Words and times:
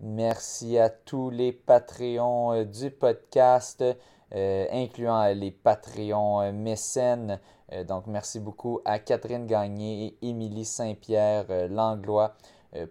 Merci 0.00 0.78
à 0.78 0.90
tous 0.90 1.28
les 1.28 1.52
Patreons 1.52 2.52
euh, 2.52 2.64
du 2.64 2.92
podcast, 2.92 3.82
euh, 3.82 4.66
incluant 4.70 5.26
les 5.34 5.50
Patreons 5.50 6.40
euh, 6.40 6.52
mécènes. 6.52 7.40
donc, 7.86 8.06
merci 8.06 8.38
beaucoup 8.38 8.80
à 8.84 9.00
Catherine 9.00 9.46
Gagné 9.46 10.16
et 10.22 10.28
Émilie 10.28 10.64
Saint-Pierre 10.64 11.68
Langlois 11.68 12.34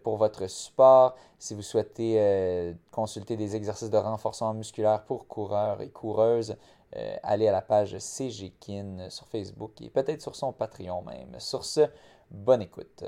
pour 0.04 0.18
votre 0.18 0.46
support. 0.46 1.16
Si 1.40 1.56
vous 1.56 1.64
souhaitez 1.64 2.76
consulter 2.92 3.38
des 3.38 3.56
exercices 3.56 3.90
de 3.90 3.98
renforcement 3.98 4.54
musculaire 4.54 5.04
pour 5.04 5.28
coureurs 5.28 5.82
et 5.82 5.90
coureuses, 5.90 6.56
allez 7.24 7.48
à 7.48 7.52
la 7.52 7.64
page 7.64 7.98
CGKIN 7.98 9.10
sur 9.10 9.26
Facebook 9.26 9.82
et 9.82 9.90
peut-être 9.90 10.22
sur 10.22 10.36
son 10.36 10.54
Patreon 10.54 11.02
même. 11.02 11.40
Sur 11.40 11.66
ce, 11.66 11.88
bonne 12.30 12.62
écoute. 12.62 13.04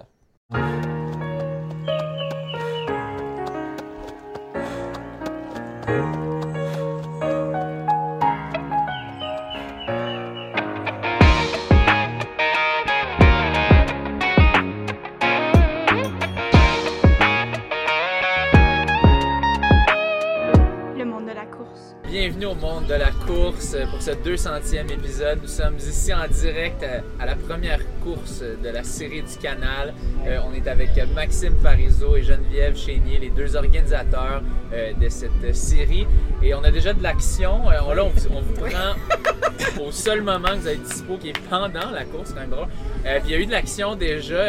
Pour 24.00 24.06
ce 24.06 24.12
200e 24.12 24.92
épisode. 24.92 25.40
Nous 25.42 25.48
sommes 25.50 25.76
ici 25.76 26.14
en 26.14 26.26
direct 26.28 26.86
à 27.20 27.26
la 27.26 27.36
première 27.36 27.80
course 28.02 28.42
de 28.42 28.70
la 28.70 28.84
série 28.84 29.22
du 29.22 29.38
canal. 29.42 29.94
Euh, 30.26 30.40
on 30.48 30.54
est 30.54 30.68
avec 30.68 30.92
Maxime 31.14 31.56
Parizeau 31.56 32.16
et 32.16 32.24
Geneviève 32.24 32.78
Chénier, 32.78 33.18
les 33.20 33.30
deux 33.30 33.58
organisateurs 33.58 34.42
euh, 34.74 34.94
de 34.94 35.10
cette 35.10 35.54
série. 35.54 36.08
Et 36.42 36.54
on 36.54 36.64
a 36.64 36.72
déjà 36.72 36.94
de 36.94 37.04
l'action. 37.04 37.70
Euh, 37.70 37.94
là, 37.94 38.06
on, 38.06 38.42
vous 38.42 38.54
prend 38.54 39.84
au 39.84 39.92
seul 39.92 40.22
moment 40.22 40.50
que 40.50 40.58
vous 40.58 40.68
avez 40.68 40.78
dispo 40.78 41.18
qui 41.18 41.30
est 41.30 41.50
pendant 41.50 41.92
la 41.92 42.06
course, 42.06 42.32
quand 42.32 42.40
même 42.40 42.52
drôle. 42.52 42.68
puis 43.04 43.22
il 43.26 43.32
y 43.32 43.36
a 43.36 43.40
eu 43.40 43.46
de 43.46 43.52
l'action 43.52 43.96
déjà 43.96 44.44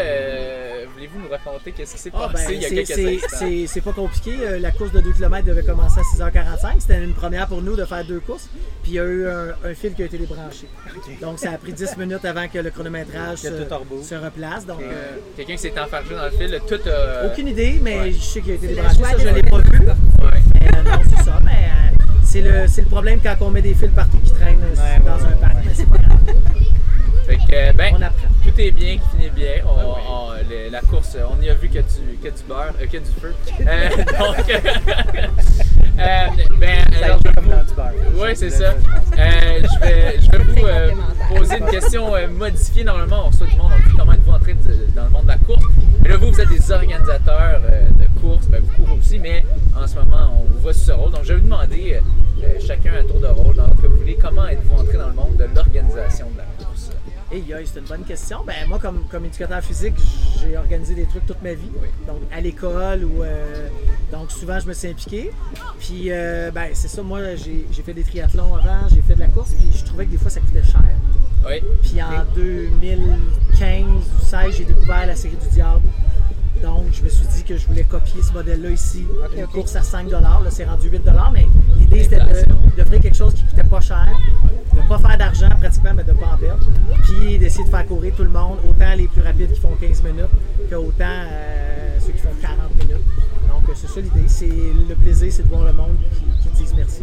voulez-vous 1.00 1.20
nous 1.20 1.30
raconter 1.30 1.72
qu'est-ce 1.72 1.94
qui 1.94 2.00
s'est 2.00 2.10
ah, 2.14 2.28
passé 2.30 2.46
ben, 2.46 2.54
il 2.56 2.62
y 2.62 2.66
a 2.66 2.84
quelques 2.84 3.24
instants? 3.24 3.46
C'est 3.66 3.80
pas 3.80 3.92
compliqué. 3.92 4.32
Euh, 4.40 4.58
la 4.58 4.70
course 4.70 4.92
de 4.92 5.00
2 5.00 5.12
km 5.12 5.46
devait 5.46 5.62
commencer 5.62 6.00
à 6.00 6.02
6h45. 6.02 6.80
C'était 6.80 7.02
une 7.02 7.14
première 7.14 7.46
pour 7.46 7.62
nous 7.62 7.74
de 7.74 7.84
faire 7.86 8.04
deux 8.04 8.20
courses. 8.20 8.48
Puis 8.82 8.92
il 8.92 8.94
y 8.94 8.98
a 8.98 9.04
eu 9.04 9.26
un, 9.26 9.74
fil 9.74 9.94
qui 9.94 10.02
a 10.02 10.06
été 10.06 10.18
débranché. 10.18 10.66
Donc 11.22 11.38
ça 11.38 11.52
a 11.52 11.58
pris 11.58 11.72
10 11.72 11.96
minutes 11.96 12.24
avant 12.24 12.46
que 12.48 12.58
le 12.58 12.70
chronométrage 12.70 13.38
se, 13.38 14.14
replace. 14.14 14.66
Donc, 14.66 14.82
euh, 14.82 15.16
Quelqu'un 15.36 15.54
qui 15.54 15.58
s'est 15.58 15.80
enfargé 15.80 16.14
dans 16.14 16.24
le 16.24 16.30
fil, 16.32 16.60
tout 16.68 16.88
a... 16.88 17.26
Aucune 17.26 17.48
idée, 17.48 17.80
mais 17.82 18.12
je 18.12 18.20
sais 18.20 18.40
qu'il 18.42 18.52
a 18.52 18.54
été 18.56 18.66
débranché. 18.68 19.02
Ça, 19.02 19.18
je 19.18 19.28
l'ai 19.28 19.42
pas 19.42 19.58
vu. 19.58 19.80
Mais, 19.80 19.86
euh, 19.86 20.82
non, 20.82 20.98
c'est 21.08 21.24
ça. 21.24 21.38
Mais 21.44 21.70
c'est 22.24 22.42
le, 22.42 22.66
le, 22.66 22.88
problème 22.88 23.20
quand 23.22 23.36
on 23.40 23.50
met 23.50 23.62
des 23.62 23.74
fils 23.74 23.90
partout 23.94 24.18
qui 24.18 24.32
traînent 24.32 24.60
dans 25.04 25.24
un 25.24 25.36
parc. 25.36 25.56
Mais 25.64 25.72
c'est 25.74 25.88
pas 25.88 25.96
grave. 25.96 26.59
Que, 27.50 27.72
ben, 27.72 27.94
on 27.98 28.02
apprend. 28.02 28.28
tout 28.44 28.60
est 28.60 28.70
bien, 28.70 28.96
qui 28.98 29.16
finit 29.16 29.30
bien. 29.30 29.54
On, 29.66 30.30
la 30.70 30.80
course, 30.82 31.16
on 31.28 31.42
y 31.42 31.48
a 31.48 31.54
vu 31.54 31.68
que 31.68 31.78
du, 31.78 32.16
que 32.22 32.28
du 32.28 32.42
beurre, 32.46 32.72
euh, 32.80 32.86
que 32.86 32.98
du 32.98 33.10
feu. 33.20 33.34
Euh, 33.60 33.88
donc, 33.96 34.50
euh, 35.98 36.26
ben, 36.58 36.84
alors, 37.02 37.20
oui, 38.14 38.28
c'est 38.34 38.50
ça. 38.50 38.74
je 39.16 39.80
vais, 39.80 40.20
je 40.20 40.30
vais 40.30 40.38
vous 40.38 41.34
poser 41.34 41.58
une 41.58 41.66
question 41.66 42.12
modifiée. 42.28 42.84
Normalement, 42.84 43.24
on 43.26 43.28
reçoit 43.30 43.46
du 43.48 43.56
monde, 43.56 43.72
on 43.74 43.88
dit 43.88 43.96
comment 43.96 44.12
êtes-vous 44.12 44.32
entré 44.32 44.54
dans 44.94 45.04
le 45.04 45.10
monde 45.10 45.24
de 45.24 45.28
la 45.28 45.38
course. 45.38 45.64
Mais 46.02 46.08
là, 46.08 46.16
vous, 46.16 46.30
vous 46.30 46.40
êtes 46.40 46.48
des 46.48 46.70
organisateurs 46.70 47.60
de 47.62 48.20
course, 48.20 48.46
ben, 48.46 48.62
vous 48.62 48.84
courez 48.84 48.98
aussi, 48.98 49.18
mais 49.18 49.44
en 49.76 49.86
ce 49.86 49.96
moment, 49.96 50.30
on 50.40 50.52
vous 50.52 50.58
voit 50.60 50.72
sur 50.72 50.84
ce 50.84 50.92
rôle. 50.92 51.10
Donc, 51.10 51.24
je 51.24 51.32
vais 51.32 51.40
vous 51.40 51.44
demander 51.44 52.00
chacun 52.64 52.92
un 52.98 53.02
tour 53.02 53.20
de 53.20 53.26
rôle, 53.26 53.56
dans 53.56 53.68
que 53.70 53.86
vous 53.86 53.96
voulez, 53.96 54.16
comment 54.20 54.46
êtes-vous 54.46 54.80
entré 54.80 54.98
dans 54.98 55.08
le 55.08 55.14
monde 55.14 55.36
de 55.36 55.46
l'organisation 55.54 56.26
de 56.30 56.38
la 56.38 56.44
course? 56.44 56.59
Hey, 57.32 57.44
c'est 57.64 57.78
une 57.78 57.86
bonne 57.86 58.02
question. 58.02 58.42
Ben, 58.44 58.66
moi, 58.66 58.80
comme, 58.80 59.04
comme 59.08 59.24
éducateur 59.24 59.62
physique, 59.62 59.94
j'ai 60.40 60.56
organisé 60.56 60.96
des 60.96 61.04
trucs 61.04 61.24
toute 61.26 61.40
ma 61.42 61.54
vie. 61.54 61.70
Donc, 62.04 62.18
à 62.32 62.40
l'école 62.40 63.04
ou. 63.04 63.22
Euh, 63.22 63.68
donc, 64.10 64.32
souvent, 64.32 64.58
je 64.58 64.66
me 64.66 64.72
suis 64.72 64.88
impliqué. 64.88 65.30
Puis, 65.78 66.06
euh, 66.08 66.50
ben, 66.50 66.70
c'est 66.72 66.88
ça. 66.88 67.02
Moi, 67.02 67.36
j'ai 67.36 67.82
fait 67.84 67.94
des 67.94 68.02
triathlons 68.02 68.56
avant, 68.56 68.88
j'ai 68.92 69.00
fait 69.00 69.14
de 69.14 69.20
la 69.20 69.28
course, 69.28 69.52
puis 69.52 69.70
je 69.72 69.84
trouvais 69.84 70.06
que 70.06 70.10
des 70.10 70.18
fois, 70.18 70.28
ça 70.28 70.40
coûtait 70.40 70.64
cher. 70.64 70.82
Oui. 71.46 71.62
Puis, 71.82 72.02
en 72.02 72.24
2015 72.34 73.82
ou 73.84 74.00
2016, 74.00 74.56
j'ai 74.56 74.64
découvert 74.64 75.06
la 75.06 75.14
série 75.14 75.36
du 75.36 75.48
Diable. 75.50 75.86
Donc, 76.62 76.86
je 76.92 77.02
me 77.02 77.08
suis 77.08 77.26
dit 77.26 77.42
que 77.44 77.56
je 77.56 77.66
voulais 77.66 77.84
copier 77.84 78.22
ce 78.22 78.32
modèle-là 78.32 78.70
ici. 78.70 79.06
une 79.36 79.46
course 79.46 79.76
à 79.76 79.82
5 79.82 80.10
Là, 80.10 80.40
c'est 80.50 80.64
rendu 80.64 80.88
8 80.88 81.02
mais 81.32 81.46
l'idée, 81.76 82.04
c'était 82.04 82.18
d'offrir 82.76 83.00
quelque 83.00 83.16
chose 83.16 83.34
qui 83.34 83.44
coûtait 83.44 83.62
pas 83.62 83.80
cher, 83.80 84.08
de 84.74 84.80
ne 84.80 84.88
pas 84.88 84.98
faire 84.98 85.18
d'argent 85.18 85.48
pratiquement, 85.58 85.92
mais 85.94 86.04
de 86.04 86.12
ne 86.12 86.16
pas 86.16 86.34
en 86.34 86.36
perdre. 86.36 86.66
Puis 87.04 87.38
d'essayer 87.38 87.64
de 87.64 87.70
faire 87.70 87.86
courir 87.86 88.14
tout 88.14 88.24
le 88.24 88.30
monde, 88.30 88.58
autant 88.68 88.94
les 88.96 89.08
plus 89.08 89.22
rapides 89.22 89.52
qui 89.52 89.60
font 89.60 89.74
15 89.80 90.02
minutes, 90.02 90.26
que 90.68 90.74
autant 90.74 91.04
euh, 91.04 91.98
ceux 91.98 92.12
qui 92.12 92.18
font 92.18 92.34
40 92.40 92.74
minutes. 92.78 93.09
C'est 93.74 93.88
ça 93.88 94.00
l'idée. 94.00 94.28
C'est 94.28 94.46
le 94.46 94.94
plaisir, 94.94 95.32
c'est 95.32 95.42
de 95.44 95.48
voir 95.48 95.64
le 95.64 95.72
monde 95.72 95.96
qui, 96.12 96.48
qui 96.48 96.62
dise 96.62 96.74
merci. 96.76 97.02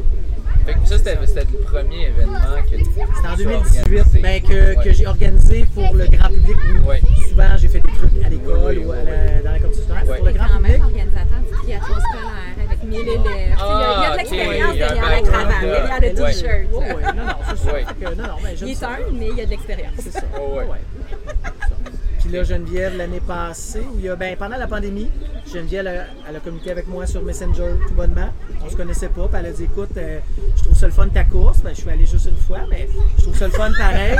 Fait 0.66 0.74
que 0.74 0.86
ça, 0.86 0.98
c'était 0.98 1.16
le 1.52 1.60
premier 1.64 2.08
événement 2.08 2.40
que 2.70 2.78
C'était 2.78 3.28
en 3.28 3.36
2018 3.38 4.22
ben, 4.22 4.42
que, 4.42 4.84
que 4.84 4.92
j'ai 4.94 5.08
organisé 5.08 5.66
pour 5.74 5.94
le 5.94 6.06
grand 6.08 6.28
public. 6.28 6.58
Ouais. 6.86 7.02
Souvent, 7.30 7.58
j'ai 7.58 7.68
fait 7.70 7.80
des 7.80 7.92
trucs 7.92 8.26
à 8.26 8.30
l'école 8.30 8.78
ou 8.80 8.92
à 8.92 8.96
la, 9.04 9.42
dans 9.44 9.52
la 9.52 9.60
commission 9.60 9.84
Pour 10.06 10.26
le 10.26 10.32
grand 10.34 10.58
public. 10.58 10.84
organisateur 10.84 11.40
du 11.40 11.58
triathlon 11.58 11.96
scolaire 11.96 12.68
avec 12.68 12.84
mille 12.84 13.00
élèves. 13.08 13.58
Ah, 13.60 13.96
il 13.98 14.04
y 14.04 14.06
a 14.06 14.12
de 14.12 14.18
l'expérience 14.18 14.76
derrière 14.76 15.10
la 15.10 15.22
cravate, 15.22 15.62
derrière 15.62 16.02
le 16.02 16.14
t-shirt. 16.14 16.68
Oui, 16.74 16.86
oui, 16.96 17.04
non, 17.16 17.26
non, 17.26 17.34
c'est 17.48 17.58
ça. 17.58 18.16
non, 18.16 18.24
non, 18.24 18.36
mais 18.44 18.56
il 18.62 18.70
est 18.70 18.84
un, 18.84 18.98
mais 19.14 19.28
il 19.30 19.38
y 19.38 19.42
a 19.42 19.46
de 19.46 19.50
l'expérience. 19.52 19.94
C'est 20.00 20.12
ça. 20.12 20.24
Puis 22.28 22.36
là, 22.36 22.44
Geneviève, 22.44 22.98
l'année 22.98 23.22
passée, 23.26 23.84
il 23.96 24.04
y 24.04 24.10
a, 24.10 24.16
ben, 24.18 24.36
pendant 24.36 24.58
la 24.58 24.68
pandémie, 24.68 25.10
Geneviève, 25.50 25.88
elle 26.28 26.36
a, 26.36 26.40
communiqué 26.42 26.72
avec 26.72 26.86
moi 26.90 27.08
sur 27.08 27.24
Messenger 27.24 27.76
tout 27.88 27.94
bonnement. 27.94 28.28
On 28.66 28.70
se 28.70 28.76
connaissait 28.76 29.08
pas. 29.08 29.30
Puis 29.30 29.40
elle 29.40 29.46
a 29.46 29.52
dit 29.52 29.64
Écoute, 29.64 29.96
euh, 29.96 30.20
je 30.58 30.64
trouve 30.64 30.76
ça 30.76 30.88
le 30.88 30.92
fun 30.92 31.08
ta 31.08 31.24
course. 31.24 31.60
Ben, 31.64 31.70
je 31.70 31.80
suis 31.80 31.90
allé 31.90 32.06
juste 32.06 32.26
une 32.26 32.36
fois, 32.36 32.60
mais 32.70 32.90
je 33.18 33.24
trouve 33.24 33.38
ça 33.38 33.46
le 33.46 33.54
fun 33.54 33.72
pareil. 33.78 34.18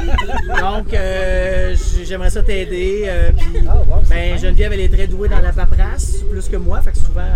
Donc, 0.62 0.94
euh, 0.94 1.76
j'aimerais 2.06 2.30
ça 2.30 2.44
t'aider. 2.44 3.04
Euh, 3.08 3.32
puis, 3.38 3.68
ah, 3.68 3.84
ben, 4.08 4.38
Geneviève, 4.40 4.72
elle 4.72 4.80
est 4.80 4.94
très 4.94 5.08
douée 5.08 5.28
dans 5.28 5.42
la 5.42 5.52
paperasse, 5.52 6.24
plus 6.32 6.48
que 6.48 6.56
moi. 6.56 6.80
Fait 6.80 6.92
que 6.92 6.98
souvent, 7.00 7.28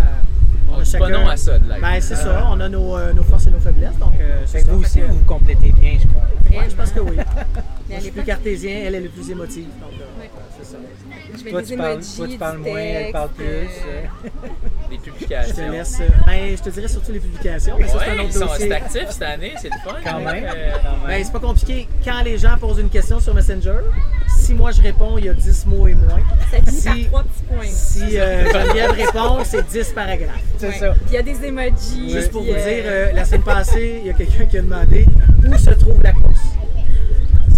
on 0.72 0.80
a 0.80 0.86
chacun. 0.86 1.04
pas 1.04 1.10
non 1.10 1.28
à 1.28 1.36
ça, 1.36 1.60
de 1.60 1.68
Ben, 1.68 2.00
c'est 2.00 2.16
ça. 2.16 2.48
On 2.50 2.62
a 2.62 2.70
nos, 2.70 2.98
nos, 3.12 3.24
forces 3.24 3.48
et 3.48 3.52
nos 3.52 3.60
faiblesses. 3.60 3.98
Donc, 4.00 4.14
c'est 4.46 4.66
vous 4.70 4.80
aussi, 4.80 5.02
vous 5.02 5.16
vous 5.16 5.26
complétez 5.26 5.74
bien, 5.74 5.98
je 6.02 6.08
crois. 6.08 6.24
Ouais, 6.50 6.70
je 6.70 6.76
pense 6.78 6.92
que 6.92 7.02
oui. 7.02 7.18
je 7.94 8.00
suis 8.00 8.12
plus 8.12 8.24
cartésien, 8.24 8.84
elle 8.86 8.96
est 8.96 9.02
le 9.02 9.10
plus 9.10 9.30
émotive. 9.31 9.68
Donc, 9.81 9.92
je 10.64 11.50
toi, 11.50 11.64
tu 11.64 11.78
parles, 11.78 12.00
toi, 12.16 12.28
tu 12.28 12.38
parles 12.38 12.58
moins, 12.58 12.80
elle 12.80 13.12
parle 13.12 13.30
plus. 13.30 13.46
Euh. 13.46 14.02
Les 14.90 14.98
publications. 14.98 15.56
Je 15.56 15.62
te 15.62 15.72
laisse. 15.72 16.02
Ben, 16.26 16.58
je 16.58 16.62
te 16.62 16.70
dirais 16.70 16.88
surtout 16.88 17.12
les 17.12 17.20
publications. 17.20 17.76
Mais 17.80 17.88
ça, 17.88 18.00
c'est 18.00 18.10
un 18.12 18.14
autre 18.20 18.26
ils 18.26 18.34
sont 18.34 18.72
actifs 18.72 19.10
cette 19.10 19.22
année, 19.22 19.54
c'est 19.58 19.70
le 19.70 19.76
fun. 19.84 19.98
Quand 20.04 20.18
hein. 20.18 20.34
même. 20.34 20.44
Euh, 20.46 20.78
ben, 21.08 21.24
c'est 21.24 21.32
pas 21.32 21.40
compliqué. 21.40 21.88
Quand 22.04 22.22
les 22.24 22.38
gens 22.38 22.58
posent 22.60 22.80
une 22.80 22.90
question 22.90 23.20
sur 23.20 23.34
Messenger, 23.34 23.80
si 24.28 24.54
moi 24.54 24.72
je 24.72 24.82
réponds, 24.82 25.18
il 25.18 25.26
y 25.26 25.30
a 25.30 25.34
10 25.34 25.66
mots 25.68 25.88
et 25.88 25.96
moins. 25.96 26.20
Ça 26.52 26.58
finit 26.58 26.82
si, 26.82 27.06
par 27.06 27.24
3 27.24 27.24
petits 27.24 27.44
points. 27.44 27.68
Si 27.68 28.20
euh, 28.20 28.52
Geneviève 28.52 28.92
répond, 28.92 29.44
c'est 29.44 29.68
10 29.68 29.94
paragraphes. 29.94 30.44
C'est 30.58 30.72
ça. 30.74 30.92
Puis 30.92 31.04
il 31.10 31.14
y 31.14 31.18
a 31.18 31.24
des 31.24 31.46
emojis. 31.46 32.12
Juste 32.12 32.32
pour 32.32 32.42
vous 32.42 32.54
dire, 32.54 33.14
la 33.14 33.26
semaine 33.26 33.44
passée, 33.44 34.00
il 34.02 34.08
y 34.08 34.10
a 34.10 34.14
quelqu'un 34.14 34.46
qui 34.46 34.58
a 34.58 34.62
demandé 34.62 35.06
où 35.48 35.58
se 35.58 35.72
trouve 35.72 36.02
la 36.04 36.14
course 36.14 36.50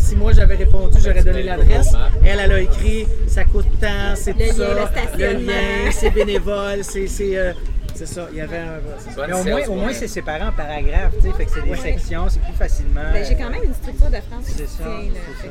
si 0.03 0.16
moi 0.16 0.34
j'avais 0.34 0.56
répondu, 0.56 0.97
j'aurais 1.03 1.24
donné 1.24 1.44
l'adresse. 1.44 1.94
Elle, 2.24 2.40
elle 2.40 2.52
a 2.52 2.59
écrit 2.59 3.08
ça 3.28 3.46
coûte 3.46 3.66
tant, 3.80 4.16
c'est 4.16 4.34
tout 4.34 4.53
ça. 4.56 4.90
Le 5.18 5.46
lien, 5.46 5.91
c'est 5.91 6.12
bénévole, 6.12 6.84
c'est. 6.84 7.08
Euh, 7.38 7.53
c'est 7.96 8.08
ça, 8.08 8.28
il 8.31 8.40
y 8.40 8.41
avait 8.41 8.58
un. 8.58 8.80
Mais 9.28 9.34
au 9.34 9.44
moins, 9.44 9.67
au 9.67 9.76
moins 9.76 9.94
c'est 9.94 10.08
séparé 10.08 10.41
en 10.44 10.52
paragraphes, 10.52 11.14
tu 11.22 11.28
sais, 11.28 11.34
fait 11.38 11.46
que 11.46 11.52
c'est 11.52 11.61
des 11.61 11.76
sections, 11.76 12.28
c'est 12.28 12.41
plus 12.41 12.53
facilement. 12.53 13.11
Ben, 13.14 13.23
j'ai 13.23 13.35
quand 13.35 13.52
même 13.52 13.64
une 13.64 13.73
structure 13.73 14.09
de 14.09 14.16
France. 14.16 14.46
C'est 14.46 14.67
ça. 14.67 14.84
ça. 14.84 15.47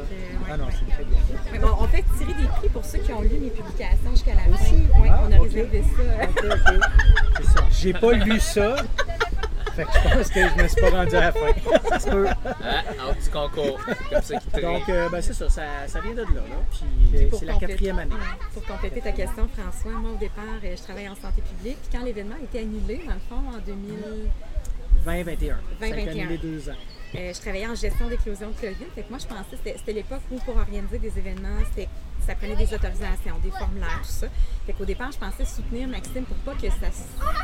ah 0.51 0.57
non, 0.57 0.65
c'est 0.71 0.93
très 0.93 1.05
bien. 1.05 1.61
bon, 1.61 1.77
on 1.81 1.87
fait 1.87 2.05
tirer 2.19 2.35
des 2.35 2.49
prix 2.49 2.69
pour 2.69 2.85
ceux 2.85 2.99
qui 2.99 3.13
ont 3.13 3.23
lu 3.23 3.39
mes 3.41 3.51
publications 3.51 4.11
jusqu'à 4.11 4.35
la 4.35 4.57
fin. 4.57 4.75
Oui, 4.75 5.09
ah, 5.09 5.23
on 5.29 5.33
a 5.33 5.41
réservé 5.41 5.83
ça. 5.83 6.43
C'est 7.37 7.45
ça. 7.45 7.65
J'ai 7.71 7.93
pas 7.93 8.13
lu 8.13 8.41
ça. 8.41 8.77
Fait 9.75 9.85
que 9.85 9.91
je 9.93 10.15
pense 10.15 10.29
que 10.29 10.41
je 10.49 10.63
me 10.63 10.69
suis 10.69 10.81
pas 10.81 10.91
rendu 10.91 11.17
à 11.17 11.21
la 11.21 11.33
fin. 11.33 11.89
ça 11.89 11.99
se 11.99 12.11
peut. 12.11 12.27
Ah, 12.45 12.83
un 13.09 13.15
petit 13.15 13.31
concours. 13.31 13.81
comme 14.11 14.23
ça 14.23 14.39
qui 14.39 14.61
Donc, 14.61 14.89
euh, 14.89 15.09
ben, 15.09 15.23
c'est 15.23 15.33
ça, 15.33 15.49
ça, 15.49 15.63
ça, 15.87 16.01
vient 16.01 16.13
de 16.13 16.23
là. 16.23 16.27
là. 16.27 16.57
Puis 16.71 17.29
c'est 17.39 17.47
la 17.47 17.55
quatrième 17.55 17.99
année. 17.99 18.15
Pour 18.55 18.65
compléter 18.65 19.01
ta 19.01 19.13
question, 19.13 19.49
François, 19.49 19.93
moi 19.99 20.13
au 20.13 20.19
départ, 20.19 20.45
euh, 20.65 20.75
je 20.77 20.83
travaillais 20.83 21.09
en 21.09 21.17
santé 21.17 21.43
publique. 21.43 21.79
Puis 21.83 21.99
quand 21.99 22.05
l'événement 22.05 22.37
a 22.41 22.45
été 22.45 22.61
annulé, 22.61 23.03
dans 23.07 23.15
le 23.15 23.21
fond, 23.29 23.49
en 23.49 23.59
2021. 23.65 24.31
2021. 25.05 25.57
Ça 25.81 25.87
a 25.87 26.11
annulé 26.11 26.39
deux 26.39 26.69
ans. 26.69 26.77
Euh, 27.15 27.33
je 27.35 27.41
travaillais 27.41 27.67
en 27.67 27.75
gestion 27.75 28.09
d'éclosion 28.09 28.49
de 28.49 28.55
COVID. 28.55 28.87
Fait 28.95 29.03
que 29.03 29.11
moi, 29.11 29.19
je 29.19 29.27
pensais 29.27 29.57
que 29.63 29.79
c'était 29.79 29.93
l'époque 29.93 30.23
où, 30.31 30.39
pour 30.41 30.57
organiser 30.57 30.99
des 30.99 31.19
événements, 31.19 31.59
c'était 31.71 31.89
ça 32.27 32.37
prenait 32.37 32.55
des 32.55 32.73
autorisations, 32.73 33.37
des 33.43 33.51
formulaires, 33.51 34.01
tout 34.03 34.13
ça. 34.13 34.29
Fait 34.65 34.73
qu'au 34.73 34.85
départ, 34.85 35.11
je 35.11 35.19
pensais 35.19 35.45
soutenir 35.45 35.89
Maxime 35.89 36.25
pour 36.25 36.37
pas 36.37 36.55
que 36.55 36.71
ça, 36.71 36.87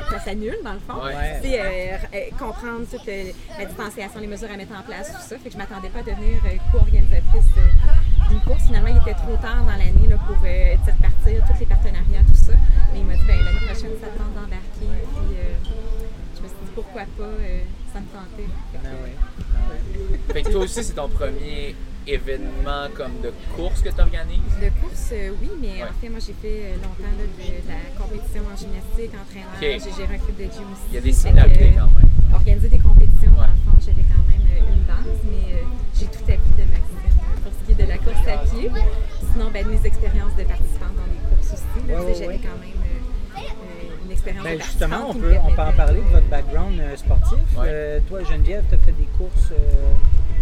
ça 0.09 0.21
s'annule, 0.21 0.57
dans 0.63 0.75
le 0.75 0.79
fond. 0.79 1.05
Ouais. 1.05 1.41
Tu 1.43 1.49
sais, 1.49 1.61
euh, 1.61 1.97
euh, 2.15 2.31
comprendre 2.39 2.87
toute 2.89 3.05
la 3.05 3.65
distanciation, 3.65 4.21
les 4.21 4.29
mesures 4.29 4.51
à 4.53 4.57
mettre 4.57 4.79
en 4.79 4.83
place, 4.83 5.09
tout 5.09 5.21
ça. 5.21 5.37
Fait 5.37 5.49
que 5.49 5.53
je 5.53 5.59
m'attendais 5.59 5.89
pas 5.89 5.99
à 5.99 6.03
devenir 6.03 6.39
co-organisatrice 6.71 7.51
d'une 8.31 8.41
course. 8.43 8.67
Finalement, 8.67 8.91
il 8.91 8.99
était 8.99 9.19
trop 9.19 9.37
tard 9.37 9.65
dans 9.65 9.73
l'année 9.73 9.99
pour 10.29 10.37
euh, 10.45 10.77
repartir, 10.85 11.45
tous 11.47 11.61
les 11.61 11.67
partenariats, 11.67 12.25
tout 12.29 12.45
ça. 12.45 12.53
Mais 12.93 13.01
il 13.01 13.07
m'a 13.07 13.15
dit, 13.15 13.25
ben, 13.27 13.45
l'année 13.45 13.65
prochaine, 13.67 13.97
ça 14.01 14.09
te 14.09 14.19
tente 14.19 14.35
d'embarquer. 14.35 14.61
Puis 14.81 15.37
euh, 15.37 15.57
je 16.37 16.43
me 16.43 16.49
suis 16.49 16.57
dit, 16.63 16.71
pourquoi 16.75 17.03
pas, 17.17 17.23
euh, 17.25 17.61
ça 17.93 18.01
me 18.01 18.07
tentait. 18.07 18.49
Fait 18.73 18.79
que, 18.79 18.85
Ah 18.85 19.03
ouais. 19.03 19.15
Fait 20.33 20.43
que 20.43 20.51
toi 20.51 20.61
aussi, 20.63 20.83
c'est 20.85 20.93
ton 20.95 21.09
premier 21.09 21.75
événement 22.07 22.89
comme 22.97 23.21
de 23.23 23.33
course 23.55 23.83
que 23.83 23.91
tu 23.91 24.01
organises? 24.01 24.57
De 24.61 24.71
course, 24.81 25.11
euh, 25.13 25.31
oui, 25.43 25.51
mais 25.61 25.83
Ouais. 25.83 25.89
en 25.91 25.93
fait, 26.01 26.09
moi, 26.09 26.21
j'ai 26.25 26.33
fait 26.41 26.73
euh, 26.73 26.75
longtemps 26.77 27.05
là, 27.05 27.25
de, 27.29 27.45
de 27.45 27.69
la 27.69 27.81
compétition 28.01 28.43
en 28.49 28.57
gymnastique, 28.57 29.13
entraîneur. 29.13 29.53
Ok. 29.57 29.61
J'ai 29.61 29.93
géré 29.93 30.15
un 30.17 30.19
club 30.19 30.37
de 30.37 30.45
gym 30.49 30.69
aussi. 30.73 30.89
Il 30.89 30.95
y 30.95 30.99
a 30.99 31.01
des 31.01 31.13
similarités 31.13 31.73
quand 31.77 31.93
même. 31.93 32.09
Organiser 32.33 32.69
des 32.69 32.79
compétitions, 32.79 33.33
Ouais. 33.37 33.45
dans 33.45 33.53
le 33.53 33.61
fond, 33.69 33.77
j'avais 33.85 34.05
quand 34.09 34.25
même 34.25 34.45
euh, 34.57 34.73
une 34.73 34.85
base, 34.89 35.21
mais 35.29 35.61
euh, 35.61 35.69
j'ai 35.97 36.07
tout 36.09 36.25
appris 36.25 36.55
de 36.57 36.65
Maxime 36.73 37.05
euh, 37.05 37.41
pour 37.45 37.53
ce 37.53 37.61
qui 37.65 37.73
est 37.73 37.81
de 37.85 37.89
la 37.89 37.99
course 38.01 38.25
à 38.25 38.37
pied. 38.49 38.71
Sinon, 39.33 39.51
ben, 39.53 39.65
de 39.65 39.71
mes 39.77 39.85
expériences 39.85 40.33
de 40.37 40.45
participante 40.49 40.97
dans 40.97 41.09
les 41.13 41.21
courses 41.29 41.53
aussi. 41.61 41.81
là, 41.89 42.01
Ouais, 42.01 42.15
j'avais 42.17 42.41
ouais. 42.41 42.41
quand 42.41 42.57
même 42.57 42.73
euh, 42.73 42.88
Ben, 44.25 44.59
de 44.59 44.63
justement, 44.63 45.11
on 45.11 45.15
peut, 45.15 45.35
on 45.43 45.51
peut 45.53 45.63
en 45.63 45.73
parler 45.73 46.01
de 46.01 46.13
votre 46.13 46.27
background 46.29 46.79
euh, 46.81 46.97
sportif. 46.97 47.39
Ouais. 47.57 47.67
Euh, 47.67 48.01
toi, 48.09 48.21
Geneviève, 48.25 48.65
tu 48.69 48.75
as 48.75 48.79
fait 48.79 48.93
des 48.93 49.09
courses. 49.17 49.51
euh, 49.53 49.93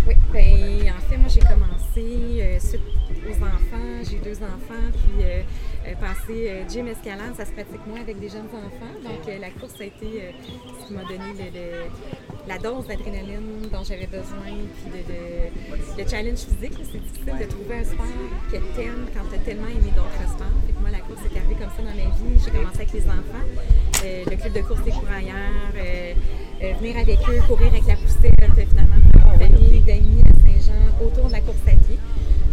Oui, 0.06 0.15
ben, 0.33 0.93
en 0.97 1.00
fait, 1.09 1.17
moi, 1.17 1.29
j'ai 1.29 1.41
commencé 1.41 2.43
euh, 2.43 2.59
suite 2.61 2.81
aux 3.29 3.43
enfants. 3.43 4.03
J'ai 4.09 4.19
deux 4.19 4.37
enfants, 4.37 4.87
puis 4.93 5.25
euh, 5.25 5.43
euh, 5.87 5.94
passé 6.00 6.49
euh, 6.50 6.69
gym 6.69 6.88
escalade, 6.88 7.35
ça 7.37 7.44
se 7.44 7.53
pratique 7.53 7.85
moins 7.87 8.00
avec 8.00 8.19
des 8.19 8.29
jeunes 8.29 8.49
enfants. 8.53 8.94
Donc, 9.03 9.29
euh, 9.29 9.38
la 9.38 9.50
course 9.50 9.81
a 9.81 9.85
été 9.85 10.35
ce 10.81 10.87
qui 10.87 10.94
m'a 10.94 11.03
donné 11.03 11.53
la 12.47 12.59
dose 12.59 12.87
d'adrénaline 12.87 13.69
dont 13.73 13.85
j'avais 13.85 14.06
besoin, 14.06 14.50
puis 14.77 15.03
de, 15.03 16.03
le 16.03 16.09
challenge 16.09 16.38
physique. 16.38 16.79
C'est 16.83 16.99
difficile 16.99 17.38
de 17.41 17.47
trouver 17.47 17.79
un 17.79 17.85
sport 17.85 18.06
que 18.50 18.56
t'aimes 18.75 19.06
quand 19.15 19.25
t'as 19.31 19.38
tellement 19.38 19.69
aimé 19.69 19.93
d'autres 19.94 20.31
sports. 20.31 20.47
Fait 20.67 20.81
moi, 20.81 20.91
la 20.91 21.00
course 21.00 21.21
est 21.23 21.38
arrivée 21.38 21.55
comme 21.55 21.71
ça 21.71 21.83
dans 21.83 21.97
ma 21.97 22.11
vie. 22.15 22.43
J'ai 22.44 22.50
commencé 22.50 22.77
avec 22.77 22.93
les 22.93 23.06
enfants. 23.06 23.47
Le 24.03 24.37
club 24.37 24.53
de 24.53 24.61
course 24.62 24.83
des 24.83 24.93
courailleurs, 24.93 25.73
euh, 26.62 26.73
venir 26.81 26.97
avec 26.97 27.19
eux, 27.29 27.41
courir 27.47 27.69
avec 27.69 27.87
la 27.87 27.97
poussette, 27.97 28.69
finalement, 28.69 28.97
faire 29.12 29.50
une 29.50 29.56
famille 29.56 29.81
d'amis 29.81 30.23
à 30.25 30.32
Saint-Jean 30.41 31.05
autour 31.05 31.26
de 31.26 31.32
la 31.32 31.41
course 31.41 31.58
à 31.67 31.70
pied. 31.70 31.99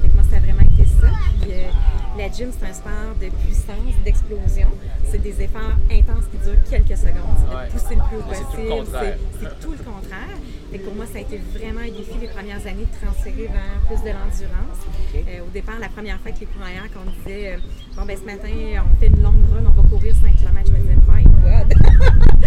Que 0.01 0.13
moi, 0.13 0.23
ça 0.29 0.37
a 0.37 0.39
vraiment 0.39 0.67
ça. 1.01 1.07
Puis, 1.41 1.51
euh, 1.51 1.69
la 2.17 2.29
gym, 2.31 2.49
c'est 2.57 2.65
un 2.67 2.73
sport 2.73 3.13
de 3.21 3.27
puissance, 3.43 3.93
d'explosion. 4.05 4.69
C'est 5.09 5.21
des 5.21 5.41
efforts 5.41 5.77
intenses 5.91 6.25
qui 6.31 6.37
durent 6.37 6.63
quelques 6.69 6.97
secondes. 6.97 7.37
C'est 7.41 7.55
Ouais. 7.55 7.65
de 7.67 7.71
pousser 7.71 7.95
le 7.95 8.01
plus 8.09 8.17
haut 8.17 8.21
possible. 8.23 9.17
C'est- 9.39 9.59
tout 9.61 9.71
le 9.71 9.77
contraire. 9.83 10.37
Que 10.71 10.77
pour 10.79 10.95
moi, 10.95 11.05
ça 11.05 11.19
a 11.19 11.21
été 11.21 11.39
vraiment 11.53 11.81
un 11.81 11.91
défi 11.93 12.17
les 12.19 12.27
premières 12.27 12.65
années 12.65 12.87
de 12.89 13.05
transférer 13.05 13.45
vers 13.45 13.77
plus 13.85 14.01
de 14.01 14.09
l'endurance. 14.09 14.79
Euh, 15.15 15.45
au 15.45 15.49
départ, 15.53 15.77
la 15.79 15.89
première 15.89 16.19
fois 16.19 16.31
que 16.31 16.39
les 16.39 16.47
courrières, 16.47 16.89
qu'on 16.91 17.05
disait, 17.21 17.53
euh, 17.53 17.57
bon, 17.95 18.05
ben 18.05 18.17
ce 18.17 18.25
matin, 18.25 18.49
on 18.81 18.99
fait 18.99 19.07
une 19.07 19.21
longue 19.21 19.45
run, 19.53 19.63
on 19.67 19.81
va 19.81 19.87
courir 19.87 20.15
5 20.15 20.35
km, 20.35 20.65
je 20.65 20.71
me 20.73 20.79
disais, 20.79 20.97
my 21.05 21.23
God! 21.45 21.77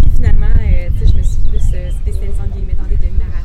Puis 0.00 0.10
finalement, 0.16 0.46
euh, 0.56 0.88
je 1.00 1.12
me 1.16 1.22
suis 1.22 1.42
plus 1.48 1.60
spécialisée 1.60 2.40
en 2.40 2.48
guillemets 2.48 2.74
dans 2.80 2.88
des 2.88 2.96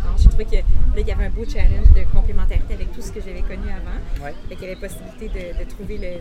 demi-marathons. 0.06 0.18
J'ai 0.18 0.30
trouvé 0.30 0.46
que 0.46 0.56
là, 0.56 0.62
il 0.98 1.08
y 1.08 1.12
avait 1.12 1.26
un 1.26 1.30
beau 1.30 1.46
challenge 1.46 1.92
de 1.96 2.04
complémentarité 2.14 2.74
avec 2.74 2.92
tout 2.94 3.02
ce 3.02 3.12
que 3.12 3.20
j'avais 3.22 3.42
connu 3.42 3.68
avant. 3.70 4.26
Ouais. 4.26 4.34
Fait 4.50 4.56
qu'il 4.56 4.68
y 4.68 4.72
avait 4.72 4.80
possibilité 4.88 5.30
de, 5.30 5.64
de 5.64 5.70
trouver 5.70 5.98
le, 5.98 6.12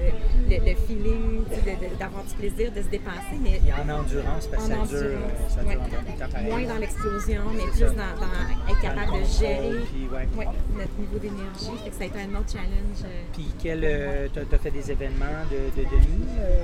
le, 0.50 0.70
le 0.70 0.74
feeling, 0.86 1.44
tu 1.52 1.96
d'avoir 1.98 2.24
du 2.24 2.34
plaisir, 2.34 2.72
de 2.72 2.82
se 2.82 2.88
dépasser, 2.88 3.36
mais 3.40 3.60
Et 3.66 3.72
en 3.72 3.88
endurance, 4.00 4.46
parce 4.46 4.68
que 4.68 4.72
en 4.74 4.86
ça 4.86 4.96
dure, 4.98 5.16
endurance, 5.18 5.50
ça 5.54 5.62
dure 5.62 6.36
ouais. 6.36 6.42
moins 6.50 6.62
dans 6.74 6.78
l'explosion, 6.80 7.42
mais 7.54 7.66
plus 7.72 7.80
dans, 7.80 8.14
dans 8.18 8.72
être 8.72 8.80
capable 8.80 9.20
de 9.20 9.24
gérer 9.24 9.80
puis 9.92 10.08
ouais. 10.12 10.28
ouais, 10.36 10.48
notre 10.76 10.96
niveau 10.98 11.18
d'énergie. 11.18 11.70
Fait 11.84 11.90
que 11.90 11.96
ça 11.96 12.04
a 12.04 12.06
été 12.06 12.18
un 12.20 12.34
autre 12.38 12.50
challenge. 12.52 13.00
euh, 13.04 13.22
Puis, 13.32 13.48
quel, 13.62 13.80
euh, 13.84 14.28
t'as, 14.32 14.44
t'as 14.44 14.58
fait 14.58 14.70
des 14.70 14.90
événements 14.90 15.44
de, 15.50 15.80
de 15.80 15.86
demi? 15.88 16.24
euh, 16.38 16.62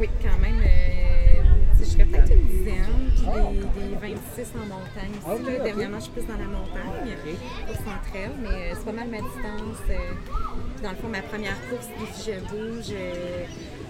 Oui, 0.00 0.08
quand 0.22 0.38
même. 0.40 0.58
euh, 0.60 0.64
tu 0.64 1.13
je 1.84 1.90
serais 1.90 2.04
peut-être 2.04 2.32
une 2.32 2.46
dizaine, 2.46 3.10
puis 3.14 3.24
des, 3.24 4.08
des 4.08 4.14
26 4.14 4.52
en 4.56 4.66
montagne. 4.66 5.16
Ah. 5.26 5.62
Dernièrement, 5.64 5.98
je 5.98 6.04
suis 6.04 6.12
plus 6.12 6.26
dans 6.26 6.38
la 6.38 6.48
montagne, 6.48 7.16
au 7.70 7.74
centre 7.74 8.32
mais 8.42 8.48
euh, 8.48 8.74
c'est 8.76 8.84
pas 8.84 8.92
mal 8.92 9.08
ma 9.08 9.18
distance. 9.18 9.82
euh. 9.90 10.12
Dans 10.82 10.90
le 10.90 10.96
fond, 10.96 11.08
ma 11.08 11.22
première 11.22 11.56
course, 11.68 11.88
défi 11.98 12.30
Je 12.32 12.40
bouge, 12.48 12.92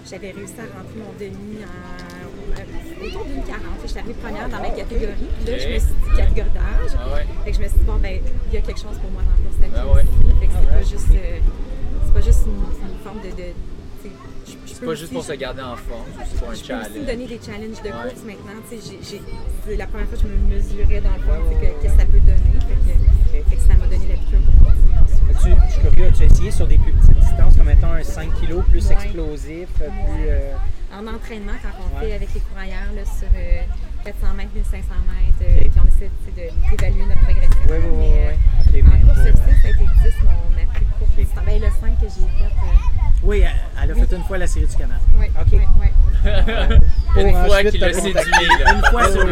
j'avais 0.09 0.31
réussi 0.31 0.53
à 0.59 0.63
rentrer 0.77 0.99
mon 0.99 1.11
demi 1.19 1.57
en, 1.63 2.59
euh, 2.59 3.07
autour 3.07 3.25
d'une 3.25 3.43
40. 3.43 3.59
Je 3.83 3.87
suis 3.87 3.99
arrivée 3.99 4.13
première 4.13 4.47
dans 4.49 4.59
ma 4.61 4.69
catégorie. 4.69 5.27
Puis 5.43 5.51
là, 5.51 5.57
je 5.59 5.67
me 5.73 5.79
suis 5.79 5.93
dit 5.93 6.15
catégorie 6.17 6.49
d'âge. 6.51 6.91
Ah 6.99 7.13
ouais. 7.15 7.25
Fait 7.43 7.51
que 7.51 7.57
je 7.57 7.61
me 7.63 7.67
suis 7.67 7.77
dit, 7.79 7.85
bon, 7.85 7.97
ben, 7.97 8.21
il 8.47 8.53
y 8.53 8.57
a 8.57 8.61
quelque 8.61 8.79
chose 8.79 8.97
pour 8.99 9.11
moi 9.11 9.23
dans 9.23 9.35
la 9.35 9.41
course 9.43 9.59
à 9.63 9.67
pied 9.67 9.91
ouais. 9.91 10.03
aussi. 10.03 10.39
Fait 10.39 10.47
que 10.47 10.53
c'est 10.53 10.71
pas 10.71 10.83
juste, 10.83 11.11
euh, 11.15 11.39
c'est 12.05 12.13
pas 12.13 12.21
juste 12.21 12.43
une, 12.47 12.63
une 12.89 12.99
forme 13.03 13.19
de. 13.21 13.31
de 13.35 13.49
C'est 14.75 14.81
peux 14.81 14.87
pas 14.87 14.95
juste 14.95 15.13
pour 15.13 15.23
se 15.23 15.31
garder 15.33 15.61
en 15.61 15.75
forme, 15.77 16.03
c'est 16.27 16.37
pour 16.39 16.49
un 16.49 16.53
je 16.53 16.59
peux 16.67 16.73
aussi 16.73 16.73
me 16.73 16.83
challenge. 16.83 17.05
donner 17.07 17.27
des 17.27 17.39
challenges 17.39 17.79
de 17.81 17.87
Ouais. 17.87 18.09
course 18.11 18.23
maintenant. 18.27 18.59
Tu 18.69 18.75
c'est 19.65 19.75
la 19.77 19.87
première 19.87 20.07
fois 20.07 20.17
que 20.17 20.23
je 20.23 20.27
me 20.27 20.55
mesurais 20.55 20.99
dans 21.01 21.15
le 21.15 21.23
tu 21.47 21.55
que- 21.55 21.81
qu'est-ce 21.81 21.93
que 21.93 21.99
ça 21.99 22.05
peut 22.05 22.19
donner. 22.19 22.59
Fait 22.67 23.39
que, 23.39 23.49
fait 23.49 23.55
que 23.55 23.61
ça 23.61 23.73
m'a 23.79 23.87
donné 23.87 24.05
la 24.11 24.15
piqûre 24.19 24.39
pour 24.43 24.67
continuer 24.67 25.55
je 25.65 25.71
suis 25.71 25.81
curieux, 25.81 26.07
as-tu 26.09 26.23
essayé 26.23 26.51
sur 26.51 26.67
des 26.67 26.77
plus 26.77 26.91
petites 26.91 27.19
distances, 27.19 27.55
comme 27.57 27.69
étant 27.69 27.91
un 27.93 28.03
5 28.03 28.29
kg 28.41 28.61
plus 28.69 28.85
Ouais. 28.87 28.93
explosif, 28.93 29.69
euh, 29.81 29.87
plus. 29.87 30.25
euh, 30.27 30.51
En 30.93 31.07
entraînement, 31.07 31.55
quand 31.61 31.69
on 31.79 31.99
Ouais. 31.99 32.07
fait 32.07 32.15
avec 32.15 32.29
les 32.33 32.39
courailleurs 32.41 32.91
là, 32.95 33.03
sur 33.05 33.27
euh, 33.35 33.61
400 34.05 34.33
mètres, 34.35 34.51
1500 34.55 34.95
mètres, 35.11 35.43
euh, 35.43 35.59
puis 35.69 35.79
on 35.83 35.87
essaie 35.87 36.09
tu 36.23 36.31
d'évaluer 36.31 37.03
notre 37.05 37.21
progression. 37.21 37.61
Euh, 37.69 37.79
ouais. 37.99 38.37
Ok, 38.59 38.83
en 38.85 39.07
course 39.07 39.17
ça 39.17 39.23
a 39.23 39.69
été 39.69 39.85
10, 40.03 40.15
mon, 40.23 40.49
ma 40.55 40.65
plus 40.73 40.85
Ben, 41.45 41.61
le 41.61 41.67
5 41.69 41.99
que 41.99 42.05
j'ai 42.05 42.21
fait. 42.21 42.43
euh, 42.45 43.23
Oui, 43.23 43.41
elle, 43.41 43.51
elle 43.83 43.91
a 43.91 43.95
fait 44.05 44.15
une 44.15 44.23
fois 44.23 44.37
la 44.37 44.47
série 44.47 44.65
du 44.65 44.75
canal. 44.75 44.99
ouais, 45.19 45.31
Ok. 45.39 45.59
Une 47.17 47.33
fois 47.47 47.63
qu'il 47.63 47.79
l'a 47.79 47.93
séduit, 47.93 48.13
là. 48.13 48.73
Une 48.75 48.83
fois 48.85 49.05
Ouais, 49.05 49.11
sur 49.11 49.25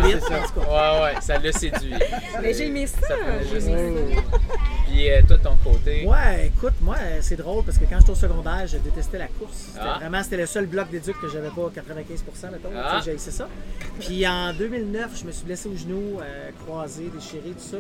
cas. 0.54 0.62
Ouais, 0.70 1.04
ouais, 1.16 1.22
ça 1.22 1.40
l'a 1.40 1.52
séduit. 1.52 1.94
Mais 2.42 2.54
j'ai 2.54 2.68
aimé 2.68 2.86
ça. 2.88 3.00
prenait 3.08 3.44
J'ai 3.44 3.56
juste- 3.56 3.68
aimé 3.68 4.16
ça. 4.32 4.38
Puis 4.86 5.10
euh, 5.10 5.22
toi, 5.28 5.38
de 5.38 5.44
ton 5.44 5.56
côté, 5.64 6.06
Ouais, 6.06 6.48
écoute, 6.56 6.74
moi, 6.82 6.98
c'est 7.22 7.36
drôle 7.36 7.64
parce 7.64 7.78
que 7.80 7.86
quand 7.86 7.98
j'étais 8.00 8.12
au 8.12 8.16
secondaire, 8.16 8.68
je 8.68 8.78
détestais 8.78 9.18
la 9.18 9.28
course. 9.28 9.70
Ah. 9.80 9.98
Vraiment, 10.00 10.22
c'était 10.24 10.38
le 10.38 10.46
seul 10.46 10.68
bloc 10.68 10.90
d'éduc 10.92 11.20
que 11.20 11.28
j'avais 11.30 11.50
pas 11.50 11.70
95 11.74 12.24
mettons. 12.52 12.70
Ah. 12.78 13.02
J'ai 13.04 13.18
ça. 13.32 13.48
Puis 14.00 14.28
en 14.28 14.54
2009, 14.54 15.12
je 15.20 15.26
me 15.26 15.32
suis 15.32 15.46
blessé 15.46 15.68
au 15.70 15.76
genou, 15.76 16.20
euh, 16.22 16.50
croisé, 16.64 17.10
déchiré, 17.14 17.50
tout 17.52 17.60
ça. 17.72 17.78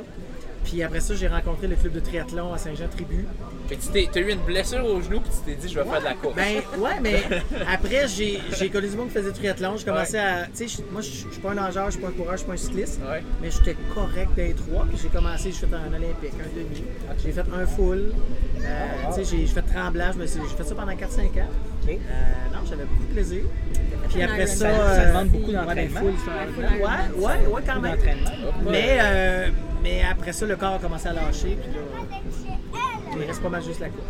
Puis 0.63 0.82
après 0.82 1.00
ça, 1.01 1.13
j'ai 1.15 1.27
rencontré 1.27 1.67
le 1.67 1.75
club 1.75 1.93
de 1.93 2.00
triathlon 2.00 2.53
à 2.53 2.58
Saint-Jean-Tribu. 2.58 3.25
fait 3.67 3.75
que 3.75 3.82
tu 3.82 4.08
t'as 4.08 4.20
eu 4.22 4.32
une 4.32 4.39
blessure 4.39 4.86
au 4.86 5.01
genou, 5.01 5.20
puis 5.20 5.29
tu 5.32 5.51
t'es 5.51 5.55
dit, 5.55 5.67
je 5.72 5.79
vais 5.79 5.86
faire 5.89 6.00
de 6.00 6.05
la 6.05 6.13
course. 6.13 6.36
Ben 6.36 6.62
ouais, 6.79 7.00
mais 7.01 7.22
après, 7.72 8.08
j'ai 8.08 8.39
j'ai 8.58 8.70
connu 8.70 8.88
du 8.88 8.96
monde 8.96 9.08
qui 9.10 9.13
faisait 9.15 9.32
du 9.32 9.38
triathlon. 9.39 9.77
J'ai 9.77 9.86
commencé 9.86 10.17
à. 10.17 10.46
Tu 10.46 10.67
sais, 10.67 10.67
je- 10.67 10.91
moi, 10.91 11.01
je 11.01 11.10
je 11.10 11.32
suis 11.32 11.41
pas 11.41 11.51
un 11.51 11.55
nageur, 11.55 11.86
je 11.88 11.91
suis 11.91 12.01
pas 12.01 12.08
un 12.08 12.12
coureur, 12.12 12.34
je 12.34 12.38
suis 12.38 12.48
pas 12.48 12.53
un 12.53 12.58
cycliste. 12.58 13.00
Ouais. 13.01 13.22
Mais 13.41 13.51
j'étais 13.51 13.75
correct 13.93 14.29
des 14.36 14.53
trois. 14.53 14.86
Puis 14.89 15.00
j'ai 15.03 15.10
commencé, 15.10 15.51
j'ai 15.51 15.67
fait 15.67 15.75
un 15.75 15.88
olympique, 15.93 16.34
un 16.39 16.58
demi. 16.58 16.84
J'ai 17.24 17.32
fait 17.32 17.41
un 17.53 17.65
full. 17.65 18.12
Euh, 18.62 18.88
tu 19.15 19.24
sais, 19.25 19.38
j'ai 19.38 19.46
fait 19.48 19.62
tremblage. 19.62 20.15
J'ai 20.20 20.27
fait 20.58 20.63
ça 20.63 20.75
pendant 20.75 20.93
4-5 20.93 21.39
ans. 21.41 21.50
Euh, 21.90 22.54
non, 22.54 22.60
j'avais 22.70 22.84
beaucoup 22.86 23.04
de 23.04 23.13
plaisir. 23.13 23.44
Puis 24.10 24.22
après 24.24 24.48
ça. 24.48 24.56
Ça 24.56 24.68
euh, 24.68 25.08
demande 25.10 25.28
beaucoup 25.30 25.48
ouais, 25.48 25.54
d'entraînement. 25.54 26.02
Ouais, 26.02 26.08
ouais, 27.18 27.48
ouais, 27.48 27.62
quand 27.66 27.74
Beaucoup 27.75 27.82
même. 27.82 27.98
Mais, 28.70 28.98
euh, 29.02 29.48
mais 29.82 30.02
après 30.10 30.34
ça, 30.34 30.46
le 30.46 30.56
corps 30.56 30.75
a 30.75 30.80
commencé 30.80 31.08
à 31.08 31.13
lâcher. 31.13 31.58
Puis 31.62 31.72
là, 31.74 33.20
il 33.20 33.28
reste 33.28 33.42
pas 33.42 33.50
mal 33.50 33.63
juste 33.63 33.80
la 33.80 33.90
course. 33.90 34.06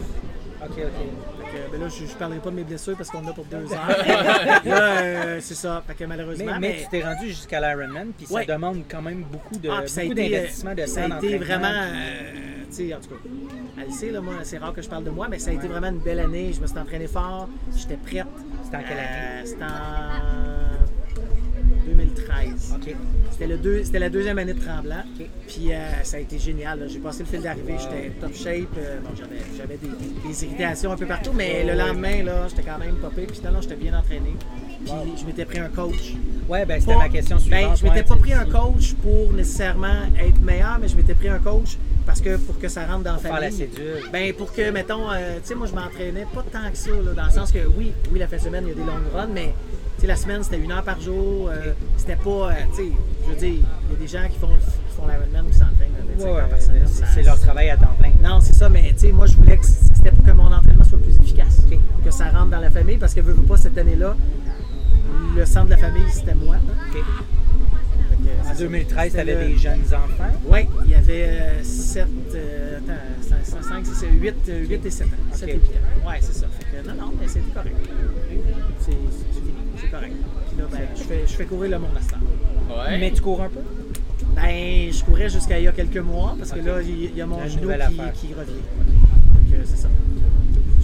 Ok, 0.64 0.72
ok. 0.78 1.52
Que, 1.54 1.72
ben 1.72 1.82
là, 1.82 1.88
je, 1.90 2.06
je 2.06 2.14
parlerai 2.16 2.40
pas 2.40 2.50
de 2.50 2.56
mes 2.56 2.64
blessures 2.64 2.96
parce 2.98 3.10
qu'on 3.10 3.28
a 3.28 3.34
pour 3.34 3.46
deux 3.46 3.58
heures. 3.74 4.06
là, 4.66 4.82
euh, 5.02 5.38
c'est 5.42 5.54
ça. 5.56 5.84
Fait 5.86 5.94
que 5.94 6.00
Mais, 6.04 6.08
malheureusement. 6.08 6.58
mais 6.60 6.78
tu 6.84 6.90
t'es 6.90 7.04
rendu 7.04 7.28
jusqu'à 7.28 7.60
l'Ironman, 7.60 8.12
puis 8.18 8.26
Ouais. 8.32 8.46
ça 8.46 8.54
demande 8.54 8.84
quand 8.90 9.02
même 9.02 9.24
beaucoup, 9.24 9.58
de, 9.58 9.70
Ah, 9.70 9.82
puis 9.82 9.90
ça 9.90 10.02
a 10.02 10.04
beaucoup 10.06 10.18
été, 10.20 10.30
d'investissement 10.30 10.74
de 10.74 10.82
euh, 10.82 10.88
Ça 10.88 11.02
a 11.04 11.18
été 11.18 11.38
vraiment. 11.38 11.68
puis- 11.68 12.00
euh, 12.00 12.63
sais, 12.74 12.94
en 12.94 13.00
tout 13.00 13.10
cas, 13.10 13.16
elle 13.80 13.86
le 13.88 13.92
sait, 13.92 14.12
là, 14.12 14.22
moi, 14.22 14.36
c'est 14.44 14.58
rare 14.58 14.74
que 14.74 14.82
je 14.82 14.90
parle 14.90 15.04
de 15.04 15.10
moi, 15.10 15.28
mais 15.30 15.40
ça 15.40 15.52
a 15.52 15.54
été 15.54 15.68
vraiment 15.68 15.90
une 15.90 16.00
belle 16.00 16.20
année. 16.20 16.52
Je 16.54 16.62
me 16.62 16.68
suis 16.68 16.78
entraîné 16.78 17.08
fort, 17.08 17.50
j'étais 17.76 17.98
prête. 17.98 18.26
C'était 18.64 18.78
en 18.78 18.82
quelle 18.82 19.00
année? 19.00 19.08
Euh, 19.10 19.42
C'était 19.46 19.64
en 19.64 19.68
2013. 21.86 22.74
Ok. 22.76 22.96
C'était, 23.32 23.48
le 23.48 23.58
deux, 23.58 23.84
c'était 23.84 24.00
la 24.00 24.10
deuxième 24.10 24.38
année 24.38 24.54
de 24.54 24.60
Tremblant. 24.60 25.04
Puis 25.48 25.74
euh, 25.74 26.04
ça 26.04 26.18
a 26.18 26.20
été 26.20 26.38
génial. 26.40 26.80
là. 26.80 26.88
J'ai 26.88 27.00
passé 27.00 27.24
le 27.24 27.30
fil 27.30 27.42
d'arrivée, 27.42 27.76
j'étais 27.80 28.10
top 28.22 28.34
shape. 28.36 28.68
euh, 28.78 29.00
bon, 29.02 29.10
j'avais, 29.18 29.42
j'avais 29.58 29.78
des, 29.78 30.28
des 30.28 30.46
irritations 30.46 30.92
un 30.92 30.98
peu 30.98 31.06
partout, 31.06 31.32
mais 31.34 31.64
le 31.64 31.74
lendemain, 31.78 32.24
là, 32.24 32.48
j'étais 32.48 32.64
quand 32.64 32.78
même 32.78 32.96
popé. 32.96 33.26
Puis 33.28 33.42
non, 33.44 33.60
j'étais 33.62 33.76
bien 33.76 33.98
entraîné. 33.98 34.34
Puis 34.86 34.94
je 35.20 35.26
m'étais 35.26 35.46
pris 35.46 35.60
un 35.60 35.70
coach. 35.70 36.14
Ouais, 36.48 36.66
ben 36.66 36.80
c'était 36.80 36.96
ma 36.98 37.10
question 37.10 37.40
suivante. 37.40 37.62
Ben, 37.62 37.76
je 37.76 37.84
m'étais 37.84 37.96
ouais, 37.98 38.04
pas 38.04 38.16
pris 38.18 38.34
un 38.34 38.46
coach 38.46 38.94
pour 39.02 39.32
nécessairement 39.34 40.04
être 40.20 40.42
meilleur, 40.42 40.78
mais 40.80 40.88
je 40.90 40.96
m'étais 40.98 41.16
pris 41.16 41.30
un 41.30 41.40
coach 41.40 41.78
parce 42.06 42.22
que 42.22 42.38
pour 42.38 42.60
que 42.60 42.68
ça 42.68 42.86
rentre 42.86 43.04
dans 43.04 43.14
la 43.14 43.18
Faire 43.18 43.34
la 43.34 43.42
famille. 43.50 43.58
cédule. 43.58 44.04
Ben 44.12 44.34
pour 44.34 44.52
que, 44.54 44.70
mettons, 44.72 45.10
euh, 45.12 45.38
tu 45.42 45.48
sais, 45.50 45.56
moi 45.56 45.68
je 45.68 45.74
m'entraînais 45.74 46.26
pas 46.34 46.44
tant 46.52 46.70
que 46.72 46.78
ça, 46.78 46.92
là, 46.92 47.14
dans 47.16 47.26
le 47.26 47.32
sens 47.32 47.52
que 47.52 47.60
oui, 47.78 47.94
oui, 48.12 48.20
la 48.20 48.28
fin 48.28 48.38
de 48.38 48.42
semaine, 48.42 48.64
il 48.66 48.70
y 48.70 48.72
a 48.72 48.76
des 48.76 48.82
longues 48.92 49.12
runs, 49.14 49.28
mais 49.34 49.54
tu 49.96 50.02
sais, 50.02 50.08
la 50.08 50.16
semaine, 50.16 50.44
c'était 50.44 50.58
une 50.60 50.72
heure 50.72 50.84
par 50.84 51.00
jour. 51.00 51.50
euh, 51.50 51.74
c'était 51.98 52.16
pas, 52.18 52.30
euh, 52.30 52.52
tu 52.72 52.76
sais, 52.84 52.90
je 53.26 53.30
veux 53.32 53.36
dire, 53.38 53.54
il 53.54 53.92
y 53.92 53.96
a 53.96 54.00
des 54.00 54.08
gens 54.08 54.28
qui 54.32 54.38
font, 54.40 54.48
qui 54.48 54.96
font 54.96 55.08
l'Ironman 55.08 55.46
qui 55.52 55.58
s'entraînent 55.58 56.18
25 56.18 56.26
Ouais, 56.26 56.40
heures 56.42 56.50
par 56.50 56.62
semaine. 56.62 56.84
c'est 56.88 57.24
leur 57.24 57.40
travail 57.40 57.70
à 57.70 57.78
temps 57.78 57.96
plein. 58.00 58.12
non, 58.22 58.40
c'est 58.42 58.56
ça, 58.56 58.70
mais 58.70 58.92
tu 58.94 59.00
sais, 59.00 59.12
moi, 59.12 59.26
je 59.28 59.36
voulais 59.36 59.58
que 59.58 59.66
c'était 59.66 60.12
pour 60.12 60.26
que 60.26 60.32
mon 60.32 60.52
entraînement 60.52 60.84
soit 60.84 61.00
plus 61.00 61.16
efficace, 61.22 61.62
que 62.04 62.12
ça 62.12 62.26
rentre 62.30 62.50
dans 62.52 62.60
la 62.60 62.70
famille, 62.70 62.98
parce 62.98 63.14
que 63.14 63.22
veux, 63.22 63.34
veux 63.34 63.44
pas 63.44 63.58
cette 63.58 63.78
année-là, 63.78 64.16
le 65.36 65.46
centre 65.46 65.66
de 65.68 65.72
la 65.72 65.78
famille, 65.78 66.04
c'était 66.12 66.36
moi. 66.36 66.58
En 68.42 68.44
c'est 68.48 68.54
ça. 68.56 68.60
2013, 68.64 69.12
tu 69.14 69.20
avais 69.20 69.34
le- 69.36 69.48
des 69.50 69.58
jeunes 69.58 69.84
enfants? 69.88 70.34
Oui, 70.46 70.60
il 70.86 70.92
y 70.92 70.96
avait 70.96 71.64
7, 71.64 72.08
attends, 72.78 73.62
5, 73.62 73.86
6, 73.86 74.06
8, 74.20 74.36
8 74.48 74.86
et 74.86 74.90
7 74.90 75.08
ans. 75.08 75.10
7 75.34 75.50
et 75.50 75.54
8 75.54 75.60
ans. 75.60 76.10
Ouais, 76.10 76.18
c'est 76.22 76.34
ça. 76.36 76.48
Fait 76.48 76.78
que, 76.84 76.88
non, 76.88 76.96
non, 76.96 77.12
mais 77.20 77.28
c'était 77.28 77.52
correct. 77.54 77.76
C'est 78.80 78.92
fini, 78.92 79.54
c'est 79.80 79.90
correct. 79.90 80.14
Puis 80.50 80.58
là, 80.60 80.66
ben, 80.72 80.80
je 80.96 81.04
fais, 81.04 81.24
je 81.28 81.34
fais 81.34 81.46
courir 81.46 81.72
le 81.72 81.80
monde 81.80 81.92
à. 81.98 82.90
Ouais. 82.92 82.98
Mais 83.00 83.12
tu 83.12 83.22
cours 83.22 83.42
un 83.42 83.50
peu? 83.50 83.60
Ben, 84.36 84.92
je 84.92 85.04
courais 85.04 85.30
jusqu'à 85.30 85.60
il 85.60 85.66
y 85.66 85.68
a 85.68 85.72
quelques 85.72 85.98
mois, 85.98 86.36
parce 86.38 86.52
que 86.52 86.60
là, 86.60 86.82
il 86.82 87.16
y 87.16 87.22
a 87.22 87.26
mon 87.26 87.46
genou 87.48 87.70
qui, 87.72 88.28
qui 88.28 88.34
revient. 88.34 88.54
Que 89.52 89.58
c'est 89.66 89.78
ça. 89.78 89.90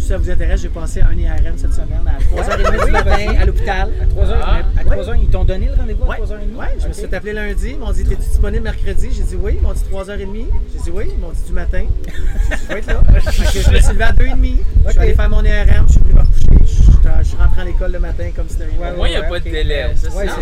Si 0.09 0.13
ça 0.15 0.17
vous 0.17 0.31
intéresse, 0.31 0.61
j'ai 0.63 0.69
passé 0.69 1.01
un 1.01 1.15
IRM 1.15 1.55
cette 1.55 1.71
semaine 1.71 2.01
à 2.07 2.17
3h30 2.41 2.83
du 2.85 2.91
matin 2.91 3.35
à 3.39 3.45
l'hôpital. 3.45 3.91
À 4.01 4.05
3h, 4.05 4.35
Ah, 4.41 4.61
à 4.75 4.83
3h 4.83 5.19
ils 5.21 5.29
t'ont 5.29 5.43
donné 5.43 5.67
le 5.67 5.75
rendez-vous 5.75 6.03
à 6.05 6.07
Ouais, 6.07 6.17
3h30? 6.17 6.55
ouais, 6.57 6.67
je 6.81 6.87
me 6.87 6.93
suis 6.93 7.05
fait 7.05 7.15
appeler 7.15 7.33
lundi. 7.33 7.69
Ils 7.73 7.77
m'ont 7.77 7.91
dit 7.91 8.03
T'es-tu 8.05 8.21
disponible 8.23 8.63
mercredi? 8.63 9.09
J'ai 9.15 9.21
dit 9.21 9.35
oui. 9.39 9.57
Ils 9.57 9.61
m'ont 9.61 9.71
dit 9.73 9.83
3h30. 9.93 10.17
J'ai 10.73 10.79
dit 10.83 10.89
oui. 10.91 11.09
Ils 11.13 11.19
m'ont 11.19 11.29
dit 11.29 11.43
du 11.45 11.53
matin. 11.53 11.83
J'ai 12.07 12.55
dit, 12.55 12.61
Je 12.67 12.73
vais 12.73 12.79
être 12.79 12.87
là. 12.87 13.01
Je 13.31 13.41
me 13.43 13.45
suis 13.51 13.93
levé 13.93 14.03
à 14.03 14.11
2h30. 14.13 14.57
Je 14.87 14.89
suis 14.89 14.99
allé 14.99 15.13
faire 15.13 15.29
mon 15.29 15.43
IRM. 15.43 15.85
Je 15.87 15.91
suis 15.91 16.01
venu 16.01 16.13
me 16.15 16.19
recoucher. 16.21 16.47
Je 16.59 16.65
suis 16.65 16.83
je 17.21 17.23
suis 17.27 17.37
rentré 17.37 17.61
à 17.61 17.65
l'école 17.65 17.91
le 17.91 17.99
matin 17.99 18.29
comme 18.35 18.49
si 18.49 18.57
de 18.57 18.63
rien. 18.63 18.79
Ouais, 18.79 18.95
moins, 18.97 19.07
il 19.09 19.11
n'y 19.11 19.17
a 19.17 19.21
ouais, 19.21 19.29
pas 19.29 19.39
de 19.39 19.43
délai. 19.43 19.85
Ouais, 19.85 19.93
c'est 19.95 20.09
ça, 20.09 20.35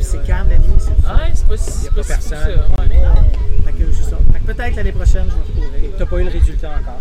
c'est 0.00 0.22
calme 0.24 0.48
la 0.50 0.58
nuit. 0.58 0.66
C'est 0.78 0.90
Ah, 1.08 1.22
c'est 1.34 1.48
pas 1.48 1.56
si 1.56 1.70
Il 1.70 1.84
y 1.84 1.88
a 1.88 1.90
c'est 1.90 1.90
pas 1.90 2.02
personne. 2.14 2.38
ça. 2.38 2.46
Ouais. 2.46 3.64
Fait 3.64 3.72
que 3.72 3.92
c'est 3.92 4.04
ça. 4.10 4.18
Fait 4.32 4.38
que 4.38 4.52
peut-être 4.52 4.76
l'année 4.76 4.92
prochaine, 4.92 5.24
je 5.28 5.60
vais 5.60 5.66
recourir. 5.66 5.90
T'as 5.98 6.06
pas 6.06 6.16
eu 6.20 6.24
le 6.24 6.30
résultat 6.30 6.68
encore. 6.68 7.00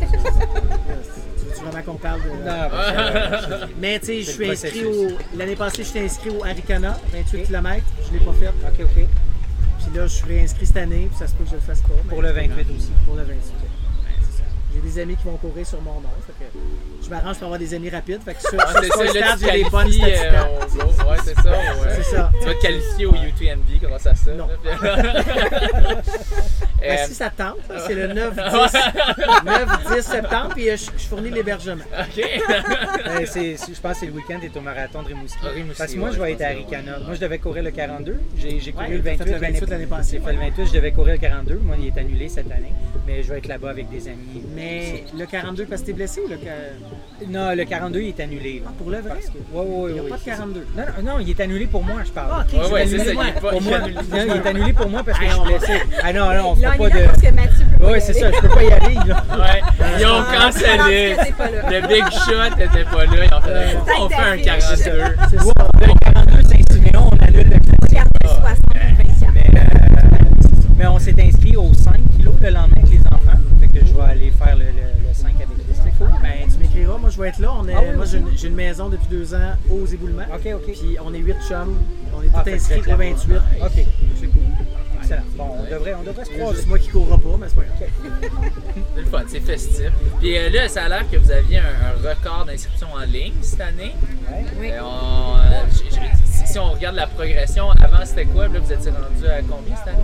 Tu 1.48 1.54
veux-tu 1.54 1.64
vraiment 1.64 1.82
qu'on 1.84 1.98
parle 1.98 2.22
de. 2.22 2.28
Non, 2.28 2.44
bah, 2.44 3.66
Mais 3.80 3.98
tu 4.00 4.06
sais, 4.06 4.22
je 4.22 4.30
suis 4.30 4.50
inscrit 4.50 4.84
au. 4.84 5.08
L'année 5.36 5.56
passée, 5.56 5.84
j'étais 5.84 6.04
inscrit 6.04 6.30
au 6.30 6.44
Aricana, 6.44 6.98
28 7.12 7.44
km. 7.44 7.84
Je 8.06 8.18
l'ai 8.18 8.24
pas 8.24 8.32
fait. 8.32 8.48
OK, 8.48 8.80
OK. 8.80 9.06
Puis 9.78 9.96
là, 9.96 10.06
je 10.06 10.12
suis 10.12 10.26
réinscrit 10.26 10.66
cette 10.66 10.76
année, 10.76 11.08
puis 11.10 11.18
ça 11.18 11.26
se 11.26 11.34
peut 11.34 11.44
que 11.44 11.50
je 11.50 11.54
le 11.54 11.60
fasse 11.60 11.80
pas. 11.80 11.88
Pour 12.08 12.22
le 12.22 12.28
c'est 12.28 12.34
pas 12.34 12.40
28 12.40 12.64
grave. 12.64 12.76
aussi. 12.76 12.90
Pour 13.06 13.16
le 13.16 13.22
28. 13.22 13.67
J'ai 14.74 14.80
des 14.80 14.98
amis 15.00 15.16
qui 15.16 15.24
vont 15.24 15.36
courir 15.38 15.66
sur 15.66 15.80
mon 15.80 15.94
nom. 16.00 16.08
Fait 16.26 16.32
que 16.44 16.50
je 17.04 17.08
m'arrange 17.10 17.36
pour 17.36 17.44
avoir 17.44 17.58
des 17.58 17.72
amis 17.74 17.88
rapides. 17.90 18.20
Fait 18.22 18.34
que 18.34 18.40
sur, 18.40 18.50
Ah, 18.60 18.72
sur 18.72 18.80
c'est 18.82 18.86
ce 18.86 18.92
ça, 18.98 19.04
là, 19.04 19.10
stade, 19.10 19.38
tu 19.40 19.44
j'ai 19.46 19.64
des 19.64 19.70
bonnes 19.70 19.90
statistiques. 19.92 20.32
euh. 20.32 21.10
Ouais, 21.10 21.16
c'est 21.24 21.34
ça. 21.40 21.50
ouais. 21.50 22.02
Ça. 22.02 22.30
Tu 22.40 22.46
vas 22.46 22.54
te 22.54 22.60
qualifier 22.62 23.06
au 23.06 23.14
UTMB 23.14 23.80
grâce 23.82 24.06
à 24.06 24.14
ça. 24.14 24.30
Non. 24.32 24.46
là. 24.46 24.56
Ben, 26.80 26.90
Euh, 26.90 26.96
si 27.08 27.14
ça 27.14 27.28
tente, 27.30 27.56
c'est 27.86 27.94
le 27.94 28.06
9-10 28.14 28.34
9-10 29.44 30.00
septembre, 30.02 30.50
puis 30.54 30.70
euh, 30.70 30.76
je, 30.76 30.90
je 30.96 31.06
fournis 31.08 31.30
l'hébergement. 31.30 31.82
OK. 31.98 32.24
Ben, 33.08 33.26
je 33.26 33.80
pense 33.80 33.92
que 33.94 33.98
c'est 34.00 34.06
le 34.06 34.12
week-end, 34.12 34.38
t'es 34.40 34.56
au 34.56 34.60
marathon 34.60 35.02
de 35.02 35.08
Rimouski. 35.08 35.38
Ah, 35.42 35.48
Rimouski, 35.54 35.78
Parce 35.78 35.92
que 35.92 35.98
moi, 35.98 36.08
ouais, 36.10 36.14
je 36.14 36.20
vais 36.20 36.32
être 36.32 36.42
à 36.42 36.48
Ricana. 36.48 36.98
ouais. 36.98 37.04
Moi, 37.04 37.14
je 37.14 37.20
devais 37.20 37.38
courir 37.38 37.62
le 37.64 37.70
42. 37.70 38.20
J'ai 38.36 38.72
couru 38.72 38.84
Ouais, 38.86 38.96
le 38.96 39.02
t'as 39.02 39.10
fait 39.16 39.24
28 39.24 39.32
le 39.32 39.38
28 39.38 39.70
l'année 39.70 39.86
passée, 39.86 40.18
J'ai 40.18 40.24
fait 40.24 40.32
le 40.32 40.38
28, 40.38 40.66
je 40.66 40.72
devais 40.72 40.92
courir 40.92 41.14
le 41.14 41.18
42. 41.20 41.54
Moi, 41.62 41.76
il 41.80 41.86
est 41.88 41.98
annulé 41.98 42.28
cette 42.28 42.50
année. 42.50 42.72
Mais 43.06 43.22
je 43.22 43.32
vais 43.32 43.38
être 43.38 43.48
là-bas 43.48 43.70
avec 43.70 43.88
des 43.90 44.06
amis. 44.08 44.42
Mais 44.54 44.67
le 45.18 45.26
42 45.26 45.64
parce 45.66 45.80
que 45.82 45.86
t'es 45.86 45.92
blessé 45.92 46.20
ou 46.24 46.28
le. 46.28 46.36
Non, 47.28 47.54
le 47.54 47.64
42, 47.64 48.00
il 48.00 48.08
est 48.08 48.20
annulé. 48.20 48.62
Ah, 48.66 48.70
pour 48.78 48.90
le 48.90 48.98
vrai? 48.98 49.10
Parce 49.10 49.26
que... 49.26 49.38
Ouais, 49.52 49.64
ouais, 49.64 49.90
Il 49.90 49.94
n'y 49.94 49.98
a 49.98 50.02
ouais, 50.04 50.08
pas 50.10 50.16
de 50.16 50.20
c'est 50.24 50.30
ça. 50.30 50.36
42. 50.36 50.66
Non, 50.76 50.82
non, 51.02 51.12
non, 51.12 51.18
il 51.20 51.30
est 51.30 51.40
annulé 51.40 51.66
pour 51.66 51.82
moi, 51.84 51.96
je 52.04 52.10
parle. 52.12 52.28
Ah, 52.32 52.44
ok, 52.48 52.52
Ouais, 52.54 52.64
c'est 52.64 52.72
ouais, 52.72 52.80
annulé. 52.82 52.98
c'est 52.98 53.04
ça, 53.04 53.10
il 53.22 53.28
est 53.28 53.40
pas- 53.40 53.50
Pour 53.50 53.62
moi, 53.62 53.78
non, 53.80 53.86
il 53.88 54.36
est 54.36 54.46
annulé 54.46 54.72
pour 54.72 54.88
moi 54.88 55.02
parce 55.04 55.18
que 55.18 55.24
Hey, 55.24 55.30
je 55.30 55.34
suis 55.34 55.44
blessé. 55.58 55.72
Ah 56.02 56.12
non, 56.12 56.20
non, 56.20 56.26
on 56.30 56.54
l'ont 56.54 56.60
pas 56.60 56.68
annulé 56.70 57.00
de. 57.00 57.06
parce 57.06 57.22
que 57.22 57.30
Mathieu 57.32 57.64
peut 57.78 57.84
pas 57.84 57.90
Ouais, 57.90 58.00
c'est 58.00 58.12
ça, 58.14 58.30
je 58.32 58.40
peux 58.40 58.48
pas 58.48 58.62
y 58.62 58.72
aller. 58.72 58.94
Là. 58.94 59.24
Ouais. 59.38 59.62
Ils 59.98 60.06
ont 60.06 60.08
Alors 60.08 60.32
cancellé. 60.32 61.16
Le 61.70 61.88
Big 61.88 62.04
Shot 62.10 62.56
n'était 62.56 62.84
pas 62.84 63.04
là. 63.04 63.24
Ils 63.24 63.34
ont 63.34 63.40
fait 63.40 63.74
pourquoi 63.76 64.04
on 64.04 64.08
fait 64.08 64.14
un 64.16 64.36
Tête 64.36 64.44
42 64.44 64.76
C'est 64.76 65.38
ça. 65.38 65.68
Le 65.80 66.12
42 66.12 66.42
Saint-Siméon, 66.42 67.10
on 67.12 67.24
annule 67.24 67.44
le 67.44 67.58
classique. 67.58 67.74
Regardez, 67.82 68.10
60 68.24 68.58
24. 68.74 69.32
Mais, 69.34 69.60
euh, 69.60 69.64
mais 70.76 70.86
on 70.86 70.98
s'est 70.98 71.14
inscrit 71.20 71.56
au 71.56 71.72
5 71.74 71.94
kilos 72.16 72.34
le 72.40 72.48
lendemain. 72.50 72.82
Aller 74.06 74.30
faire 74.30 74.56
le, 74.56 74.64
le, 74.64 75.08
le 75.08 75.14
5 75.14 75.34
avec 75.36 75.48
les 75.56 75.74
C'est 75.74 75.90
cool. 75.98 76.08
Ben, 76.22 76.48
tu 76.50 76.58
m'écriras. 76.58 76.98
Moi, 76.98 77.10
je 77.10 77.20
vais 77.20 77.28
être 77.28 77.38
là. 77.38 77.52
On 77.58 77.68
est, 77.68 77.74
Ah 77.74 77.80
oui, 77.88 77.96
moi, 77.96 78.04
j'ai 78.06 78.18
une, 78.18 78.36
j'ai 78.36 78.48
une 78.48 78.54
maison 78.54 78.88
depuis 78.88 79.08
deux 79.10 79.34
ans 79.34 79.52
aux 79.70 79.86
éboulements. 79.86 80.24
OK, 80.34 80.48
OK. 80.54 80.72
Puis 80.72 80.96
on 81.04 81.12
est 81.14 81.18
huit 81.18 81.36
chums. 81.48 81.76
On 82.16 82.22
est 82.22 82.30
Ah, 82.34 82.42
tous 82.44 82.50
inscrits 82.52 82.80
là-bas. 82.82 83.04
28. 83.04 83.34
OK. 83.62 83.70
C'est 84.20 84.26
cool. 84.26 84.42
Excellent. 85.00 85.22
Bon, 85.36 85.44
on 85.60 85.70
devrait, 85.70 85.94
on 85.94 86.02
devrait 86.02 86.24
se 86.24 86.30
croiser. 86.30 86.56
juste 86.56 86.68
moi 86.68 86.78
qui 86.78 86.88
courra 86.88 87.16
pas, 87.18 87.36
mais 87.40 87.46
c'est 87.48 87.54
pas 87.56 87.62
grave. 87.62 87.78
C'est 88.94 89.00
le 89.00 89.06
fun, 89.06 89.22
c'est 89.28 89.40
festif. 89.40 89.90
Puis 90.18 90.36
euh, 90.36 90.50
là, 90.50 90.68
ça 90.68 90.84
a 90.84 90.88
l'air 90.88 91.08
que 91.10 91.16
vous 91.16 91.30
aviez 91.30 91.58
un, 91.58 91.62
un 91.62 92.08
record 92.08 92.44
d'inscription 92.46 92.88
en 92.92 93.04
ligne 93.04 93.32
cette 93.42 93.60
année. 93.60 93.92
Oui. 94.58 94.70
Euh, 94.72 94.80
on- 94.82 95.36
euh, 95.38 95.62
si 96.44 96.58
on 96.58 96.72
regarde 96.72 96.96
la 96.96 97.06
progression, 97.06 97.70
avant 97.70 98.04
c'était 98.04 98.24
quoi? 98.24 98.48
Là, 98.48 98.58
vous 98.58 98.72
étiez 98.72 98.90
rendu 98.90 99.26
à 99.26 99.40
combien 99.42 99.76
cette 99.76 99.88
année? 99.94 100.02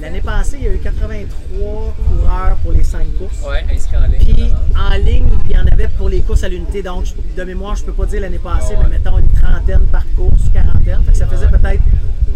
L'année 0.00 0.20
passée, 0.20 0.56
il 0.60 0.64
y 0.64 0.68
a 0.68 0.74
eu 0.74 0.78
83 0.78 1.94
coureurs 1.96 2.56
pour 2.62 2.72
les 2.72 2.84
5 2.84 3.06
courses. 3.18 3.42
Ouais, 3.48 3.64
inscrit 3.74 3.96
en 3.96 4.06
ligne. 4.06 4.18
Puis 4.34 4.52
en 4.76 4.94
ligne, 4.96 5.28
il 5.46 5.50
y 5.52 5.58
en 5.58 5.66
avait 5.72 5.88
pour 5.88 6.08
les 6.08 6.20
courses 6.20 6.44
à 6.44 6.48
l'unité. 6.48 6.82
Donc, 6.82 7.06
de 7.36 7.44
mémoire, 7.44 7.76
je 7.76 7.84
peux 7.84 7.92
pas 7.92 8.04
dire 8.06 8.20
l'année 8.20 8.38
passée, 8.38 8.74
Ah 8.76 8.80
ouais. 8.80 8.86
mais 8.90 8.98
mettons 8.98 9.18
une 9.18 9.28
trentaine 9.28 9.86
par 9.90 10.04
course, 10.14 10.42
quarantaine. 10.52 11.02
Fait 11.06 11.12
que 11.12 11.18
ça 11.18 11.26
faisait 11.26 11.48
peut-être 11.48 11.82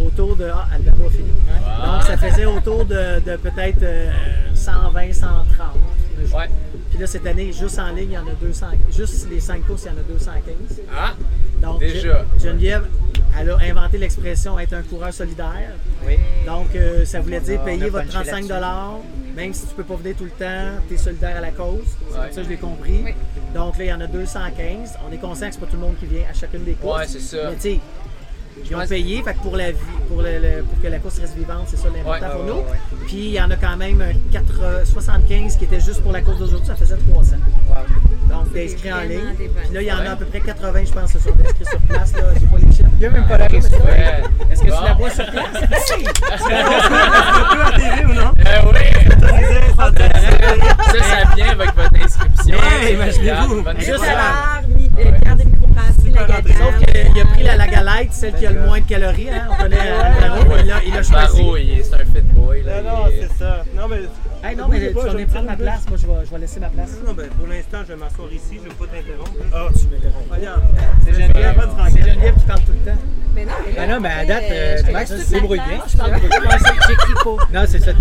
autour 0.04 0.36
de. 0.36 0.44
Ah, 0.52 0.68
Alberto 0.74 1.06
a 1.06 1.10
fini. 1.10 1.30
Ah. 1.66 1.92
Donc, 1.98 2.02
ça 2.04 2.16
faisait 2.16 2.46
autour 2.46 2.84
de, 2.86 3.20
de 3.20 3.36
peut-être 3.36 3.82
euh, 3.82 4.10
120, 4.54 5.12
130. 5.12 5.44
Ouais. 6.34 6.48
Puis 6.90 6.98
là, 6.98 7.06
cette 7.06 7.26
année, 7.26 7.52
juste 7.52 7.78
en 7.78 7.88
ligne, 7.94 8.10
il 8.10 8.14
y 8.14 8.18
en 8.18 8.26
a 8.26 8.32
200. 8.40 8.66
Juste 8.90 9.28
les 9.30 9.40
5 9.40 9.66
courses, 9.66 9.84
il 9.84 9.88
y 9.88 9.90
en 9.90 10.00
a 10.00 10.02
215. 10.08 10.54
Ah, 10.96 11.12
Donc, 11.60 11.80
Déjà. 11.80 12.24
Geneviève, 12.42 12.86
elle 13.38 13.50
a 13.50 13.56
inventé 13.58 13.98
l'expression 13.98 14.58
être 14.58 14.72
un 14.74 14.82
coureur 14.82 15.12
solidaire. 15.12 15.72
Oui. 16.06 16.16
Donc, 16.46 16.74
euh, 16.74 17.04
ça 17.04 17.20
voulait 17.20 17.40
dire 17.40 17.60
payer 17.62 17.88
votre 17.88 18.06
punché 18.06 18.30
35 18.30 18.48
là-dessus. 18.48 19.06
même 19.36 19.54
si 19.54 19.66
tu 19.66 19.74
peux 19.74 19.84
pas 19.84 19.96
venir 19.96 20.16
tout 20.16 20.24
le 20.24 20.30
temps, 20.30 20.80
tu 20.88 20.94
es 20.94 20.98
solidaire 20.98 21.36
à 21.36 21.40
la 21.40 21.50
cause. 21.50 21.80
C'est 21.86 22.14
Ouais. 22.18 22.24
comme 22.24 22.32
ça 22.32 22.40
que 22.40 22.44
je 22.44 22.48
l'ai 22.50 22.56
compris. 22.56 23.00
Oui. 23.04 23.14
Donc 23.54 23.78
là, 23.78 23.84
il 23.84 23.88
y 23.88 23.92
en 23.92 24.00
a 24.00 24.06
215. 24.06 24.94
On 25.08 25.12
est 25.12 25.18
conscient 25.18 25.48
que 25.48 25.54
c'est 25.54 25.60
pas 25.60 25.66
tout 25.66 25.76
le 25.76 25.82
monde 25.82 25.96
qui 25.98 26.06
vient 26.06 26.24
à 26.30 26.34
chacune 26.34 26.64
des 26.64 26.72
courses. 26.74 26.98
Ouais, 26.98 27.06
c'est 27.06 27.20
ça. 27.20 27.50
Mais 27.50 27.56
tu 27.56 27.60
sais, 27.62 27.80
ils 28.68 28.74
ont 28.76 28.86
payé, 28.86 29.22
fait 29.22 29.34
que 29.34 29.38
pour, 29.38 29.56
la 29.56 29.70
vie, 29.72 29.78
pour, 30.08 30.20
le- 30.22 30.38
le- 30.38 30.62
pour 30.64 30.80
que 30.82 30.88
la 30.88 30.98
course 30.98 31.18
reste 31.20 31.34
vivante, 31.36 31.66
c'est 31.68 31.76
ça 31.76 31.88
l'important 31.94 32.26
Ouais, 32.26 32.32
pour 32.32 32.40
ouais, 32.40 32.46
nous. 32.48 32.54
ouais, 32.56 32.70
ouais. 32.72 33.06
Puis 33.06 33.16
il 33.16 33.32
y 33.32 33.40
en 33.40 33.50
a 33.50 33.56
quand 33.56 33.76
même 33.76 34.00
euh, 34.02 34.12
4, 34.32 34.86
75 34.86 35.56
qui 35.56 35.64
étaient 35.64 35.80
juste 35.80 36.02
pour 36.02 36.12
la 36.12 36.20
course 36.20 36.38
d'aujourd'hui, 36.38 36.66
ça 36.66 36.76
faisait 36.76 36.96
300. 36.96 37.36
Wow. 37.68 37.76
Donc 38.30 38.52
d'inscrits 38.52 38.92
en 38.92 38.96
vraiment 38.96 39.10
ligne. 39.10 39.34
Puis 39.38 39.74
là, 39.74 39.80
il 39.82 39.86
y 39.88 39.92
en 39.92 39.98
a 39.98 40.10
à 40.12 40.16
peu 40.16 40.24
près 40.26 40.40
80, 40.40 40.84
je 40.86 40.92
pense, 40.92 41.12
qui 41.12 41.18
sont 41.20 41.30
inscrits 41.30 41.64
sur 41.64 41.80
place. 41.80 42.12
Là. 42.14 42.22
J'ai 42.40 42.46
pas 42.46 42.56
les 42.58 42.72
chiffres. 42.72 42.88
Il 42.94 42.98
n'y 43.00 43.06
a 43.06 43.10
même 43.10 43.26
pas 43.26 43.38
la 43.38 43.46
ouais. 43.46 43.58
Est-ce 44.50 44.60
que 44.62 44.70
Bon. 44.70 44.76
tu 44.78 44.84
la 44.84 44.94
bois 44.94 45.10
sur 45.10 45.26
place? 45.30 45.46
Hey! 45.90 46.06
Euh, 48.46 48.62
oui. 48.72 48.78
Ça, 49.76 51.02
ça 51.02 51.34
vient 51.34 51.48
avec 51.50 51.74
votre 51.74 52.04
inscription. 52.04 52.56
Imaginez-vous. 52.92 53.64
Juste 53.78 53.90
euh, 53.90 55.12
Sauf 56.58 56.78
qu'il 56.86 57.20
a 57.20 57.24
pris 57.26 57.42
la, 57.42 57.56
la 57.56 57.66
galette, 57.66 58.12
celle 58.12 58.34
qui 58.34 58.46
a 58.46 58.50
le 58.50 58.60
moins 58.60 58.80
de 58.80 58.84
calories. 58.86 59.30
Hein? 59.30 59.48
On 59.50 59.62
connaît 59.62 59.78
Alvaro, 59.78 60.54
il 60.84 60.94
l'a 60.94 61.02
choisi. 61.02 61.42
Est- 61.72 61.82
c'est 61.84 61.94
un 61.94 61.98
fit 61.98 62.20
boy. 62.34 62.62
Là, 62.62 62.82
Non, 62.82 62.90
non, 62.90 63.04
c'est 63.08 63.38
ça. 63.38 63.62
Non, 63.76 63.88
mais. 63.88 64.00
Hey, 64.42 64.56
non, 64.56 64.68
mais 64.68 64.88
tu 64.88 64.94
pas, 64.94 65.00
vas 65.02 65.06
je 65.08 65.12
venir 65.12 65.26
vais 65.26 65.32
prendre 65.32 65.46
ma 65.50 65.56
place. 65.56 65.86
Moi, 65.88 65.98
je 66.00 66.06
vais, 66.06 66.12
je 66.24 66.30
vais 66.30 66.38
laisser 66.38 66.60
ma 66.60 66.68
place. 66.70 66.90
Non, 67.06 67.12
ben, 67.12 67.28
pour 67.28 67.46
l'instant, 67.46 67.78
je 67.86 67.92
vais 67.92 67.96
m'asseoir 67.98 68.32
ici, 68.32 68.56
je 68.56 68.58
ne 68.60 68.68
vais 68.68 68.74
pas 68.74 68.86
t'interrompre. 68.86 69.32
Ah, 69.52 69.68
tu 69.78 69.86
m'interromps. 69.86 70.30
Regarde. 70.30 70.62
C'est 71.04 71.12
Geneviève, 71.14 71.54
Pas 71.56 71.66
de 71.66 71.90
c'est. 71.90 72.02
Geneviève 72.10 72.34
qui 72.36 72.44
parle 72.46 72.60
tout 72.60 72.72
le 72.72 72.90
temps. 72.90 72.98
Mais 73.34 73.44
non, 73.44 73.52
mais 73.66 73.72
Ben 73.74 73.90
non, 73.90 74.00
mais 74.00 74.08
à 74.08 74.24
date, 74.24 74.44
euh, 74.50 74.92
Max, 74.92 75.12
tu 75.26 75.32
débrouilles 75.34 75.60
bien. 75.68 75.80
Je 75.86 75.96
parle 75.96 76.12
beaucoup. 76.20 76.64
J'écris 76.88 77.14
pas. 77.22 77.36
Non, 77.60 77.64
c'est 77.68 77.78
ça. 77.80 77.92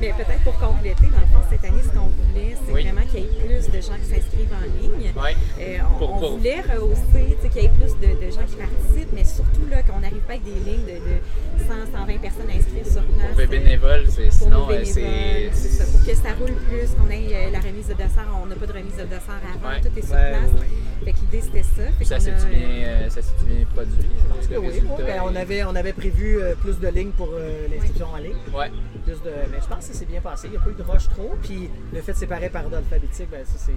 Mais 0.00 0.12
peut-être 0.16 0.42
pour 0.44 0.56
compléter, 0.58 1.06
dans 1.10 1.18
le 1.20 1.26
fond, 1.32 1.42
cette 1.50 1.64
année, 1.64 1.82
ce 1.82 1.88
qu'on 1.90 2.06
voulait, 2.06 2.54
c'est 2.64 2.72
Oui. 2.72 2.82
vraiment 2.84 3.04
qu'il 3.10 3.20
y 3.20 3.24
ait 3.24 3.44
plus 3.46 3.66
de 3.70 3.80
gens 3.80 3.98
qui 3.98 4.06
s'inscrivent 4.14 4.54
en 4.54 4.66
ligne. 4.80 5.10
Ouais. 5.16 5.34
Euh, 5.58 5.78
on, 5.94 5.98
Pour- 5.98 6.14
on 6.14 6.18
pour- 6.18 6.30
voulait 6.38 6.60
rehausser, 6.60 7.34
tu 7.34 7.42
sais, 7.42 7.48
qu'il 7.48 7.62
y 7.62 7.66
ait 7.66 7.68
plus 7.74 7.94
de, 7.98 8.06
de 8.14 8.30
gens 8.30 8.46
qui 8.46 8.54
participent, 8.56 9.12
mais 9.12 9.24
surtout 9.24 9.66
là, 9.68 9.82
qu'on 9.82 9.98
n'arrive 9.98 10.22
pas 10.22 10.34
avec 10.38 10.44
des 10.44 10.54
lignes 10.70 10.86
de, 10.86 11.02
de 11.02 11.18
100, 11.66 11.98
120 11.98 12.18
personnes 12.18 12.50
inscrites 12.50 12.86
sur 12.92 13.02
place. 13.02 13.30
Pour 13.32 13.40
les 13.40 13.44
euh, 13.46 13.50
bénévoles, 13.58 14.04
c'est- 14.08 14.30
pour 14.30 14.32
sinon, 14.38 14.50
nos 14.50 14.64
euh, 14.70 14.78
bénévoles, 14.78 14.86
c'est. 14.94 15.50
c'est 15.52 15.68
ça. 15.82 15.84
Pour 15.90 16.06
que 16.06 16.14
ça 16.14 16.30
roule 16.38 16.54
plus, 16.70 16.88
qu'on 16.94 17.10
ait 17.10 17.28
euh, 17.34 17.50
la 17.50 17.58
remise 17.60 17.88
de 17.88 17.94
dessert. 17.94 18.28
On 18.40 18.46
n'a 18.46 18.54
pas 18.54 18.66
de 18.66 18.72
remise 18.78 18.94
de 18.96 19.02
dessert 19.02 19.42
avant, 19.42 19.68
Ouais. 19.74 19.80
tout 19.82 19.90
est 19.98 20.06
sur 20.06 20.14
Ouais, 20.14 20.30
place. 20.30 20.52
ouais. 20.62 20.70
Fait 21.08 21.14
que 21.14 21.20
l'idée, 21.20 21.40
c'était 21.40 21.62
ça. 21.62 21.90
Fait 21.98 22.04
Ça 22.04 22.20
s'est 22.20 22.32
a, 22.32 22.44
bien, 22.44 22.68
euh, 22.68 23.08
ça 23.08 23.22
bien 23.46 23.64
produit? 23.74 23.94
Je 24.02 24.34
pense 24.34 24.46
que 24.46 24.56
oui. 24.56 24.82
Ben, 25.06 25.22
on, 25.24 25.34
avait, 25.34 25.64
on 25.64 25.74
avait 25.74 25.94
prévu 25.94 26.38
euh, 26.38 26.54
plus 26.54 26.78
de 26.78 26.88
lignes 26.88 27.12
pour 27.12 27.30
euh, 27.32 27.66
l'inscription 27.66 28.08
en 28.08 28.18
ligne. 28.18 28.36
Ouais. 28.52 28.70
Plus 29.06 29.22
de, 29.22 29.30
mais 29.50 29.56
je 29.58 29.66
pense 29.66 29.78
que 29.78 29.94
ça 29.94 30.00
s'est 30.00 30.04
bien 30.04 30.20
passé. 30.20 30.48
Il 30.48 30.50
n'y 30.50 30.58
a 30.58 30.60
pas 30.60 30.68
eu 30.68 30.74
de 30.74 30.82
rush 30.82 31.08
trop. 31.08 31.34
Puis 31.42 31.70
le 31.94 32.02
fait 32.02 32.12
de 32.12 32.18
séparer 32.18 32.50
par 32.50 32.64
ordre 32.64 32.76
alphabétique, 32.76 33.30
ben, 33.30 33.42
ça, 33.42 33.54
c'est. 33.56 33.72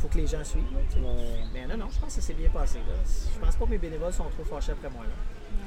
Faut 0.00 0.08
que 0.08 0.16
les 0.16 0.26
gens 0.26 0.42
suivent. 0.42 0.62
Mais 1.52 1.66
non, 1.66 1.76
non, 1.76 1.86
je 1.92 2.00
pense 2.00 2.14
que 2.14 2.22
ça 2.22 2.26
s'est 2.26 2.32
bien 2.32 2.48
passé. 2.48 2.78
Là. 2.78 2.94
Je 3.04 3.38
pense 3.44 3.56
pas 3.56 3.64
que 3.66 3.70
mes 3.70 3.78
bénévoles 3.78 4.14
sont 4.14 4.24
trop 4.24 4.44
fâchés 4.44 4.72
après 4.72 4.88
moi. 4.88 5.04
Là. 5.04 5.12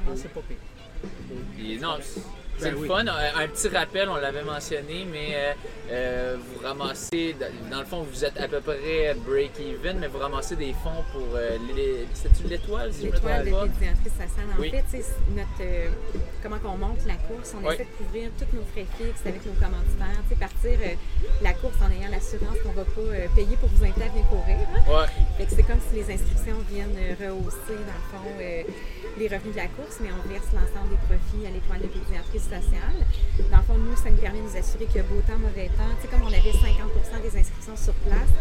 Je 0.01 0.09
pense 0.09 0.21
que 0.23 0.27
c'est 0.27 0.33
pas 0.33 0.41
pire. 0.47 1.79
Non, 1.79 1.97
c'est- 2.57 2.63
c'est 2.63 2.69
Ben 2.71 2.75
le 2.75 2.77
oui. 2.81 2.87
fun. 2.87 3.05
Un, 3.07 3.39
un 3.43 3.47
petit 3.47 3.67
rappel, 3.69 4.09
on 4.09 4.15
l'avait 4.15 4.43
mentionné, 4.43 5.05
mais 5.11 5.29
euh, 5.35 5.53
euh, 5.91 6.37
vous 6.39 6.65
ramassez, 6.65 7.35
dans- 7.39 7.79
le 7.79 7.85
fond, 7.85 8.03
vous 8.11 8.25
êtes 8.25 8.37
à 8.39 8.47
peu 8.47 8.59
près 8.61 9.15
break-even, 9.25 9.99
mais 9.99 10.07
vous 10.07 10.17
ramassez 10.19 10.55
des 10.55 10.73
fonds 10.83 11.03
pour 11.11 11.27
euh, 11.35 11.57
les. 11.75 12.07
C'est-tu 12.13 12.47
l'étoile, 12.47 12.91
si 12.93 13.01
je 13.01 13.07
me 13.07 13.11
L'étoile 13.13 13.45
de 13.45 13.73
pédiatrie 13.79 14.09
sociale. 14.09 14.47
En 14.57 14.59
Oui. 14.61 14.71
fait, 14.71 14.83
notre, 15.35 15.49
euh, 15.61 15.87
comment 16.43 16.57
on 16.65 16.77
monte 16.77 17.05
la 17.05 17.15
course, 17.15 17.53
on 17.55 17.65
Oui. 17.67 17.73
essaie 17.75 17.85
de 17.85 18.03
couvrir 18.03 18.29
tous 18.39 18.55
nos 18.55 18.63
frais 18.73 18.85
fixes 18.97 19.21
avec 19.25 19.45
nos 19.45 19.53
commanditaires. 19.53 20.23
Partir 20.39 20.77
euh, 20.81 20.93
la 21.41 21.53
course 21.53 21.75
en 21.81 21.89
ayant 21.91 22.11
l'assurance 22.11 22.57
qu'on 22.63 22.69
ne 22.69 22.75
va 22.75 22.85
pas 22.85 23.01
euh, 23.01 23.27
payer 23.35 23.57
pour 23.57 23.69
vous 23.69 23.83
inviter 23.83 24.03
à 24.03 24.09
venir 24.09 24.25
courir. 24.29 24.57
hein. 24.69 24.83
Ouais. 24.87 25.45
C'est 25.49 25.63
comme 25.63 25.81
si 25.89 25.95
les 25.97 26.13
inscriptions 26.13 26.57
viennent 26.69 26.95
euh, 26.97 27.15
rehausser, 27.19 27.73
dans 27.73 27.97
le 27.97 28.07
fond, 28.13 28.29
euh, 28.39 28.63
les 29.17 29.27
revenus 29.27 29.53
de 29.55 29.57
la 29.57 29.67
course, 29.67 29.97
mais 30.01 30.09
on 30.13 30.21
verse 30.29 30.45
l'ensemble 30.53 30.89
des 30.93 31.01
profits 31.09 31.43
à 31.47 31.49
l'étoile 31.49 31.81
de 31.81 31.87
pédiatrie 31.89 32.39
sociale. 32.47 32.97
Dans 33.51 33.57
le 33.57 33.63
fond, 33.63 33.77
nous, 33.77 33.95
ça 33.95 34.09
nous 34.09 34.17
permet 34.17 34.39
de 34.39 34.43
nous 34.47 34.57
assurer 34.57 34.85
qu'il 34.85 34.97
y 34.97 34.99
a 34.99 35.07
beau 35.07 35.19
temps, 35.27 35.37
mauvais 35.39 35.67
temps. 35.77 35.91
Tu 36.01 36.07
sais, 36.07 36.11
comme 36.11 36.23
on 36.23 36.31
avait 36.33 36.51
50 36.55 37.21
des 37.23 37.33
inscriptions 37.39 37.75
sur 37.77 37.93
place, 38.07 38.31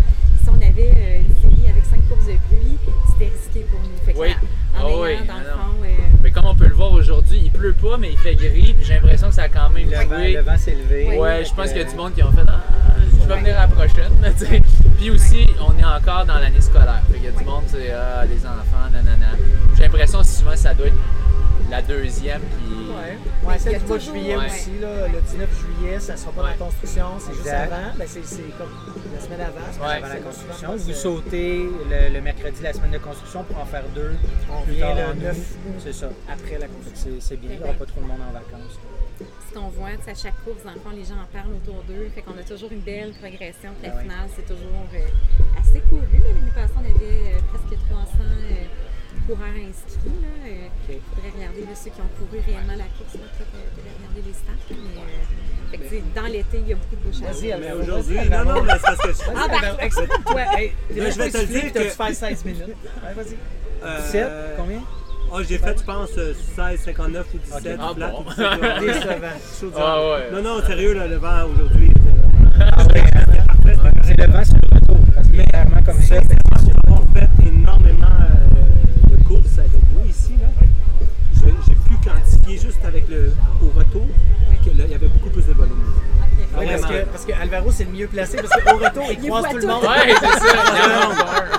si 0.43 0.49
on 0.49 0.57
avait 0.63 0.93
euh, 0.97 1.27
une 1.27 1.37
série 1.43 1.69
avec 1.71 1.85
5 1.85 2.01
courses 2.09 2.27
de 2.27 2.39
pluie, 2.49 2.79
c'était 3.13 3.31
risqué 3.35 3.61
pour 3.71 3.81
nous. 3.81 3.97
Fait 4.05 4.13
que 4.15 4.19
Oui. 4.19 4.29
là, 4.31 4.37
en 4.37 4.79
Ah 4.79 4.89
ayant, 4.89 5.03
oui, 5.03 5.27
dans 5.27 5.39
le 5.43 5.51
non. 5.51 5.57
fond, 5.57 5.83
euh, 5.85 5.89
Mais 6.23 6.31
comme 6.31 6.45
on 6.47 6.55
peut 6.55 6.69
le 6.69 6.75
voir 6.75 6.93
aujourd'hui, 6.93 7.41
il 7.45 7.51
pleut 7.51 7.75
pas, 7.75 7.97
mais 7.99 8.13
il 8.13 8.19
fait 8.19 8.35
gris, 8.37 8.75
puis 8.75 8.85
j'ai 8.85 8.95
l'impression 8.95 9.29
que 9.29 9.35
ça 9.35 9.43
a 9.45 9.49
quand 9.49 9.71
même 9.71 9.91
Le 9.91 9.97
vent, 9.97 10.03
joué. 10.17 10.33
le 10.35 10.41
vent 10.43 10.59
s'est 10.59 10.75
levé. 10.77 11.17
Ouais, 11.19 11.39
Fait 11.39 11.45
je 11.51 11.55
pense 11.55 11.69
qu'il 11.69 11.79
y 11.79 11.85
a 11.85 11.85
du 11.91 11.97
monde 11.97 12.15
qui 12.15 12.23
ont 12.23 12.33
fait 12.33 12.45
Ah, 12.47 12.63
je 12.99 13.27
vais 13.27 13.35
Ouais. 13.35 13.41
venir 13.41 13.59
à 13.59 13.63
la 13.63 13.69
prochaine. 13.69 14.13
Puis 14.99 15.11
aussi, 15.11 15.47
on 15.61 15.77
est 15.79 15.85
encore 15.85 16.25
dans 16.27 16.39
l'année 16.39 16.61
scolaire. 16.61 17.03
Fait 17.11 17.15
qu'il 17.19 17.25
y 17.25 17.29
a 17.29 17.33
du 17.33 17.45
monde, 17.45 17.65
c'est 17.67 17.91
ah, 17.91 18.25
les 18.25 18.45
enfants, 18.47 18.89
nanana. 18.93 19.33
J'ai 19.77 19.83
l'impression 19.85 20.21
que 20.21 20.27
souvent 20.27 20.57
ça 20.57 20.75
doit 20.75 20.87
être 20.87 20.95
la 21.71 21.83
deuxième 21.83 22.41
qui. 22.41 23.47
Ouais, 23.47 23.57
y 23.57 23.61
celle 23.61 23.75
a 23.77 23.79
du 23.79 23.85
mois 23.87 23.97
de 23.99 24.03
toujours- 24.03 24.15
juillet 24.17 24.37
ouais. 24.37 24.47
aussi, 24.47 24.71
là, 24.81 25.09
le 25.09 25.21
19 25.21 25.49
juillet, 25.61 26.01
ça 26.01 26.17
sera 26.17 26.33
pas 26.33 26.43
Ouais. 26.43 26.47
dans 26.59 26.65
la 26.67 26.71
construction, 26.71 27.07
c'est 27.19 27.35
juste 27.35 27.47
avant. 27.49 27.95
Ben, 27.99 28.07
c'est 28.09 28.25
c'est 28.25 28.51
comme 28.59 28.73
la 29.15 29.21
semaine 29.21 29.41
avant. 29.41 29.67
c'est 29.73 29.81
Ouais. 29.81 29.87
Avant 29.97 30.09
la 30.09 30.17
construction, 30.17 30.67
souvent, 30.69 30.77
vous 30.77 30.93
sautez 30.93 31.59
le, 31.91 32.15
le 32.15 32.21
mercredi 32.21 32.63
la 32.63 32.73
semaine 32.73 32.91
de 32.93 32.99
construction 32.99 33.45
pour 33.45 33.59
en 33.59 33.65
faire 33.67 33.85
deux. 33.95 34.15
On 34.51 34.63
vient 34.71 34.95
le 34.95 35.03
août. 35.13 35.23
9 35.23 35.37
août 35.37 35.75
C'est 35.85 35.93
ça. 35.93 36.09
après 36.33 36.59
la 36.59 36.67
construction. 36.69 37.11
C'est 37.21 37.37
bien, 37.37 37.51
il 37.53 37.59
n'y 37.59 37.65
aura 37.65 37.73
pas 37.75 37.87
trop 37.87 38.01
de 38.01 38.07
monde 38.07 38.21
en 38.29 38.33
vacances. 38.33 38.79
ce 39.19 39.55
qu'on 39.59 39.69
voit, 39.69 39.89
à 39.89 40.15
chaque 40.15 40.37
course, 40.45 40.63
dans 40.65 40.73
le 40.73 40.81
fond, 40.81 40.91
les 40.95 41.05
gens 41.05 41.17
en 41.17 41.27
parlent 41.33 41.55
autour 41.57 41.83
d'eux. 41.89 42.09
Fait 42.15 42.21
qu'on 42.23 42.37
a 42.37 42.43
toujours 42.45 42.71
une 42.73 42.81
belle 42.85 43.13
progression. 43.19 43.71
Puis 43.81 43.89
la 43.89 43.97
oui. 43.97 44.03
finale, 44.03 44.29
c'est 44.37 44.45
toujours 44.47 44.85
euh, 44.93 45.59
assez 45.61 45.81
couru. 45.89 46.05
là. 46.21 46.31
L'année 46.37 46.53
passée, 46.55 46.75
on 46.77 46.85
avait 46.85 47.33
euh, 47.33 47.41
presque 47.49 47.81
300 47.89 48.09
euh, 48.21 48.65
coureurs 49.27 49.57
inscrits. 49.57 50.19
Là. 50.23 50.33
Euh, 50.47 50.69
Ok. 50.89 50.97
faudrait 51.15 51.33
regarder 51.37 51.61
là, 51.67 51.75
ceux 51.75 51.91
qui 51.91 52.01
ont 52.01 52.13
couru 52.19 52.39
réellement 52.47 52.77
la 52.77 52.89
course. 52.97 53.13
Peut-être 53.17 53.55
euh, 53.55 53.69
faudrait 53.75 53.95
regarder 53.97 54.23
les 54.27 54.35
stats. 54.37 54.67
Mais, 54.71 55.01
euh, 55.01 55.71
fait 55.71 55.79
que, 55.79 55.87
tu 55.89 56.03
dans 56.15 56.29
l'été, 56.31 56.57
il 56.63 56.69
y 56.69 56.73
a 56.73 56.77
beaucoup 56.77 56.97
de 56.97 57.03
bouche 57.07 57.21
à 57.23 57.33
Vas-y. 57.33 57.49
Mais 57.61 57.73
aujourd'hui, 57.73 58.19
non, 58.31 58.43
non, 58.45 58.63
mais 58.63 58.73
c'est 58.75 58.83
parce 58.83 59.03
que 59.03 59.13
je- 59.13 59.25
Vas-y, 59.27 59.37
Ah, 59.37 59.49
ben, 59.49 59.77
explique-toi. 59.81 60.41
Hey, 60.57 60.73
je 60.91 61.01
vais 61.01 61.31
te 61.31 61.39
le 61.39 61.47
dire 61.47 61.73
que- 61.73 61.79
dû 61.83 61.91
faire 61.91 62.15
16 62.15 62.45
minutes. 62.45 62.63
Ouais, 63.03 63.15
vas-y. 63.15 63.37
Euh, 63.85 64.01
17, 64.07 64.29
combien? 64.57 64.81
Oh, 65.33 65.41
j'ai 65.43 65.59
fait, 65.59 65.77
je 65.79 65.83
pense, 65.85 66.11
euh, 66.19 66.33
16, 66.55 66.81
59 66.85 67.27
ou 67.35 67.39
17. 67.39 67.79
Ah 67.81 67.93
flat 67.97 68.09
bon. 68.11 68.21
ou 68.21 68.25
17, 68.31 68.41
ouais. 68.41 69.73
Ah 69.77 70.09
ouais. 70.09 70.31
Non, 70.33 70.43
non, 70.43 70.63
sérieux, 70.65 70.95
là, 70.95 71.07
le 71.09 71.17
vent 71.17 71.45
aujourd'hui 71.53 71.91
vraiment. 71.95 72.51
Ah 72.61 72.85
ouais, 72.87 73.03
c'est 74.05 74.17
le 74.17 74.33
vent 74.33 74.45
sur 74.45 74.55
le 74.55 74.77
retour. 74.79 74.99
Parce 75.15 75.29
que 75.29 75.33
clairement 75.43 75.83
comme 75.85 76.01
ça, 76.03 76.15
juste 82.55 82.85
avec 82.85 83.09
le 83.09 83.33
au 83.61 83.77
retour 83.77 84.07
qu'il 84.63 84.79
y 84.79 84.95
avait 84.95 85.09
beaucoup 85.09 85.31
plus 85.31 85.47
de 85.47 85.53
volume. 85.53 85.83
Oui, 86.59 86.67
parce 86.71 86.83
que, 86.87 87.05
parce 87.05 87.25
que 87.25 87.33
Alvaro, 87.33 87.71
c'est 87.71 87.85
le 87.85 87.91
mieux 87.91 88.07
placé, 88.07 88.39
parce 88.39 88.63
qu'au 88.63 88.77
retour, 88.77 89.05
il 89.11 89.19
Il 89.25 89.29
croise 89.29 89.45
tout 89.51 89.57
le 89.59 89.67
monde. 89.67 89.83
Ouais, 89.83 90.15
c'est 90.21 90.27
ça. 90.27 90.57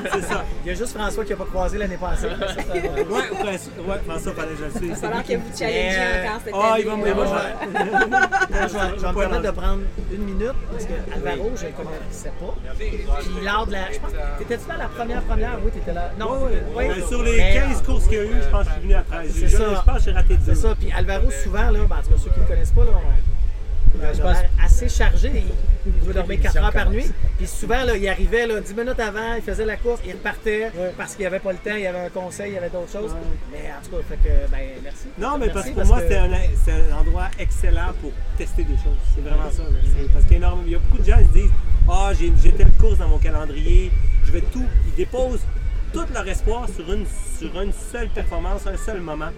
C'est 0.13 0.21
ça. 0.23 0.43
Il 0.63 0.69
y 0.69 0.71
a 0.71 0.73
juste 0.77 0.97
François 0.97 1.23
qui 1.25 1.31
n'a 1.31 1.35
pas 1.37 1.45
croisé 1.45 1.77
l'année 1.77 1.97
passée. 1.97 2.27
Ça, 2.29 2.45
Ouais, 2.47 3.99
François, 4.07 4.33
fallait 4.33 4.51
que 4.53 4.57
je 4.59 4.63
le 4.65 4.69
suive. 4.71 4.83
Il 4.83 4.89
va 4.89 4.95
falloir 4.95 5.23
que 5.23 5.33
vous 5.33 5.57
challengez 5.57 5.97
Euh, 5.97 6.25
encore 6.27 6.41
cette 6.45 6.53
Ah, 6.55 6.73
année. 6.73 6.81
il 6.83 6.87
va 6.87 6.95
me- 6.95 7.05
là. 7.05 7.11
il 7.11 7.15
va 7.15 7.23
me- 7.23 8.09
Moi, 8.09 8.67
je 8.67 8.73
vais, 8.73 9.07
me 9.07 9.13
permettre 9.19 9.41
de 9.43 9.51
prendre 9.51 9.79
une 10.11 10.21
minute 10.23 10.51
parce 10.71 10.85
que 10.85 10.93
Alvaro, 11.13 11.51
je 11.55 11.63
ne 11.63 11.67
le 11.67 11.73
connaissais 11.75 12.31
pas. 12.39 12.55
Puis 12.77 13.45
lors 13.45 13.67
de 13.67 13.71
la. 13.73 13.91
Je 13.91 13.99
pense 13.99 14.11
t'étais-tu 14.39 14.69
là 14.69 14.75
la 14.77 14.87
première 14.87 15.21
première? 15.23 15.57
Oui, 15.63 15.71
t'étais 15.71 15.93
là. 15.93 16.11
Non, 16.19 16.37
oui. 16.75 16.87
Ben, 16.87 17.07
sur 17.07 17.23
les 17.23 17.37
Mais- 17.37 17.53
15 17.53 17.81
courses 17.83 18.03
qu'il 18.07 18.17
y 18.17 18.19
a 18.19 18.23
eu, 18.23 18.35
je 18.41 18.49
pense 18.49 18.63
que 18.63 18.67
je 18.69 18.71
suis 18.73 18.81
venu 18.83 18.95
à 18.95 19.01
13. 19.01 19.31
C'est 19.33 19.47
Je, 19.47 19.57
ça. 19.57 19.63
je 19.75 19.91
pense 19.91 19.97
que 19.97 20.03
j'ai 20.05 20.11
raté 20.11 20.35
deux. 20.37 20.41
C'est 20.45 20.55
ça. 20.55 20.75
Puis 20.79 20.91
Alvaro, 20.95 21.31
souvent, 21.43 21.69
là, 21.71 21.79
ben, 21.89 21.95
en 21.97 22.01
tout 22.01 22.09
cas, 22.09 22.15
ceux 22.23 22.29
qui 22.31 22.39
ne 22.39 22.43
le 22.45 22.49
connaissent 22.49 22.71
pas, 22.71 22.81
là, 22.83 22.91
un 24.01 24.63
assez 24.65 24.89
chargé. 24.89 25.31
Il, 25.85 25.91
il 26.05 26.13
dormir 26.13 26.39
4 26.41 26.57
heures 26.57 26.71
par 26.71 26.89
nuit. 26.89 27.09
Puis 27.37 27.47
souvent, 27.47 27.83
là, 27.83 27.95
il 27.95 28.07
arrivait 28.09 28.45
là, 28.45 28.59
10 28.59 28.73
minutes 28.73 28.99
avant, 28.99 29.35
il 29.35 29.41
faisait 29.41 29.65
la 29.65 29.77
course, 29.77 30.01
il 30.05 30.11
repartait 30.13 30.71
parce 30.97 31.11
qu'il 31.11 31.21
n'y 31.21 31.27
avait 31.27 31.39
pas 31.39 31.51
le 31.53 31.57
temps, 31.59 31.75
il 31.75 31.81
y 31.81 31.87
avait 31.87 32.05
un 32.05 32.09
conseil, 32.09 32.51
il 32.51 32.55
y 32.55 32.57
avait 32.57 32.69
d'autres 32.69 32.91
choses. 32.91 33.15
Mais 33.51 33.69
en 33.71 33.83
tout 33.83 33.95
cas, 33.95 34.03
fait 34.09 34.17
que, 34.17 34.51
ben, 34.51 34.59
merci. 34.83 35.05
Non, 35.17 35.37
mais 35.37 35.49
parce 35.49 35.67
que 35.69 35.73
pour 35.75 35.85
moi, 35.85 35.99
c'était 36.01 36.17
un, 36.17 36.29
c'est 36.65 36.71
un 36.91 36.97
endroit 36.97 37.27
excellent 37.39 37.93
pour 38.01 38.11
tester 38.37 38.63
des 38.63 38.73
choses. 38.75 38.97
C'est 39.15 39.21
vraiment 39.21 39.49
ça. 39.51 39.63
C'est- 39.83 40.11
Parce 40.11 40.25
qu'il 40.25 40.33
y 40.33 40.35
a 40.35 40.37
énorme- 40.39 40.63
il 40.65 40.71
y 40.71 40.75
a 40.75 40.79
beaucoup 40.79 40.97
de 41.01 41.05
gens 41.09 41.17
qui 41.19 41.25
se 41.25 41.43
disent 41.43 41.51
Ah, 41.89 42.11
j'ai 42.19 42.33
j'ai 42.43 42.51
telle 42.51 42.71
course 42.73 42.97
dans 42.97 43.07
mon 43.07 43.17
calendrier, 43.17 43.91
je 44.25 44.31
vais 44.31 44.41
tout. 44.41 44.65
Ils 44.87 44.95
déposent 44.95 45.39
tout 45.93 46.05
leur 46.13 46.27
espoir 46.27 46.67
sur 46.67 46.91
une, 46.91 47.05
sur 47.39 47.61
une 47.61 47.71
seule 47.93 48.09
performance, 48.09 48.67
un 48.67 48.75
seul 48.75 48.99
moment. 48.99 49.29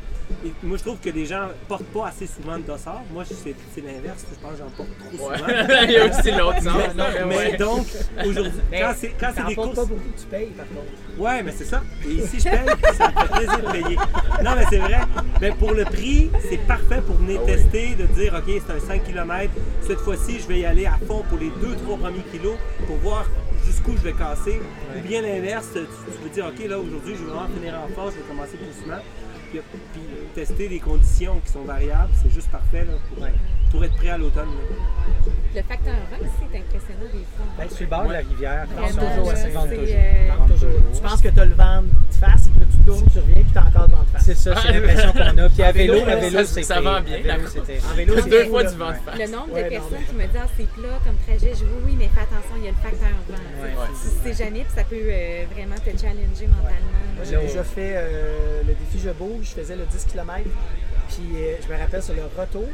Et 0.46 0.54
moi, 0.64 0.78
je 0.78 0.84
trouve 0.84 1.00
que 1.00 1.10
les 1.10 1.26
gens 1.26 1.48
portent 1.68 1.84
pas 1.86 2.08
assez 2.08 2.28
souvent 2.28 2.58
de 2.58 2.64
dossard. 2.64 3.02
Moi, 3.12 3.24
c'est 3.26 3.56
c'est 3.74 3.82
l'inverse. 3.82 4.26
Je 4.32 4.40
pense 4.40 4.52
que 4.52 4.58
j'en 4.60 4.70
porte 4.70 4.90
trop 5.00 5.30
Ouais. 5.30 5.38
souvent. 5.38 5.50
il 5.84 5.92
y 5.92 5.98
a 5.98 6.06
aussi 6.06 6.32
l'autre 6.32 6.62
sens. 6.64 6.74
Mais, 6.78 6.94
là, 6.96 7.10
mais 7.20 7.26
mais 7.26 7.38
ouais. 7.38 7.58
donc, 7.58 7.88
aujourd'hui, 8.26 8.52
Mais 8.72 8.80
quand 8.80 8.94
c'est 8.98 9.10
quand 9.20 9.32
c'est 9.36 9.46
des 9.48 9.56
portes 9.56 9.74
courses. 9.76 9.88
pas 9.88 9.94
beaucoup, 9.94 10.10
tu 10.18 10.26
payes 10.28 10.48
par 10.56 10.66
contre. 10.68 11.20
Ouais, 11.20 11.44
mais 11.44 11.52
c'est 11.58 11.66
ça. 11.66 11.82
Et 12.08 12.14
ici, 12.14 12.38
je 12.40 12.44
paye, 12.44 12.96
ça 12.96 13.08
me 13.10 13.20
fait 13.20 13.34
plaisir 13.34 13.58
de 13.60 13.72
payer. 13.72 13.96
Non, 14.44 14.52
mais 14.56 14.66
c'est 14.70 14.78
vrai. 14.78 15.00
Mais 15.42 15.52
pour 15.52 15.72
le 15.74 15.84
prix, 15.86 16.30
c'est 16.50 16.66
parfait 16.66 17.02
pour 17.06 17.16
venir 17.18 17.44
tester, 17.46 17.96
de 17.96 18.06
dire, 18.06 18.34
OK, 18.36 18.62
c'est 18.66 18.74
un 18.74 18.80
5 18.80 19.04
km. 19.04 19.52
Cette 19.86 20.00
fois-ci, 20.00 20.40
je 20.40 20.48
vais 20.48 20.60
y 20.60 20.66
aller 20.66 20.86
à 20.86 20.98
fond 21.08 21.24
pour 21.28 21.38
les 21.40 21.50
2-3 21.50 21.98
premiers 22.00 22.24
kilos 22.32 22.56
pour 22.88 22.96
voir 22.98 23.26
jusqu'où 23.66 23.92
je 23.98 24.04
vais 24.04 24.14
casser. 24.14 24.60
Ou 24.96 25.02
bien 25.08 25.22
l'inverse, 25.22 25.68
tu, 25.74 25.80
tu 25.82 26.24
veux 26.24 26.30
dire, 26.30 26.46
OK, 26.48 26.66
là, 26.70 26.78
aujourd'hui, 26.80 27.16
je 27.16 27.24
vais 27.26 27.32
vraiment 27.32 27.48
finir 27.54 27.74
en 27.76 27.88
force, 27.94 28.14
je 28.14 28.20
vais 28.22 28.28
commencer 28.28 28.58
doucement. 28.58 29.02
Puis, 29.50 29.60
puis 29.94 30.02
tester 30.36 30.68
des 30.68 30.80
conditions 30.80 31.40
qui 31.46 31.52
sont 31.52 31.64
variables, 31.64 32.12
c'est 32.22 32.32
juste 32.32 32.50
parfait 32.50 32.86
là, 32.86 32.94
pour, 33.10 33.26
pour 33.72 33.84
être 33.84 33.96
prêt 33.96 34.10
à 34.10 34.18
l'automne. 34.18 34.50
Le 35.56 35.62
facteur 35.64 35.94
vent 35.96 36.18
aussi 36.22 36.54
est 36.54 36.58
impressionnant 36.60 37.10
des 37.12 37.26
fois. 37.36 37.46
Ben, 37.58 37.70
sur 37.70 37.82
le 37.82 37.88
bord 37.90 38.06
de 38.08 38.14
la 38.14 38.20
rivière, 38.20 38.66
quand 38.70 38.82
Vraiment, 38.86 39.02
on 39.02 39.10
toujours, 39.18 39.32
là, 39.32 39.36
c'est 39.36 39.50
vente 39.50 39.68
c'est, 39.70 39.78
toujours. 39.78 39.96
euh, 39.98 40.54
toujours. 40.54 40.92
Tu 40.94 41.02
penses 41.02 41.22
que 41.22 41.28
tu 41.30 41.40
as 41.40 41.46
le 41.46 41.54
vent 41.56 41.82
de 41.82 42.16
face, 42.16 42.48
puis 42.50 42.60
là 42.60 42.66
tu 42.72 42.78
tournes, 42.86 43.06
tu 43.12 43.18
reviens, 43.20 43.34
puis 43.36 43.52
tu 43.52 43.58
as 43.58 43.66
encore 43.66 43.88
le 43.90 43.96
vent 43.96 44.04
de 44.04 44.10
face. 44.14 44.26
C'est 44.26 44.36
ça, 44.36 44.56
c'est 44.62 44.72
l'impression 44.74 45.12
qu'on 45.12 45.38
a. 45.40 45.50
Puis 45.50 45.64
à 45.64 45.72
vélo, 45.72 45.94
à 46.08 46.16
vélo, 46.18 46.38
ça- 46.38 46.46
c'était. 46.46 46.64
ça 46.64 46.82
va 46.82 47.02
bien, 47.02 47.16
à 47.16 47.18
vélo, 47.18 47.28
la 47.28 47.36
course. 47.38 47.52
c'était- 47.54 47.80
En 47.92 47.96
vélo, 47.96 48.16
Deux 48.16 48.22
c'est 48.30 48.44
fou, 48.46 48.50
fois 48.52 48.64
du 48.64 48.76
vent 48.78 48.90
de 48.92 48.94
face. 48.94 49.20
Le 49.20 49.28
nombre 49.32 49.56
de 49.58 49.70
personnes 49.70 50.06
qui 50.08 50.16
me 50.16 50.22
disent 50.28 50.38
ah, 50.40 50.48
c'est 50.56 50.70
plat 50.70 51.00
comme 51.04 51.18
trajet, 51.26 51.50
je 51.50 51.60
dis 51.60 51.64
oui, 51.66 51.82
oui, 51.86 51.96
mais 51.98 52.10
fais 52.14 52.22
attention, 52.22 52.56
il 52.58 52.64
y 52.66 52.68
a 52.68 52.72
le 52.72 52.78
facteur 52.78 53.10
vent. 53.28 53.86
Tu 53.90 54.30
sais 54.30 54.44
jamais, 54.44 54.60
puis 54.62 54.74
ça 54.76 54.84
peut 54.84 54.96
euh, 55.02 55.46
vraiment 55.52 55.76
te 55.76 55.90
challenger 55.98 56.46
mentalement. 56.46 57.26
J'ai 57.26 57.38
déjà 57.38 57.64
fait 57.64 57.94
euh, 57.98 58.62
le 58.68 58.74
défi 58.76 59.00
Je 59.04 59.10
bouge, 59.10 59.50
je 59.56 59.60
faisais 59.62 59.76
le 59.76 59.86
10 59.86 60.06
km. 60.06 60.46
Puis 61.10 61.26
euh, 61.36 61.56
je 61.66 61.74
me 61.74 61.78
rappelle 61.80 62.04
sur 62.04 62.14
le 62.14 62.22
retour, 62.38 62.68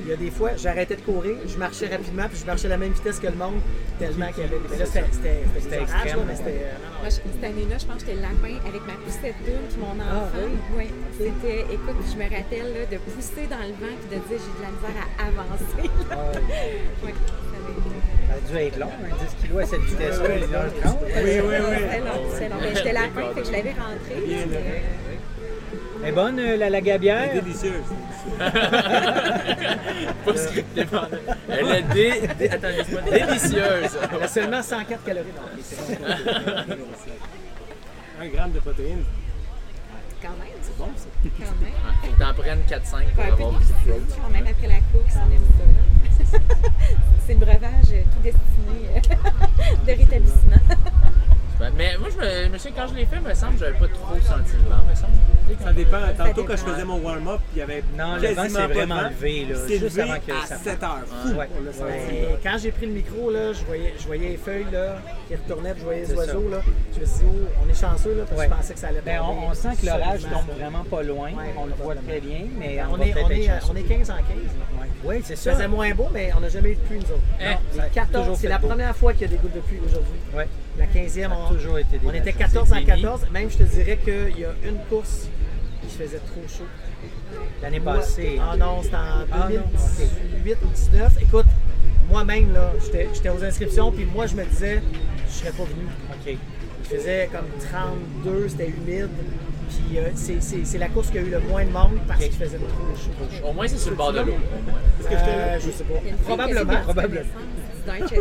il 0.00 0.08
y 0.08 0.12
a 0.12 0.16
des 0.16 0.30
fois, 0.30 0.50
j'arrêtais 0.56 0.96
de 0.96 1.00
courir, 1.00 1.36
je 1.46 1.56
marchais 1.56 1.86
rapidement, 1.88 2.28
puis 2.28 2.38
je 2.40 2.44
marchais 2.46 2.66
à 2.66 2.70
la 2.70 2.76
même 2.76 2.92
vitesse 2.92 3.18
que 3.18 3.26
le 3.26 3.34
monde, 3.36 3.60
tellement 3.98 4.28
qu'il 4.32 4.44
y 4.44 4.46
avait 4.46 4.58
des. 4.58 4.68
Mais 4.70 4.76
là, 4.78 4.84
c'était 4.86 5.08
extrême, 5.80 6.18
là, 6.18 6.22
mais 6.26 6.36
c'était. 6.36 6.50
euh. 6.68 6.76
Moi, 7.00 7.08
je- 7.08 7.24
cette 7.24 7.44
année-là, 7.44 7.76
je 7.78 7.86
pense 7.86 7.94
que 7.96 8.00
j'étais 8.10 8.14
le 8.16 8.22
lapin 8.22 8.54
avec 8.68 8.82
ma 8.86 8.94
poussette 9.00 9.38
d'une, 9.46 9.64
puis 9.70 9.78
mon 9.80 9.96
enfant. 9.96 10.34
Ah, 10.34 10.44
oui? 10.44 10.76
Ouais. 10.76 10.90
C'était, 11.16 11.60
écoute, 11.72 11.96
je 12.04 12.16
me 12.20 12.24
rappelle 12.28 12.68
là, 12.74 12.82
de 12.90 12.98
pousser 13.00 13.46
dans 13.48 13.64
le 13.64 13.74
vent, 13.80 13.94
puis 13.96 14.08
de 14.12 14.18
dire 14.28 14.38
j'ai 14.44 14.54
de 14.60 14.62
la 14.62 14.72
misère 14.76 14.98
à 15.16 15.24
avancer. 15.24 15.88
Ah, 16.10 16.14
Ouais, 17.04 17.14
ça 17.14 17.56
avait 17.64 17.72
été, 17.72 17.88
euh, 17.88 18.28
Ça 18.28 18.34
a 18.34 18.40
dû 18.50 18.56
être 18.66 18.78
long, 18.78 18.92
hein, 18.92 19.16
10 19.40 19.46
kilos 19.46 19.62
à 19.62 19.66
cette 19.66 19.80
vitesse-là, 19.88 20.28
1h30. 20.28 20.98
Oui, 21.00 21.22
oui, 21.24 21.40
oui. 21.48 21.76
C'était 21.80 21.98
long, 22.00 22.20
c'était 22.32 22.48
long. 22.50 22.56
Mais 22.60 22.74
j'étais 22.74 22.92
lapin, 22.92 23.24
fait 23.34 23.40
que 23.40 23.46
je 23.46 23.52
l'avais 23.52 23.72
rentré. 23.72 24.14
Bien, 24.26 24.46
Elle 26.04 26.10
est 26.10 26.12
bonne, 26.12 26.38
euh, 26.38 26.56
la, 26.58 26.68
la 26.68 26.80
gabière? 26.82 27.30
C'est 27.32 27.40
délicieuse. 27.40 27.82
Pas 30.24 30.36
scripté 30.36 30.86
Elle 31.48 31.68
est 31.70 31.82
dé... 31.94 32.28
dé- 32.38 32.50
attends, 32.50 32.68
délicieuse. 33.10 33.96
Y 34.20 34.22
a 34.22 34.28
seulement 34.28 34.62
104 34.62 35.02
calories 35.04 35.26
dans 35.34 35.42
le 36.74 36.84
un 38.20 38.28
gramme 38.28 38.52
de 38.52 38.60
protéines. 38.60 39.02
Quand 40.22 40.28
même. 40.38 40.48
C'est 40.62 40.76
bon, 40.78 40.88
ça. 40.96 41.06
Quand 41.22 41.30
même. 41.40 41.72
Ouais, 41.72 41.94
Faut 42.02 42.12
que 42.12 42.18
t'en 42.18 42.34
prennes 42.34 42.62
4-5 42.68 43.14
pour 43.14 43.24
avoir 43.24 43.50
de 43.52 43.56
glucides, 43.56 43.74
protéines. 43.76 44.32
Même 44.32 44.46
après 44.46 44.68
la 44.68 44.80
course, 44.92 45.14
on 45.16 45.32
aime 45.32 45.48
ça. 45.58 46.38
C'est 47.26 47.32
le 47.34 47.38
breuvage 47.38 47.90
tout 47.90 48.22
destiné 48.22 48.76
euh, 48.94 49.00
de 49.86 49.92
rétablissement. 49.98 50.60
Mais 51.76 51.96
moi, 51.98 52.08
je 52.10 52.50
me, 52.50 52.58
souviens, 52.58 52.72
quand 52.76 52.88
je 52.88 52.94
l'ai 52.94 53.06
fait, 53.06 53.16
il 53.16 53.22
me 53.28 53.34
semble 53.34 53.54
que 53.54 53.60
j'avais 53.60 53.78
pas 53.78 53.88
trop 53.88 54.14
senti 54.16 54.52
le 54.56 54.68
vent, 54.68 54.82
me 54.88 54.94
semble. 54.94 55.12
Sais, 55.46 55.62
Ça 55.64 55.72
dépend. 55.72 55.98
Tantôt, 56.16 56.44
quand 56.44 56.56
je 56.56 56.62
faisais 56.72 56.84
mon 56.84 56.98
warm-up, 57.00 57.40
il 57.54 57.58
y 57.58 57.62
avait 57.62 57.84
Non, 57.98 58.16
le 58.16 58.28
vent 58.34 58.48
s'est 58.48 58.66
vraiment 58.66 59.02
levé, 59.02 59.46
là, 59.48 59.56
C'est 59.68 59.78
juste 59.78 59.98
avant 59.98 60.14
que 60.14 60.32
à 60.32 60.46
ça 60.46 60.56
7 60.56 60.82
heures. 60.82 60.98
Fou, 61.06 61.28
Ouais. 61.38 61.48
on 61.58 62.42
quand 62.42 62.56
j'ai 62.58 62.72
pris 62.72 62.86
le 62.86 62.92
micro, 62.92 63.30
là, 63.30 63.52
je, 63.52 63.62
voyais, 63.64 63.94
je 63.98 64.06
voyais 64.06 64.28
les 64.30 64.36
feuilles 64.36 64.66
là, 64.72 64.96
qui 65.28 65.34
retournaient, 65.36 65.72
puis 65.72 65.80
je 65.80 65.84
voyais 65.84 66.00
les 66.06 66.14
oiseaux. 66.14 66.48
Là. 66.50 66.58
Je 66.94 67.00
me 67.00 67.04
suis 67.06 67.18
dit, 67.18 67.24
oh, 67.28 67.48
on 67.64 67.70
est 67.70 67.74
chanceux, 67.80 68.14
là, 68.14 68.24
parce 68.28 68.30
que 68.30 68.36
Ouais. 68.36 68.48
je 68.50 68.56
pensais 68.56 68.74
que 68.74 68.80
ça 68.80 68.88
allait 68.88 69.02
Ben, 69.04 69.18
tomber 69.18 69.40
on, 69.46 69.50
on 69.50 69.54
sent 69.54 69.68
que 69.80 69.86
l'orage 69.86 70.22
tombe 70.22 70.56
vraiment 70.58 70.84
pas 70.84 71.02
loin. 71.02 71.28
Ouais, 71.30 71.54
on 71.58 71.66
le 71.66 71.72
voit 71.74 71.94
très 71.94 72.20
bien, 72.20 72.40
mais 72.58 72.80
on, 72.90 73.00
est, 73.00 73.14
on, 73.22 73.30
est, 73.30 73.50
on 73.70 73.76
est 73.76 73.82
15 73.82 74.10
en 74.10 74.14
15. 74.16 74.24
Ouais. 74.80 74.86
Oui, 75.04 75.22
c'est 75.24 75.36
Ça 75.36 75.50
ça. 75.50 75.52
faisait 75.56 75.68
moins 75.68 75.90
beau, 75.94 76.08
mais 76.12 76.30
on 76.36 76.40
n'a 76.40 76.48
jamais 76.48 76.70
eu 76.70 76.74
de 76.76 76.80
pluie, 76.80 76.98
nous 76.98 77.04
autres. 77.12 77.22
Eh, 77.40 77.44
Non, 77.44 77.56
ça 77.76 77.82
a 77.82 77.84
les 77.84 77.90
14, 77.92 78.22
toujours 78.24 78.36
c'est 78.38 78.48
la 78.48 78.58
première 78.58 78.96
fois 78.96 79.12
qu'il 79.12 79.22
y 79.22 79.24
a 79.26 79.28
des 79.28 79.36
gouttes 79.36 79.54
de 79.54 79.60
pluie 79.60 79.80
aujourd'hui. 79.84 80.18
La 80.78 80.86
15e, 80.86 81.08
Ça 81.28 81.34
a 81.34 81.38
on, 81.50 81.54
toujours 81.54 81.78
été 81.78 82.00
on 82.04 82.10
était 82.10 82.20
belles 82.24 82.34
14 82.34 82.72
en 82.72 82.76
C'est 82.76 82.84
14. 82.84 83.26
Même, 83.32 83.50
je 83.50 83.56
te 83.58 83.62
dirais 83.62 83.98
qu'il 84.02 84.38
y 84.40 84.44
a 84.44 84.54
une 84.66 84.78
course 84.88 85.28
qui 85.82 85.96
faisait 85.96 86.18
trop 86.18 86.42
chaud. 86.48 86.64
L'année 87.62 87.80
passée. 87.80 88.40
Ah 88.40 88.56
non, 88.56 88.82
c'était 88.82 88.96
en 88.96 89.00
Ah 89.32 89.48
non, 89.50 89.60
2018 89.72 90.52
ou 90.62 90.66
2019. 90.66 91.12
Écoute, 91.22 91.46
moi-même, 92.10 92.52
là, 92.52 92.72
j'étais 92.82 93.28
aux 93.30 93.42
inscriptions, 93.44 93.92
puis 93.92 94.04
moi, 94.04 94.26
je 94.26 94.34
me 94.36 94.44
disais, 94.44 94.82
je 95.28 95.32
serais 95.32 95.50
pas 95.52 95.64
venu. 95.64 95.86
OK. 96.10 96.36
Il 96.90 96.96
faisait 96.98 97.28
comme 97.32 97.46
32, 98.24 98.48
c'était 98.48 98.68
humide. 98.68 99.08
Puis 99.68 99.98
euh, 99.98 100.10
c'est- 100.14 100.40
c'est 100.42 100.64
c'est 100.66 100.76
la 100.78 100.88
course 100.88 101.10
qui 101.10 101.16
a 101.18 101.22
eu 101.22 101.30
le 101.30 101.40
moins 101.40 101.64
de 101.64 101.70
monde 101.70 101.98
parce 102.06 102.20
Ok. 102.20 102.28
qu'il 102.28 102.36
faisait 102.38 102.58
trop 102.58 102.94
chaud. 102.94 103.46
Au 103.48 103.52
moins, 103.54 103.66
c'est 103.66 103.78
sur 103.78 103.90
le 103.90 103.96
bord 103.96 104.12
de 104.12 104.20
l'eau. 104.20 104.34
Est-ce 105.00 105.08
que 105.08 105.66
Je 105.66 105.70
sais 105.72 105.84
pas. 105.84 105.94
Il 106.02 106.06
y 106.06 106.08
a 106.08 106.10
une 106.10 106.16
fille 106.18 106.24
Probablement. 106.26 106.80
probablement. 106.82 107.24
Dans 107.86 107.92
l'équipe 107.94 108.18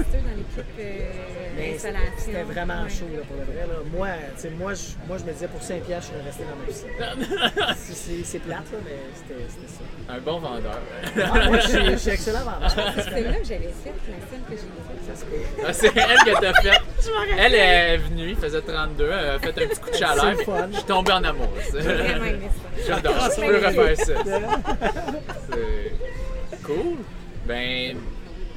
euh, 0.80 1.12
Mais 1.56 1.78
c'était 1.78 2.44
vraiment 2.44 2.84
Ouais. 2.84 2.89
chaud 2.89 3.06
là, 3.13 3.20
pour 3.28 3.38
le 3.38 3.44
vrai. 3.44 3.68
Là. 3.68 3.74
Moi, 3.96 4.08
tu 4.36 4.42
sais, 4.42 4.50
moi, 4.50 4.74
je, 4.74 4.82
moi, 5.08 5.18
je 5.20 5.24
me 5.26 5.32
disais 5.34 5.48
pour 5.48 5.62
Saint-Pierre, 5.62 6.02
je 6.02 6.08
serais 6.08 6.22
resté 6.26 6.44
dans 6.44 6.56
ma 6.58 6.66
piscine. 6.66 6.89
C'est- 8.26 8.39
plate, 8.39 8.72
là, 8.72 8.78
mais 8.84 8.98
c'était 9.16 9.68
ça. 9.68 10.13
Un 10.13 10.20
bon 10.20 10.39
vendeur. 10.39 10.80
Ah, 11.18 11.48
moi, 11.50 11.60
je 11.60 11.68
suis, 11.68 11.92
je 11.92 11.96
suis 11.98 12.10
excellent 12.12 12.39
vendeur. 12.44 12.70
C'est 12.72 13.22
là 13.22 13.34
que 13.34 13.46
j'avais 13.46 13.72
fait, 13.84 13.94
la 14.10 14.28
seule 14.30 14.42
que 14.50 14.52
j'ai 14.52 14.58
faite. 14.58 15.63
Ah, 15.66 15.74
C'est 15.74 15.96
elle 15.96 16.18
qui 16.18 16.42
t'a 16.42 16.54
fait. 16.62 16.82
Elle 17.38 17.56
est 17.56 17.98
venue, 17.98 18.30
il 18.30 18.36
faisait 18.36 18.62
32, 18.62 19.06
elle 19.12 19.30
a 19.30 19.39
fait 19.39 19.50
un 19.50 19.68
petit 19.68 19.80
coup 19.80 19.89
de 19.92 19.96
chaleur. 19.96 20.34
Fun. 20.46 20.68
Je 20.72 20.78
suis 20.78 20.86
tombé 20.86 21.12
en 21.12 21.24
amour. 21.24 21.50
J'ai 21.74 21.80
vraiment 21.80 22.26
aimé 22.26 22.50
ça. 22.50 22.84
J'adore, 22.88 23.30
je 23.36 23.42
peux 23.42 23.66
refaire 23.66 23.98
ça. 24.06 24.13
C'est 26.52 26.63
cool. 26.63 26.98
Ben, 27.46 27.98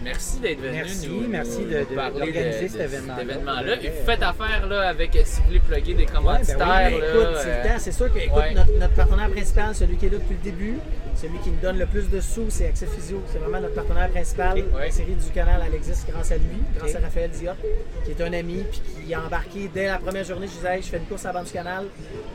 merci 0.07 0.39
d'être 0.41 0.61
venu 0.61 0.73
Merci, 0.73 1.09
nous, 1.09 1.29
merci 1.29 1.59
nous 1.61 1.71
de- 1.71 1.85
parler 1.95 2.21
d'organiser 2.21 2.63
de, 2.65 2.69
cet 2.69 2.81
événement-là. 2.81 3.23
événement-là. 3.23 3.75
Et 3.83 3.89
vous 3.91 4.05
faites 4.07 4.23
affaire 4.23 4.67
là, 4.69 4.89
avec, 4.89 5.15
euh, 5.17 5.21
si 5.25 5.41
vous 5.41 5.47
voulez 5.49 5.59
plugger 5.61 5.95
des 5.95 6.07
commanditaires. 6.07 6.59
Ben 6.59 6.67
oui, 6.95 7.01
là, 7.01 7.09
écoute, 7.11 7.37
c'est 7.43 7.49
euh, 7.51 7.63
le 7.63 7.69
temps. 7.69 7.79
C'est 7.79 7.93
sûr 7.93 8.13
que 8.13 8.19
écoute, 8.19 8.37
ouais. 8.39 8.55
notre, 8.55 8.73
notre 8.79 8.95
partenaire 8.95 9.31
principal, 9.31 9.75
celui 9.75 9.97
qui 9.97 10.07
est 10.07 10.11
là 10.11 10.19
depuis 10.19 10.37
le 10.43 10.51
début, 10.51 10.79
celui 11.15 11.39
qui 11.41 11.51
nous 11.51 11.61
donne 11.61 11.79
le 11.79 11.87
plus 11.87 12.09
de 12.09 12.21
sous, 12.21 12.47
c'est 12.51 12.67
Accès 12.69 12.87
Physio. 12.87 13.23
C'est 13.33 13.39
vraiment 13.39 13.61
notre 13.61 13.75
partenaire 13.75 14.09
principal. 14.11 14.57
Ouais. 14.59 14.87
La 14.87 14.91
série 14.91 15.15
du 15.15 15.31
canal, 15.31 15.61
elle 15.67 15.75
existe 15.75 16.09
grâce 16.11 16.31
à 16.33 16.37
lui, 16.37 16.63
grâce 16.77 16.95
à 16.95 17.01
Raphaël 17.01 17.31
Diop, 17.31 17.57
qui 18.05 18.11
est 18.13 18.21
un 18.23 18.33
ami, 18.33 18.65
puis 18.71 18.81
qui 19.07 19.15
a 19.15 19.21
embarqué 19.23 19.71
dès 19.73 19.87
la 19.87 19.99
première 19.99 20.25
journée. 20.25 20.47
Je 20.47 20.53
disais, 20.53 20.77
Hey, 20.77 20.83
je 20.83 20.89
fais 20.89 20.99
une 20.99 21.05
course 21.07 21.25
à 21.25 21.29
la 21.29 21.35
bande 21.35 21.47
du 21.47 21.53
canal. 21.53 21.85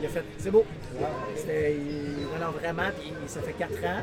Il 0.00 0.06
a 0.06 0.08
fait, 0.08 0.24
c'est 0.38 0.50
beau. 0.50 0.64
C'était, 1.36 1.74
il- 1.74 2.12
vraiment, 2.60 2.90
puis 2.98 3.12
ça 3.26 3.40
fait 3.40 3.52
quatre 3.52 3.72
ans. 3.84 4.02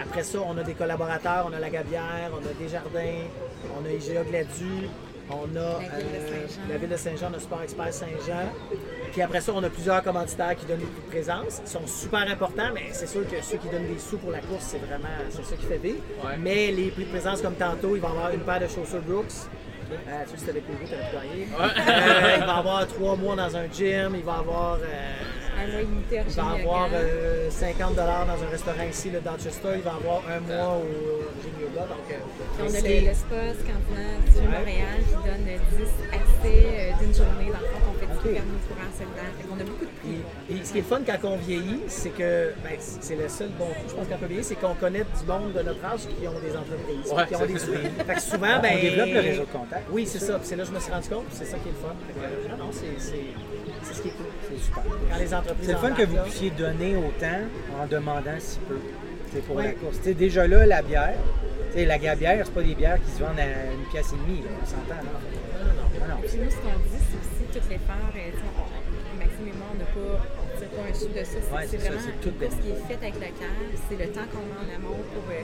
Après 0.00 0.22
ça, 0.22 0.38
on 0.46 0.56
a 0.56 0.62
des 0.62 0.74
collaborateurs, 0.74 1.46
on 1.48 1.52
a 1.52 1.58
la 1.58 1.70
Gabière, 1.70 2.30
on 2.32 2.38
a 2.38 2.52
Desjardins, 2.60 3.26
on 3.76 3.84
a 3.84 3.90
IGA 3.90 4.22
Gladu, 4.24 4.88
on 5.30 5.56
a 5.56 5.60
euh, 5.60 5.78
La 6.68 6.78
Ville 6.78 6.88
de 6.88 6.96
Saint-Jean. 6.96 7.10
de 7.10 7.18
Saint-Jean, 7.18 7.32
on 7.32 7.36
a 7.36 7.40
Sport 7.40 7.62
Expert 7.62 7.92
Saint-Jean. 7.92 8.52
Puis 9.12 9.22
après 9.22 9.40
ça, 9.40 9.52
on 9.54 9.62
a 9.62 9.68
plusieurs 9.68 10.02
commanditaires 10.02 10.54
qui 10.56 10.66
donnent 10.66 10.78
des 10.78 10.86
coups 10.86 11.04
de 11.04 11.10
présence. 11.10 11.60
Ils 11.64 11.68
sont 11.68 11.86
super 11.86 12.20
importants, 12.30 12.70
mais 12.74 12.88
c'est 12.92 13.08
sûr 13.08 13.28
que 13.28 13.42
ceux 13.42 13.58
qui 13.58 13.68
donnent 13.68 13.88
des 13.92 13.98
sous 13.98 14.18
pour 14.18 14.30
la 14.30 14.40
course, 14.40 14.64
c'est 14.68 14.78
vraiment 14.78 15.08
c'est 15.30 15.44
ça 15.44 15.56
qui 15.56 15.66
fait 15.66 15.78
vivre. 15.78 16.02
Ouais. 16.24 16.36
Mais 16.38 16.70
les 16.70 16.90
prix 16.90 17.04
de 17.04 17.10
présence, 17.10 17.42
comme 17.42 17.54
tantôt, 17.54 17.96
il 17.96 18.00
va 18.00 18.08
y 18.08 18.10
avoir 18.12 18.30
une 18.30 18.40
paire 18.40 18.60
de 18.60 18.66
chaussures 18.68 19.02
Brooks. 19.02 19.48
Euh, 19.90 20.24
tu 20.24 20.30
sais, 20.30 20.36
c'était 20.36 20.50
avec 20.50 20.64
Hugo, 20.68 20.84
t'avais 20.88 21.02
pu 21.08 21.16
gagner. 21.16 21.48
Euh, 21.58 22.36
il 22.36 22.44
va 22.44 22.54
y 22.54 22.58
avoir 22.58 22.86
trois 22.86 23.16
mois 23.16 23.36
dans 23.36 23.56
un 23.56 23.64
gym, 23.72 24.14
il 24.14 24.24
va 24.24 24.36
y 24.36 24.38
avoir. 24.38 24.78
Euh, 25.58 25.64
Un 25.64 25.72
mois 25.72 25.80
limité 25.82 26.20
il 26.26 26.34
va 26.34 26.50
avoir 26.50 26.88
euh, 26.92 27.50
50 27.50 27.94
dans 27.94 28.02
un 28.02 28.50
restaurant 28.50 28.82
ici, 28.90 29.10
le 29.10 29.20
Dorchester. 29.20 29.68
Il 29.76 29.82
va 29.82 29.94
avoir 29.94 30.22
un 30.28 30.40
mois 30.40 30.76
au 30.78 30.86
Yoga. 31.60 31.80
Donc, 31.86 32.06
euh, 32.10 32.14
on 32.60 32.64
a 32.66 32.68
c'est- 32.68 33.00
le, 33.00 33.06
le 33.08 33.14
spa 33.14 33.40
scandinave 33.54 34.24
du 34.34 34.48
Montréal 34.48 34.98
qui 35.06 35.14
donne 35.14 35.46
10 35.76 35.90
accès 36.12 36.66
euh, 36.66 36.90
d'une 37.00 37.14
journée 37.14 37.50
dans 37.52 37.60
le 37.60 37.68
fond 37.72 37.80
qu'on 37.86 37.98
fait 37.98 38.06
du 38.28 38.34
permis 38.34 38.56
au 38.56 38.74
courant. 38.74 38.90
Fait 38.98 39.04
qu'on 39.48 39.54
a 39.60 39.64
beaucoup 39.64 39.84
de 39.84 39.90
prix. 40.00 40.22
Puis 40.48 40.60
ce 40.64 40.72
qui 40.72 40.78
est 40.78 40.80
le 40.80 40.86
fun 40.86 41.00
quand 41.06 41.28
on 41.28 41.36
vieillit, 41.36 41.80
c'est 41.88 42.10
que 42.10 42.52
ben, 42.64 42.76
c'est 42.78 43.16
le 43.16 43.28
seul 43.28 43.48
bon 43.58 43.66
coup, 43.66 43.86
je 43.88 43.94
pense, 43.94 44.06
qu'on 44.08 44.16
peut 44.16 44.26
vieillir, 44.26 44.44
c'est 44.44 44.54
qu'on 44.56 44.74
connaît 44.74 45.04
du 45.04 45.26
monde 45.26 45.52
de 45.52 45.62
notre 45.62 45.84
âge 45.84 46.00
qui 46.08 46.26
ont 46.26 46.40
des 46.40 46.56
entreprises, 46.56 47.12
Ouais, 47.12 47.26
qui 47.26 47.36
ont 47.36 47.46
des 47.46 47.58
sous. 47.58 47.72
Fait 48.06 48.14
que 48.14 48.20
souvent, 48.22 48.58
ben. 48.62 48.72
On 48.76 48.80
développe 48.80 49.08
le 49.14 49.20
réseau 49.20 49.42
de 49.42 49.52
contacts. 49.52 49.86
Oui, 49.90 50.06
c'est 50.06 50.18
ça. 50.20 50.38
C'est 50.42 50.56
là 50.56 50.62
que 50.64 50.68
je 50.70 50.74
me 50.74 50.80
suis 50.80 50.92
rendu 50.92 51.08
compte, 51.08 51.26
c'est 51.32 51.44
ça 51.44 51.56
qui 51.58 51.68
est 51.68 51.72
le 51.72 51.78
fun. 51.78 51.94
Fait 52.06 52.12
que, 52.14 52.24
euh, 52.24 52.56
non, 52.56 52.64
non, 52.66 52.70
c'est 52.72 52.98
c'est- 53.82 53.94
ce 53.94 54.02
qui 54.02 54.08
est 54.08 54.12
cool. 54.12 54.26
C'est 54.50 54.64
super. 54.64 54.82
Quand 55.10 55.18
les 55.18 55.34
entreprises. 55.34 55.66
C'est 55.66 55.72
le 55.72 55.78
fun 55.78 55.90
que 55.92 56.02
vous 56.02 56.16
là, 56.16 56.22
puissiez 56.22 56.50
donner 56.50 56.96
autant 56.96 57.40
en 57.80 57.86
demandant 57.86 58.38
si 58.38 58.58
peu 58.60 58.78
c'est 59.32 59.42
pour 59.44 59.56
Ouais. 59.56 59.64
la 59.64 59.72
course. 59.72 60.00
T'sais, 60.00 60.14
déjà 60.14 60.46
là, 60.46 60.64
la 60.66 60.80
bière, 60.82 61.14
t'sais, 61.70 61.84
la 61.84 61.98
gabière, 61.98 62.40
c'est 62.44 62.54
pas 62.54 62.62
des 62.62 62.74
bières 62.74 62.98
qui 63.04 63.10
se 63.10 63.18
vendent 63.20 63.38
à 63.40 63.72
une 63.72 63.84
pièce 63.90 64.12
et 64.12 64.16
demie, 64.16 64.40
là, 64.42 64.48
on 64.62 64.66
s'entend. 64.66 65.02
Non, 65.04 66.14
non. 66.14 66.20
Puis 66.26 66.38
nous, 66.38 66.50
ce 66.50 66.56
qu'on 66.56 66.78
dit, 66.80 66.96
c'est 66.96 67.18
aussi 67.20 67.44
toutes 67.52 67.68
les 67.70 67.78
faire. 67.78 68.08
euh, 68.16 68.30
Maxime 69.18 69.48
et 69.50 69.56
moi, 69.58 69.66
on 69.74 69.78
n'a 69.82 69.90
pas, 69.90 70.22
on 70.38 70.58
tire 70.58 70.70
pas 70.70 70.84
un 70.88 70.94
sou 70.94 71.08
de 71.10 71.18
ça. 71.26 71.26
C'est 71.26 71.52
Ouais, 71.52 71.66
c'est 71.66 71.76
c'est 71.76 71.78
ça, 71.82 71.90
vraiment 71.90 72.06
c'est 72.06 72.20
tout 72.22 72.34
course 72.38 72.54
qui 72.62 72.70
est 72.70 72.82
faite 72.88 73.02
avec 73.02 73.14
le 73.18 73.30
cœur. 73.34 73.56
C'est 73.90 73.98
le 73.98 74.08
temps 74.14 74.26
qu'on 74.30 74.44
met 74.46 74.58
en 74.62 74.68
amont 74.78 75.02
pour 75.12 75.24
euh, 75.28 75.42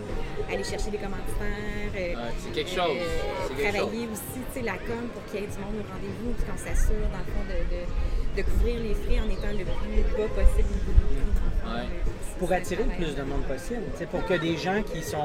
aller 0.55 0.63
chercher 0.65 0.91
des 0.95 1.03
commanditaires. 1.03 1.91
euh, 1.93 2.15
Ouais, 2.15 2.33
c'est 2.39 2.53
quelque 2.55 2.71
chose. 2.71 3.03
C'est 3.03 3.55
quelque 3.59 3.75
travailler 3.75 4.07
aussi 4.15 4.39
tu 4.39 4.53
sais, 4.55 4.63
la 4.63 4.79
com 4.79 5.03
pour 5.13 5.23
qu'il 5.27 5.41
y 5.41 5.45
ait 5.45 5.51
du 5.51 5.59
monde 5.59 5.77
au 5.83 5.87
rendez-vous, 5.91 6.31
puis 6.39 6.45
qu'on 6.47 6.57
s'assure, 6.57 7.05
dans 7.11 7.21
le 7.21 7.31
fond, 7.35 7.45
de, 7.51 7.59
de, 7.69 7.81
de 8.37 8.43
couvrir 8.43 8.77
les 8.81 8.95
frais 8.95 9.21
en 9.21 9.31
étant 9.31 9.53
le 9.57 9.65
plus 9.65 10.03
bas 10.17 10.29
possible. 10.35 10.69
Ouais. 11.67 11.83
Pour 12.39 12.53
attirer 12.53 12.85
le 12.85 12.91
plus 12.91 13.15
de 13.15 13.23
monde 13.23 13.43
possible. 13.43 13.83
t'sais, 13.95 14.07
Pour 14.07 14.25
que 14.27 14.35
des 14.35 14.57
gens 14.57 14.83
qui 14.83 15.03
sont 15.03 15.19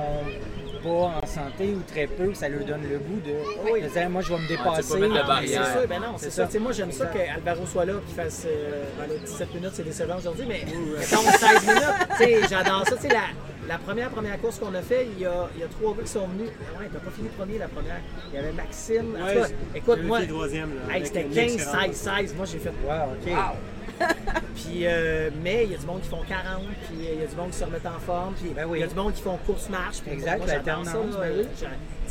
pas 0.84 0.89
en 1.22 1.26
santé 1.28 1.74
ou 1.76 1.82
très 1.91 2.08
peu, 2.08 2.34
ça 2.34 2.48
leur 2.48 2.63
donne 2.63 2.84
le 2.89 3.00
goût 3.00 3.19
de, 3.26 3.34
Oui. 3.74 3.82
de 3.82 3.88
dire 3.89 4.10
moi 4.10 4.22
je 4.22 4.32
vais 4.34 4.39
me 4.39 4.48
dépasser. 4.48 4.93
peux 4.93 5.00
mettre 5.02 5.13
la 5.15 5.22
Ah, 5.24 5.28
barrière. 5.28 5.65
C'est 5.65 5.72
sûr, 5.80 5.88
ben 5.89 6.00
non, 6.00 6.13
c'est 6.17 6.30
ça. 6.30 6.43
ça. 6.43 6.45
Tu 6.45 6.52
sais, 6.54 6.60
moi, 6.60 6.72
j'aime 6.72 6.91
ça 6.91 7.08
qu'Alvaro 7.08 7.65
soit 7.65 7.86
là 7.86 7.93
et 7.93 8.06
qu'il 8.08 8.15
fasse 8.15 8.45
euh, 8.48 8.84
ben, 8.98 9.10
17 9.26 9.56
minutes, 9.56 9.72
c'est 9.74 9.84
décevant 9.84 10.17
aujourd'hui, 10.17 10.45
mais 10.48 10.63
mettons 10.65 11.17
16 11.22 11.67
minutes. 11.67 11.84
Tu 12.17 12.24
sais, 12.24 12.39
j'adore 12.50 12.88
ça. 12.88 12.95
Tu 12.95 13.02
sais, 13.02 13.08
la, 13.10 13.22
la 13.69 13.77
première 13.77 14.10
première 14.10 14.41
course 14.41 14.58
qu'on 14.58 14.73
a 14.73 14.82
fait, 14.82 15.08
il 15.15 15.21
y 15.21 15.25
a, 15.25 15.47
il 15.55 15.62
y 15.62 15.63
a 15.63 15.67
trois 15.67 15.93
gars 15.95 16.01
qui 16.01 16.10
sont 16.10 16.27
venus. 16.27 16.49
Ah 16.60 16.79
Ouais, 16.79 16.89
t'as 16.91 16.99
pas 16.99 17.12
fini 17.12 17.29
premier 17.29 17.60
la 17.60 17.67
première. 17.67 17.99
Il 18.32 18.36
y 18.36 18.39
avait 18.39 18.51
Maxime. 18.51 19.13
Ouais, 19.13 19.36
cas, 19.36 19.47
écoute, 19.75 19.99
moi, 20.03 20.19
hey, 20.21 21.05
c'était 21.05 21.21
une 21.21 21.29
15, 21.29 21.53
excellente- 21.53 21.93
16, 21.93 21.95
16. 22.19 22.36
Moi, 22.36 22.45
j'ai 22.47 22.58
fait 22.58 22.73
Wow, 22.84 23.13
ok. 23.13 23.32
Puis, 24.55 24.86
euh, 24.86 25.29
mais 25.43 25.65
il 25.65 25.71
y 25.71 25.75
a 25.75 25.77
du 25.77 25.86
monde 25.86 26.01
qui 26.01 26.08
font 26.10 26.23
40, 26.27 26.62
puis 26.88 27.05
euh, 27.05 27.13
il 27.15 27.19
y 27.19 27.23
a 27.23 27.27
du 27.27 27.36
monde 27.36 27.51
qui 27.51 27.58
se 27.58 27.63
remettent 27.65 27.86
en 27.86 27.99
forme, 27.99 28.34
puis 28.34 28.51
Ben 28.55 28.65
oui. 28.65 28.79
il 28.79 28.82
y 28.82 28.84
a 28.84 28.88
du 28.88 28.95
monde 28.95 29.13
qui 29.13 29.21
font 29.21 29.38
course-marche. 29.45 29.99
puis 30.01 30.13
Exact, 30.13 30.47
ça, 30.47 30.60
ben 30.60 31.45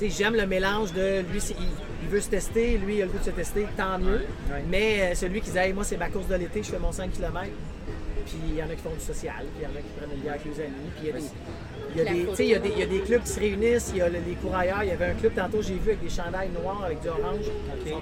oui. 0.01 0.11
J'aime 0.11 0.35
le 0.35 0.47
mélange 0.47 0.93
de 0.93 1.21
lui, 1.33 1.39
il, 1.39 1.57
il 2.03 2.09
veut 2.09 2.21
se 2.21 2.29
tester, 2.29 2.77
lui, 2.79 2.97
il 2.97 3.03
a 3.03 3.05
le 3.07 3.11
goût 3.11 3.19
de 3.19 3.25
se 3.25 3.31
tester, 3.31 3.67
tant 3.77 3.99
mieux. 3.99 4.27
Mais 4.69 5.01
euh, 5.01 5.15
celui 5.15 5.41
qui 5.41 5.51
dit, 5.51 5.59
Hey, 5.59 5.73
moi, 5.73 5.83
c'est 5.85 5.97
ma 5.97 6.09
course 6.11 6.29
de 6.29 6.35
l'été, 6.37 6.63
je 6.63 6.71
fais 6.71 6.79
mon 6.79 6.93
5 6.93 7.11
km. 7.11 7.47
Puis 8.29 8.39
il 8.51 8.55
y 8.57 8.63
en 8.63 8.67
a 8.67 8.75
qui 8.75 8.83
font 8.83 8.91
du 8.95 9.01
social, 9.01 9.35
puis 9.57 9.61
il 9.61 9.63
y 9.65 9.67
en 9.67 9.71
a 9.77 9.81
qui 9.81 9.89
prennent 9.97 10.13
une 10.15 10.21
bière 10.21 10.35
avec 10.35 10.45
les 10.45 10.61
amis, 10.63 10.91
puis 10.97 11.03
il 11.03 11.07
y 11.09 11.11
a 11.11 11.13
des. 11.19 11.25
Il 11.91 11.97
y 11.97 12.01
a 12.03 12.05
des, 12.05 12.43
il 12.45 12.51
y 12.51 12.55
a 12.55 12.59
des, 12.59 12.69
il 12.69 12.79
y 12.79 12.83
a 12.83 12.87
des 12.87 13.01
clubs 13.01 13.23
qui 13.23 13.31
se 13.31 13.41
réunissent, 13.41 13.91
il 13.95 13.99
y 13.99 14.03
a 14.03 14.09
le- 14.11 14.19
les 14.29 14.35
courailleurs, 14.35 14.83
il 14.83 14.91
y 14.91 14.93
avait 14.93 15.07
un 15.07 15.15
club 15.15 15.35
tantôt 15.35 15.63
j'ai 15.63 15.73
vu 15.75 15.89
avec 15.97 16.03
des 16.03 16.11
chandails 16.11 16.51
noirs 16.51 16.85
avec 16.85 17.01
du 17.01 17.09
orange. 17.09 17.47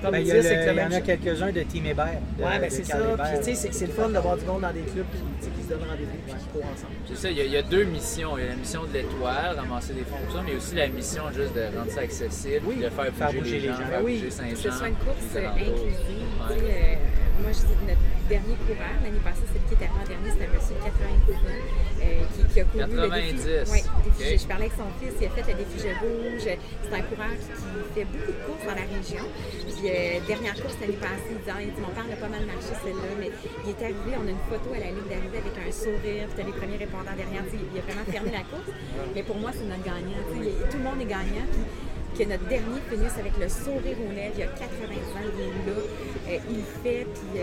Comme 0.03 0.11
Ben, 0.11 0.19
il 0.19 0.25
10 0.25 0.29
y, 0.29 0.33
a 0.33 0.35
le- 0.35 0.47
avec 0.47 0.59
le 0.59 0.65
il 0.65 0.73
y 0.73 0.75
même 0.77 0.93
en 0.93 0.97
a 0.97 1.01
quelques-uns 1.01 1.53
de 1.53 1.61
Team 1.63 1.87
Hébert. 1.87 2.07
Ouais, 2.41 2.59
ben 2.59 2.69
c'est 2.69 2.85
ça. 2.85 2.97
Puis 2.99 3.13
Hébert. 3.13 3.39
tu 3.39 3.45
sais, 3.45 3.55
c'est- 3.55 3.73
c'est 3.73 3.87
le 3.87 3.93
fun 3.93 4.09
d'avoir 4.09 4.37
du 4.37 4.45
monde 4.45 4.63
dans 4.63 4.73
des 4.73 4.81
clubs 4.81 5.07
qui, 5.41 5.49
qui 5.51 5.63
se 5.63 5.69
donnent 5.69 5.89
rendez-vous 5.89 6.19
puis 6.27 6.35
qui 6.35 6.47
courent 6.53 6.65
ensemble. 6.65 6.95
C'est 7.07 7.17
ça, 7.17 7.31
il 7.31 7.37
y, 7.39 7.41
a, 7.41 7.45
il 7.45 7.53
y 7.53 7.57
a 7.57 7.63
deux 7.63 7.85
missions. 7.85 8.37
Il 8.37 8.43
y 8.43 8.47
a 8.49 8.51
la 8.51 8.57
mission 8.57 8.83
de 8.85 8.93
l'étoile, 8.93 9.55
ramasser 9.57 9.93
des 9.95 10.03
fonds 10.03 10.17
pour 10.27 10.35
ça, 10.35 10.43
mais 10.45 10.57
aussi 10.57 10.75
la 10.75 10.89
mission 10.89 11.23
juste 11.33 11.55
de 11.55 11.79
rendre 11.79 11.91
ça 11.93 12.01
accessible, 12.01 12.63
Oui, 12.67 12.77
de 12.83 12.91
faire 12.91 13.05
bouger, 13.05 13.13
faire 13.17 13.33
bouger 13.33 13.51
les 13.53 13.61
les 13.61 13.69
gens, 13.69 13.75
gens. 13.77 13.87
faire 13.87 14.03
Oui, 14.05 14.15
bouger 14.17 14.27
que 14.27 14.33
Saint-Jean. 14.33 14.57
ce 14.57 14.71
soit 14.73 14.89
une 14.89 14.95
course 14.97 15.17
les 15.33 15.41
euh, 15.41 15.49
inclusive. 15.51 16.99
Euh, 17.37 17.43
moi, 17.43 17.53
je 17.53 17.61
dis 17.69 17.77
notre 17.85 18.01
dernier 18.29 18.57
coureur, 18.65 18.97
l'année 19.05 19.21
passée, 19.23 19.45
celui 19.47 19.61
qui 19.69 19.75
était 19.77 19.89
avant-dernier, 19.93 20.31
c'était 20.33 20.49
un 20.49 20.55
monsieur 20.57 20.77
de 20.77 20.85
90 20.89 21.37
ans, 21.37 21.61
euh, 22.01 22.25
qui, 22.49 22.61
a 22.61 22.65
couru 22.65 22.97
le 22.97 23.09
défi. 23.13 23.61
90. 23.61 23.73
Oui, 23.73 23.81
défi- 24.09 24.39
je 24.41 24.47
parlais 24.49 24.67
avec 24.67 24.77
son 24.81 24.89
fils, 24.99 25.15
il 25.21 25.27
a 25.27 25.31
fait 25.37 25.47
le 25.53 25.59
défi 25.61 25.77
Je 25.85 25.93
bouge. 26.01 26.49
C'est 26.49 26.95
un 26.97 27.05
coureur 27.07 27.33
qui, 27.37 27.49
qui 27.53 27.89
fait 27.95 28.09
beaucoup 28.09 28.33
de 28.33 28.43
courses 28.49 28.65
dans 28.67 28.79
la 28.81 28.87
région. 28.89 29.25
Puis, 29.29 29.85
euh, 29.85 30.21
dernière 30.27 30.57
course 30.57 30.77
l'année 30.81 31.01
passée, 31.01 31.31
il 31.37 31.41
dit, 31.45 31.53
il 31.69 31.73
dit 31.77 31.81
Mon 31.85 31.93
père 31.93 32.09
a 32.09 32.17
pas 32.17 32.33
mal 32.33 32.45
marché 32.49 32.73
celle-là, 32.83 33.13
mais 33.21 33.31
il 33.65 33.69
est 33.71 33.81
arrivé, 33.85 34.11
on 34.17 34.27
a 34.27 34.33
une 34.33 34.45
photo 34.49 34.69
à 34.73 34.81
la 34.81 34.91
ligne 34.97 35.09
d'arrivée 35.13 35.41
avec 35.45 35.55
un 35.61 35.71
sourire, 35.71 36.27
puis 36.33 36.41
les 36.47 36.57
premiers 36.57 36.81
répondants 36.81 37.17
derrière. 37.17 37.45
Il 37.53 37.79
a 37.79 37.83
vraiment 37.85 38.07
fermé 38.09 38.31
la 38.33 38.45
course. 38.49 38.71
Mais 39.15 39.23
pour 39.23 39.37
moi, 39.37 39.51
c'est 39.53 39.69
notre 39.69 39.85
gagnant. 39.85 40.21
Tout 40.25 40.79
le 40.81 40.85
monde 40.85 41.01
est 41.05 41.11
gagnant. 41.11 41.47
Puis, 41.53 41.63
que 42.17 42.25
notre 42.25 42.47
dernier 42.49 42.81
finisse 42.89 43.19
avec 43.19 43.37
le 43.39 43.49
sourire 43.49 43.97
aux 44.01 44.13
lèvres, 44.13 44.35
il 44.35 44.41
y 44.41 44.43
a 44.43 44.47
80 44.47 44.65
ans, 44.65 45.29
il 45.37 45.41
est 45.43 45.67
là, 45.67 45.81
euh, 46.29 46.39
il 46.51 46.65
fait, 46.83 47.07
puis 47.15 47.41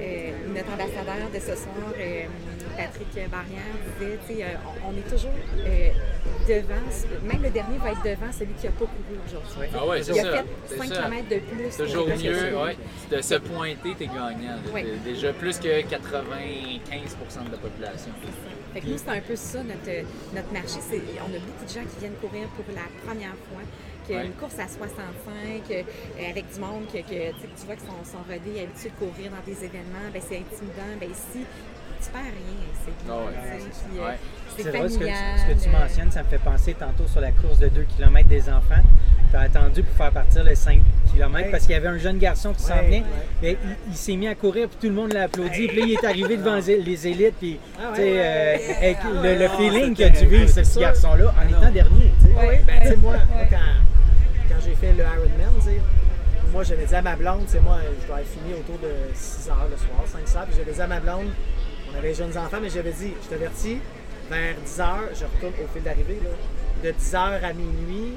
euh, 0.00 0.30
notre 0.54 0.72
ambassadeur 0.72 1.28
de 1.32 1.38
ce 1.38 1.54
soir, 1.56 1.92
euh, 1.98 2.22
Patrick 2.76 3.30
Barrière, 3.30 3.74
disait, 3.98 4.18
sais, 4.26 4.44
euh, 4.44 4.56
on, 4.84 4.90
on 4.90 4.96
est 4.96 5.08
toujours 5.10 5.32
devant, 6.48 7.28
même 7.28 7.42
le 7.42 7.50
dernier 7.50 7.78
va 7.78 7.90
être 7.90 8.02
devant 8.02 8.32
celui 8.32 8.52
qui 8.54 8.66
n'a 8.66 8.72
pas 8.72 8.86
couru 8.86 9.18
aujourd'hui. 9.26 9.68
Ah 9.76 9.86
ouais, 9.86 10.02
c'est 10.02 10.12
Il 10.12 10.20
a 10.20 10.22
ça. 10.22 10.32
fait 10.38 10.44
c'est 10.66 10.76
5 10.78 10.88
ça. 10.88 11.02
km 11.02 11.28
de 11.28 11.38
plus. 11.38 11.76
Toujours 11.76 12.06
mieux, 12.08 12.56
ouais, 12.62 12.76
de 13.10 13.20
se 13.22 13.34
pointer, 13.34 13.94
t'es 13.98 14.06
gagnant. 14.06 14.58
Ouais. 14.72 14.86
Déjà 15.04 15.32
plus 15.32 15.58
que 15.58 15.68
95% 15.82 17.46
de 17.46 17.52
la 17.52 17.58
population. 17.58 18.12
Fait 18.74 18.80
que 18.80 18.86
nous, 18.86 18.98
c'est 18.98 19.10
un 19.10 19.20
peu 19.20 19.36
ça, 19.36 19.58
notre, 19.62 20.06
notre 20.34 20.52
marché. 20.52 20.78
On 21.20 21.34
a 21.34 21.38
beaucoup 21.38 21.64
de 21.64 21.70
gens 21.70 21.84
qui 21.88 21.98
viennent 22.00 22.16
courir 22.20 22.48
pour 22.56 22.64
la 22.74 22.86
première 23.06 23.34
fois, 23.48 23.62
Ouais. 24.14 24.26
une 24.26 24.32
course 24.32 24.58
à 24.58 24.68
65, 24.68 25.70
euh, 25.70 25.82
avec 26.30 26.44
du 26.52 26.60
monde 26.60 26.86
que, 26.92 26.98
que, 26.98 27.30
tu 27.36 27.46
tu 27.56 27.66
vois 27.66 27.74
que 27.76 27.82
son, 27.82 27.98
son 28.04 28.18
rodé 28.28 28.58
est 28.60 28.62
habitué 28.64 28.90
de 28.90 28.96
courir 28.98 29.30
dans 29.30 29.44
des 29.46 29.58
événements, 29.64 30.08
ben, 30.12 30.22
c'est 30.22 30.38
intimidant. 30.38 30.92
Ben, 31.00 31.10
ici, 31.10 31.44
tu 32.00 32.10
perds 32.10 32.22
rien. 32.22 32.68
C'est, 32.84 34.00
ouais. 34.00 34.18
tu 34.56 34.62
drôle 34.76 34.90
ce 34.90 34.98
que, 34.98 35.04
familial. 35.04 35.38
ce 35.38 35.54
que 35.54 35.62
tu 35.64 35.68
euh, 35.68 35.78
mentionnes, 35.78 36.10
ça 36.12 36.22
me 36.22 36.28
fait 36.28 36.38
penser 36.38 36.74
tantôt 36.74 37.06
sur 37.06 37.20
la 37.20 37.32
course 37.32 37.58
de 37.58 37.68
2 37.68 37.86
km 37.96 38.28
des 38.28 38.48
enfants. 38.48 38.82
Tu 39.30 39.36
as 39.36 39.40
attendu 39.40 39.82
pour 39.82 39.94
faire 39.96 40.10
partir 40.12 40.42
les 40.44 40.54
5 40.54 40.80
km 41.12 41.34
Ouais. 41.34 41.50
parce 41.50 41.64
qu'il 41.64 41.72
y 41.72 41.74
avait 41.74 41.88
un 41.88 41.98
jeune 41.98 42.16
garçon 42.18 42.54
qui 42.54 42.62
s'en 42.62 42.76
Ouais, 42.76 42.82
venait. 42.86 43.04
ouais. 43.42 43.48
Et 43.50 43.58
il, 43.62 43.76
il 43.90 43.96
s'est 43.96 44.16
mis 44.16 44.26
à 44.28 44.34
courir 44.34 44.68
puis 44.68 44.78
tout 44.80 44.86
le 44.88 44.94
monde 44.94 45.12
l'a 45.12 45.24
applaudi. 45.24 45.66
Puis 45.68 45.76
là, 45.80 45.84
il 45.86 45.92
est 45.92 46.04
arrivé 46.04 46.36
devant 46.38 46.56
les 46.66 47.06
élites. 47.08 47.34
Puis, 47.38 47.58
Ah 47.78 47.92
tu 47.94 48.00
euh, 48.04 48.56
Ah 48.80 49.08
le, 49.12 49.20
ouais. 49.20 49.38
le 49.38 49.44
Ah, 49.44 49.56
feeling 49.58 49.94
que 49.94 50.18
tu 50.18 50.24
vis, 50.26 50.48
ce 50.52 50.60
petit 50.60 50.78
garçon-là, 50.80 51.34
en 51.38 51.50
non. 51.50 51.58
étant 51.60 51.70
dernier. 51.72 52.10
tu. 52.20 52.26
Oui, 52.28 52.56
ben, 52.66 52.80
tu 52.90 52.96
moi, 52.96 53.16
quand 53.50 53.56
j'ai 54.68 54.74
fait 54.74 54.92
le 54.92 55.02
Ironman, 55.02 55.54
tu 55.56 55.62
sais, 55.62 55.80
moi, 56.52 56.62
j'avais 56.62 56.84
dit 56.84 56.94
à 56.94 57.02
ma 57.02 57.16
blonde, 57.16 57.48
sais, 57.48 57.60
moi, 57.60 57.78
je 58.00 58.06
dois 58.06 58.20
être 58.20 58.28
fini 58.28 58.54
autour 58.54 58.78
de 58.78 58.92
6 59.14 59.48
h 59.48 59.52
le 59.70 59.76
soir, 59.76 60.04
5 60.06 60.24
h, 60.24 60.46
puis 60.46 60.56
j'avais 60.56 60.72
dit 60.72 60.80
à 60.80 60.86
ma 60.86 61.00
blonde, 61.00 61.30
on 61.92 61.98
avait 61.98 62.14
jeunes 62.14 62.36
enfants, 62.36 62.58
mais 62.60 62.68
j'avais 62.70 62.92
dit, 62.92 63.14
je 63.22 63.28
t'avertis, 63.28 63.78
vers 64.30 64.54
10 64.56 64.78
h, 64.78 64.84
je 65.14 65.24
retourne 65.24 65.64
au 65.64 65.68
fil 65.72 65.82
d'arrivée, 65.82 66.20
de 66.84 66.90
10 66.90 67.12
h 67.12 67.42
à 67.42 67.52
minuit, 67.52 68.14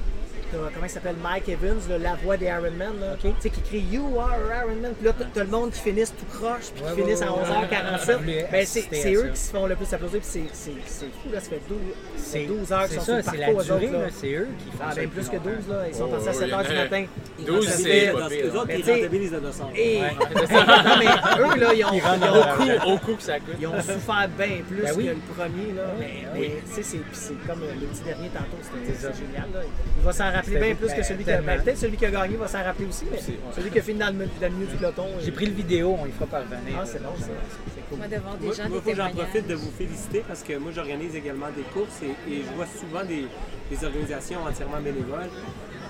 comment 0.52 0.86
il 0.86 0.90
s'appelle, 0.90 1.16
Mike 1.22 1.50
Evans, 1.50 1.78
là, 1.90 1.98
la 1.98 2.16
voix 2.16 2.38
des 2.38 2.46
Ironman, 2.46 3.00
là, 3.00 3.14
Ok. 3.14 3.20
tu 3.22 3.42
sais, 3.42 3.50
qui 3.50 3.62
crie 3.62 3.86
You 3.92 4.20
are 4.20 4.38
Ironman, 4.66 4.94
puis 4.96 5.06
là, 5.06 5.14
t'as- 5.18 5.26
t'as 5.34 5.44
le 5.44 5.50
monde 5.50 5.72
qui 5.72 5.80
finisse 5.80 6.14
tout 6.18 6.26
croche, 6.38 6.72
puis 6.76 6.84
qui 6.84 7.02
Ouais, 7.02 7.14
ouais, 7.14 7.24
à 7.24 7.32
ouais, 7.32 7.40
11h47. 7.42 8.20
ouais, 8.20 8.26
ouais. 8.26 8.48
Ben, 8.52 8.66
c'est 8.66 9.14
eux 9.14 9.22
ça. 9.22 9.28
qui 9.30 9.40
se 9.40 9.52
font 9.52 9.66
le 9.68 9.76
plus 9.76 9.94
applaudir, 9.94 10.20
puis 10.20 10.30
c'est- 10.30 10.50
c'est 10.54 10.72
c'est 10.86 11.06
fou, 11.06 11.30
là, 11.32 11.40
ça 11.40 11.50
fait 11.50 11.62
12, 11.68 11.78
ça 12.18 12.32
fait 12.38 12.46
12 12.46 12.72
heures 12.72 12.80
qu'ils 12.82 12.90
c'est 12.90 12.96
sont 12.96 13.02
sur 13.02 13.06
ça, 13.06 13.18
le 13.18 13.24
c'est 13.24 13.38
parcours, 13.38 13.58
la 13.60 13.64
durée, 13.64 14.10
c'est 14.20 14.34
eux 14.34 14.48
qui 14.60 14.78
font 14.78 14.84
Ah, 14.90 14.94
ben 14.96 15.02
le 15.04 15.08
plus 15.10 15.30
que 15.30 15.36
longtemps. 15.36 15.50
12, 15.50 15.70
là. 15.70 15.84
Ils 15.88 15.96
sont 15.96 16.04
Oh, 16.04 16.08
partis 16.12 16.28
à 16.28 16.32
oui, 16.32 16.38
7 16.38 16.50
h 16.52 16.68
du 16.68 16.76
matin. 16.76 17.06
12, 17.46 17.66
Ça 17.68 17.72
c'est 17.78 18.08
eux 18.08 18.16
autres, 18.16 18.72
ils 18.72 18.90
rentabilisent 18.92 19.32
le 19.32 19.40
200. 19.42 19.70
Et, 19.76 20.00
Ouais. 20.02 20.12
non, 20.22 20.96
mais 21.00 21.06
eux, 21.06 21.60
là, 21.60 21.74
ils 21.74 21.86
ont, 21.86 22.94
Au 22.94 22.98
coup, 22.98 23.16
que 23.16 23.24
ça 23.24 23.40
coûte. 23.40 23.56
ils 23.60 23.68
ont 23.68 23.80
souffert 23.82 24.28
bien 24.38 24.62
plus 24.68 24.82
Ben 24.84 24.96
que 24.96 25.02
le 25.02 25.16
premier, 25.36 25.74
là. 25.76 25.84
Mais, 26.00 26.12
Ah 26.26 26.30
mais, 26.36 26.52
tu 26.76 26.84
sais, 26.84 26.98
c'est 27.14 27.48
comme 27.48 27.62
le 27.62 27.88
petit 27.88 28.04
dernier 28.04 28.30
tantôt, 28.30 28.58
c'était 28.62 29.14
génial, 29.14 29.48
là. 29.54 29.60
Il 29.98 30.04
va 30.06 30.12
s'en 30.14 30.32
rappeler 30.42 30.60
bien 30.60 30.76
plus 30.76 30.94
que 30.94 31.04
celui 31.04 31.24
qui 31.24 31.32
a. 31.32 31.42
ben. 31.42 31.62
Peut-être 31.62 31.78
celui 31.78 31.98
qui 31.98 32.06
a 32.06 32.12
gagné 32.12 32.36
va 32.38 32.48
s'en 32.48 32.64
rappeler 32.64 32.86
aussi, 32.88 33.06
mais 33.12 33.18
celui 33.56 33.70
qui 33.72 33.80
a 33.80 33.82
fini 33.82 34.00
dans 34.00 34.08
le, 34.08 34.50
milieu 34.50 34.68
du 34.68 34.76
peloton. 34.78 35.06
euh, 35.08 35.22
J'ai 35.24 35.32
pris 35.32 35.46
le 35.46 35.54
vidéo, 35.54 35.96
on 36.02 36.06
y 36.06 36.12
fera 36.12 36.26
parvenir. 36.28 36.78
Ah, 36.80 36.86
c'est 36.86 37.02
bon, 37.02 37.10
ça. 37.20 37.28
C'est 37.76 37.82
cool. 37.90 37.98
Moi, 37.98 38.08
devant 38.08 38.36
des 38.36 38.54
gens, 38.56 38.70
moi, 38.70 38.82
j'en 38.96 39.10
profite 39.12 39.48
de 39.48 39.56
vous 39.56 39.72
féliciter 39.78 40.24
parce 40.28 40.44
que 40.44 40.58
moi, 40.58 40.72
j'organise 40.74 41.16
également 41.16 41.48
des 41.56 41.64
courses 41.74 42.02
et, 42.04 42.32
et 42.32 42.44
je 42.48 42.56
vois 42.56 42.68
souvent 42.68 43.04
des, 43.04 43.26
des 43.70 43.86
organisations 43.86 44.44
entièrement 44.44 44.82
bénévoles. 44.82 45.30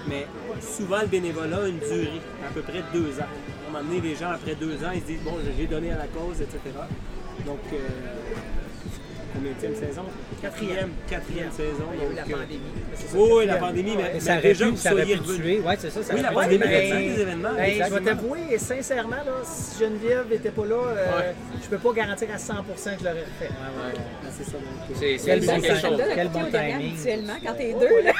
Mais 0.07 0.25
souvent, 0.59 1.01
le 1.01 1.07
bénévolat 1.07 1.57
a 1.63 1.67
une 1.67 1.77
durée, 1.77 2.21
à 2.47 2.51
peu 2.53 2.61
près 2.61 2.81
deux 2.91 3.19
ans. 3.19 3.29
À 3.29 3.69
un 3.69 3.71
moment 3.71 3.83
donné, 3.87 4.01
les 4.01 4.15
gens, 4.15 4.31
après 4.31 4.55
deux 4.55 4.75
ans, 4.83 4.91
ils 4.93 5.01
se 5.01 5.05
disent 5.05 5.21
Bon, 5.23 5.33
j'ai 5.57 5.67
donné 5.67 5.91
à 5.91 5.97
la 5.97 6.07
cause, 6.07 6.41
etc. 6.41 6.57
Donc, 7.45 7.59
euh, 7.73 7.77
combien 9.33 9.51
de 9.51 9.75
saison 9.75 10.03
Quatrième, 10.41 10.89
quatrième 11.09 11.51
saison. 11.51 11.85
Il 11.93 11.99
y 12.01 12.05
a 12.05 12.11
eu 12.11 12.15
la 12.15 12.21
euh, 12.21 12.39
pandémie. 12.41 12.61
mais 12.75 12.95
c'est 12.95 13.07
ça, 13.07 13.17
Oui, 13.17 13.29
oui, 13.33 13.45
la 13.45 13.55
pandémie, 13.57 13.95
mais, 13.97 14.19
ça 14.19 14.31
aurait 14.33 14.41
déjà, 14.41 14.65
pu, 14.67 14.77
ça 14.77 14.93
aurait. 14.93 15.03
Ouais, 15.05 15.75
c'est 15.79 15.89
ça. 15.91 16.03
ça 16.03 16.13
Oui, 16.13 16.21
la 16.21 16.31
pandémie, 16.31 16.57
Ben, 16.59 16.97
des 17.15 17.21
événements, 17.21 17.53
ben, 17.55 17.83
je 17.87 17.93
vais 17.93 18.01
t'avouer, 18.01 18.57
sincèrement, 18.57 19.15
là, 19.17 19.33
si 19.43 19.79
Geneviève 19.79 20.29
n'était 20.29 20.49
pas 20.49 20.65
là, 20.65 20.75
euh, 20.75 21.17
Ouais. 21.17 21.35
je 21.63 21.67
peux 21.69 21.77
pas 21.77 21.93
garantir 21.93 22.27
à 22.33 22.37
100% 22.37 22.93
que 22.95 22.99
je 22.99 23.03
l'aurais 23.05 23.25
fait. 23.39 23.45
Ouais. 23.45 23.51
Ah, 23.93 24.27
C'est 24.35 24.43
ça, 24.45 24.51
euh, 24.57 24.93
C'est 24.95 25.17
c'est 25.17 25.25
Quel 25.25 25.41
c'est 25.43 25.47
bon 25.47 25.61
quelque 25.61 25.79
timing. 25.81 25.97
chose. 25.97 26.07
Quel 26.15 26.27
bon 26.29 26.39
habituellement 26.41 27.33
quand 27.45 27.53
t'es 27.53 27.73
deux. 27.73 28.01
Là. 28.03 28.11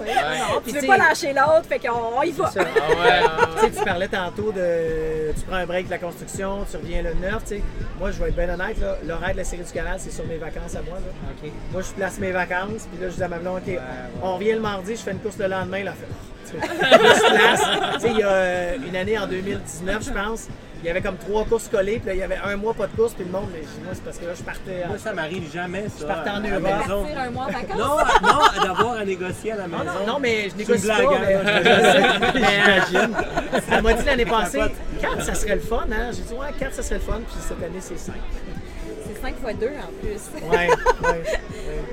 Ouais. 0.00 0.06
puis 0.64 0.72
Tu 0.72 0.78
veux 0.80 0.86
pas 0.86 0.96
lâcher 0.98 1.32
l'autre, 1.32 1.66
fait 1.68 1.78
qu'on 1.78 2.18
on 2.18 2.22
y 2.22 2.32
va. 2.32 2.50
C'est 2.52 2.60
ça. 2.60 2.66
Ah 2.76 2.90
ouais, 2.90 2.96
ah 3.24 3.48
Tu 3.54 3.58
sais, 3.60 3.66
ouais. 3.66 3.72
tu 3.78 3.84
parlais 3.84 4.08
tantôt 4.08 4.50
de. 4.52 5.32
Tu 5.34 5.40
prends 5.46 5.56
un 5.56 5.66
break 5.66 5.86
de 5.86 5.90
la 5.90 5.98
construction, 5.98 6.64
tu 6.70 6.76
reviens 6.76 7.02
le 7.02 7.14
9. 7.14 7.42
Tu 7.44 7.56
sais. 7.56 7.62
Moi, 7.98 8.10
je 8.10 8.18
vais 8.22 8.28
être 8.30 8.36
bien 8.36 8.48
honnête, 8.52 8.76
l'horaire 9.06 9.32
de 9.32 9.36
la 9.38 9.44
série 9.44 9.62
du 9.62 9.72
canal, 9.72 9.96
c'est 9.98 10.10
sur 10.12 10.26
mes 10.26 10.33
vacances 10.38 10.74
à 10.76 10.82
moi. 10.82 10.98
Là. 10.98 11.50
Moi, 11.72 11.82
je 11.82 11.92
place 11.94 12.18
mes 12.18 12.30
vacances, 12.32 12.88
puis 12.92 13.00
là, 13.02 13.08
je 13.10 13.14
dis 13.16 13.22
à 13.22 13.28
ma 13.28 13.38
blonde, 13.38 13.60
OK, 13.66 13.78
on 14.22 14.34
revient 14.36 14.52
le 14.52 14.60
mardi, 14.60 14.92
je 14.96 15.00
fais 15.02 15.12
une 15.12 15.18
course 15.20 15.38
le 15.38 15.46
lendemain. 15.48 15.84
Là, 15.84 15.92
fait, 15.92 16.06
je 16.60 17.34
place. 17.34 17.62
Tu 17.94 18.00
sais, 18.00 18.10
il 18.10 18.18
y 18.18 18.22
a 18.22 18.28
euh, 18.28 18.76
une 18.86 18.96
année 18.96 19.18
en 19.18 19.26
2019, 19.26 20.04
je 20.04 20.10
pense, 20.12 20.46
il 20.82 20.86
y 20.86 20.90
avait 20.90 21.00
comme 21.00 21.16
trois 21.16 21.44
courses 21.46 21.66
collées, 21.68 21.98
puis 21.98 22.08
là, 22.08 22.14
il 22.14 22.18
y 22.20 22.22
avait 22.22 22.36
un 22.44 22.56
mois 22.56 22.74
pas 22.74 22.86
de 22.86 22.92
course, 22.94 23.14
puis 23.14 23.24
le 23.24 23.30
monde, 23.32 23.48
mais 23.52 23.62
je 23.62 23.82
moi, 23.84 23.94
c'est 23.94 24.04
parce 24.04 24.18
que 24.18 24.26
là, 24.26 24.32
je 24.36 24.42
partais. 24.42 24.84
Moi, 24.86 24.98
ça 24.98 25.12
m'arrive 25.14 25.50
jamais, 25.50 25.86
ça. 25.88 26.04
partais 26.06 26.30
en 26.30 26.34
à 26.36 26.40
la 26.40 26.48
Europe. 26.50 26.62
maison. 26.62 27.02
Partir 27.02 27.20
un 27.20 27.30
mois 27.30 27.44
en 27.44 27.46
vacances? 27.46 27.78
Non, 27.78 27.98
à- 27.98 28.20
non, 28.22 28.64
d'avoir 28.64 28.92
à 28.98 29.04
négocier 29.06 29.52
à 29.52 29.56
la 29.56 29.66
maison. 29.66 29.84
non, 30.06 30.12
non, 30.12 30.18
mais 30.20 30.50
je 30.50 30.56
négocie 30.56 30.86
pas. 30.86 30.94
hein, 30.94 31.20
mais- 31.22 32.80
je- 32.92 32.96
euh, 32.98 33.60
Elle 33.72 33.82
m'a 33.82 33.92
dit 33.94 34.04
l'année 34.04 34.26
passée, 34.26 34.58
Capote. 34.58 34.74
4 35.00 35.22
ça 35.24 35.34
serait 35.34 35.54
le 35.54 35.60
fun, 35.62 35.86
hein? 35.90 36.10
J'ai 36.12 36.22
dit, 36.22 36.34
ouais, 36.34 36.46
4 36.58 36.74
ça 36.74 36.82
serait 36.82 36.96
le 36.96 37.00
fun, 37.00 37.20
puis 37.26 37.36
cette 37.40 37.62
année, 37.62 37.80
c'est 37.80 37.98
5. 37.98 38.14
C'est 39.06 39.20
5 39.20 39.36
fois 39.40 39.52
2 39.52 39.66
en 39.66 39.92
plus. 40.00 40.48
Ouais, 40.50 40.68
ouais. 40.68 41.22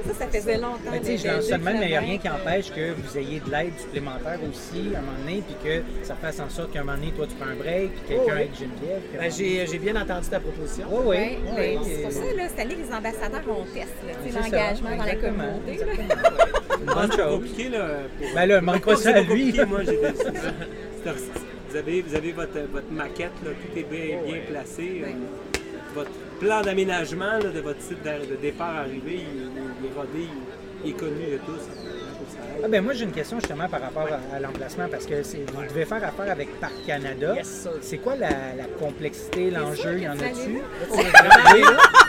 Ça, 0.07 0.13
ça 0.25 0.27
faisait 0.27 0.57
longtemps. 0.57 0.77
Mais 0.91 0.99
tu 0.99 1.05
sais, 1.05 1.17
je 1.17 1.27
lance 1.27 1.49
même, 1.49 1.63
mais 1.79 1.85
il 1.85 1.87
n'y 1.89 1.95
a 1.95 1.99
rien 2.01 2.17
qui 2.17 2.19
kilomètres. 2.23 2.45
empêche 2.47 2.71
que 2.73 2.91
vous 2.93 3.17
ayez 3.17 3.39
de 3.39 3.49
l'aide 3.51 3.71
supplémentaire 3.79 4.39
aussi 4.49 4.93
à 4.95 4.97
un 4.99 5.01
moment 5.01 5.17
donné, 5.19 5.41
puis 5.47 5.55
que 5.63 5.83
ça 6.05 6.15
fasse 6.15 6.39
en 6.39 6.49
sorte 6.49 6.71
qu'à 6.73 6.79
un 6.79 6.83
moment 6.83 6.97
donné, 6.97 7.11
toi, 7.11 7.25
tu 7.27 7.35
prends 7.35 7.49
un 7.51 7.55
break, 7.55 7.91
puis 7.93 8.01
quelqu'un 8.09 8.23
Oh, 8.25 8.27
oui. 8.27 8.31
avec 8.33 8.51
Geneviève. 8.55 9.01
Ben, 9.17 9.31
j'ai, 9.31 9.67
j'ai 9.67 9.77
bien 9.79 9.95
entendu 10.01 10.27
ta 10.27 10.39
proposition. 10.39 10.85
Oui, 10.91 11.15
oui. 11.15 11.55
Ouais, 11.55 11.77
c'est 11.83 12.01
pour 12.01 12.11
ça, 12.11 12.19
là, 12.35 12.43
cette 12.49 12.59
année, 12.59 12.75
les 12.75 12.93
ambassadeurs, 12.93 13.41
on 13.47 13.65
teste 13.73 14.35
l'engagement 14.35 14.97
dans 14.97 15.03
la 15.05 15.15
communauté. 15.15 15.79
Une 16.81 16.85
bonne 16.85 17.11
c'est 17.11 17.17
chose. 17.21 17.33
compliqué, 17.35 17.69
là. 17.69 17.87
Pour... 18.19 18.27
Ben 18.35 18.45
là, 18.47 18.61
manque 18.61 18.81
pas 18.85 18.95
C'est 18.97 19.03
ça 19.11 19.17
à 19.17 19.21
lui. 19.21 19.53
moi, 19.67 19.79
j'ai 19.83 19.91
des- 19.97 20.17
c'est- 20.17 21.13
Vous 21.69 21.77
avez, 21.77 22.01
vous 22.01 22.15
avez 22.15 22.31
votre, 22.33 22.59
votre 22.73 22.91
maquette, 22.91 23.31
là, 23.45 23.51
tout 23.51 23.79
est 23.79 23.83
bien, 23.83 24.17
bien 24.25 24.37
placé. 24.49 25.03
euh. 25.05 25.11
Votre 25.93 26.11
plan 26.39 26.61
d'aménagement 26.61 27.39
de 27.39 27.59
votre 27.59 27.81
site 27.81 28.03
de, 28.03 28.31
de 28.31 28.35
départ 28.41 28.75
arrivé, 28.77 29.15
il, 29.15 29.49
il 29.81 29.85
est 29.87 29.93
rodé, 29.93 30.09
il, 30.15 30.85
il 30.85 30.89
est 30.91 30.93
connu 30.93 31.25
de 31.31 31.37
tous. 31.45 31.90
Ah 32.63 32.67
ben 32.67 32.83
moi 32.83 32.93
j'ai 32.93 33.05
une 33.05 33.11
question 33.11 33.39
justement 33.39 33.67
par 33.67 33.81
rapport 33.81 34.07
à, 34.07 34.35
à 34.35 34.39
l'emplacement 34.39 34.87
parce 34.89 35.05
que 35.07 35.23
c'est- 35.23 35.45
vous 35.51 35.63
devez 35.67 35.83
faire 35.85 36.03
affaire 36.03 36.31
avec 36.31 36.59
Parc 36.59 36.73
Canada. 36.85 37.33
Yes, 37.35 37.67
c'est 37.81 37.97
quoi 37.97 38.15
la, 38.15 38.29
la 38.29 38.65
complexité, 38.79 39.49
l'enjeu, 39.49 39.93
il 39.97 40.03
y 40.03 40.07
en 40.07 40.13
a-tu? 40.13 40.61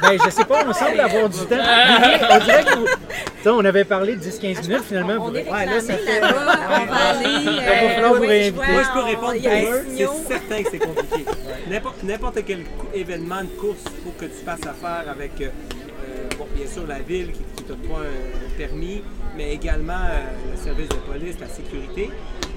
Ben 0.02 0.18
je 0.24 0.30
sais 0.30 0.44
pas, 0.44 0.64
on 0.66 0.72
semble 0.72 1.00
avoir 1.00 1.28
du 1.28 1.38
temps. 1.38 1.56
on 1.56 2.38
dirait 2.44 2.64
que 2.64 3.48
on 3.48 3.64
avait 3.64 3.84
parlé 3.84 4.14
de 4.16 4.20
10-15 4.20 4.68
minutes, 4.68 4.84
finalement. 4.86 5.14
On 5.24 5.30
vous- 5.30 5.36
est 5.36 5.50
Ouais, 5.50 5.66
là, 5.66 5.80
ça 5.80 5.94
fait- 5.94 6.20
là-bas, 6.20 6.36
on 6.36 6.86
va 6.86 6.96
aller. 6.96 7.44
Va 7.56 7.88
falloir 7.94 8.14
vous 8.14 8.20
réinviter. 8.20 8.72
Moi, 8.72 8.82
je 8.82 8.92
peux 8.92 9.00
on- 9.00 9.04
répondre 9.04 9.32
pour 9.32 9.72
eux, 9.72 9.84
c'est 9.96 10.32
certain 10.32 10.62
que 10.62 10.70
c'est 10.70 10.78
compliqué. 10.78 11.24
N'importe- 11.68 12.02
N'importe 12.02 12.38
quel 12.46 12.64
événement 12.94 13.42
de 13.42 13.58
course, 13.60 13.78
il 13.86 14.04
faut 14.04 14.14
que 14.18 14.26
tu 14.26 14.44
fasses 14.44 14.60
affaire 14.66 15.04
avec, 15.10 15.32
euh, 15.40 15.46
euh, 15.46 16.28
bon, 16.38 16.46
bien 16.54 16.66
sûr, 16.66 16.86
la 16.86 16.98
ville 17.00 17.32
qui 17.32 17.40
qui 17.56 17.64
t'octroie 17.64 18.00
un 18.00 18.58
permis, 18.58 19.02
mais 19.36 19.52
également 19.54 19.92
euh, 20.10 20.20
le 20.52 20.56
service 20.62 20.88
de 20.88 20.94
police, 20.96 21.36
la 21.40 21.48
sécurité, 21.48 22.10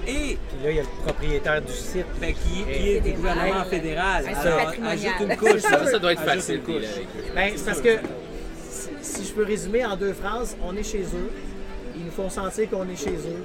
et 0.07 0.37
Puis 0.49 0.63
là, 0.63 0.69
il 0.71 0.75
y 0.75 0.79
a 0.79 0.83
le 0.83 1.03
propriétaire 1.03 1.61
du 1.61 1.71
site. 1.73 2.05
ben, 2.21 2.33
qui, 2.33 2.63
qui 2.63 2.89
est 2.91 3.01
du 3.01 3.11
gouvernement 3.13 3.63
fédéral. 3.63 4.23
C'est 4.27 4.47
Alors, 4.47 4.65
patrimonial. 4.65 4.97
ajoute 5.15 5.29
une 5.29 5.35
couche. 5.37 5.61
Ça, 5.61 5.85
ça 5.87 5.99
doit 5.99 6.13
être 6.13 6.21
Ajoute 6.21 6.33
facile 6.35 6.55
une 6.57 6.61
couche. 6.61 6.75
deal 6.75 6.85
avec 6.95 7.07
eux. 7.17 7.31
Ben, 7.33 7.53
c'est 7.55 7.65
parce 7.65 7.81
que, 7.81 7.97
si, 8.69 8.89
si 9.01 9.25
je 9.25 9.33
peux 9.33 9.43
résumer 9.45 9.83
en 9.83 9.95
deux 9.95 10.13
phrases, 10.13 10.55
on 10.63 10.75
est 10.75 10.83
chez 10.83 11.01
eux, 11.01 11.31
ils 11.97 12.05
nous 12.05 12.11
font 12.11 12.29
sentir 12.29 12.69
qu'on 12.69 12.87
est 12.87 12.95
chez 12.95 13.15
eux, 13.15 13.43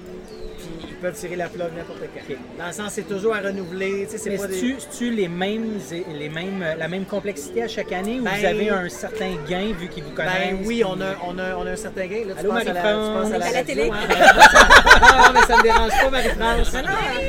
peuvent 1.00 1.14
tirer 1.14 1.36
la 1.36 1.48
plug 1.48 1.68
n'importe 1.76 2.00
quand. 2.14 2.34
Dans 2.58 2.66
le 2.66 2.72
sens, 2.72 2.92
c'est 2.92 3.08
toujours 3.08 3.34
à 3.34 3.40
renouveler. 3.40 4.06
tu 4.10 4.18
C'est 4.18 4.30
Mais 4.30 4.36
pas 4.38 4.46
des... 4.46 4.54
c'est-tu 4.54 5.10
les 5.10 5.28
mêmes, 5.28 5.78
les 6.12 6.28
mêmes, 6.28 6.64
la 6.78 6.88
même 6.88 7.04
complexité 7.04 7.62
à 7.62 7.68
chaque 7.68 7.92
année 7.92 8.20
ou 8.20 8.24
Ben- 8.24 8.30
vous 8.38 8.44
avez 8.46 8.68
un 8.70 8.88
certain 8.88 9.32
gain 9.48 9.72
vu 9.78 9.88
qu'ils 9.88 10.04
vous 10.04 10.10
connaissent? 10.10 10.32
Ben 10.52 10.58
oui, 10.64 10.82
on 10.84 11.00
a, 11.00 11.14
on 11.26 11.38
a, 11.38 11.56
on 11.56 11.66
a 11.66 11.70
un 11.72 11.76
certain 11.76 12.06
gain. 12.06 12.24
Là, 12.26 12.34
tu 12.34 12.40
Allô, 12.40 12.50
penses 12.50 12.60
à 12.60 12.64
la, 12.64 12.80
tu 12.80 12.86
Marie-France? 12.86 13.22
penses 13.22 13.32
à 13.34 13.38
la, 13.38 13.46
À 13.46 13.52
la 13.52 13.62
télé. 13.64 13.90
hein? 13.90 13.94
non, 15.12 15.32
mais 15.34 15.46
ça 15.46 15.56
me 15.56 15.62
dérange 15.62 15.90
pas, 15.90 16.10
Marie-France. 16.10 16.72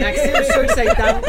Maxime, 0.01 0.31
je 0.37 0.43
suis 0.43 0.53
sûr 0.53 0.65
que 0.65 0.73
ça. 0.73 1.21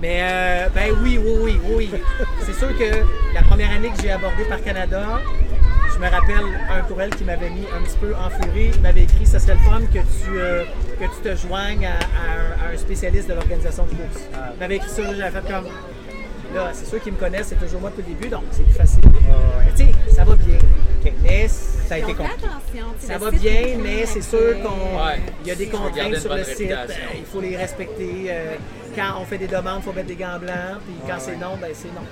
Mais 0.00 0.20
euh, 0.22 0.68
ben 0.74 0.94
oui, 1.02 1.18
oui, 1.22 1.58
oui, 1.68 1.90
oui. 1.92 2.00
C'est 2.46 2.54
sûr 2.54 2.68
que 2.78 3.34
la 3.34 3.42
première 3.42 3.70
année 3.72 3.90
que 3.94 4.00
j'ai 4.02 4.10
abordé 4.10 4.44
par 4.48 4.62
Canada, 4.62 5.02
me 6.00 6.08
rappelle 6.10 6.44
un 6.70 6.80
courriel 6.82 7.10
qui 7.14 7.24
m'avait 7.24 7.50
mis 7.50 7.66
un 7.78 7.82
petit 7.82 7.98
peu 7.98 8.14
en 8.14 8.30
furie. 8.30 8.70
Il 8.74 8.80
m'avait 8.80 9.02
écrit 9.02 9.26
ça 9.26 9.38
serait 9.38 9.54
le 9.54 9.60
fun 9.60 9.80
que 9.86 9.98
tu, 9.98 10.30
euh, 10.38 10.64
que 10.98 11.04
tu 11.04 11.20
te 11.22 11.36
joignes 11.36 11.86
à, 11.86 11.92
à 11.92 11.94
un, 11.94 12.68
à 12.70 12.74
un 12.74 12.76
spécialiste 12.76 13.28
de 13.28 13.34
l'organisation 13.34 13.84
de 13.84 13.90
course. 13.90 14.24
Il 14.54 14.60
m'avait 14.60 14.76
écrit 14.76 14.88
ça, 14.90 15.02
j'avais 15.14 15.40
fait 15.40 15.52
comme. 15.52 15.66
Là, 16.52 16.70
c'est 16.72 16.86
ceux 16.86 16.98
qui 16.98 17.12
me 17.12 17.16
connaissent, 17.16 17.46
c'est 17.48 17.60
toujours 17.64 17.80
moi 17.80 17.90
depuis 17.96 18.10
le 18.10 18.16
début, 18.18 18.28
donc 18.28 18.42
c'est 18.50 18.64
plus 18.64 18.72
facile. 18.72 19.00
Mais 19.04 19.70
tu 19.76 19.84
sais, 19.84 19.92
ça 20.16 20.24
va 20.24 20.34
bien. 20.34 20.58
Mais 21.22 21.46
Ça 21.48 21.94
a 21.94 21.98
été 21.98 22.12
compliqué. 22.12 22.46
ça 22.98 23.18
va 23.18 23.30
bien, 23.30 23.62
mais 23.80 24.04
c'est 24.04 24.20
sûr 24.20 24.56
qu'on 24.62 24.96
Ouais. 25.06 25.20
il 25.42 25.48
y 25.48 25.50
a 25.52 25.54
des 25.54 25.66
contraintes 25.68 26.16
sur 26.16 26.34
le 26.34 26.42
site. 26.44 26.72
euh, 26.72 26.86
il 27.16 27.24
faut 27.24 27.40
les 27.40 27.56
respecter. 27.56 28.26
euh, 28.30 28.56
quand 28.96 29.20
on 29.20 29.24
fait 29.24 29.38
des 29.38 29.46
demandes, 29.46 29.78
il 29.78 29.82
faut 29.84 29.92
mettre 29.92 30.08
des 30.08 30.16
gants 30.16 30.38
blancs. 30.40 30.80
Puis 30.84 30.94
quand 31.06 31.18
c'est 31.20 31.36
non, 31.36 31.56
ben 31.60 31.70
c'est 31.72 31.88
non. 31.88 32.02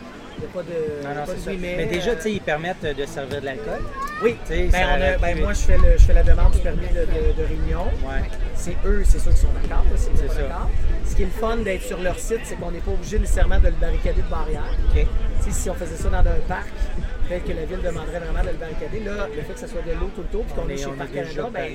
Il 0.40 0.42
n'y 0.42 0.46
a 0.46 0.54
pas 0.54 0.62
de, 0.62 1.08
Non, 1.08 1.20
non, 1.20 1.26
pas 1.26 1.32
de 1.32 1.38
c'est 1.38 1.44
ça. 1.44 1.50
oui, 1.50 1.58
mais, 1.60 1.74
Mais 1.78 1.86
déjà, 1.86 2.10
euh, 2.12 2.14
tu 2.16 2.22
sais, 2.22 2.32
ils 2.32 2.40
permettent 2.40 2.82
de 2.84 3.06
servir 3.06 3.40
de 3.40 3.44
l'alcool. 3.46 3.80
Oui, 4.22 4.36
ben, 4.48 4.70
ça 4.70 4.78
on 4.78 4.82
a- 4.94 4.96
aurait 4.96 5.18
ben, 5.20 5.40
moi 5.40 5.52
je 5.52 5.58
fais, 5.60 5.76
le, 5.78 5.92
je 5.98 6.04
fais 6.04 6.12
la 6.12 6.22
demande 6.22 6.52
du 6.52 6.58
permis 6.60 6.86
de, 6.88 7.00
de- 7.00 7.32
de 7.42 7.44
réunion. 7.46 7.84
Ouais. 8.04 8.22
C'est 8.54 8.76
eux, 8.84 9.02
c'est 9.04 9.18
sûr 9.18 9.32
qui 9.32 9.38
sont 9.38 9.48
d'accord. 9.62 9.84
C'est 9.96 10.12
d'accord. 10.14 10.70
Ce 11.04 11.14
qui 11.16 11.22
est 11.22 11.26
le 11.26 11.30
fun 11.32 11.56
d'être 11.58 11.82
sur 11.82 12.00
leur 12.00 12.18
site, 12.18 12.40
c'est 12.44 12.54
qu'on 12.56 12.70
n'est 12.70 12.78
pas 12.80 12.90
obligé 12.92 13.18
nécessairement 13.18 13.58
de 13.58 13.66
le 13.66 13.72
barricader 13.80 14.22
de 14.22 14.28
barrière. 14.30 14.62
Si 15.50 15.70
on 15.70 15.74
faisait 15.74 15.96
ça 15.96 16.08
dans 16.10 16.18
un 16.18 16.40
parc, 16.46 16.68
peut-être 17.26 17.44
que 17.44 17.52
la 17.52 17.64
ville 17.64 17.80
demanderait 17.80 18.18
vraiment 18.20 18.42
de 18.44 18.48
le 18.50 18.58
barricader. 18.58 19.00
Là, 19.00 19.26
le 19.34 19.42
fait 19.42 19.54
que 19.54 19.58
ça 19.60 19.66
soit 19.66 19.80
de 19.82 19.92
l'eau 19.92 20.10
tout 20.14 20.20
le 20.22 20.28
tour, 20.28 20.44
puis 20.44 20.54
qu'on 20.54 20.66
On 20.66 20.68
est 20.68 20.74
est, 20.74 20.76
chez 20.76 20.90
Parc 20.90 21.10
Canada, 21.12 21.48
ben, 21.52 21.72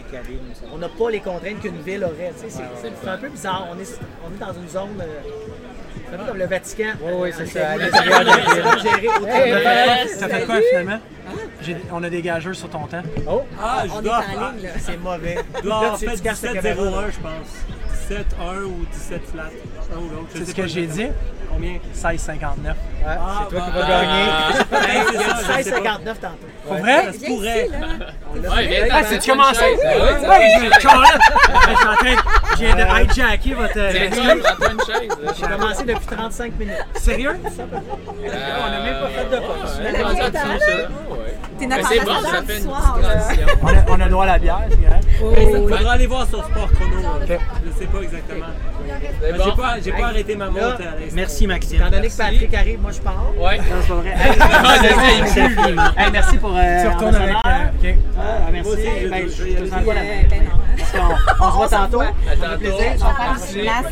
on 0.72 0.78
n'a 0.78 0.90
pas 0.90 1.10
les 1.10 1.20
contraintes 1.22 1.60
qu'une 1.60 1.82
ville 1.82 2.04
aurait. 2.04 2.32
ouais, 2.32 2.50
c'est 2.50 3.10
un 3.10 3.18
peu 3.18 3.30
bizarre. 3.30 3.68
On 3.72 3.80
est, 3.80 4.00
on 4.26 4.32
est 4.36 4.40
dans 4.40 4.54
une 4.62 4.70
zone. 4.70 5.02
euh, 5.02 5.06
c'est 6.10 6.16
un 6.16 6.18
peu 6.20 6.26
comme 6.26 6.38
le 6.38 6.46
Vatican. 6.48 6.84
Oui, 7.02 7.12
oui, 7.16 7.30
c'est 7.36 7.44
En 7.44 7.48
ça, 7.48 7.70
à 7.72 7.78
l'intérieur 7.78 8.20
de 8.22 8.26
la 8.26 10.08
Ça 10.08 10.28
fait 10.30 10.46
quoi 10.46 10.60
finalement? 10.70 11.00
J'ai- 11.62 11.78
On 11.92 12.04
a 12.04 12.10
des 12.10 12.22
gageurs 12.22 12.56
sur 12.56 12.70
ton 12.70 12.86
temps. 12.88 13.02
Oh! 13.28 13.44
Ah, 13.62 13.84
On 13.90 13.98
je 13.98 14.02
dois, 14.04 14.18
en 14.18 14.42
là. 14.42 14.54
C'est 14.80 14.98
mauvais. 14.98 15.38
je 15.56 15.62
dois 15.62 15.96
tu- 15.98 16.06
fait 16.10 16.16
tu 16.18 16.22
casses 16.22 16.42
ta 16.42 16.48
17-01, 16.54 16.76
caméra. 16.76 17.04
je 17.10 17.20
pense. 17.20 18.10
17-1 18.10 18.64
ou 18.66 18.86
17 18.92 19.22
flat. 19.32 19.44
Un 19.94 19.98
ou 19.98 20.02
l'autre. 20.10 20.28
je 20.34 20.40
C'est 20.40 20.46
ce 20.52 20.56
que 20.56 20.68
j'ai 20.68 20.86
dit. 20.88 21.08
Combien? 21.54 21.74
16,59. 21.96 22.74
Ah, 23.06 23.18
c'est 23.50 23.56
toi 23.56 23.66
qui 23.66 23.72
vas 23.72 23.82
bah, 23.82 23.88
gagner. 23.88 24.26
bah, 24.72 24.78
hey, 24.90 25.02
c'est 25.08 25.14
Il 25.14 25.20
y 25.20 25.24
a 25.24 25.28
ça, 25.28 25.34
du 25.34 25.60
je 25.60 25.64
sais 25.64 25.72
pas. 25.72 25.78
16,59 25.80 26.20
tantôt. 26.20 26.48
Pour 26.68 26.76
vrai? 26.78 27.04
Ça 27.06 27.14
se 27.14 27.18
pourrait. 27.26 27.70
Ah, 28.92 29.04
c'est-tu 29.04 29.30
commencé? 29.32 29.64
Oui, 29.66 29.78
je 29.84 30.74
je 30.74 30.80
suis 30.80 30.88
en 30.88 30.92
train 30.92 31.18
de- 31.18 32.18
je 32.56 32.60
viens 32.60 32.76
de 32.76 32.86
hijacker 33.12 33.54
votre. 33.54 33.74
Chaise. 33.74 34.14
J'ai 35.38 35.48
commencé 35.48 35.84
depuis 35.84 36.06
35 36.08 36.54
minutes. 36.60 36.76
Sérieux? 36.96 37.36
On 37.44 38.70
n'a 38.70 38.80
même 38.80 39.00
pas 39.00 39.10
fait 39.10 39.30
de 39.30 39.38
pause. 39.40 39.82
T'es 41.64 41.70
notre 41.78 41.90
c'est 41.90 42.00
bon, 42.06 42.12
ça 42.22 42.42
fait 42.44 42.58
une 42.58 42.64
soir, 42.64 43.00
petite. 43.00 43.46
On 43.62 43.68
a, 43.68 43.98
on 43.98 44.02
a 44.02 44.10
droit 44.10 44.24
à 44.24 44.28
la 44.28 44.40
bière, 44.40 44.60
c'est 44.70 44.78
correct? 44.78 45.08
Il 45.40 45.48
faudra 45.78 45.92
aller 45.94 46.08
voir 46.08 46.28
sur 46.28 46.44
Sport 46.46 46.70
Chrono. 46.74 46.98
Ok. 47.22 47.40
Je 47.66 47.72
sais 47.80 47.86
pas 47.86 48.02
exactement. 48.02 48.46
J'ai 49.46 49.52
pas, 49.62 49.76
j'ai 49.84 49.92
pas 49.92 50.06
arrêté 50.08 50.36
ma 50.36 50.50
montre. 50.50 50.82
Merci, 51.14 51.48
Maxime. 51.48 51.82
Étant 51.82 51.90
donné 51.90 52.08
que. 52.10 52.18
Patrick 52.18 52.54
arrive, 52.54 52.82
moi 52.82 52.92
je 52.92 53.00
pars. 53.00 53.24
Ouais. 53.38 53.58
Non, 53.58 53.64
c'est 53.82 53.88
pas 53.88 53.96
vrai. 53.96 54.14
Merci 56.12 56.38
pour. 56.38 56.52
Euh, 56.56 56.82
Tu 56.82 56.88
retournes 56.88 57.16
avec. 57.16 57.36
euh. 57.36 57.40
Ah, 58.18 58.22
merci. 58.52 58.70
Moi 58.70 58.78
aussi, 58.78 58.88
je- 59.04 59.08
Ben, 59.10 59.28
je 59.28 59.66
je 59.66 59.72
qu'on 60.94 61.46
on 61.46 61.52
se 61.52 61.56
voit 61.58 61.68
tantôt. 61.70 62.02
À 62.02 62.58
plaisir. 62.58 62.78
On 63.02 63.06
va 63.06 63.14
faire 63.14 63.56
une 63.56 63.62
place. 63.62 63.86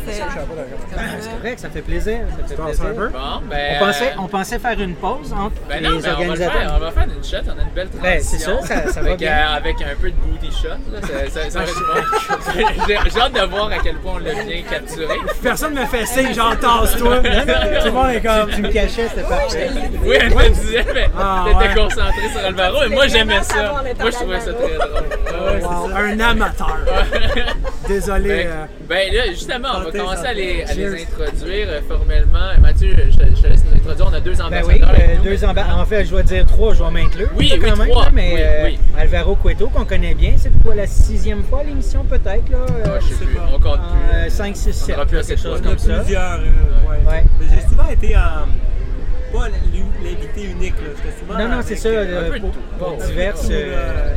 C'est 1.20 1.30
correct, 1.36 1.58
ça 1.60 1.70
fait 1.70 1.80
plaisir. 1.82 2.18
Ça 2.40 2.48
fait 2.48 2.62
plaisir. 2.62 2.84
un 2.86 2.94
peu? 2.94 3.08
Bon, 3.08 3.18
ben. 3.50 3.76
On 3.80 3.84
pensait, 3.86 4.04
euh, 4.04 4.20
on 4.20 4.26
pensait 4.28 4.58
faire 4.58 4.80
une 4.80 4.94
pause 4.94 5.32
entre 5.32 5.52
Ben 5.68 5.82
non, 5.82 5.90
les 5.90 5.96
on 5.96 6.00
va, 6.00 6.12
organisateurs. 6.12 6.52
faire, 6.52 6.72
on 6.76 6.78
va 6.80 6.90
faire 6.90 7.04
une 7.04 7.24
shot, 7.24 7.36
on 7.46 7.58
a 7.58 7.62
une 7.62 7.68
belle 7.74 7.88
transition. 7.88 8.02
Ben, 8.02 8.20
c'est 8.22 8.38
ça, 8.38 8.84
ça- 8.86 8.92
ça 8.92 9.00
va 9.00 9.06
avec, 9.08 9.18
bien. 9.18 9.32
euh, 9.32 9.56
avec 9.56 9.82
un 9.82 9.94
peu 10.00 10.10
de 10.10 10.16
booty 10.16 10.50
shot, 10.50 10.68
ça, 11.30 11.50
ça. 11.50 11.60
J'ai 12.86 12.98
j'ai 13.12 13.20
hâte 13.20 13.32
de 13.32 13.40
voir 13.46 13.66
à 13.68 13.78
quel 13.82 13.96
point 13.96 14.12
on 14.16 14.18
l'a 14.18 14.34
bien 14.44 14.62
capturé. 14.62 15.14
Personne 15.42 15.74
me 15.74 15.84
fait 15.86 16.06
signe, 16.06 16.34
genre 16.34 16.58
tasse-toi. 16.58 17.16
Tout 17.22 17.86
le 17.86 17.90
monde 17.90 18.10
est 18.10 18.20
comme. 18.20 18.50
Tu 18.50 18.62
me 18.62 18.68
cachais, 18.68 19.08
c'était 19.08 19.22
parfait. 19.22 19.70
Oui, 20.04 20.16
elle 20.20 20.30
me 20.34 20.48
disait, 20.50 20.86
mais 20.94 21.08
Ah, 21.18 21.44
t'étais 21.46 21.74
concentré 21.80 22.28
sur 22.30 22.44
Alvaro, 22.46 22.78
mais 22.88 22.94
moi 22.94 23.06
j'aimais 23.08 23.42
ça. 23.42 23.72
Moi 24.00 24.10
je 24.10 24.16
trouvais 24.16 24.40
ça 24.40 24.52
très 24.52 24.76
drôle. 24.76 25.94
Un 25.96 26.20
amateur. 26.20 26.78
Désolé. 27.88 28.28
Ben, 28.28 28.46
euh, 28.48 28.64
ben 28.88 29.12
là, 29.14 29.26
justement, 29.30 29.68
on 29.74 29.78
va 29.78 29.84
Santé, 29.86 29.98
commencer 29.98 30.26
à 30.26 30.32
les, 30.34 30.62
à 30.62 30.66
santé. 30.68 30.80
les 30.88 31.02
introduire 31.02 31.66
euh, 31.68 31.80
formellement. 31.88 32.48
Mathieu, 32.60 32.94
je, 32.96 33.10
je 33.10 33.16
te 33.42 33.46
laisse 33.48 33.64
nous 33.64 33.76
introduire. 33.76 34.06
On 34.10 34.12
a 34.14 34.20
deux 34.20 34.32
Ben 34.34 34.42
ambassadeurs. 34.42 34.68
oui, 34.68 34.82
avec 34.82 35.00
euh, 35.10 35.14
nous. 35.18 35.24
deux 35.24 35.44
amba- 35.44 35.74
En 35.76 35.84
fait, 35.84 36.04
je 36.04 36.10
dois 36.10 36.22
dire 36.22 36.46
trois, 36.46 36.74
je 36.74 36.82
vais 36.84 36.90
m'inclure. 36.90 37.28
Oui, 37.36 37.48
là, 37.48 37.56
oui, 37.60 37.68
quand 37.70 37.76
même, 37.76 37.88
trois. 37.90 38.04
là, 38.04 38.10
mais 38.14 38.32
Oui, 38.34 38.40
euh, 38.42 38.64
oui. 38.66 38.78
Alvaro 38.98 39.34
Cueto, 39.36 39.68
qu'on 39.68 39.84
connaît 39.84 40.14
bien, 40.14 40.34
c'est 40.36 40.52
quoi 40.62 40.74
la 40.74 40.86
sixième 40.86 41.42
fois 41.44 41.62
l'émission, 41.64 42.04
peut-être, 42.04 42.48
là? 42.50 42.58
Ah, 42.68 42.88
euh, 42.88 43.00
je 43.00 43.06
sais 43.08 43.14
sais 43.14 43.24
plus, 43.24 43.34
pas. 43.36 43.48
on 43.52 43.58
compte 43.58 43.80
plus. 43.80 44.16
euh, 44.16 44.28
5, 44.28 44.56
6, 44.56 44.72
7, 44.72 44.94
aura 44.96 45.06
plus 45.06 45.26
quelque 45.26 45.40
chose. 45.42 45.60
On 45.64 45.68
comme 45.68 45.78
ça. 45.78 45.94
plusieurs. 45.98 46.40
euh, 46.40 47.10
ouais. 47.10 47.24
Mais 47.40 47.46
j'ai 47.54 47.68
souvent 47.68 47.88
été 47.90 48.16
en. 48.16 48.46
Pas 49.36 49.48
l'invité 50.04 50.44
unique, 50.44 50.74
là. 50.76 51.10
Souvent. 51.18 51.38
Non, 51.38 51.48
non, 51.56 51.62
c'est 51.64 51.76
ça, 51.76 51.88
euh, 51.88 52.04
euh, 52.06 52.26
un 52.28 52.30
peu 52.32 52.36
de 52.38 52.40
pour, 52.42 52.50
tout. 52.52 52.58
pour 52.78 52.90
Bon, 52.90 53.04
diverses... 53.06 53.48
euh, 53.50 54.14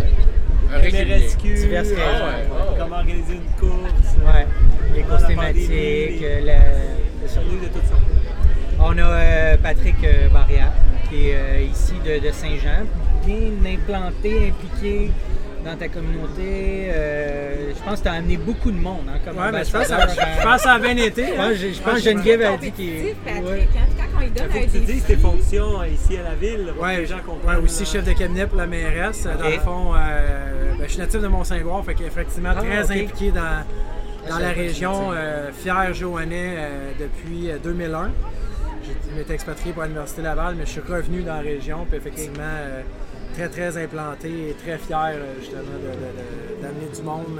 euh, 0.71 0.79
régulier. 0.79 1.05
MRSQ, 1.19 1.53
Diverses 1.55 1.87
euh, 1.89 1.95
raisons. 1.95 2.25
Ouais, 2.25 2.31
ouais. 2.31 2.75
comment 2.79 2.95
organiser 2.97 3.33
une 3.33 3.59
course. 3.59 4.15
ouais, 4.25 4.47
les 4.95 5.01
courses 5.03 5.27
thématiques, 5.27 6.23
euh, 6.23 6.41
la... 6.45 7.27
ça. 7.27 7.39
De 7.41 7.67
toutes 7.67 7.87
sortes. 7.87 8.01
On 8.79 8.97
a 8.97 9.01
euh, 9.01 9.57
Patrick 9.61 9.95
euh, 10.03 10.29
Barrière, 10.29 10.71
qui 11.09 11.29
est 11.29 11.35
euh, 11.35 11.61
ici 11.71 11.93
de, 12.05 12.19
de 12.25 12.31
Saint-Jean, 12.31 12.85
bien 13.25 13.51
implanté, 13.73 14.51
impliqué 14.53 15.11
dans 15.65 15.75
ta 15.75 15.87
communauté. 15.87 16.89
Euh, 16.93 17.73
je 17.75 17.83
pense 17.83 17.97
que 17.99 18.03
tu 18.03 18.09
as 18.09 18.13
amené 18.13 18.37
beaucoup 18.37 18.71
de 18.71 18.77
monde 18.77 19.05
hein, 19.09 19.17
comme 19.25 19.37
Ouais, 19.37 19.51
mais 19.51 19.65
je 19.65 19.71
pense, 19.71 19.81
que 19.81 19.87
ça- 19.87 19.95
ambassadeur. 19.97 20.25
je 20.37 20.43
pense 20.43 20.55
que 20.57 20.61
ça 20.61 20.73
a 20.73 20.79
bien 20.79 20.97
été. 20.97 21.25
Je 21.25 21.31
hein. 21.33 21.35
pense, 21.49 21.57
je 21.57 21.81
pense 21.81 21.93
que 21.95 21.99
Geneviève 21.99 22.41
a 22.43 22.57
dit 22.57 22.71
qu'il 22.71 23.13
Patrick, 23.25 23.45
ouais. 23.45 23.67
hein. 23.75 23.79
Quand 23.97 24.17
on 24.17 24.21
lui 24.21 24.29
donne 24.29 24.45
Il 24.47 24.51
faut 24.51 24.57
un 24.57 24.61
que 24.65 24.71
tu 24.71 24.79
dises 24.79 25.03
tes 25.05 25.15
fonctions 25.17 25.81
euh, 25.81 25.87
ici 25.87 26.17
à 26.17 26.23
la 26.23 26.35
ville. 26.35 26.67
pour 26.67 26.77
que 26.77 26.81
Ouais, 26.83 26.97
les 26.97 27.05
gens 27.07 27.15
ouais, 27.17 27.21
comprennent. 27.25 27.63
aussi 27.63 27.83
euh, 27.83 27.85
chef 27.85 28.03
de 28.05 28.13
cabinet 28.13 28.47
pour 28.47 28.57
la 28.57 28.67
mairesse. 28.67 29.23
Dans 29.23 29.45
le 29.49 29.59
fond, 29.59 29.93
euh, 29.95 30.73
ben, 30.77 30.83
je 30.85 30.91
suis 30.91 30.99
natif 30.99 31.21
de 31.21 31.27
Mont-Saint-Gouard, 31.27 31.83
fait 31.83 31.95
qu'effectivement 31.95 32.51
Ah, 32.55 32.61
très 32.61 32.81
impliqué 32.91 33.31
dans, 33.31 33.63
dans 34.29 34.39
la 34.39 34.49
région. 34.49 35.11
euh, 35.13 35.51
fier 35.51 35.93
Joannais 35.93 36.55
euh, 36.57 36.91
depuis 36.99 37.49
euh, 37.51 37.57
2001. 37.63 38.11
J'ai- 38.83 38.91
Je 39.11 39.17
m'étais 39.17 39.33
expatrié 39.33 39.73
pour 39.73 39.83
l'Université 39.83 40.21
Laval, 40.21 40.55
mais 40.57 40.65
je 40.65 40.71
suis 40.71 40.81
revenu 40.81 41.23
dans 41.23 41.33
la 41.35 41.41
région. 41.41 41.85
Puis 41.89 41.97
effectivement, 41.97 42.43
euh, 42.43 42.81
très 43.35 43.49
très 43.49 43.77
implanté 43.83 44.49
et 44.49 44.53
très 44.53 44.77
fier 44.77 45.13
euh, 45.15 45.33
justement 45.39 45.61
d'amener 46.61 46.87
du 46.95 47.01
monde. 47.01 47.39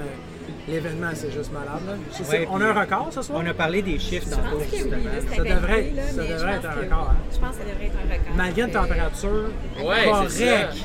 L'événement, 0.68 1.10
c'est 1.14 1.30
juste 1.30 1.52
malade. 1.52 1.80
là. 1.86 1.92
Je 2.10 2.24
sais- 2.24 2.38
Ouais, 2.40 2.48
on 2.50 2.60
a 2.60 2.66
un 2.66 2.80
record 2.80 3.08
ce 3.12 3.22
soir? 3.22 3.40
On 3.42 3.46
a 3.48 3.54
parlé 3.54 3.82
des 3.82 3.98
chiffres 4.00 4.26
que 4.28 4.34
oui, 4.56 4.64
justement. 4.70 4.96
c'était 5.20 5.36
Ça 5.36 5.42
devrait- 5.54 5.92
là, 5.94 6.02
ça 6.08 6.22
devrait 6.22 6.54
être 6.54 6.64
un 6.66 6.70
record, 6.72 7.10
oui. 7.10 7.16
hein. 7.16 7.30
Je 7.32 7.38
pense 7.38 7.50
que 7.50 7.56
ça 7.56 7.64
devrait 7.70 7.86
être 7.86 7.96
un 7.96 8.12
record. 8.14 8.34
Malgré 8.36 8.62
une 8.62 8.68
Euh, 8.70 8.72
température 8.72 9.50
Ouais, 9.78 10.28
c'est 10.28 10.44
correcte. 10.44 10.76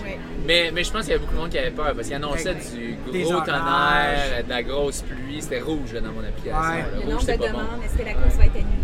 Mais, 0.45 0.71
mais 0.73 0.83
je 0.83 0.91
pense 0.91 1.01
qu'il 1.01 1.11
y 1.11 1.13
avait 1.15 1.19
beaucoup 1.23 1.33
de 1.35 1.39
monde 1.39 1.49
qui 1.49 1.57
avait 1.59 1.71
peur 1.71 1.93
parce 1.95 2.07
qu'il 2.07 2.15
annonçait 2.15 2.55
du 2.55 2.95
gros 3.23 3.41
tonnerre, 3.41 4.43
de 4.45 4.49
la 4.49 4.63
grosse 4.63 5.01
pluie. 5.01 5.41
C'était 5.41 5.61
rouge 5.61 5.93
là, 5.93 6.01
dans 6.01 6.11
mon 6.11 6.23
application. 6.23 6.59
Ouais. 6.61 6.79
là. 6.79 6.85
Le 6.93 6.99
Rouge, 6.99 7.09
nombre 7.09 7.21
c'était 7.21 7.37
de 7.37 7.43
pas 7.43 7.51
bon. 7.51 7.57
demandes, 7.59 7.83
est-ce 7.85 7.97
que 7.97 8.05
la 8.05 8.13
course 8.13 8.35
va 8.37 8.45
être 8.45 8.55
annulée? 8.55 8.80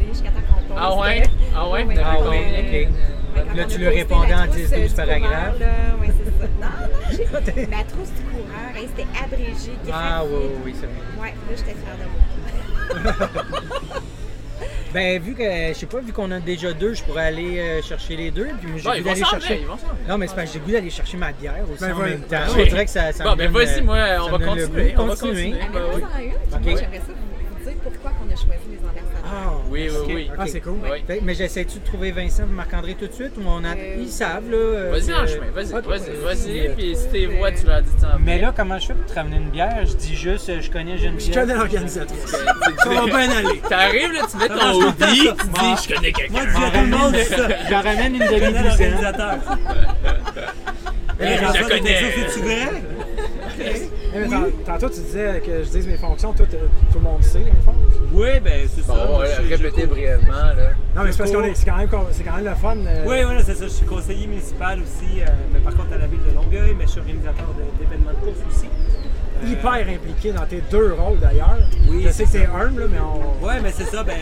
Ah 0.79 0.95
ouais? 0.97 1.23
Ah 1.55 1.69
ouais? 1.69 1.83
Vous 1.83 1.91
avez 1.91 2.01
Ah 2.03 2.15
combien? 2.17 2.31
ouais. 2.31 2.89
Ouais, 3.35 3.43
Là, 3.55 3.63
on 3.65 3.67
tu 3.67 3.77
le 3.77 3.89
répondais 3.89 4.33
en 4.33 4.43
trousse, 4.47 4.55
10, 4.55 4.71
12 4.71 4.73
euh, 4.73 4.87
du 4.87 4.93
paragraphes. 4.95 5.53
coureur, 5.53 5.59
là, 5.59 5.95
ouais, 6.01 6.13
c'est 6.17 6.25
ça. 6.25 6.47
Non, 6.59 6.67
non, 6.67 7.39
j'ai- 7.55 7.65
la 7.71 7.83
trousse 7.83 8.09
du 8.09 8.23
coureur, 8.23 8.75
hey, 8.75 8.87
c'était 8.95 9.07
abrégé. 9.23 9.71
Ah 9.93 10.23
oui, 10.25 10.31
oui, 10.33 10.49
oui, 10.65 10.75
c'est 10.79 10.87
vrai. 10.87 11.21
Ouais, 11.21 11.29
là, 11.29 11.55
j'étais 11.55 11.75
fière 11.75 11.97
de 11.97 13.13
moi. 13.13 14.01
Ben, 14.93 15.21
vu 15.21 15.33
que, 15.35 15.43
je 15.43 15.73
sais 15.73 15.85
pas, 15.85 15.99
vu 15.99 16.13
qu'on 16.13 16.31
a 16.31 16.39
déjà 16.39 16.71
deux, 16.71 16.93
je 16.93 17.03
pourrais 17.03 17.25
aller 17.25 17.59
euh, 17.59 17.81
chercher 17.81 18.15
les 18.15 18.31
deux. 18.31 18.47
Puis 18.59 18.69
j'ai 18.77 18.89
ils 18.95 19.03
goût 19.03 19.09
d'aller 19.09 19.23
chercher. 19.23 19.67
Non, 20.07 20.17
mais 20.17 20.27
c'est 20.27 20.35
parce 20.35 20.47
que 20.47 20.53
j'ai 20.53 20.59
goût 20.61 20.71
d'aller 20.71 20.89
chercher 20.89 21.17
ma 21.17 21.31
bière 21.33 21.55
aussi 21.71 21.81
Ben, 21.83 21.91
en 21.91 21.95
voilà. 21.95 22.11
même 22.11 22.21
temps. 22.21 22.37
Ah 22.41 22.47
On 22.53 22.57
oui. 22.57 22.69
dirait 22.69 22.85
que 22.85 22.91
ça, 22.91 23.11
ça 23.11 23.23
Bon, 23.25 23.31
me 23.31 23.35
ben 23.35 23.51
vas-y, 23.51 23.81
moi, 23.81 23.97
on 24.21 24.29
va 24.29 24.37
donne 24.37 24.41
le 24.41 24.45
continuer. 24.65 24.91
goût. 24.93 25.01
On 25.01 25.05
va 25.05 25.15
Continuer. 25.15 25.51
continuer. 25.51 25.59
Ah, 25.61 25.65
mais 25.73 25.79
Ben 25.79 25.85
moi, 25.85 25.91
oui. 25.95 26.01
j'en 26.01 26.19
ai 26.19 26.23
une, 26.23 26.31
puis 26.31 26.39
Ok. 26.55 26.61
moi, 26.63 26.79
j'aimerais 26.79 26.97
ça 26.99 27.03
vous, 27.07 27.69
dire 27.69 27.73
pourquoi 27.83 28.11
on 28.17 28.31
a 28.31 28.35
choisi 28.35 28.67
les 28.71 28.77
ambassadeurs. 28.79 29.07
Ah, 29.30 29.51
Oui, 29.69 29.89
oui, 30.07 30.13
oui. 30.15 30.32
Ah, 30.38 30.43
c'est 30.47 30.61
cool. 30.61 30.75
Oui. 30.84 31.03
Fait- 31.05 31.19
mais 31.21 31.34
j'essaie-tu 31.34 31.80
de 31.80 31.84
trouver 31.86 32.11
Vincent 32.11 32.43
et 32.43 32.45
Marc-André 32.53 32.95
tout 32.97 33.07
de 33.07 33.11
suite 33.13 33.34
ou 33.38 33.41
on 33.45 33.63
a... 33.65 33.75
Euh, 33.75 33.95
Ils 33.99 34.07
savent, 34.09 34.49
là. 34.49 34.55
euh, 34.57 34.91
Vas-y 34.91 35.13
en 35.13 35.21
que- 35.23 35.28
chemin, 35.28 35.45
vas-y, 35.53 35.71
vas-y, 35.73 36.23
vas-y. 36.23 36.67
Euh, 36.67 36.73
Puis 36.78 36.95
si 36.95 37.07
t'es 37.09 37.25
vois, 37.25 37.51
tu 37.51 37.65
leur 37.65 37.82
dis 37.82 37.93
de 37.95 37.99
s'en 37.99 38.07
Mais 38.19 38.39
là, 38.39 38.53
comment 38.55 38.80
je 38.80 38.88
fais 38.88 38.93
pour 38.93 39.05
te 39.05 39.13
ramener 39.13 39.36
une 39.38 39.49
bière? 39.49 39.80
Je 39.86 39.93
dis 39.95 40.15
juste, 40.15 40.49
euh, 40.49 40.61
je 40.61 40.71
connais 40.71 40.97
Geneviève. 40.97 41.34
Je 41.34 41.39
connais 41.39 41.53
l'organisatrice. 41.55 42.23
Tu- 42.25 42.32
Ça 42.84 42.89
va 42.89 43.05
bien 43.05 43.30
aller. 43.32 43.61
T'arrives 43.67 44.11
là, 44.13 44.21
tu 44.32 44.38
mets 44.38 44.47
ton 44.47 44.82
ça. 44.82 44.93
tu 44.97 45.05
dis 45.13 45.28
je 45.89 45.93
connais 45.95 46.11
quelqu'un. 46.13 46.32
Moi, 46.34 46.41
je 46.47 46.57
dis 46.57 46.63
à 46.63 46.69
tout 46.71 46.80
le 46.80 46.88
monde 46.97 47.15
ça. 47.15 47.47
Je 47.69 47.73
ramène 47.73 48.15
une 48.15 48.21
Je 48.23 48.28
connais 48.28 48.39
demi-douzaine. 48.39 48.65
l'organisateur. 48.65 49.36
Je 51.19 51.25
Jean-Paul, 51.25 51.61
la 51.69 51.78
connais. 51.78 52.01
vrai? 52.38 52.84
Eh, 53.59 53.89
mais 54.20 54.28
tant- 54.28 54.74
Tantôt, 54.74 54.89
tu 54.89 55.01
disais 55.01 55.41
que 55.45 55.63
je 55.63 55.70
dise 55.70 55.88
mes 55.88 55.97
fonctions. 55.97 56.34
Tout 56.34 56.43
le 56.95 56.99
monde 56.99 57.24
sait, 57.24 57.39
en 57.39 57.61
fond. 57.72 57.78
Oui, 58.13 58.39
ben 58.43 58.68
c'est 58.74 58.82
ça. 58.84 58.93
Bon, 58.93 59.20
suis- 59.26 59.53
répétez 59.53 59.82
je- 59.82 59.88
brièvement 59.88 60.32
là. 60.32 60.72
Non, 60.95 61.03
mais 61.03 61.11
c'est 61.11 61.18
parce 61.20 61.32
qu'on 61.32 61.43
est, 61.43 61.53
c'est 61.55 61.65
quand 61.65 61.78
même, 61.78 61.89
c'est 62.11 62.24
quand 62.24 62.36
même 62.36 62.45
le 62.45 62.55
fun. 62.55 62.76
euh, 62.78 63.03
Oui, 63.07 63.24
voilà, 63.24 63.43
c'est 63.43 63.55
ça. 63.55 63.65
Je 63.65 63.70
suis 63.72 63.86
conseiller 63.86 64.28
municipal 64.28 64.80
aussi, 64.82 65.22
euh, 65.22 65.26
mais 65.53 65.59
par 65.59 65.76
contre 65.76 65.93
à 65.93 65.97
la 65.97 66.07
ville 66.07 66.20
de 66.30 66.34
Longueuil, 66.36 66.74
mais 66.78 66.86
je 66.86 66.91
suis 66.91 66.99
organisateur 66.99 67.45
d'événements 67.80 68.11
de 68.11 68.26
course 68.26 68.39
aussi. 68.49 68.68
Euh, 69.43 69.47
hyper 69.49 69.72
impliqué 69.93 70.32
dans 70.32 70.45
tes 70.45 70.61
deux 70.72 70.93
rôles 70.93 71.20
d'ailleurs. 71.20 71.57
Oui, 71.89 72.03
je 72.05 72.09
sais 72.11 72.24
que 72.24 72.30
c'est 72.30 72.39
t'es 72.39 72.45
ça. 72.45 72.53
humble, 72.55 72.82
là, 72.82 72.88
mais 72.91 72.99
on. 72.99 73.45
Ouais, 73.45 73.59
mais 73.61 73.72
c'est 73.72 73.84
ça. 73.86 74.03
Ben, 74.03 74.15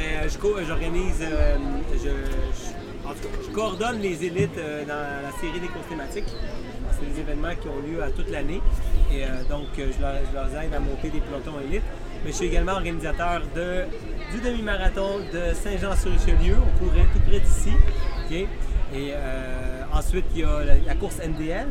j'organise, 0.68 1.22
euh, 1.22 1.56
je, 1.94 2.00
je- 2.00 3.08
en 3.08 3.12
tout 3.14 3.22
cas, 3.22 3.38
je 3.48 3.52
coordonne 3.54 4.00
les 4.02 4.26
élites 4.26 4.58
euh, 4.58 4.84
dans 4.86 4.94
la 5.24 5.32
série 5.40 5.60
des 5.62 5.68
courses 5.68 5.88
thématiques. 5.88 6.26
C'est 7.00 7.14
des 7.14 7.20
événements 7.22 7.56
qui 7.62 7.68
ont 7.68 7.80
lieu 7.86 8.02
à 8.04 8.10
toute 8.10 8.30
l'année. 8.32 8.62
Et 9.12 9.24
euh, 9.24 9.44
donc, 9.50 9.68
euh, 9.78 9.92
je 9.96 10.02
leur, 10.02 10.64
aide 10.64 10.74
à 10.74 10.80
monter 10.80 11.10
des 11.10 11.20
pelotons 11.20 11.60
élites. 11.68 11.84
Mais 12.24 12.32
je 12.32 12.38
suis 12.38 12.48
également 12.48 12.74
organisateur 12.74 13.42
de, 13.56 13.84
du 14.34 14.42
demi-marathon 14.42 15.20
de 15.32 15.54
Saint-Jean-sur-Richelieu. 15.54 16.56
On 16.58 16.84
courrait 16.84 17.06
tout 17.14 17.20
près 17.28 17.40
d'ici. 17.40 17.74
Et 18.32 18.48
euh, 19.12 19.84
ensuite, 19.94 20.26
il 20.34 20.42
y 20.42 20.44
a 20.44 20.64
la, 20.64 20.96
course 20.96 21.20
NDL. 21.20 21.68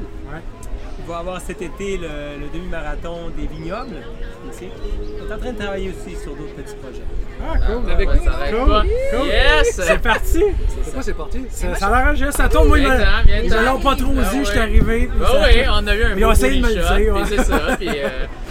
Il 1.06 1.10
va 1.10 1.18
avoir 1.18 1.40
cet 1.40 1.60
été 1.60 1.98
le, 1.98 2.40
le 2.40 2.48
demi-marathon 2.52 3.30
des 3.36 3.46
vignobles. 3.46 3.96
Ici. 4.50 4.68
On 5.22 5.30
est 5.30 5.34
en 5.34 5.38
train 5.38 5.52
de 5.52 5.58
travailler 5.58 5.90
aussi 5.90 6.16
sur 6.16 6.34
d'autres 6.34 6.54
petits 6.54 6.74
projets. 6.76 7.02
Ah, 7.46 7.58
cool. 7.66 7.90
Avec 7.90 8.08
Ouais, 8.08 8.18
ça 8.24 8.30
arrête 8.32 8.54
cool. 8.54 9.26
Yes! 9.26 9.80
C'est 9.82 9.98
parti. 9.98 10.44
C'est 10.82 10.92
quoi, 10.94 11.02
c'est 11.02 11.14
parti? 11.14 11.42
Ça, 11.50 11.74
ça 11.74 11.90
l'enregistre, 11.90 12.36
ça 12.36 12.48
tourne. 12.48 12.68
Moi, 12.68 12.78
ils 12.78 12.88
me- 12.88 13.64
l'ont 13.66 13.80
pas 13.80 13.96
trop 13.96 14.12
Ah 14.18 14.30
dit, 14.32 14.38
je 14.38 14.44
suis 14.44 14.56
ouais. 14.56 14.62
arrivé. 14.62 15.10
Ça- 15.20 15.40
oui, 15.42 15.62
on 15.70 15.86
a 15.86 15.94
eu 15.94 16.04
un 16.04 16.16
Ils 16.16 16.24
ont 16.24 16.32
essayé 16.32 16.60
de 16.60 16.66
me 16.66 16.74
le 16.74 16.74
dire, 17.02 17.14
ouais. 17.14 17.22
c'est 17.28 17.44
ça, 17.44 17.58
puis 17.76 17.88
euh, 17.88 18.08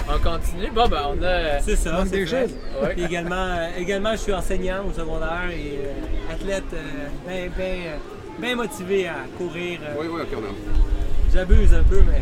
on 0.10 0.20
continue. 0.20 0.70
Bon, 0.76 0.88
ben, 0.88 1.02
on 1.10 1.24
a... 1.24 1.60
C'est 1.62 1.76
ça. 1.76 2.04
c'est 2.06 2.12
des 2.12 2.28
choses. 2.28 2.52
Ouais. 2.84 2.94
Puis 2.96 3.06
également, 3.06 3.36
euh, 3.36 3.68
également, 3.80 4.12
je 4.12 4.18
suis 4.18 4.34
enseignant 4.34 4.84
au 4.88 4.92
secondaire 4.94 5.50
et 5.52 5.80
euh, 5.88 6.34
athlète 6.34 6.64
bien 7.28 7.48
ben, 7.58 7.80
ben 8.40 8.56
motivé 8.58 9.08
à 9.08 9.16
courir. 9.40 9.80
Oui, 10.00 10.08
oui, 10.12 10.22
ok, 10.22 10.28
on 10.38 10.44
a. 10.46 10.54
J'abuse 11.34 11.74
un 11.74 11.84
peu, 11.84 12.02
mais 12.06 12.22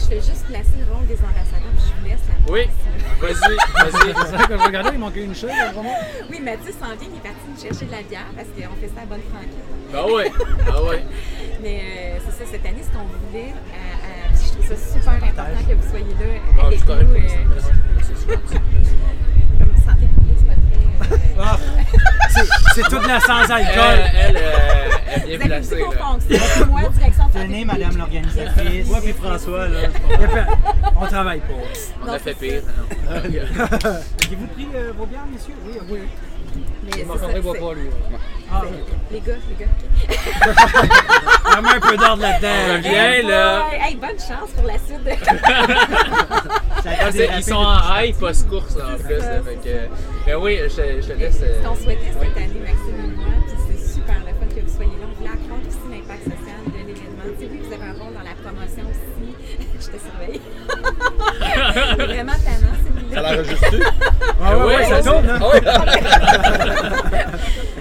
je 0.00 0.06
fais 0.06 0.20
juste 0.20 0.44
placer 0.46 0.76
le 0.80 0.92
rôle 0.92 1.06
des 1.06 1.18
ambassadeurs, 1.18 1.72
puis 1.76 1.84
je 1.86 1.92
vous 2.00 2.06
laisse 2.08 2.24
la 2.28 2.52
Oui, 2.52 2.62
vas-y, 3.20 3.56
vas-y. 3.92 4.14
C'est 4.30 4.36
vrai 4.36 4.46
que 4.46 4.58
je 4.58 4.64
regardais, 4.64 4.90
il 4.94 4.98
manquait 4.98 5.24
une 5.24 5.34
chose, 5.34 5.50
là, 5.50 5.72
vraiment. 5.72 5.94
Oui, 6.30 6.40
Mathieu 6.40 6.72
s'en 6.72 6.94
vient, 6.96 7.08
il 7.10 7.16
est 7.16 7.22
parti 7.22 7.44
nous 7.48 7.60
chercher 7.60 7.84
de 7.86 7.92
la 7.92 8.02
bière 8.02 8.26
parce 8.34 8.48
qu'on 8.48 8.76
fait 8.80 8.90
ça 8.94 9.02
à 9.02 9.06
bonne 9.06 9.22
franquette. 9.30 9.68
Ben 9.92 10.04
oui, 10.06 10.24
ben 10.66 10.80
oui. 10.88 10.96
Mais 11.62 11.80
euh, 11.80 12.18
c'est 12.24 12.44
ça, 12.44 12.50
cette 12.50 12.64
année, 12.64 12.82
ce 12.82 12.90
qu'on 12.96 13.04
voulait, 13.04 13.52
euh, 13.52 13.76
euh, 13.76 14.32
je 14.32 14.52
trouve 14.52 14.66
ça 14.66 14.76
super 14.76 15.14
important 15.14 15.60
que 15.68 15.74
vous 15.74 15.88
soyez 15.90 16.14
là 16.14 16.40
Ah, 16.58 16.66
avec 16.66 16.80
nous. 16.88 16.94
C'est- 22.30 22.48
C'est 22.74 22.82
toute 22.82 23.06
la 23.06 23.20
sans 23.20 23.44
Elle, 23.44 23.52
alcool. 23.52 23.98
elle, 24.14 24.36
euh, 24.36 24.40
elle 25.06 25.32
est 25.32 25.38
bien 25.38 25.60
Vous 25.60 25.72
avez 25.72 25.82
placée. 25.82 26.38
là. 26.58 26.66
Moi, 26.66 26.80
direction 26.82 27.26
de 27.26 27.32
santé 27.32 27.46
Tenez, 27.46 27.64
madame 27.64 27.96
l'organisatrice. 27.98 28.86
moi 28.86 28.98
puis 29.02 29.12
François, 29.12 29.68
là. 29.68 29.78
On 31.00 31.06
travaille 31.06 31.40
pas. 31.40 31.54
On 32.04 32.08
a 32.12 32.18
fait 32.18 32.34
pire. 32.34 32.62
non. 33.04 33.10
Avez-vous 33.16 34.46
pris 34.54 34.68
euh, 34.74 34.92
vos 34.96 35.06
bières, 35.06 35.26
messieurs? 35.32 35.54
Oui, 35.66 35.78
oui. 35.90 35.98
Mais 36.96 37.04
Marc-André 37.04 37.40
boit 37.40 37.54
pas, 37.54 37.74
lui. 37.74 37.88
Ah, 38.52 38.62
Les 39.12 39.20
gars, 39.20 39.34
les 39.48 39.64
gars. 39.64 39.70
ok. 39.70 40.12
il 41.46 41.62
y 41.62 41.70
a 41.70 41.76
un 41.76 41.80
peu 41.80 41.96
d'ordre 41.96 42.22
là-dedans. 42.22 42.88
Hey, 42.88 43.22
là. 43.22 43.66
Hey, 43.72 43.94
bonne 43.96 44.18
chance 44.18 44.50
pour 44.56 44.66
la 44.66 44.74
suite. 44.74 45.06
Ah, 46.82 47.10
ils 47.12 47.44
sont 47.44 47.54
en 47.56 47.78
high 48.00 48.16
post-course 48.18 48.74
là, 48.76 48.84
en 48.94 48.96
plus. 48.96 49.20
ça, 49.20 49.34
là, 49.34 49.42
fait 49.42 49.56
que, 49.56 49.76
ben 50.26 50.36
oui, 50.36 50.58
je, 50.62 50.76
te- 50.76 51.02
je 51.02 51.08
te 51.08 51.12
laisse. 51.18 51.40
euh, 51.42 51.62
Ce 51.62 51.68
qu'on 51.68 51.74
souhaitait 51.76 52.10
cette 52.18 52.36
année, 52.38 52.60
Maxime 52.64 53.04
et 53.04 53.16
moi, 53.16 53.26
puis 53.46 53.56
c'est 53.68 53.92
super 54.00 54.14
le 54.20 54.32
fun 54.32 54.54
que 54.54 54.60
vous 54.64 54.74
soyez 54.76 54.90
là. 54.98 55.04
On 55.04 55.14
voulait 55.18 55.28
accroître 55.28 55.68
aussi 55.68 55.84
l'impact 55.92 56.24
social 56.24 56.60
de 56.64 56.78
l'événement. 56.78 57.28
Tu 57.36 57.44
sais, 57.44 57.50
oui, 57.52 57.60
vous 57.62 57.72
avez 57.74 57.84
un 57.84 57.92
rôle 58.02 58.14
dans 58.14 58.24
la 58.24 58.34
promotion 58.40 58.84
aussi. 58.88 59.28
je 59.78 59.86
te 59.92 59.98
surveille. 60.00 60.40
C'est 61.98 62.06
vraiment 62.06 62.32
tannant, 62.40 62.76
Ça 63.12 63.20
l'enregistre-tu? 63.22 63.82
Ah 64.42 64.56
ouais, 64.56 64.62
Oui, 64.64 64.74
ouais, 64.74 64.84
ça 64.84 65.02
tourne, 65.02 65.28
hein? 65.28 65.38
Ah 65.40 65.44
oui! 65.52 65.60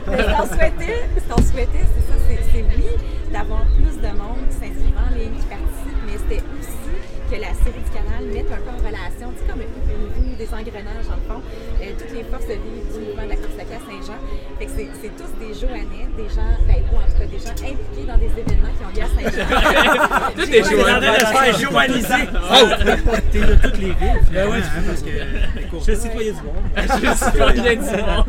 Mais 0.10 0.24
ce 0.24 0.30
qu'on 0.30 0.48
souhaitait, 0.48 1.00
ce 1.18 1.24
qu'on 1.34 1.42
souhaitait, 1.42 1.86
c'est 1.94 2.06
ça, 2.08 2.16
c'est 2.52 2.64
oui, 2.76 2.88
d'avoir 3.32 3.64
plus 3.78 3.96
de 4.02 4.08
monde 4.18 4.42
qui 4.50 4.56
s'inscrivent 4.56 4.98
en 4.98 5.10
ligne, 5.14 5.36
qui 5.38 5.46
participe, 5.46 6.00
mais 6.06 6.18
c'était 6.18 6.42
aussi 6.58 6.82
que 7.30 7.36
la 7.40 7.54
série 7.54 7.84
du 7.86 7.92
canal 7.94 8.26
mette 8.34 8.50
un 8.52 8.58
peu 8.58 8.72
en 8.74 8.82
relation, 8.82 9.30
tu 9.38 9.46
sais, 9.46 9.48
comme 9.48 9.62
niveau 9.62 10.34
des 10.36 10.50
engrenages, 10.50 11.06
en 11.14 11.18
le 11.22 11.26
fond, 11.30 11.42
euh, 11.82 11.94
toutes 11.98 12.10
les 12.12 12.24
forces 12.26 12.48
vives 12.50 12.90
du 12.90 12.98
mouvement 13.06 13.22
de 13.24 13.30
la 13.30 13.36
à 13.72 13.76
à 13.76 13.80
Saint-Jean. 13.80 14.20
Fait 14.60 14.66
que 14.66 14.72
c'est 15.02 15.16
tous 15.18 15.32
des 15.40 15.54
Joannais, 15.54 16.08
des 16.18 16.30
gens, 16.30 16.52
ben, 16.68 16.76
ou 16.92 16.96
en 16.98 17.06
tout 17.06 17.18
cas 17.20 17.26
des 17.26 17.40
gens 17.40 17.52
impliqués 17.52 18.06
dans 18.08 18.18
des 18.18 18.32
événements 18.40 18.74
qui 18.76 18.84
ont 18.84 18.92
lieu 18.96 19.04
à 19.04 19.10
Saint-Jean. 19.16 19.48
Tout 20.36 20.42
est 20.42 20.62
On 20.62 20.70
est 20.70 20.82
en 20.82 20.84
joué. 20.84 20.84
train 20.84 21.00
de 21.00 21.20
se 21.20 21.26
faire 21.26 21.72
joaniser. 21.72 22.24
T'es 23.32 23.40
de 23.42 23.56
toutes 23.56 23.78
les 23.78 23.92
villes. 23.94 24.22
Ben 24.32 24.50
ouais, 24.50 24.58
hein, 24.58 24.84
parce 24.88 25.02
que 25.02 25.12
Je 25.12 25.82
suis 25.84 25.96
citoyen 25.96 26.34
du 26.34 26.42
monde. 26.42 26.66
Je 26.76 26.82
suis 26.92 27.62
bien 27.62 27.76
du 27.76 27.82
monde. 27.82 28.26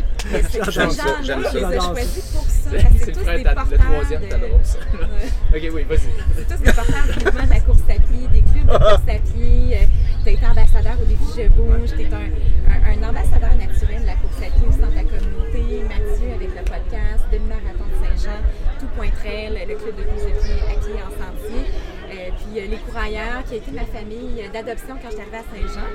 J'aime 0.71 0.91
ça, 0.91 1.05
j'aime 1.23 1.43
choisis 1.43 2.25
pour 2.33 2.45
c'est 2.47 3.13
tous 3.13 3.21
des 3.25 3.43
t'as- 3.43 3.55
porteurs 3.55 3.67
le 3.71 3.79
troisième, 3.79 4.23
de- 4.23 4.27
t'as 4.29 4.39
drôle 4.39 4.61
ça. 4.63 4.79
Ouais. 4.93 5.57
Ok, 5.69 5.75
oui, 5.75 5.83
vas-y. 5.89 5.99
C'est 6.37 6.49
tous 6.57 6.63
des 6.63 6.73
porteurs 6.73 7.03
du 7.19 7.25
mouvement 7.25 7.45
de 7.45 7.51
la 7.51 7.61
course 7.61 7.81
à 7.89 7.95
pied, 7.95 8.29
des 8.33 8.43
clubs 8.43 8.67
de 8.67 8.79
course 8.79 9.09
à 9.09 9.19
pied. 9.19 9.79
Euh, 9.81 9.87
tu 10.23 10.29
as 10.29 10.33
été 10.33 10.47
ambassadeur 10.47 10.93
au 11.03 11.05
défi 11.07 11.25
Je 11.37 11.49
bouge. 11.49 11.91
Tu 11.97 12.03
es 12.03 12.07
un, 12.15 12.31
un- 12.71 12.93
un 12.93 13.09
ambassadeur 13.09 13.51
naturel 13.59 14.03
de 14.03 14.07
la 14.07 14.15
course 14.15 14.39
à 14.39 14.51
pied 14.55 14.69
aussi 14.69 14.79
dans 14.79 14.93
ta 14.93 15.03
Mathieu 15.31 16.33
avec 16.35 16.51
le 16.51 16.65
podcast, 16.65 17.25
demi-marathon 17.33 17.85
de 17.87 18.05
Saint-Jean, 18.05 18.39
Tout 18.79 18.87
Point 18.97 19.09
le 19.09 19.75
club 19.75 19.97
de 19.97 20.03
course 20.03 20.25
à 20.25 20.81
pied 20.81 20.95
à 20.99 21.07
en 21.07 21.11
sentier. 21.11 21.67
Euh, 22.11 22.31
puis 22.39 22.61
euh, 22.61 22.67
Les 22.67 22.77
Courailleurs, 22.79 23.45
qui 23.47 23.55
a 23.55 23.57
été 23.59 23.71
ma 23.71 23.85
famille 23.85 24.43
euh, 24.43 24.49
d'adoption 24.53 24.97
quand 25.01 25.11
je 25.11 25.17
suis 25.17 25.21
arrivée 25.21 25.39
à 25.39 25.47
Saint-Jean. 25.55 25.89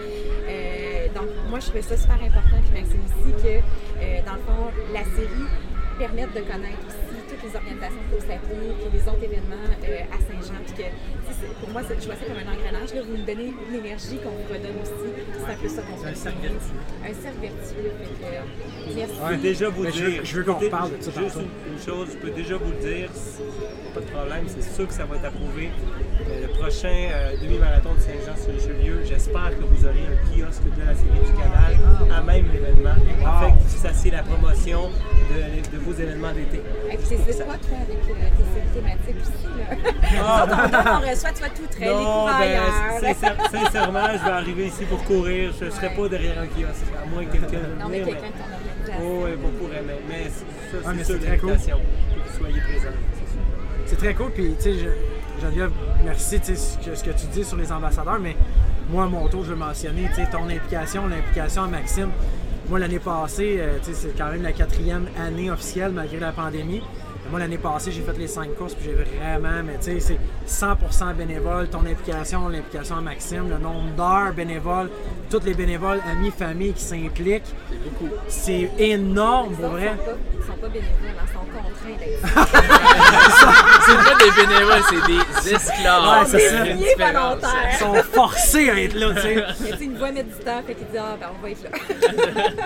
Donc, 1.14 1.30
moi, 1.50 1.60
je 1.60 1.66
trouvais 1.66 1.82
ça 1.82 1.98
super 1.98 2.16
important, 2.16 2.58
puis 2.64 2.82
Maxime 2.82 3.02
aussi, 3.06 3.32
que 3.44 4.26
dans 4.26 4.36
le 4.36 4.42
fond, 4.42 4.72
la 4.94 5.04
série 5.04 5.48
permette 5.98 6.34
de 6.34 6.42
connaître 6.42 6.84
aussi 6.88 7.05
les 7.46 7.56
organisations 7.56 8.02
de 8.06 8.10
course 8.16 8.30
à 8.30 8.38
pied 8.42 8.58
puis 8.82 8.90
les 8.94 9.04
autres 9.08 9.24
événements 9.24 9.66
euh, 9.70 10.16
à 10.16 10.18
Saint-Jean. 10.26 10.60
Puis 10.66 10.76
que, 10.82 10.88
c'est- 11.30 11.54
pour 11.62 11.70
moi, 11.70 11.82
c'est- 11.88 12.00
je 12.02 12.06
vois 12.06 12.16
ça 12.16 12.26
comme 12.26 12.42
un 12.42 12.50
engrenage. 12.52 12.90
Là, 12.94 13.02
vous 13.06 13.16
nous 13.18 13.26
donnez 13.26 13.54
l'énergie 13.72 14.18
qu'on 14.24 14.34
vous 14.34 14.48
redonne 14.50 14.78
aussi. 14.82 15.10
C'est 15.38 15.52
un 15.54 15.58
peu 15.62 15.70
ça 15.70 15.82
qu'on 15.86 15.98
C'est 16.02 16.06
un 16.06 16.10
fait. 16.10 16.26
cercle 16.26 16.42
vertueux. 16.42 16.82
Un 17.06 17.14
cercle 17.14 17.40
vertueux. 17.42 17.92
Fait 18.02 18.26
euh, 18.26 18.96
merci. 18.96 19.14
Je 19.16 19.30
peux 19.30 19.38
déjà 19.42 19.70
vous 19.70 19.86
je 19.86 19.92
dire. 19.92 20.06
veux- 20.06 20.24
je 20.26 20.34
veux 20.38 20.44
qu'on 20.44 20.60
reparle 20.60 20.90
de 20.98 21.02
ça 21.02 21.12
Juste 21.22 21.38
une, 21.38 21.74
une 21.74 21.80
chose, 21.82 22.08
je 22.12 22.18
peux 22.18 22.32
déjà 22.32 22.56
vous 22.58 22.72
le 22.72 22.82
dire, 22.82 23.10
c'est- 23.14 23.94
pas 23.94 24.02
de 24.02 24.10
problème, 24.12 24.44
c'est 24.48 24.62
sûr 24.76 24.88
que 24.88 24.94
ça 24.94 25.06
va 25.06 25.16
être 25.16 25.26
approuvé. 25.26 25.70
Euh, 26.28 26.42
le 26.42 26.48
prochain 26.60 26.90
euh, 27.12 27.38
demi-marathon 27.42 27.94
de 27.96 28.00
Saint-Jean-sur-Richelieu, 28.00 29.04
j'espère 29.06 29.52
que 29.58 29.64
vous 29.64 29.86
aurez 29.86 30.04
un 30.04 30.18
kiosque 30.32 30.64
de 30.64 30.82
la 30.84 30.96
série 30.96 31.24
du 31.26 31.34
canal 31.38 31.76
à 32.12 32.22
même 32.22 32.46
l'événement. 32.52 32.96
Afin 33.26 33.52
que 33.52 33.60
vous 33.60 33.78
fassiez 33.78 34.12
la 34.12 34.24
promotion 34.24 34.90
de, 35.30 35.78
de 35.78 35.84
vos 35.84 35.94
événements 35.94 36.32
d'été. 36.32 36.62
Et 36.92 36.98
puis, 36.98 37.06
c'est 37.10 37.46
quoi, 37.46 37.56
toi, 37.58 37.78
avec 37.78 37.98
euh, 37.98 38.30
tes 38.38 38.46
séries 38.54 38.74
thématiques 38.74 39.22
aussi, 39.22 39.48
là? 39.58 39.66
Ah. 40.22 41.02
On, 41.04 41.10
reçoit, 41.10 41.32
toi, 41.32 41.48
tout 41.50 41.68
très, 41.72 41.86
les 41.86 41.94
Non, 41.94 42.26
ben, 42.28 42.62
sincèrement, 43.52 44.08
je 44.14 44.24
vais 44.26 44.32
arriver 44.32 44.68
ici 44.68 44.86
pour 44.86 45.04
courir. 45.04 45.52
Je 45.60 45.66
ne 45.66 45.70
serai 45.72 45.90
pas 45.90 46.08
derrière 46.10 46.40
un 46.40 46.48
kiosque, 46.48 46.86
à 47.02 47.06
moins 47.08 47.26
que 47.26 47.32
quelqu'un 47.32 47.68
Non, 47.80 47.90
mais 47.90 48.02
quelqu'un 48.02 48.28
de 48.28 48.34
ton 48.34 48.54
organisation. 48.54 49.02
Oh, 49.02 49.26
oui, 49.26 49.32
on 49.44 49.64
pourrait, 49.64 49.84
mais, 49.86 50.00
mais 50.08 50.30
ça, 50.30 50.78
Ah, 50.86 50.92
mais 50.94 51.04
c'est 51.04 51.12
sûr 51.14 51.20
c'est 51.22 51.28
très 51.28 51.38
cool. 51.38 51.50
l'invitation. 51.50 51.80
Soyez 52.38 52.62
présents. 52.62 52.98
c'est 53.86 53.96
très 53.98 54.14
cool. 54.14 54.32
Puis, 54.32 54.56
tu 54.58 54.64
sais, 54.64 54.90
Geneviève, 55.42 55.72
merci 56.04 56.40
tu 56.40 56.46
sais, 56.48 56.56
ce 56.56 56.78
que, 56.78 56.96
ce 56.96 57.04
que 57.04 57.12
tu 57.12 57.26
dis 57.28 57.44
sur 57.44 57.58
les 57.58 57.72
ambassadeurs, 57.72 58.20
mais 58.20 58.36
moi, 58.90 59.06
à 59.06 59.08
mon 59.08 59.28
tour, 59.28 59.44
je 59.44 59.50
veux 59.50 59.56
mentionner 59.56 60.08
tu 60.10 60.16
sais, 60.22 60.30
ton 60.30 60.48
implication, 60.50 61.08
l'implication 61.08 61.64
à 61.64 61.68
Maxime. 61.68 62.10
Moi, 62.70 62.80
l'année 62.80 63.00
passée, 63.00 63.58
euh, 63.60 63.78
tu 63.84 63.94
sais, 63.94 64.08
c'est 64.08 64.18
quand 64.18 64.32
même 64.32 64.42
la 64.42 64.52
quatrième 64.52 65.08
année 65.20 65.52
officielle 65.52 65.92
malgré 65.92 66.20
la 66.20 66.32
pandémie. 66.32 66.82
Moi, 67.30 67.40
l'année 67.40 67.58
passée, 67.58 67.92
j'ai 67.92 68.02
fait 68.02 68.18
les 68.18 68.28
5 68.28 68.56
courses, 68.56 68.74
puis 68.76 68.86
j'ai 68.86 68.94
vraiment, 68.94 69.64
mais 69.64 69.78
tu 69.78 70.00
sais, 70.00 70.18
c'est 70.48 70.66
100% 70.66 71.16
bénévole, 71.16 71.68
ton 71.70 71.80
implication, 71.80 72.48
l'implication 72.50 72.98
à 72.98 73.02
Maxime, 73.02 73.50
le 73.50 73.58
nombre 73.58 73.90
d'heures 73.96 74.34
bénévoles, 74.34 74.90
tous 75.30 75.44
les 75.44 75.54
bénévoles, 75.54 76.02
amis, 76.10 76.32
famille 76.32 76.74
qui 76.74 76.84
s'impliquent. 76.84 77.44
C'est 77.70 77.84
beaucoup. 77.84 78.10
C'est 78.28 78.70
énorme, 78.78 79.56
pour 79.56 79.70
vrai. 79.70 79.94
Ils 80.38 80.46
sont 80.46 80.54
pas 80.60 80.68
bénévoles, 80.68 80.92
hein, 81.10 81.26
ils 81.28 81.34
sont 81.34 81.46
contraints 81.52 81.98
d'être 82.00 82.22
C'est 83.86 83.96
pas 83.96 84.16
des 84.24 84.32
bénévoles, 84.48 84.84
c'est 84.90 85.06
des 85.46 85.54
esclaves. 85.56 86.04
Ouais, 86.04 86.26
c'est 86.26 86.40
ça. 86.40 86.56
Il 86.56 86.56
y 86.56 86.58
a 86.58 86.66
une 86.72 86.78
Milliers 86.78 86.96
différence. 86.96 87.14
volontaires. 87.14 87.70
Ils 87.72 87.78
sont 87.78 87.94
forcés 88.14 88.70
à 88.70 88.82
être 88.82 88.96
là, 88.96 89.08
tu 89.16 89.22
sais. 89.22 89.44
Mais 89.62 89.78
tu 89.78 89.84
une 89.84 89.98
voix 89.98 90.10
temps, 90.10 90.62
fait 90.66 90.74
qu'il 90.74 90.88
dit 90.88 90.98
Ah, 90.98 91.16
ben 91.20 91.28
on 91.38 91.42
va 91.44 91.50
être 91.50 91.64
là. 91.64 91.70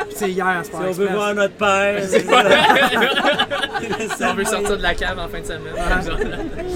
Puis 0.06 0.16
c'est 0.16 0.32
hier 0.32 0.48
à 0.48 0.64
Si 0.64 0.70
Sport 0.70 0.82
on 0.88 0.92
veut 0.92 1.08
voir 1.08 1.34
notre 1.34 1.56
père, 1.56 2.04
c'est 2.08 2.26
Si 4.18 4.24
on 4.24 4.34
veut 4.34 4.46
sortir 4.46 4.78
de 4.78 4.84
la 4.84 4.94
cave 4.96 5.20
en 5.20 5.28
fin 5.28 5.40
de 5.40 5.46
semaine. 5.46 5.74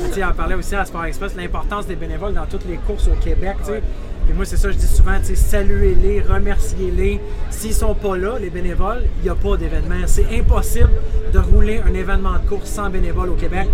Tu 0.08 0.14
sais, 0.14 0.24
on 0.24 0.34
parlait 0.34 0.56
aussi 0.56 0.76
à 0.76 0.86
Sport 0.86 1.06
Express 1.06 1.36
l'importance 1.36 1.88
des 1.88 1.96
bénévoles 1.96 2.34
dans 2.34 2.46
toutes 2.46 2.66
les 2.66 2.78
courses 2.78 3.08
au 3.08 3.16
Québec. 3.24 3.56
tu 3.66 3.72
sais. 3.72 3.84
Puis 4.26 4.34
moi, 4.34 4.46
c'est 4.46 4.58
ça, 4.58 4.72
je 4.72 4.78
dis 4.78 4.88
souvent, 4.88 5.20
tu 5.20 5.28
sais, 5.28 5.36
saluez-les, 5.36 6.22
remerciez-les. 6.22 7.20
S'ils 7.50 7.74
sont 7.74 7.96
pas 7.96 8.18
là, 8.18 8.38
les 8.40 8.50
bénévoles, 8.50 9.04
il 9.20 9.24
n'y 9.24 9.30
a 9.30 9.36
pas 9.36 9.58
d'événement. 9.58 10.04
C'est 10.06 10.28
impossible 10.38 10.90
de 11.34 11.40
rouler 11.40 11.82
un 11.86 11.94
événement 11.94 12.34
de 12.34 12.48
course 12.48 12.70
sans 12.70 12.90
bénévoles 12.90 13.30
au 13.30 13.36
Québec. 13.36 13.68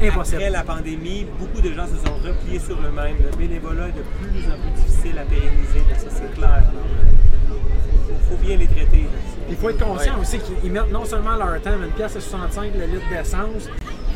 Impossible. 0.00 0.36
Après 0.36 0.50
la 0.50 0.62
pandémie, 0.62 1.26
beaucoup 1.38 1.60
de 1.60 1.72
gens 1.72 1.86
se 1.86 1.96
sont 2.06 2.14
repliés 2.16 2.58
sur 2.58 2.76
eux-mêmes. 2.76 3.16
Le 3.30 3.36
bénévolat 3.36 3.88
est 3.88 3.92
de 3.92 4.02
plus 4.20 4.44
en 4.44 4.58
plus 4.60 4.82
difficile 4.82 5.18
à 5.18 5.24
pérenniser, 5.24 5.84
là, 5.88 5.98
ça 5.98 6.06
c'est 6.10 6.34
clair. 6.34 6.62
Il 8.08 8.28
faut, 8.28 8.36
bien 8.44 8.56
les 8.56 8.66
traiter. 8.66 9.06
Il 9.48 9.56
faut 9.56 9.70
être 9.70 9.84
conscient 9.84 10.20
aussi 10.20 10.38
qu'ils 10.38 10.72
mettent 10.72 10.92
non 10.92 11.04
seulement 11.04 11.36
leur 11.36 11.60
temps, 11.62 11.70
mais 11.78 11.86
une 11.86 11.92
pièce 11.92 12.16
à 12.16 12.20
65 12.20 12.72
le 12.74 12.86
litre 12.86 13.08
d'essence. 13.10 13.70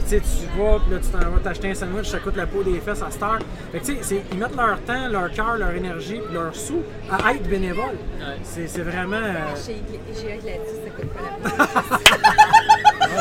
Puis 0.09 0.19
tu 0.21 0.25
sais, 0.27 0.39
tu 0.39 0.59
vas, 0.61 0.79
puis 0.81 0.95
là, 0.95 1.01
tu 1.03 1.09
t'en 1.09 1.31
vas 1.31 1.41
t'acheter 1.43 1.71
un 1.71 1.75
sandwich, 1.75 2.09
ça 2.09 2.19
coûte 2.19 2.37
la 2.37 2.47
peau 2.47 2.63
des 2.63 2.81
fesses 2.81 3.03
à 3.03 3.11
cette 3.11 3.23
heure. 3.23 3.39
Fait 3.73 3.81
que 3.81 3.85
tu 3.87 3.99
sais, 4.03 4.23
ils 4.33 4.39
mettent 4.39 4.57
leur 4.57 4.81
temps, 4.81 5.09
leur 5.09 5.31
cœur, 5.33 5.57
leur 5.59 5.71
énergie, 5.73 6.21
puis 6.25 6.35
leur 6.35 6.55
sous 6.55 6.83
à 7.11 7.33
être 7.33 7.43
bénévole. 7.49 7.85
Ouais. 8.19 8.37
C'est 8.43 8.67
c'est 8.67 8.83
vraiment. 8.83 9.17
euh, 9.17 9.55
Chez 9.65 9.73
IGA 9.73 10.37
Gladys, 10.37 10.81
ça 10.85 10.91
coûte 10.97 11.11
pas 11.13 11.23
la 11.23 11.67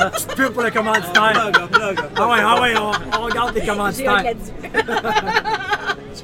peine. 0.06 0.12
petite 0.12 0.36
pub 0.36 0.54
pour 0.54 0.64
le 0.64 0.72
commanditaire. 0.72 1.52
Plug, 1.72 2.00
Ah 2.16 2.28
ouais, 2.28 2.38
ah 2.42 2.62
ouais, 2.62 2.74
on, 2.78 2.92
on 3.20 3.24
regarde 3.26 3.54
les 3.56 3.62
IGA 3.62 3.72
commanditaires. 3.74 4.24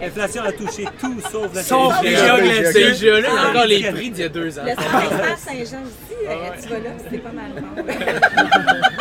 L'inflation 0.01 0.43
a 0.43 0.51
touché 0.51 0.85
tout 0.99 1.21
sauf 1.31 1.53
la 1.55 1.63
Sauf 1.63 2.01
les 2.03 2.09
glacés. 2.11 2.73
Ces 2.73 2.93
jeux-là, 2.95 3.29
il 3.31 3.33
y 3.33 3.37
a 3.37 3.49
encore 3.49 3.65
les 3.65 3.91
prix 3.91 4.09
d'il 4.11 4.21
y 4.23 4.25
a 4.25 4.29
deux 4.29 4.59
ans. 4.59 4.63
Le 4.65 4.71
Saint-Jean 4.75 5.37
Saint-Jean 5.37 5.83
aussi, 5.83 6.27
euh, 6.27 6.49
tu 6.61 6.69
vas 6.69 6.79
là, 6.79 6.89
c'est 7.09 7.17
pas 7.19 7.31
mal 7.31 7.51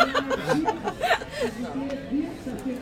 no. 1.53 1.74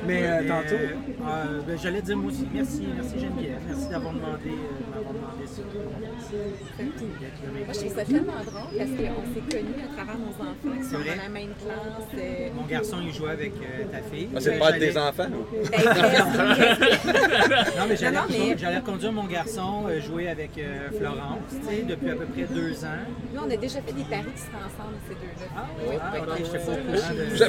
Mais 0.07 0.21
euh, 0.23 0.47
tantôt. 0.47 0.75
Euh, 0.75 1.61
ben, 1.65 1.77
J'allais 1.81 2.01
dire 2.01 2.17
moi 2.17 2.31
aussi, 2.31 2.47
merci, 2.53 2.87
merci 2.95 3.19
Geneviève, 3.19 3.59
merci 3.67 3.87
d'avoir 3.89 4.13
demandé, 4.13 4.49
euh, 4.49 4.51
de 4.51 4.55
m'avoir 4.95 5.13
demandé 5.13 5.47
ça. 5.47 5.61
Moi, 6.73 7.73
je 7.73 7.79
trouve 7.79 7.95
ça 7.95 8.03
tellement 8.05 8.33
drôle 8.45 8.71
parce 8.77 8.89
qu'on 8.89 9.23
s'est 9.33 9.45
connus 9.57 9.81
à 9.83 9.85
travers 9.95 10.17
nos 10.17 10.33
enfants 10.33 10.55
qui 10.81 10.85
sont 10.89 10.97
vrai? 10.97 11.15
dans 11.15 11.23
la 11.23 11.29
même 11.29 11.53
classe. 11.63 12.07
euh, 12.17 12.49
Mon 12.55 12.65
garçon, 12.65 12.97
il 13.05 13.13
jouait 13.13 13.31
avec 13.31 13.53
euh, 13.53 13.83
ta 13.91 13.99
fille. 14.01 14.29
Ah, 14.35 14.39
c'est 14.41 14.53
le 14.53 14.59
père 14.59 14.73
de 14.73 14.79
tes 14.79 14.97
enfants? 14.97 15.27
ben. 15.29 15.33
Non, 17.77 17.85
mais 17.89 17.95
j'allais 17.95 18.17
Non, 18.17 18.23
non, 18.23 18.27
mais- 18.49 18.57
j'allais 18.57 18.77
reconduire 18.77 19.11
mon 19.11 19.25
garçon 19.25 19.83
jouer 20.05 20.27
avec 20.29 20.51
euh, 20.57 20.89
Florence, 20.97 21.49
tu 21.49 21.55
sais, 21.75 21.81
depuis 21.83 22.09
à 22.09 22.15
peu 22.15 22.25
près 22.25 22.43
deux 22.43 22.83
ans. 22.83 22.87
Nous, 23.33 23.41
on 23.41 23.49
a 23.51 23.55
déjà 23.57 23.81
fait 23.81 23.93
des 23.93 24.03
paris 24.03 24.31
qui 24.35 24.41
seraient 24.41 24.63
ensemble, 24.65 24.97
ces 25.07 25.15
deux-là. 25.15 25.47
Ah, 25.55 25.67
oui, 25.79 25.95
ah, 26.01 26.11
ok, 26.19 26.25
pas 26.25 26.33
au 26.71 26.75
courant 26.75 27.13
de- 27.13 27.23
Je? 27.35 27.43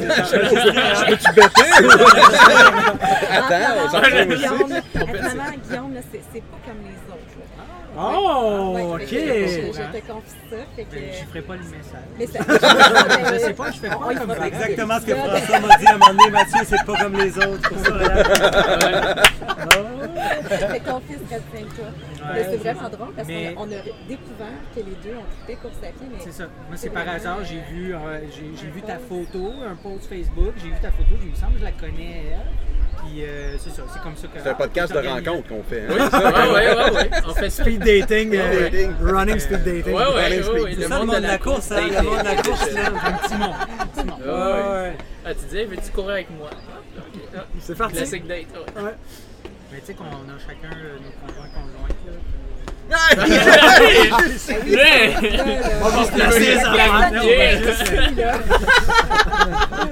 Attends, 3.31 3.75
on 3.85 3.89
s'en. 3.91 4.01
Guillaume, 4.01 5.95
là, 5.95 6.01
c'est 6.11 6.23
c'est 6.33 6.43
pas 6.43 6.59
comme 6.67 6.81
les. 6.85 7.04
Oh, 7.97 8.73
Ouais, 8.75 8.83
ok. 8.83 8.99
fait 9.01 9.07
que 9.07 9.13
Je, 9.13 9.67
je 9.67 9.99
te 10.01 10.13
confie 10.13 10.31
ça. 10.51 10.57
Fait 10.75 10.85
que, 10.85 10.95
Ben, 10.95 11.03
Je 11.13 11.25
ferai 11.27 11.43
pas 11.43 11.55
le 11.55 11.63
message. 11.63 12.09
mais 12.19 12.27
ça, 12.27 12.39
Je 13.33 13.39
sais 13.39 13.53
pas, 13.55 13.71
je 13.71 13.79
fais 13.79 13.89
pas 13.97 13.97
comme 14.15 14.35
C'est 14.41 14.47
exactement 14.49 15.01
ce 15.01 15.07
que 15.07 15.15
François 15.15 15.61
m'a 15.61 15.77
dit 15.77 15.87
à 15.87 15.91
un 15.95 15.99
moment 15.99 16.13
donné, 16.15 16.31
Mathieu, 16.31 16.61
c'est 16.65 16.85
pas 16.85 16.97
comme 17.03 17.17
les 17.17 17.39
autres. 17.39 17.69
Pour 17.69 17.79
ça, 17.79 17.91
là. 17.95 19.25
Fait 20.49 20.81
ton 20.81 21.01
fils 21.01 21.19
restreint 21.31 21.75
toi. 21.77 21.87
Mais 22.35 22.45
c'est 22.51 22.57
vraiment 22.57 22.89
drôle 22.89 23.13
parce 23.15 23.29
Mais- 23.29 23.55
qu'on 23.55 23.65
a, 23.65 23.67
découvert 24.09 24.47
que 24.75 24.81
les 24.81 24.97
deux 25.03 25.17
ont 25.17 25.25
quitté 25.41 25.57
course 25.61 25.77
à 25.83 25.87
pied. 25.87 26.07
Mais 26.11 26.19
C'est 26.21 26.33
ça. 26.33 26.45
Moi, 26.69 26.77
c'est 26.77 26.91
par 26.91 27.09
hasard, 27.09 27.39
j'ai 27.45 27.61
vu, 27.73 27.95
euh, 27.95 28.21
j'ai 28.33 28.67
vu 28.71 28.83
ta 28.83 28.99
photo, 28.99 29.53
un 29.67 29.75
post 29.77 30.09
Facebook, 30.09 30.55
j'ai 30.57 30.69
vu 30.69 30.75
ta 30.81 30.91
photo, 30.91 31.11
j'ai 31.23 31.29
me 31.31 31.35
semble 31.35 31.53
que 31.55 31.59
je 31.61 31.65
la 31.65 31.73
connais 31.73 32.25
elle. 32.33 32.41
Puis 33.05 33.23
euh, 33.25 33.57
c'est 33.59 33.71
ça, 33.71 33.83
c'est 33.93 34.03
comme 34.03 34.17
ça 34.17 34.27
que. 34.29 34.41
C'est 34.43 34.49
un 34.49 34.55
podcast 34.55 34.93
de 34.93 34.99
rencontre 35.07 35.49
qu'on 35.49 35.63
fait. 35.63 35.85
Oui, 35.89 35.97
Hein? 35.99 36.09
ouais, 36.13 36.53
ouais, 36.53 36.75
ouais, 36.75 36.91
ouais. 36.97 37.11
On 37.27 37.35
fait 37.35 37.51
Speed 37.51 37.81
dating, 37.81 38.35
euh, 38.37 38.71
dating. 38.71 38.93
running 39.01 39.39
speed 39.39 39.63
dating. 39.65 39.95
Ouais, 39.95 40.05
ouais, 40.07 40.23
Running 40.25 40.39
ouais, 40.49 40.61
speed. 40.73 40.83
C'est 40.83 40.89
le 40.89 40.97
monde 41.07 41.15
de 41.17 41.23
la 41.23 41.39
course, 41.39 41.71
hein, 41.73 41.81
le 41.89 42.03
monde 42.03 42.19
de 42.21 42.25
la 42.25 42.37
course, 42.43 42.71
là. 42.73 42.81
Un 43.05 43.13
petit 43.13 43.35
monde. 43.35 43.55
un 43.81 43.87
petit 43.87 44.05
monde. 44.07 44.21
Ouais, 44.21 44.73
ouais. 44.73 44.97
Ah, 45.27 45.35
tu 45.35 45.45
disais, 45.47 45.65
veux-tu 45.65 45.91
courir 45.93 46.11
avec 46.15 46.31
moi? 46.31 46.51
C'est 47.61 47.77
parti. 47.77 47.97
Classic 47.97 48.27
date. 48.27 48.47
ouais. 48.77 48.83
Mais 49.73 49.81
tu 49.81 49.87
sais 49.87 49.95
qu'on 49.95 50.05
a 50.05 50.39
chacun 50.39 50.77
euh, 50.77 50.97
nos 50.99 51.27
conjoints 51.27 51.49
conjointes. 51.49 51.99
Là. 52.07 52.13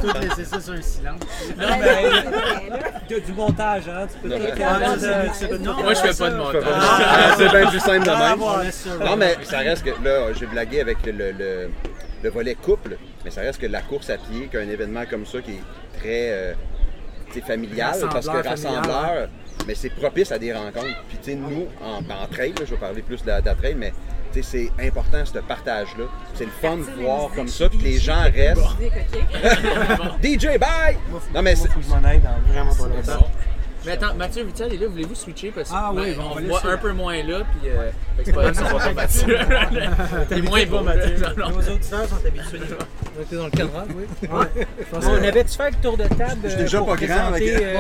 Tout 0.01 0.13
laisser 0.21 0.45
ça 0.45 0.61
sur 0.61 0.73
un 0.75 0.83
silence. 0.83 1.21
Non, 1.57 1.67
mais 3.11 3.21
du 3.21 3.33
montage, 3.33 3.83
hein. 3.89 4.07
Tu 4.23 4.29
peux 4.29 5.59
Moi, 5.59 5.95
je 5.95 6.01
fais 6.01 6.13
ça, 6.13 6.25
pas 6.25 6.31
de 6.31 6.37
montage. 6.37 6.63
Ah, 6.75 7.35
c'est 7.37 7.49
bien 7.51 7.67
plus 7.69 7.81
simple 7.81 8.05
de 8.05 8.11
Ah, 8.11 8.37
même. 8.37 8.73
ça. 8.73 8.91
Non, 9.05 9.17
mais 9.17 9.37
ça 9.45 9.59
reste 9.59 9.85
que 9.85 9.91
là, 10.05 10.33
j'ai 10.39 10.47
blagué 10.47 10.81
avec 10.81 10.99
le, 11.07 11.13
le- 11.13 11.33
le- 11.33 11.71
le 12.23 12.31
volet 12.31 12.55
couple, 12.55 12.97
mais 13.25 13.31
ça 13.31 13.41
reste 13.43 13.61
que 13.61 13.67
la 13.67 13.83
course 13.83 14.11
à 14.11 14.17
pied, 14.17 14.49
qu'un 14.51 14.69
événement 14.69 15.03
comme 15.11 15.27
ça 15.27 15.41
qui 15.41 15.53
est 15.53 15.99
très 15.99 16.31
euh, 16.31 16.53
familial, 17.47 17.95
parce 18.11 18.27
que 18.27 18.33
familial, 18.43 18.49
rassembleur, 18.49 19.29
mais 19.67 19.75
c'est 19.75 19.91
propice 19.91 20.33
à 20.33 20.39
des 20.39 20.53
rencontres. 20.53 21.03
Puis, 21.09 21.19
tu 21.19 21.31
sais, 21.33 21.35
nous, 21.35 21.67
en, 21.83 21.99
en 21.99 22.27
trail, 22.31 22.51
là, 22.59 22.65
je 22.65 22.71
vais 22.71 22.77
parler 22.81 23.03
plus 23.03 23.23
de 23.23 23.29
la, 23.29 23.41
de 23.41 23.47
la 23.47 23.55
trail, 23.55 23.75
mais 23.77 23.93
tu 24.33 24.43
sais, 24.43 24.71
c'est 24.77 24.87
important 24.87 25.25
ce 25.25 25.39
partage-là. 25.39 26.05
C'est 26.35 26.45
le 26.47 26.51
fun 26.51 26.79
de 26.79 27.03
voir 27.03 27.31
comme 27.35 27.49
ça, 27.49 27.69
puis 27.69 27.79
que 27.79 27.85
les 27.85 27.99
gens 27.99 28.23
restent. 28.23 28.61
DJ, 30.23 30.59
bye! 30.59 30.97
Non, 31.35 31.43
mais 31.43 31.55
c'est. 31.57 31.69
Mais 33.85 33.93
attends, 33.93 34.15
Mathieu, 34.15 34.45
veux-tu 34.45 34.63
aller 34.63 34.77
là? 34.77 34.87
Voulez-vous 34.89 35.15
switcher? 35.15 35.51
Parce 35.55 35.71
que 35.71 35.75
Ah 35.77 35.91
oui, 35.95 36.15
ben, 36.17 36.23
on 36.25 36.39
on 36.39 36.47
voit 36.49 36.67
un 36.73 36.77
peu 36.77 36.93
moins 36.93 37.17
là, 37.23 37.41
puis 37.61 37.71
euh, 37.71 37.91
c'est 38.25 38.33
pas 38.33 38.51
grave, 38.53 38.71
on 38.75 38.79
va 38.79 38.93
Mathieu. 38.95 39.37
Est 40.31 40.43
moins 40.43 40.65
beau, 40.67 40.81
Mathieu? 40.81 41.17
Non, 41.19 41.49
non. 41.49 41.57
Nos 41.57 41.69
auditeurs 41.69 42.09
sont 42.09 42.27
habitués. 42.27 42.61
On 43.19 43.21
était 43.23 43.37
dans 43.37 43.45
le 43.45 43.51
cadran, 43.51 43.83
oui. 43.95 44.07
on 44.91 45.23
avait-tu 45.23 45.55
fait 45.59 45.71
le 45.71 45.77
tour 45.83 45.99
de 45.99 46.05
table 46.05 46.39
Je 46.45 46.49
suis 46.49 46.59
euh, 46.61 46.63
déjà 46.63 46.79
pour 46.79 46.87
pas 46.89 46.97
grand, 46.97 47.27
avec- 47.27 47.43
euh, 47.43 47.77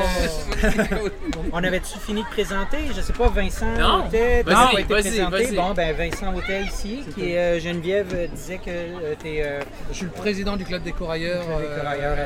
On 1.55 1.65
avait-tu 1.65 1.99
fini 2.01 2.23
de 2.23 2.27
présenter? 2.29 2.77
Je 2.95 3.01
sais 3.01 3.15
pas, 3.15 3.29
Vincent 3.29 3.65
Non. 3.81 4.03
Pas 4.03 4.09
été 4.09 4.43
vas-y, 4.43 4.85
présenté. 4.91 5.31
vas-y. 5.45 5.57
Bon, 5.57 5.73
ben 5.73 5.97
Vincent 5.97 6.35
Autet 6.35 6.65
ici, 6.65 7.03
qui 7.15 7.33
est 7.33 7.39
euh, 7.39 7.61
Geneviève 7.61 8.09
euh, 8.15 8.27
disait 8.27 8.59
que 8.59 8.69
euh, 8.69 9.15
t'es 9.23 9.43
euh, 9.43 9.61
Je 9.91 9.97
suis 9.97 10.05
le 10.05 10.11
président 10.13 10.57
du 10.59 10.67
club 10.67 10.83
des 10.83 10.93
corailleurs, 10.93 11.45
Club 11.47 11.61
des 11.63 11.81
corailleurs 11.81 12.17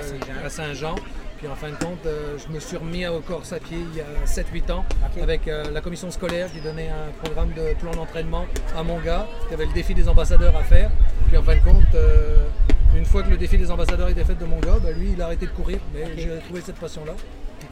à 0.44 0.48
Saint-Jean. 0.50 0.96
Puis 1.38 1.48
en 1.48 1.54
fin 1.54 1.68
de 1.68 1.76
compte, 1.76 2.06
euh, 2.06 2.38
je 2.38 2.52
me 2.52 2.58
suis 2.58 2.78
remis 2.78 3.06
au 3.06 3.20
course 3.20 3.52
à 3.52 3.58
pied 3.58 3.76
il 3.78 3.96
y 3.96 4.00
a 4.00 4.24
7-8 4.24 4.72
ans 4.72 4.84
avec 5.20 5.46
euh, 5.48 5.70
la 5.70 5.82
commission 5.82 6.10
scolaire 6.10 6.50
qui 6.50 6.60
donnait 6.60 6.88
un 6.88 7.12
programme 7.22 7.52
de 7.52 7.74
plan 7.74 7.90
d'entraînement 7.90 8.46
à 8.74 8.82
mon 8.82 8.98
gars. 9.00 9.26
Y 9.50 9.54
avait 9.54 9.66
le 9.66 9.72
défi 9.74 9.92
des 9.92 10.08
ambassadeurs 10.08 10.56
à 10.56 10.62
faire. 10.62 10.90
Puis 11.28 11.36
en 11.36 11.42
fin 11.42 11.56
de 11.56 11.60
compte, 11.60 11.94
euh, 11.94 12.46
une 12.96 13.04
fois 13.04 13.22
que 13.22 13.28
le 13.28 13.36
défi 13.36 13.58
des 13.58 13.70
ambassadeurs 13.70 14.08
était 14.08 14.24
fait 14.24 14.34
de 14.34 14.46
mon 14.46 14.60
gars, 14.60 14.78
bah, 14.82 14.92
lui 14.92 15.12
il 15.12 15.20
a 15.20 15.26
arrêté 15.26 15.44
de 15.44 15.50
courir. 15.50 15.78
Mais 15.92 16.04
j'ai 16.16 16.38
trouvé 16.46 16.62
cette 16.62 16.76
passion-là. 16.76 17.12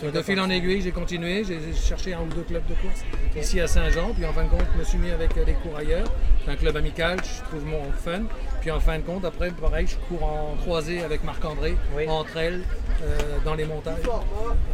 De 0.02 0.22
fil 0.22 0.38
en 0.40 0.50
aiguille, 0.50 0.82
j'ai 0.82 0.90
continué, 0.90 1.44
j'ai 1.44 1.58
cherché 1.74 2.12
un 2.14 2.20
ou 2.20 2.26
deux 2.26 2.42
clubs 2.42 2.66
de 2.66 2.74
course 2.74 3.02
ici 3.36 3.60
à 3.60 3.66
Saint-Jean, 3.66 4.12
puis 4.14 4.24
en 4.26 4.32
fin 4.32 4.44
de 4.44 4.48
compte, 4.48 4.64
je 4.74 4.78
me 4.78 4.84
suis 4.84 4.98
mis 4.98 5.10
avec 5.10 5.36
euh, 5.36 5.44
les 5.46 5.54
courailleurs. 5.54 6.06
C'est 6.44 6.50
un 6.50 6.56
club 6.56 6.76
amical, 6.76 7.18
je 7.24 7.42
trouve 7.48 7.64
mon 7.64 7.82
fun. 7.92 8.22
Puis 8.60 8.70
en 8.70 8.80
fin 8.80 8.98
de 8.98 9.02
compte, 9.02 9.24
après, 9.24 9.50
pareil, 9.50 9.86
je 9.86 9.96
cours 10.06 10.22
en 10.24 10.56
croisée 10.60 11.02
avec 11.02 11.24
Marc-André, 11.24 11.76
Oui. 11.96 12.06
entre 12.08 12.36
elles, 12.36 12.62
euh, 13.02 13.38
dans 13.44 13.54
les 13.54 13.64
montagnes, 13.64 13.96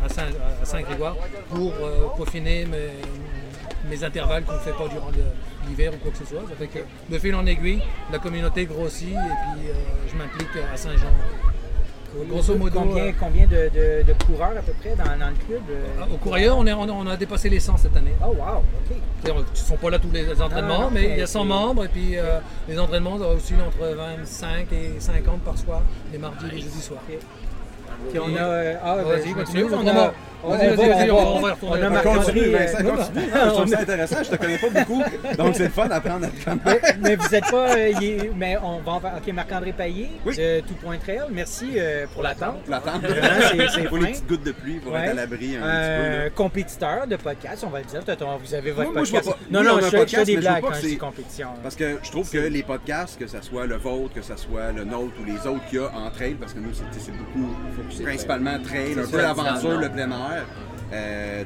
à 0.04 0.08
Saint- 0.08 0.24
à 0.62 0.64
Saint-Grégoire, 0.64 1.16
pour 1.48 1.72
euh, 1.80 2.08
peaufiner 2.16 2.66
mes, 2.66 2.90
mes 3.88 4.02
intervalles 4.04 4.44
qu'on 4.44 4.54
ne 4.54 4.58
fait 4.58 4.72
pas 4.72 4.88
durant 4.88 5.10
l'hiver 5.68 5.92
ou 5.94 5.96
quoi 5.98 6.10
que 6.10 6.18
ce 6.18 6.24
soit. 6.24 6.42
Ça 6.48 6.56
fait 6.58 6.66
que 6.66 6.80
de 7.08 7.18
fil 7.18 7.34
en 7.34 7.46
aiguille, 7.46 7.82
la 8.10 8.18
communauté 8.18 8.64
grossit 8.66 9.10
et 9.10 9.12
puis 9.12 9.68
euh, 9.68 9.72
je 10.12 10.16
m'implique 10.16 10.48
à 10.72 10.76
Saint-Jean. 10.76 11.12
Grosso 12.28 12.56
modo, 12.56 12.80
combien, 12.80 13.04
euh, 13.04 13.12
combien 13.18 13.46
de, 13.46 13.70
de- 13.72 14.02
de 14.02 14.12
coureurs 14.24 14.50
à 14.58 14.62
peu 14.62 14.72
près 14.80 14.96
dans, 14.96 15.04
dans 15.04 15.30
le 15.30 15.36
club? 15.46 15.62
euh? 15.70 16.14
au 16.14 16.16
courrier, 16.16 16.50
on, 16.50 16.66
est- 16.66 16.72
on 16.72 17.06
a- 17.06 17.16
dépassé 17.16 17.48
les 17.48 17.60
100 17.60 17.76
cette 17.76 17.96
année. 17.96 18.14
Oh 18.20 18.28
wow, 18.28 18.58
ok. 18.58 18.96
Ils 19.26 19.30
ne 19.32 19.44
sont 19.54 19.76
pas 19.76 19.90
là 19.90 19.98
tous 19.98 20.10
les 20.12 20.28
entraînements, 20.42 20.86
Ah, 20.86 20.90
mais 20.92 21.02
mais 21.02 21.08
il 21.10 21.18
y 21.18 21.22
a 21.22 21.26
100 21.26 21.42
c'est- 21.42 21.48
membres 21.48 21.84
et 21.84 21.88
puis 21.88 22.18
euh, 22.18 22.38
les 22.68 22.78
entraînements 22.78 23.14
oscillent 23.14 23.56
entre 23.66 23.94
25 23.94 24.72
et 24.72 24.98
50 24.98 25.40
par 25.42 25.56
soir, 25.56 25.82
les 26.12 26.18
mardis 26.18 26.46
et 26.46 26.54
les 26.56 26.60
jeudis 26.62 26.80
soirs. 26.82 27.00
Puis 27.06 28.18
on 28.18 28.34
a. 28.36 28.40
euh, 28.40 28.74
Ah, 28.82 28.96
Vas-y, 28.96 29.04
vas-y, 29.04 29.32
continue, 29.34 29.62
continue. 29.64 29.74
On 29.74 29.84
vas-y, 29.84 29.98
a. 29.98 30.14
vas-y, 30.48 30.76
vas-y, 30.76 30.88
vas-y, 30.88 31.10
on 31.10 31.16
va- 31.40 31.56
on 31.62 31.66
on 31.66 31.70
retourner. 31.70 31.98
Continue, 32.02 32.54
euh, 32.54 32.58
Vincent, 32.58 32.78
continue. 32.96 33.24
Je 33.32 33.48
trouve 33.48 33.66
ça 33.68 33.80
intéressant, 33.80 34.16
je 34.24 34.30
te 34.30 34.36
connais 34.36 34.58
pas 34.58 34.70
beaucoup. 34.80 35.02
Donc 35.38 35.54
c'est 35.56 35.64
le 35.64 35.68
fun 35.70 35.86
d'apprendre 35.86 36.26
à 36.26 36.28
te 36.28 36.44
connaître. 36.44 36.94
Mais, 37.00 37.16
vous 37.16 37.28
n'êtes 37.28 37.50
pas. 37.50 37.76
euh, 37.76 37.92
mais 38.36 38.56
on 38.62 38.78
va 38.80 38.92
en 38.92 39.00
faire. 39.00 39.12
Ok, 39.24 39.32
Marc-André 39.32 39.72
Paillé 39.72 40.10
Oui. 40.24 40.36
de 40.36 40.60
Tout 40.60 40.74
Point 40.74 40.98
Trail. 40.98 41.20
Merci 41.30 41.72
euh, 41.76 42.06
pour 42.12 42.22
l'attente. 42.22 42.56
L'attente. 42.68 43.02
Vraiment, 43.02 43.68
c'est- 43.74 43.88
Pour 43.88 43.98
les 43.98 44.08
petites 44.12 44.26
gouttes 44.28 44.44
de 44.44 44.52
pluie, 44.52 44.78
pour 44.78 44.96
être 44.96 45.10
à 45.10 45.14
l'abri 45.14 45.56
un 45.56 45.62
Euh, 45.64 46.24
petit 46.24 46.30
peu. 46.30 46.34
compétiteur 46.36 47.06
de 47.06 47.16
podcast, 47.16 47.64
on 47.66 47.70
va 47.70 47.78
le 47.80 47.84
dire. 47.84 48.00
Vous 48.42 48.54
avez 48.54 48.70
votre 48.70 48.84
Moi, 48.90 48.94
moi, 48.94 49.04
je 49.04 49.10
vois 49.10 49.20
podcast. 49.20 49.38
pas- 49.50 49.58
non, 49.58 49.62
non, 49.64 49.70
on 49.76 49.80
je 49.80 50.06
fais- 50.06 50.24
des 50.24 50.36
blagues 50.36 50.62
quand 50.62 50.68
que 50.70 50.74
je 50.76 50.80
dis 50.80 50.90
c'est- 50.90 50.96
compétition. 50.96 51.48
Parce 51.62 51.74
que 51.76 51.98
je 52.02 52.10
trouve 52.10 52.30
que 52.30 52.38
les 52.38 52.62
podcasts, 52.62 53.18
que 53.18 53.26
ce 53.26 53.40
soit 53.42 53.66
le 53.66 53.76
vôtre, 53.76 54.14
que 54.14 54.22
ce 54.22 54.36
soit 54.36 54.72
le 54.74 54.84
nôtre 54.84 55.14
ou 55.20 55.24
les 55.24 55.46
autres 55.46 55.64
qu'il 55.68 55.78
y 55.80 55.82
a 55.82 55.86
en 55.86 56.10
trail, 56.10 56.34
parce 56.34 56.52
que 56.54 56.58
nous, 56.60 56.70
c'est 56.72 57.12
beaucoup, 57.12 57.48
principalement 58.04 58.58
trail, 58.62 58.92
un 58.98 59.10
peu 59.10 59.16
l'aventure, 59.20 59.78
le 59.80 59.88
plein 59.88 60.10
air. 60.10 60.29
Euh, 60.92 61.44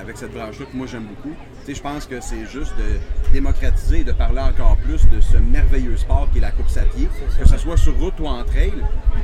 avec 0.00 0.18
cette 0.18 0.32
branche-là 0.32 0.66
que 0.70 0.76
moi 0.76 0.86
j'aime 0.86 1.04
beaucoup. 1.04 1.34
Je 1.66 1.80
pense 1.80 2.04
que 2.06 2.20
c'est 2.20 2.44
juste 2.46 2.74
de 2.76 3.32
démocratiser 3.32 4.00
et 4.00 4.04
de 4.04 4.12
parler 4.12 4.40
encore 4.40 4.76
plus 4.76 5.08
de 5.08 5.20
ce 5.20 5.38
merveilleux 5.38 5.96
sport 5.96 6.28
qui 6.30 6.38
est 6.38 6.42
la 6.42 6.50
course 6.50 6.76
à 6.76 6.82
pied, 6.82 7.08
que 7.38 7.48
ce 7.48 7.56
soit 7.56 7.78
sur 7.78 7.96
route 7.98 8.20
ou 8.20 8.26
en 8.26 8.44
trail. 8.44 8.74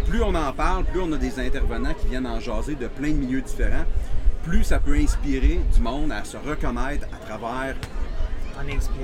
Plus 0.09 0.23
on 0.23 0.35
en 0.35 0.53
parle, 0.53 0.85
plus 0.85 1.01
on 1.01 1.13
a 1.13 1.19
des 1.19 1.39
intervenants 1.39 1.93
qui 1.93 2.09
viennent 2.09 2.27
en 2.27 2.41
jaser 2.41 2.77
de 2.77 2.87
plein 2.87 3.11
de 3.11 3.17
milieux 3.17 3.43
différents, 3.43 3.85
plus 4.43 4.65
ça 4.65 4.79
peut 4.79 4.95
inspirer 4.95 5.61
du 5.75 5.81
monde 5.81 6.13
à 6.13 6.25
se 6.25 6.39
reconnaître 6.39 7.07
à 7.13 7.27
travers 7.27 7.75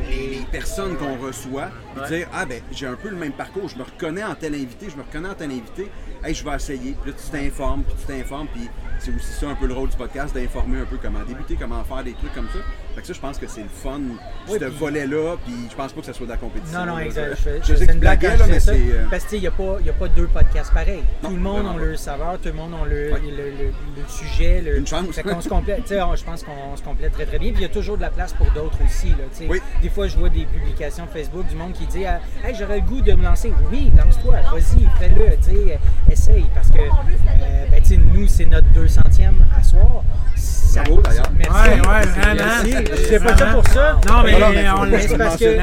les, 0.08 0.46
personnes 0.50 0.96
qu'on 0.96 1.16
reçoit, 1.16 1.68
Ouais. 1.96 2.08
dire 2.08 2.28
Ah, 2.32 2.44
ben, 2.44 2.62
j'ai 2.72 2.86
un 2.86 2.94
peu 2.94 3.08
le 3.08 3.16
même 3.16 3.32
parcours, 3.32 3.68
je 3.68 3.76
me 3.76 3.82
reconnais 3.82 4.24
en 4.24 4.34
tel 4.34 4.54
invité, 4.54 4.88
je 4.90 4.96
me 4.96 5.02
reconnais 5.02 5.28
en 5.28 5.34
tel 5.34 5.50
invité, 5.50 5.90
hey, 6.24 6.34
je 6.34 6.44
vais 6.44 6.54
essayer. 6.54 6.96
Puis 7.00 7.10
là, 7.10 7.16
tu 7.16 7.30
t'informes, 7.30 7.82
puis 7.82 7.94
tu 7.98 8.06
t'informes, 8.06 8.46
puis 8.48 8.68
c'est 8.98 9.14
aussi 9.14 9.32
ça 9.32 9.48
un 9.48 9.54
peu 9.54 9.66
le 9.66 9.74
rôle 9.74 9.88
du 9.88 9.96
podcast, 9.96 10.34
d'informer 10.34 10.80
un 10.80 10.84
peu 10.84 10.98
comment 11.00 11.20
débuter, 11.26 11.56
comment 11.56 11.82
faire 11.84 12.04
des 12.04 12.12
trucs 12.14 12.34
comme 12.34 12.48
ça. 12.52 12.58
Fait 12.94 13.00
que 13.02 13.06
ça, 13.06 13.12
je 13.12 13.20
pense 13.20 13.38
que 13.38 13.46
c'est 13.46 13.62
le 13.62 13.68
fun, 13.68 14.00
ce 14.46 14.52
Oui, 14.52 14.58
puis- 14.58 14.68
volet-là, 14.78 15.36
puis 15.44 15.54
je 15.70 15.74
pense 15.76 15.92
pas 15.92 16.00
que 16.00 16.06
ça 16.06 16.12
soit 16.12 16.26
de 16.26 16.32
la 16.32 16.36
compétition. 16.36 16.80
Non, 16.80 16.86
non, 16.94 16.98
exact. 16.98 17.36
Je, 17.36 17.50
Je, 17.50 17.56
je 17.56 17.60
je, 17.62 17.66
sais 17.66 17.76
c'est 17.76 17.86
que 17.86 17.92
une 17.92 17.98
blague 18.00 18.22
là, 18.22 18.46
mais 18.48 18.60
c'est. 18.60 18.72
euh, 18.72 19.04
Parce 19.10 19.24
qu'il 19.24 19.40
n'y 19.40 19.46
a, 19.46 19.50
pas- 19.52 19.76
il 19.80 19.86
y 19.86 19.90
a 19.90 19.92
pas 19.92 20.08
deux 20.08 20.26
podcasts 20.26 20.72
pareils. 20.74 21.02
Non, 21.22 21.28
tout 21.30 21.34
le 21.36 21.40
monde 21.42 21.66
a 21.66 21.72
pas. 21.74 21.78
le 21.78 21.96
saveur, 21.96 22.38
tout 22.40 22.48
le 22.48 22.54
monde 22.54 22.72
a 22.74 22.84
le, 22.88 23.12
Ouais. 23.12 23.20
le, 23.20 23.50
le- 23.50 23.72
le 23.96 24.08
sujet. 24.08 24.60
Le, 24.62 24.78
Une 24.78 24.86
chance. 24.86 25.06
Fait 25.14 25.22
qu'on 25.22 25.40
se 25.40 25.48
complète, 25.48 25.82
tu 25.82 25.88
sais, 25.88 26.02
on- 26.02 26.16
je 26.16 26.24
pense 26.24 26.42
qu'on 26.42 26.76
se 26.76 26.82
complète 26.82 27.12
très 27.12 27.26
très 27.26 27.38
bien. 27.38 27.50
Puis 27.52 27.60
il 27.60 27.62
y 27.62 27.70
a 27.70 27.72
toujours 27.72 27.96
de 27.96 28.02
la 28.02 28.10
place 28.10 28.32
pour 28.32 28.50
d'autres 28.50 28.78
aussi. 28.84 29.10
Là, 29.10 29.24
tu 29.32 29.44
sais. 29.44 29.46
Oui. 29.48 29.60
Des 29.80 29.88
fois, 29.90 30.08
je 30.08 30.16
vois 30.18 30.28
des 30.28 30.44
publications 30.46 31.06
Facebook 31.06 31.46
du 31.46 31.54
monde 31.54 31.72
qui 31.74 31.86
dit 31.86 32.04
ah, 32.04 32.20
Hey, 32.44 32.54
j'aurais 32.58 32.80
le 32.80 32.86
goût 32.86 33.00
de 33.00 33.12
me 33.12 33.22
lancer. 33.22 33.52
Oui, 33.70 33.92
lance-toi, 33.96 34.36
vas-y, 34.52 34.88
fais-le, 34.98 35.36
tu 35.36 35.56
sais, 35.68 35.78
essaye. 36.10 36.46
Parce 36.54 36.70
que 36.70 36.78
euh, 36.78 37.66
ben, 37.70 37.80
tu 37.80 37.88
sais, 37.90 37.96
nous, 37.96 38.26
c'est 38.26 38.46
notre 38.46 38.66
200e 38.88 39.34
à 39.58 39.62
soir. 39.62 40.02
Ça 40.36 40.82
d'ailleurs. 40.84 41.30
Merci. 41.34 41.52
Ouais, 41.52 41.88
ouais, 41.88 42.06
vraiment. 42.06 42.96
Sais 43.08 43.18
pas 43.20 43.36
ça 43.36 43.46
pour 43.46 43.66
ça. 43.68 43.98
Non, 44.06 44.22
mais 44.22 44.32
Non, 44.32 44.38
non, 44.52 44.80
on 44.80 44.84
l'a 44.84 45.00
c'est 45.00 45.16
mentionné 45.16 45.60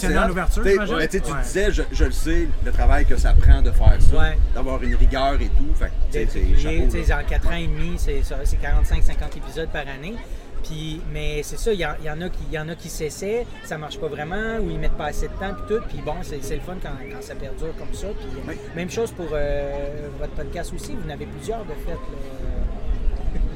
c'est 0.00 0.18
en 0.18 0.30
ouverture, 0.30 0.64
ouais, 0.64 1.08
Tu 1.08 1.16
Ouais. 1.18 1.22
disais, 1.42 1.72
je, 1.72 1.82
je 1.92 2.04
le 2.04 2.10
sais, 2.10 2.48
le 2.64 2.72
travail 2.72 3.06
que 3.06 3.16
ça 3.16 3.32
prend 3.32 3.62
de 3.62 3.70
faire 3.70 3.96
ça, 4.00 4.16
Ouais. 4.16 4.38
d'avoir 4.54 4.82
une 4.82 4.96
rigueur 4.96 5.34
et 5.40 5.48
tout. 5.56 5.68
Fait 5.78 5.90
t'sais, 6.10 6.28
c'est 6.30 6.58
chapeau, 6.60 7.14
en 7.14 7.28
4 7.28 7.46
ans 7.48 7.56
et 7.56 7.66
demi, 7.66 7.94
c'est 7.96 8.22
ça, 8.24 8.36
c'est 8.44 8.60
45-50 8.60 9.36
épisodes 9.36 9.68
par 9.68 9.82
année. 9.82 10.16
Puis, 10.62 11.00
mais 11.12 11.42
c'est 11.42 11.58
ça, 11.58 11.72
il 11.72 11.80
y, 11.80 11.86
en- 11.86 11.94
il 12.00 12.04
y 12.06 12.10
en 12.10 12.20
a 12.20 12.28
qui, 12.28 12.38
il 12.50 12.54
y 12.54 12.58
en 12.58 12.68
a 12.68 12.74
qui 12.74 12.88
s'essaient, 12.88 13.46
ça 13.64 13.78
marche 13.78 13.98
pas 13.98 14.08
vraiment, 14.08 14.58
ou 14.62 14.70
ils 14.70 14.78
mettent 14.78 14.96
pas 14.96 15.06
assez 15.06 15.28
de 15.28 15.32
temps, 15.34 15.54
puis 15.54 15.76
tout. 15.76 15.82
Puis 15.88 15.98
bon, 16.04 16.14
c'est 16.22 16.36
le 16.36 16.60
fun 16.60 16.76
quand, 16.82 16.90
quand 17.12 17.22
ça 17.22 17.34
perdure 17.34 17.74
comme 17.78 17.92
ça. 17.94 18.08
Puis 18.08 18.28
Oui. 18.48 18.54
même 18.76 18.90
chose 18.90 19.10
pour 19.12 19.28
euh, 19.32 20.08
votre 20.18 20.32
podcast 20.32 20.72
aussi, 20.74 20.92
vous 20.94 21.08
en 21.08 21.12
avez 21.12 21.26
plusieurs 21.26 21.64
de 21.64 21.72
fait. 21.84 21.92
là. 21.92 21.98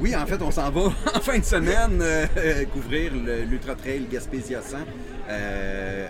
Oui, 0.01 0.15
en 0.15 0.27
fait, 0.27 0.41
on 0.43 0.51
s'en 0.51 0.71
va 0.71 0.81
en 1.15 1.21
fin 1.21 1.39
de 1.39 1.45
semaine 1.45 2.01
euh, 2.03 2.27
euh, 2.37 2.65
couvrir 2.67 3.13
l'Ultra 3.15 3.75
Trail 3.75 4.07
Gaspésia 4.11 4.61
100 4.61 4.77
euh, 5.31 6.09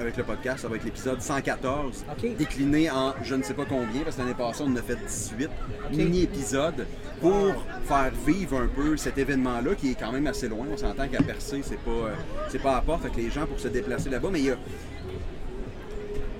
avec 0.00 0.16
le 0.16 0.24
podcast. 0.24 0.60
Ça 0.60 0.68
va 0.68 0.76
être 0.76 0.84
l'épisode 0.84 1.20
114, 1.20 2.04
Ok. 2.10 2.36
décliné 2.36 2.90
en 2.90 3.14
je 3.22 3.34
ne 3.34 3.42
sais 3.42 3.54
pas 3.54 3.64
combien, 3.64 4.02
parce 4.02 4.16
que 4.16 4.22
l'année 4.22 4.34
passée, 4.34 4.62
on 4.66 4.72
en 4.72 4.76
a 4.76 4.82
fait 4.82 4.96
18 4.96 5.50
mini-épisodes 5.92 6.86
pour 7.20 7.54
faire 7.84 8.12
vivre 8.26 8.60
un 8.60 8.66
peu 8.66 8.96
cet 8.96 9.18
événement-là 9.18 9.74
qui 9.74 9.92
est 9.92 9.94
quand 9.98 10.12
même 10.12 10.26
assez 10.26 10.48
loin. 10.48 10.66
On 10.72 10.76
s'entend 10.76 11.08
qu'à 11.08 11.22
Percé, 11.22 11.60
c'est 11.62 11.78
pas, 11.78 11.90
euh, 11.90 12.14
c'est 12.48 12.60
pas 12.62 12.76
à 12.76 12.80
porte, 12.82 13.10
que 13.10 13.16
les 13.16 13.30
gens 13.30 13.46
pour 13.46 13.58
se 13.60 13.68
déplacer 13.68 14.10
là-bas, 14.10 14.28
mais 14.32 14.40
il 14.40 14.46
y 14.46 14.50
a. 14.50 14.56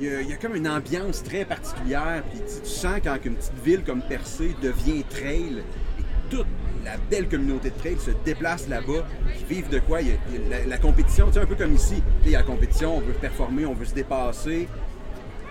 Il 0.01 0.09
y, 0.09 0.15
a, 0.15 0.21
il 0.23 0.29
y 0.29 0.33
a 0.33 0.37
comme 0.37 0.57
une 0.57 0.67
ambiance 0.69 1.23
très 1.23 1.45
particulière, 1.45 2.25
puis 2.29 2.41
tu, 2.41 2.61
tu 2.63 2.69
sens 2.69 2.99
quand 3.03 3.17
une 3.25 3.37
petite 3.37 3.65
ville 3.65 3.85
comme 3.85 4.03
Percé 4.03 4.55
devient 4.61 5.05
trail, 5.09 5.63
et 6.01 6.03
toute 6.29 6.47
la 6.85 6.97
belle 7.11 7.29
communauté 7.29 7.71
de 7.71 7.77
trail 7.79 7.97
se 7.99 8.11
déplace 8.25 8.69
là-bas, 8.69 9.05
qui 9.37 9.45
vivent 9.55 9.69
de 9.71 9.79
quoi? 9.81 10.01
Il 10.03 10.09
y 10.09 10.11
a, 10.13 10.15
il 10.33 10.35
y 10.49 10.55
a 10.55 10.59
la, 10.61 10.67
la 10.67 10.79
compétition, 10.79 11.27
tu 11.29 11.35
sais, 11.35 11.41
un 11.41 11.47
peu 11.47 11.55
comme 11.55 11.75
ici. 11.75 12.03
Il 12.25 12.31
y 12.31 12.35
a 12.37 12.39
la 12.41 12.45
compétition, 12.45 12.97
on 12.97 13.01
veut 13.01 13.13
performer, 13.15 13.67
on 13.67 13.75
veut 13.75 13.85
se 13.87 13.95
dépasser, 13.95 14.69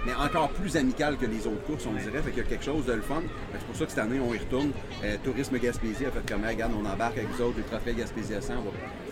mais 0.05 0.13
encore 0.15 0.49
plus 0.49 0.75
amical 0.75 1.17
que 1.17 1.25
les 1.25 1.47
autres 1.47 1.63
courses, 1.65 1.85
on 1.87 1.93
dirait. 1.93 2.21
Fait 2.21 2.31
qu'il 2.31 2.43
y 2.43 2.45
a 2.45 2.49
quelque 2.49 2.65
chose 2.65 2.85
de 2.85 2.93
le 2.93 3.01
fun. 3.01 3.21
C'est 3.53 3.65
pour 3.65 3.75
ça 3.75 3.85
que 3.85 3.91
cette 3.91 3.99
année, 3.99 4.19
on 4.19 4.33
y 4.33 4.37
retourne. 4.37 4.71
Euh, 5.03 5.15
Tourisme 5.23 5.57
Gaspésie 5.57 6.05
a 6.05 6.11
fait 6.11 6.29
comme, 6.29 6.43
regarde, 6.45 6.73
on 6.77 6.85
embarque 6.85 7.17
avec 7.17 7.29
vous 7.31 7.41
autres, 7.41 7.57
le 7.57 7.63
Trophée 7.63 7.93
Gaspésia 7.93 8.41
100. 8.41 8.53
On 8.57 8.61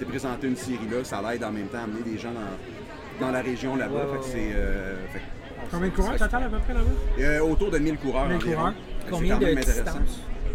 va 0.04 0.06
présenter 0.10 0.48
une 0.48 0.58
série 0.58 0.80
là. 0.92 1.04
Ça 1.04 1.22
l'aide 1.22 1.44
en 1.44 1.52
même 1.52 1.68
temps 1.68 1.80
à 1.80 1.84
amener 1.84 2.02
des 2.04 2.18
gens 2.18 2.32
dans, 2.34 3.26
dans 3.26 3.32
la 3.32 3.42
région 3.42 3.76
là-bas. 3.78 4.06
Fait 4.14 4.18
que 4.20 4.26
c'est. 4.26 4.52
euh, 4.54 4.96
Combien 5.72 5.88
de 5.90 5.94
coureurs 5.96 6.18
total 6.18 6.44
à 6.44 6.50
peu 6.50 6.58
près 6.58 6.74
là-bas? 6.74 6.90
euh, 7.20 7.40
autour 7.40 7.72
de 7.72 7.78
1000 7.78 7.96
coureurs 7.98 8.28
1000 8.28 8.36
environ. 8.36 8.56
coureurs. 8.58 8.74
Combien 9.10 9.38
de 9.38 9.46
intéressant. 9.46 10.00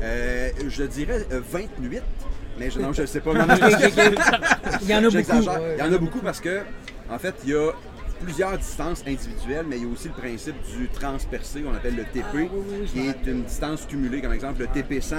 Euh, 0.03 0.51
je 0.69 0.85
dirais 0.85 1.27
euh, 1.33 1.41
28, 1.51 2.03
mais 2.59 2.71
je, 2.71 2.79
non, 2.81 2.93
je 2.93 3.03
ne 3.03 3.07
sais 3.07 3.21
pas. 3.21 3.33
Non, 3.35 3.47
non. 3.47 3.55
Il 4.83 4.89
y 4.89 4.95
en 4.95 4.99
a 4.99 5.11
beaucoup. 5.11 5.51
Il 5.75 5.79
y 5.79 5.83
en 5.83 5.93
a 5.93 5.99
beaucoup 5.99 6.21
parce 6.21 6.41
que, 6.41 6.61
en 7.11 7.19
fait, 7.19 7.35
il 7.45 7.51
y 7.51 7.55
a 7.55 7.73
plusieurs 8.21 8.57
distances 8.57 9.03
individuelles, 9.07 9.67
mais 9.69 9.77
il 9.77 9.85
y 9.85 9.87
a 9.87 9.93
aussi 9.93 10.09
le 10.09 10.15
principe 10.15 10.57
du 10.77 10.89
transpercé, 10.89 11.61
qu'on 11.61 11.75
appelle 11.75 11.97
le 11.97 12.05
TP, 12.05 12.25
Ah, 12.25 12.35
oui, 12.35 12.49
oui, 12.71 12.87
qui 12.87 13.01
est 13.09 13.31
une 13.31 13.43
distance 13.45 13.87
cumulée. 13.87 14.21
Comme 14.23 14.33
exemple, 14.33 14.61
le 14.61 14.67
TP 14.69 15.01
100, 15.01 15.17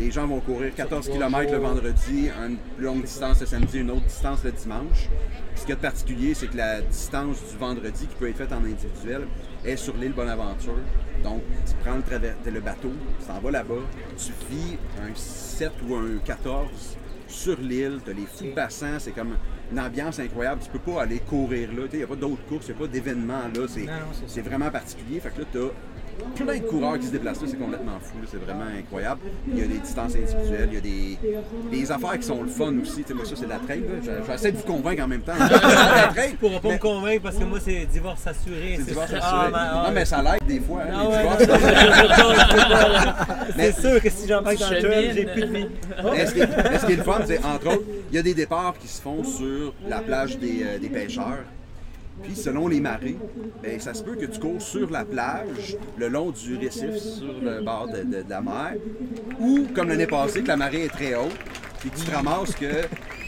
les 0.00 0.10
gens 0.10 0.26
vont 0.26 0.40
courir 0.40 0.74
14 0.74 1.10
km 1.10 1.52
le 1.52 1.58
vendredi, 1.58 2.30
une 2.30 2.56
plus 2.56 2.86
longue 2.86 3.02
distance 3.02 3.40
le 3.40 3.46
samedi, 3.46 3.80
une 3.80 3.90
autre 3.90 4.06
distance 4.06 4.42
le 4.42 4.52
dimanche. 4.52 5.10
Ce 5.54 5.66
qui 5.66 5.72
est 5.72 5.76
particulier, 5.76 6.32
c'est 6.32 6.46
que 6.46 6.56
la 6.56 6.80
distance 6.80 7.36
du 7.50 7.58
vendredi, 7.58 8.06
qui 8.06 8.14
peut 8.14 8.30
être 8.30 8.38
faite 8.38 8.52
en 8.52 8.64
individuel, 8.64 9.26
est 9.62 9.76
sur 9.76 9.94
l'île 9.98 10.14
Bonaventure. 10.14 10.78
Donc, 11.22 11.42
tu 11.66 11.74
prends 11.84 11.96
le, 11.96 12.60
bateau, 12.60 12.92
tu 13.20 13.26
t'en 13.26 13.40
vas 13.40 13.50
là-bas, 13.50 13.82
tu 14.16 14.32
vis 14.50 14.78
un 15.02 15.14
7 15.14 15.70
ou 15.86 15.94
un 15.96 16.16
14 16.24 16.96
sur 17.28 17.60
l'île, 17.60 18.00
tu 18.02 18.10
as 18.10 18.14
les 18.14 18.26
fous 18.26 18.54
passants, 18.54 18.98
c'est 18.98 19.12
comme 19.12 19.36
une 19.70 19.80
ambiance 19.80 20.18
incroyable. 20.18 20.62
Tu 20.64 20.70
peux 20.70 20.92
pas 20.92 21.02
aller 21.02 21.18
courir 21.18 21.74
là, 21.74 21.82
il 21.92 21.98
n'y 21.98 22.04
a 22.04 22.06
pas 22.06 22.16
d'autres 22.16 22.44
courses, 22.46 22.68
il 22.68 22.74
n'y 22.74 22.78
a 22.78 22.80
pas 22.80 22.88
d'événements 22.88 23.48
là, 23.54 23.66
c'est, 24.26 24.40
vraiment 24.40 24.70
particulier. 24.70 25.20
Fait 25.20 25.28
que 25.30 25.40
là, 25.42 25.46
tu 25.52 25.58
as 25.58 25.70
plein 26.34 26.56
de 26.58 26.62
coureurs 26.64 26.98
qui 26.98 27.06
se 27.06 27.12
déplacent 27.12 27.40
là, 27.42 27.48
c'est 27.50 27.58
complètement 27.58 27.98
fou, 28.00 28.16
c'est 28.30 28.36
vraiment 28.42 28.64
incroyable. 28.78 29.20
Il 29.48 29.58
y 29.58 29.62
a 29.62 29.66
des 29.66 29.78
distances 29.78 30.14
individuelles, 30.14 30.68
il 30.70 30.74
y 30.74 30.78
a 30.78 30.80
des, 30.80 31.18
des 31.78 31.92
affaires 31.92 32.18
qui 32.18 32.26
sont 32.26 32.42
le 32.42 32.48
fun 32.48 32.72
aussi. 32.80 33.02
Tu 33.02 33.08
sais, 33.08 33.14
moi, 33.14 33.24
ça, 33.24 33.32
c'est 33.36 33.44
de 33.44 33.50
la 33.50 33.58
trail. 33.58 33.80
là. 33.80 33.94
Je, 34.02 34.10
je 34.22 34.26
vais 34.26 34.34
essayer 34.34 34.52
de 34.52 34.56
vous 34.56 34.62
convaincre 34.64 35.02
en 35.04 35.08
même 35.08 35.22
temps. 35.22 35.32
Tu 36.30 36.36
pourras 36.36 36.60
pas 36.60 36.68
mais 36.68 36.74
me 36.74 36.78
convaincre 36.78 37.22
parce 37.22 37.36
que 37.36 37.44
moi, 37.44 37.58
c'est 37.60 37.86
divorce 37.86 38.26
assuré. 38.26 38.74
c'est 38.78 38.84
divorce 38.86 39.10
ça. 39.10 39.16
assuré. 39.18 39.30
Ah, 39.32 39.48
ben, 39.52 39.58
ah, 39.60 39.84
Non, 39.88 39.94
mais 39.94 40.04
ça 40.04 40.22
l'aide 40.22 40.46
des 40.46 40.60
fois. 40.60 40.80
hein, 40.82 40.94
Ah 40.94 41.08
ouais. 41.08 41.16
Mais- 43.56 43.72
C'est 43.72 43.80
sûr 43.80 44.02
que 44.02 44.10
si 44.10 44.28
j'embarque 44.28 44.58
dans 44.58 44.70
le 44.70 44.82
trail, 44.82 45.12
j'ai 45.14 45.24
plus 45.26 45.40
de 45.42 45.46
vie. 45.46 45.66
Mais 46.12 46.26
ce, 46.26 46.32
qui 46.34 46.40
est, 46.40 46.78
ce 46.78 46.86
qui 46.86 46.92
est 46.92 46.96
le 46.96 47.02
fun, 47.02 47.20
c'est 47.26 47.44
entre 47.44 47.66
autres, 47.68 47.84
il 48.10 48.16
y 48.16 48.18
a 48.18 48.22
des 48.22 48.34
départs 48.34 48.74
qui 48.80 48.88
se 48.88 49.00
font 49.00 49.22
sur 49.24 49.74
la 49.88 50.00
plage 50.00 50.38
des, 50.38 50.62
euh, 50.64 50.78
des 50.78 50.88
pêcheurs. 50.88 51.44
Puis 52.22 52.34
selon 52.36 52.68
les 52.68 52.80
marées, 52.80 53.16
ben, 53.62 53.78
ça 53.80 53.94
se 53.94 54.02
peut 54.02 54.14
que 54.16 54.26
tu 54.26 54.38
cours 54.40 54.60
sur 54.60 54.90
la 54.90 55.04
plage, 55.04 55.76
le 55.98 56.08
long 56.08 56.30
du 56.30 56.56
récif, 56.56 56.94
sur 56.96 57.40
le 57.40 57.62
bord 57.64 57.88
de, 57.88 57.98
de- 58.02 58.22
de 58.22 58.30
la 58.30 58.40
mer, 58.40 58.74
ou 59.38 59.66
comme 59.74 59.88
l'année 59.88 60.06
passée, 60.06 60.42
que 60.42 60.48
la 60.48 60.56
marée 60.56 60.84
est 60.84 60.88
très 60.88 61.14
haute, 61.14 61.36
puis 61.80 61.90
que 61.90 61.96
tu 61.96 62.04
te 62.04 62.10
ramasses 62.14 62.54
qu'il 62.54 62.68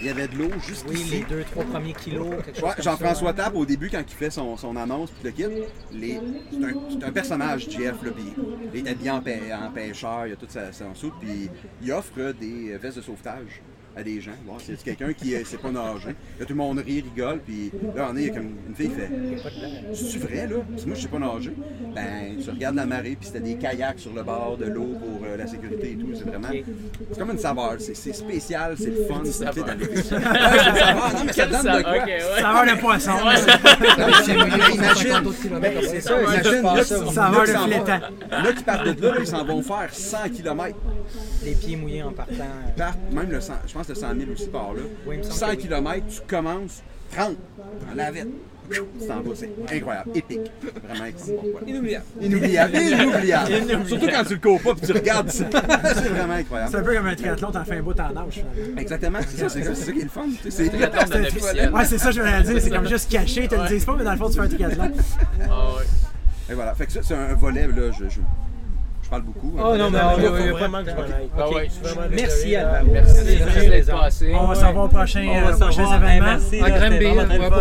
y 0.03 0.09
avait 0.11 0.29
de 0.29 0.37
l'eau 0.37 0.51
Oui, 0.53 0.61
jusqu'ici. 0.69 1.11
les 1.11 1.25
deux, 1.25 1.43
trois 1.45 1.65
premiers 1.65 1.95
kilos, 1.95 2.29
quelque 2.45 2.61
chose 2.61 2.69
Ouais, 2.69 2.83
Jean-François 2.83 3.29
ça. 3.29 3.45
Table, 3.45 3.57
au 3.57 3.65
début, 3.65 3.89
quand 3.89 4.03
il 4.07 4.15
fait 4.15 4.31
son, 4.31 4.57
son 4.59 4.77
annonce 4.77 5.11
puis 5.11 5.25
le 5.25 5.31
kit, 5.31 5.45
les- 5.93 6.21
c'est 6.51 7.05
un, 7.07 7.13
personnage, 7.13 7.69
Jeff, 7.71 7.95
là, 8.03 8.11
puis 8.15 8.25
il 8.75 8.87
est 8.87 8.91
habillé 8.91 9.11
en, 9.11 9.21
pê- 9.21 9.41
en 9.55 9.71
pêcheur, 9.71 10.27
il 10.27 10.33
a 10.35 10.37
toute 10.37 10.51
sa, 10.51 10.71
son 10.73 10.95
soupe, 10.95 11.15
puis 11.21 11.49
il 11.83 11.93
offre 11.93 12.33
des 12.39 12.77
vestes 12.77 12.99
de 12.99 13.03
sauvetage 13.03 13.63
à 13.97 14.03
des 14.03 14.21
gens. 14.21 14.33
C'est 14.59 14.83
quelqu'un 14.83 15.13
qui 15.13 15.35
ne 15.35 15.45
sait 15.45 15.59
pas 15.59 15.71
nager. 15.71 16.09
Là, 16.39 16.47
tout 16.47 16.53
le 16.53 16.55
monde 16.55 16.79
rit, 16.79 17.03
rigole, 17.03 17.41
puis 17.41 17.71
là, 17.95 18.09
on 18.13 18.17
est, 18.17 18.23
il 18.23 18.27
y 18.27 18.31
a 18.31 18.35
comme 18.35 18.51
une 18.69 18.75
fille 18.75 18.89
qui 18.89 18.95
fait 18.95 19.11
C'est-tu 19.95 20.19
vrai, 20.19 20.47
là? 20.47 20.57
Que 20.77 20.87
moi, 20.87 20.95
je 20.97 21.03
sais 21.03 21.09
pas 21.09 21.19
nager. 21.19 21.53
Ben, 21.95 22.37
tu 22.43 22.51
regardes 22.51 22.77
la 22.77 22.87
marée, 22.87 23.17
puis 23.19 23.27
c'était 23.27 23.41
des 23.41 23.57
kayaks 23.57 23.99
sur 24.01 24.13
le 24.13 24.23
bord 24.23 24.57
de 24.59 24.67
l'eau 24.67 24.97
pour 24.99 25.27
euh, 25.27 25.37
la 25.37 25.47
sécurité 25.47 25.93
et 25.93 25.97
tout. 25.97 26.09
C'est 26.15 26.25
vraiment. 26.25 26.49
C'est 27.11 27.19
comme 27.19 27.31
une 27.31 27.39
saveur. 27.39 27.75
C'est 27.79 27.95
c'est 27.95 28.13
spécial, 28.13 28.75
c'est 28.79 28.91
le 28.91 29.05
fun. 29.05 29.21
C'est 29.25 29.45
Ouais, 29.45 29.53
c'est 29.53 29.97
une 29.97 30.03
saveur. 30.03 31.13
Non, 31.15 31.25
mais 31.27 31.33
ça 31.33 31.47
donne 31.47 31.63
de 31.63 31.83
quoi. 31.83 31.97
ok, 31.97 32.07
ouais. 32.07 32.41
Saveur 32.41 32.65
de 32.77 32.81
poisson. 32.81 33.13
C'est 34.25 34.37
mouillé 34.37 34.75
Imagine. 34.75 34.95
150 35.13 35.27
autres 35.27 35.43
kilomètres 35.43 35.77
après. 35.79 35.89
C'est 35.89 36.01
ça, 36.01 36.23
Imagine, 36.23 36.63
là, 36.63 36.83
qui 36.83 37.53
s'en 37.53 37.67
flétan. 37.67 38.01
Là, 38.31 38.53
qui 38.57 38.65
partent 38.65 38.89
de 38.89 39.07
là, 39.07 39.15
ils 39.21 39.27
s'en 39.27 39.45
vont 39.45 39.63
faire 39.63 39.89
100 39.93 40.17
km. 40.35 40.77
Les 41.45 41.55
pieds 41.55 41.77
mouillés 41.77 42.03
en 42.03 42.13
partant. 42.13 42.33
partent, 42.77 42.99
même 43.13 43.31
le 43.31 43.41
100, 43.41 43.53
je 43.67 43.73
pense 43.73 43.82
que 43.87 43.93
le 43.93 43.99
100 43.99 44.07
000 44.19 44.31
aussi 44.33 44.47
par 44.49 44.75
là. 44.75 44.81
Oui, 45.07 45.17
il 45.17 45.19
me 45.19 45.23
semble 45.25 45.35
100 45.35 45.47
que 45.47 45.51
oui. 45.53 45.57
km, 45.59 46.07
tu 46.09 46.21
commences 46.27 46.83
30 47.13 47.37
dans 47.59 47.95
la. 47.95 48.11
Tu 48.71 48.79
t'en 49.07 49.21
vas, 49.21 49.35
c'est 49.35 49.51
incroyable, 49.77 50.11
épique. 50.15 50.41
Vraiment 50.89 51.05
excitant. 51.05 51.43
Voilà. 51.53 51.67
Inoubliable. 51.69 52.05
Inoubliable, 52.23 52.77
inoubliable. 52.77 53.87
Surtout 53.89 54.07
quand 54.07 54.25
tu 54.25 54.35
le 54.35 54.41
cours 54.41 54.61
pas 54.63 54.71
et 54.83 54.87
tu 54.87 54.93
regardes 54.93 55.29
ça. 55.31 55.45
c'est 55.51 56.09
vraiment 56.09 56.35
C'est 56.35 56.41
incroyable. 56.41 56.77
un 56.77 56.83
peu 56.83 56.95
comme 56.95 57.07
un 57.07 57.15
triathlon, 57.15 57.51
t'en 57.51 57.65
fais 57.65 57.77
un 57.77 57.83
bout 57.83 58.01
en 58.01 58.13
nage. 58.13 58.45
Exactement, 58.79 59.19
c'est 59.29 59.37
ça, 59.41 59.49
c'est 59.51 59.63
ça, 59.65 59.75
c'est 59.75 59.85
ça 59.85 59.93
qui 59.93 59.99
est 60.01 60.05
le 60.05 60.09
fun. 60.09 60.23
tu 60.43 60.51
C'est 60.51 60.69
Triathlon. 60.69 61.77
Ouais, 61.77 61.85
c'est 61.85 61.99
ça, 61.99 62.11
je 62.13 62.21
voulais 62.21 62.43
dire. 62.45 62.63
C'est 62.63 62.71
comme 62.71 62.89
juste 62.89 63.11
caché, 63.11 63.43
ils 63.43 63.49
te 63.49 63.57
le 63.57 63.69
disent 63.69 63.85
pas, 63.85 63.97
mais 63.99 64.05
dans 64.05 64.13
le 64.13 64.17
fond, 64.19 64.29
tu 64.31 64.35
fais 64.37 64.41
un 64.41 64.49
triathlon. 64.49 64.91
Ah 65.51 65.75
ouais. 65.77 65.85
Et 66.51 66.55
voilà, 66.55 66.75
fait 66.75 66.87
que 66.87 66.93
ça, 66.93 67.01
c'est 67.03 67.15
un 67.15 67.35
volet, 67.35 67.67
là, 67.67 67.91
je, 67.93 68.05
je, 68.05 68.09
je 68.11 68.21
parle 69.13 69.23
beaucoup. 69.25 69.53
Oh 69.59 69.77
non, 69.77 69.91
mais 69.91 69.99
va 69.99 70.11
faut 70.13 70.57
vraiment 70.57 70.83
que 70.83 70.91
je 70.91 70.95
m'en 70.97 71.03
aille. 71.03 71.29
Ah 71.39 71.51
ouais. 71.51 71.69
Vraiment 71.83 72.07
Merci 72.11 72.57
Alvaro. 72.57 72.87
Merci, 72.93 73.25
d'être 73.69 73.93
passé. 73.93 74.33
On 74.35 74.47
va 74.47 74.55
s'en 74.55 74.73
va 74.73 74.81
au 74.83 74.89
prochain, 74.89 75.21
euh, 75.21 75.53
événement. 75.97 76.25
merci. 76.25 76.61
À 76.61 76.65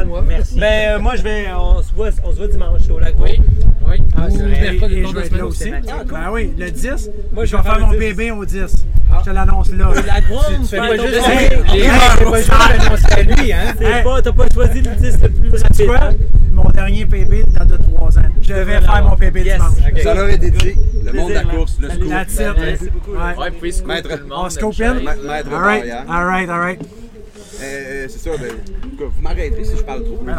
moi. 0.06 0.24
Merci. 0.28 0.60
Ben, 0.60 0.96
euh, 0.96 1.00
moi, 1.00 1.16
je 1.16 1.22
vais, 1.24 1.46
on 1.54 1.82
se 1.82 1.92
voit, 1.94 2.10
on 2.24 2.32
se 2.32 2.38
voit 2.38 2.48
dimanche 2.48 2.90
au 2.90 3.00
lac. 3.00 3.16
Oui, 3.20 3.42
oui. 3.88 3.98
Ah, 4.18 4.28
c'est 4.30 4.44
mercredi, 4.44 5.04
je 5.06 5.14
vais 5.16 5.26
être 5.26 5.38
là 5.38 5.46
au 5.46 5.50
aussi. 5.50 5.64
thématique. 5.66 5.94
Ben 6.10 6.30
oui, 6.32 6.54
le 6.58 6.72
10. 6.72 7.10
Moi, 7.34 7.46
je 7.46 7.56
vais 7.58 7.64
faire 7.64 7.80
mon 7.80 7.88
le 7.92 7.98
10. 7.98 8.00
bébé 8.00 8.32
au 8.32 8.46
10. 8.46 8.86
Je 9.20 9.26
te 9.26 9.30
l'annonce 9.36 9.72
là. 9.74 9.90
La 10.08 10.22
grande 10.22 10.62
Tu 10.62 10.68
fais 10.68 10.78
pas 10.78 10.96
juste 10.96 11.20
à 13.12 13.22
lui, 13.24 13.52
hein? 13.52 13.74
C'est 13.78 13.86
Hey. 13.86 14.04
pas, 14.04 14.22
t'as 14.22 14.32
pas 14.32 14.46
choisi 14.54 14.82
le 14.82 14.92
10 14.96 15.18
le 15.22 15.30
plus 15.30 15.52
Tu 15.76 15.84
vois, 15.86 15.98
rapide. 15.98 16.20
mon 16.54 16.70
dernier 16.70 17.04
bébé 17.04 17.44
date 17.54 17.68
de 17.68 17.76
3 17.78 18.18
ans. 18.20 18.31
Je 18.42 18.54
vais 18.54 18.80
faire 18.82 19.04
mon 19.04 19.16
bébé 19.16 19.44
Yes. 19.44 19.56
dimanche. 19.56 20.04
Ça 20.04 20.14
leur 20.14 20.30
est 20.30 20.38
dédié, 20.38 20.76
le 21.06 21.14
monde 21.14 21.30
de 21.30 21.34
la 21.36 21.44
course, 21.44 21.78
le 21.80 21.90
scoop. 21.90 22.10
That's 22.10 22.34
it. 22.34 22.40
Merci 22.58 22.90
beaucoup. 22.90 23.12
Ouais. 23.12 23.52
Puis 23.62 23.74
scoop 23.74 23.88
Maître. 23.88 24.10
tout 24.10 24.18
le 24.18 24.26
monde. 24.26 24.46
On 24.46 24.50
scoop 24.50 24.74
in? 24.82 24.94
Maître 24.96 25.50
All 25.54 25.62
right, 25.62 25.86
all 26.10 26.26
right, 26.26 26.50
all 26.50 26.60
right. 26.60 26.82
Euh, 27.64 28.08
c'est 28.10 28.18
ça, 28.18 28.32
ben, 28.38 28.48
en 28.50 28.90
tout 28.90 28.98
cas, 28.98 29.04
vous 29.16 29.22
m'arrêterez 29.22 29.64
si 29.64 29.78
je 29.78 29.84
parle 29.84 30.04
trop. 30.04 30.20
Euh, 30.28 30.34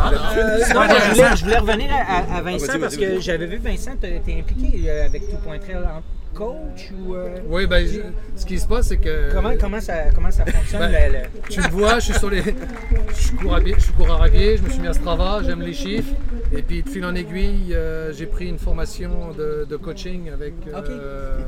non, 0.74 0.82
je, 0.82 1.10
voulais, 1.14 1.36
je 1.36 1.44
voulais 1.44 1.58
revenir 1.58 1.88
à, 1.92 2.34
à- 2.34 2.38
à 2.38 2.42
Vincent 2.42 2.80
parce 2.80 2.96
que 2.96 3.20
j'avais 3.20 3.46
vu 3.46 3.58
Vincent, 3.58 3.92
t'es 4.00 4.16
impliqué 4.38 4.90
euh, 4.90 5.06
avec 5.06 5.30
Tout 5.30 5.36
Point 5.44 5.56
en 5.58 6.02
coach 6.34 6.90
ou. 7.06 7.14
euh, 7.14 7.38
Oui, 7.46 7.66
ben, 7.66 7.86
je- 7.86 8.00
ce 8.36 8.46
qui 8.46 8.58
se 8.58 8.66
passe, 8.66 8.88
c'est 8.88 8.96
que. 8.98 9.32
Comment, 9.32 9.52
comment, 9.60 9.80
ça, 9.80 10.10
comment 10.14 10.30
ça 10.30 10.44
fonctionne? 10.46 10.80
Ben, 10.80 11.12
le- 11.12 11.18
le- 11.18 11.48
Tu 11.50 11.60
me 11.60 11.68
vois, 11.68 11.98
je 11.98 12.04
suis 12.06 12.14
sur 12.14 12.30
les. 12.30 12.42
Je 12.42 13.36
cours 13.36 13.54
à 13.54 13.60
pied, 13.60 13.74
je 13.78 13.92
coureur 13.92 14.22
à 14.22 14.28
pied, 14.28 14.56
je 14.56 14.62
me 14.62 14.68
suis 14.68 14.80
mis 14.80 14.88
à 14.88 14.92
Strava, 14.94 15.40
j'aime 15.44 15.62
les 15.62 15.74
chiffres. 15.74 16.12
Et 16.54 16.62
puis 16.62 16.82
de 16.82 16.88
fil 16.88 17.04
en 17.04 17.14
aiguille, 17.14 17.74
euh, 17.74 18.12
j'ai 18.12 18.26
pris 18.26 18.48
une 18.48 18.58
formation 18.58 19.32
de, 19.36 19.66
de 19.68 19.76
coaching 19.76 20.30
avec 20.30 20.54
euh, 20.68 21.38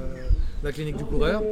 la 0.64 0.72
clinique 0.72 0.96
du 0.96 1.04
coureur. 1.04 1.42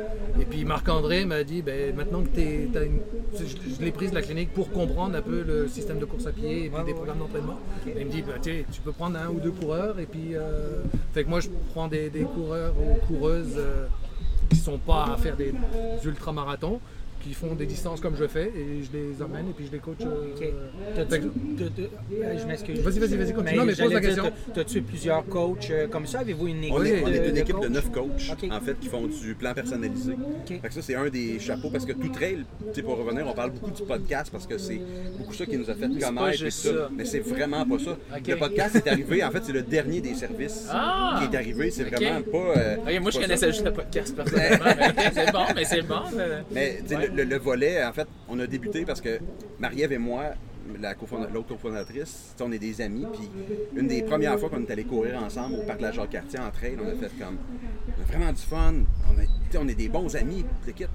Et 0.40 0.44
puis 0.44 0.64
Marc-André 0.64 1.24
m'a 1.24 1.44
dit 1.44 1.62
ben, 1.62 1.94
maintenant 1.94 2.22
que 2.22 2.40
une. 2.40 3.00
Je, 3.34 3.84
l'ai 3.84 3.92
prise 3.92 4.12
la 4.12 4.22
clinique 4.22 4.52
pour 4.52 4.70
comprendre 4.70 5.16
un 5.16 5.22
peu 5.22 5.42
le 5.42 5.68
système 5.68 5.98
de 5.98 6.04
course 6.04 6.26
à 6.26 6.32
pied 6.32 6.64
et 6.66 6.84
des 6.84 6.94
programmes 6.94 7.18
d'entraînement. 7.18 7.58
Et 7.86 8.00
il 8.00 8.06
me 8.06 8.10
dit 8.10 8.22
ben, 8.22 8.40
tu 8.40 8.80
peux 8.80 8.92
prendre 8.92 9.18
un 9.18 9.28
ou 9.28 9.38
deux 9.40 9.52
coureurs. 9.52 9.98
Et 10.00 10.06
puis. 10.06 10.34
euh, 10.34 10.82
fait 11.12 11.24
que 11.24 11.28
moi 11.28 11.40
je 11.40 11.48
prends 11.72 11.88
des, 11.88 12.10
des 12.10 12.22
coureurs 12.22 12.74
ou 12.78 13.06
coureuses. 13.06 13.56
euh, 13.56 13.86
qui 14.52 14.58
sont 14.58 14.78
pas 14.78 15.04
à 15.14 15.16
faire 15.16 15.36
des 15.36 15.54
ultramarathons, 16.04 16.80
qui 17.22 17.34
font 17.34 17.54
des 17.54 17.66
distances 17.66 18.00
comme 18.00 18.16
je 18.16 18.26
fais, 18.26 18.46
et 18.56 18.82
je 18.82 18.96
les 18.96 19.22
emmène 19.22 19.48
et 19.48 19.52
puis 19.52 19.66
je 19.66 19.72
les 19.72 19.78
coach. 19.78 19.98
euh, 20.02 20.32
Ok. 20.34 20.38
fait 20.40 20.52
T'as-tu- 21.08 21.22
que- 21.22 21.28
t'as- 21.58 21.70
t'as- 21.76 22.14
euh, 22.26 22.38
Je 22.40 22.46
m'excuse. 22.46 22.80
Vas-y, 22.80 22.98
vas-y, 22.98 23.16
vas-y, 23.16 23.32
continue. 23.32 23.58
Non, 23.58 23.64
mais 23.64 23.74
pose 23.74 23.92
la 23.92 24.00
question. 24.00 24.24
T'as-tu 24.54 24.82
plusieurs 24.82 25.24
coachs 25.26 25.68
euh, 25.70 25.86
comme 25.88 26.06
ça? 26.06 26.20
Avez-vous 26.20 26.48
une 26.48 26.64
équipe? 26.64 26.74
On 26.76 26.84
est, 26.84 27.02
on 27.02 27.08
est 27.08 27.18
de- 27.20 27.24
une 27.28 27.34
de 27.34 27.38
équipe 27.40 27.54
de 27.56 27.60
coachs? 27.60 27.70
9 27.70 27.90
coachs, 27.92 28.36
en 28.50 28.60
fait, 28.60 28.78
qui 28.80 28.88
font 28.88 29.06
du 29.06 29.34
plan 29.34 29.54
personnalisé. 29.54 30.14
Fait 30.46 30.58
que 30.68 30.74
ça, 30.74 30.82
c'est 30.82 30.94
un 30.96 31.08
des 31.08 31.38
chapeaux, 31.38 31.70
parce 31.70 31.84
que 31.86 31.92
tout 31.92 32.08
trail, 32.08 32.44
tu 32.68 32.74
sais, 32.74 32.82
pour 32.82 32.96
revenir, 32.98 33.26
on 33.26 33.32
parle 33.34 33.52
beaucoup 33.52 33.70
du 33.70 33.82
podcast, 33.82 34.30
parce 34.32 34.46
que 34.46 34.58
c'est 34.58 34.80
beaucoup 35.18 35.34
ça 35.34 35.46
qui 35.46 35.56
nous 35.56 35.70
a 35.70 35.74
fait 35.74 35.88
connaître. 35.88 36.44
et 36.44 36.50
ça. 36.50 36.88
Mais 36.96 37.04
c'est 37.04 37.20
vraiment 37.20 37.64
pas 37.64 37.78
ça. 37.78 37.96
Le 38.26 38.36
podcast 38.36 38.76
est 38.76 38.88
arrivé, 38.88 39.22
en 39.24 39.30
fait, 39.30 39.40
c'est 39.44 39.52
le 39.52 39.62
dernier 39.62 40.00
des 40.00 40.14
services 40.14 40.66
Ah! 40.70 41.20
qui 41.20 41.32
est 41.34 41.38
arrivé. 41.38 41.70
C'est 41.70 41.84
vraiment 41.84 42.22
pas... 42.22 42.58
euh, 42.58 42.76
moi, 43.00 43.10
je 43.10 43.18
connaissais 43.20 43.46
ça. 43.46 43.50
juste 43.50 43.64
le 43.64 43.72
podcast 43.72 44.14
personnellement. 44.16 44.64
mais 44.96 45.10
c'est 45.14 45.32
bon, 45.32 45.44
mais 45.54 45.64
c'est 45.64 45.82
bon. 45.82 46.00
Mais. 46.52 46.78
Le, 47.14 47.22
le- 47.24 47.28
le 47.30 47.38
volet, 47.38 47.84
en 47.84 47.92
fait, 47.92 48.06
on 48.28 48.38
a 48.40 48.46
débuté 48.46 48.84
parce 48.84 49.00
que 49.00 49.18
Marie-Ève 49.58 49.92
et 49.92 49.98
moi, 49.98 50.24
la 50.80 50.94
l'autre 51.32 51.48
cofondatrice, 51.48 52.34
on 52.40 52.52
est 52.52 52.58
des 52.58 52.80
amis. 52.80 53.06
Puis 53.12 53.28
une 53.76 53.86
des 53.88 54.02
premières 54.02 54.38
fois 54.38 54.48
qu'on 54.48 54.62
est 54.62 54.70
allé 54.70 54.84
courir 54.84 55.22
ensemble 55.22 55.56
au 55.56 55.62
parc 55.62 55.78
de 55.78 55.84
la 55.84 55.92
Jacques-Cartier 55.92 56.38
en 56.38 56.50
trail, 56.50 56.76
on 56.82 56.88
a 56.88 56.92
fait 56.94 57.10
comme. 57.18 57.36
On 57.98 58.02
a 58.02 58.04
vraiment 58.06 58.32
du 58.32 58.40
fun. 58.42 58.74
On, 59.58 59.68
est 59.68 59.74
des 59.74 59.88
bons 59.88 60.14
amis. 60.16 60.44
L'équipe. 60.66 60.88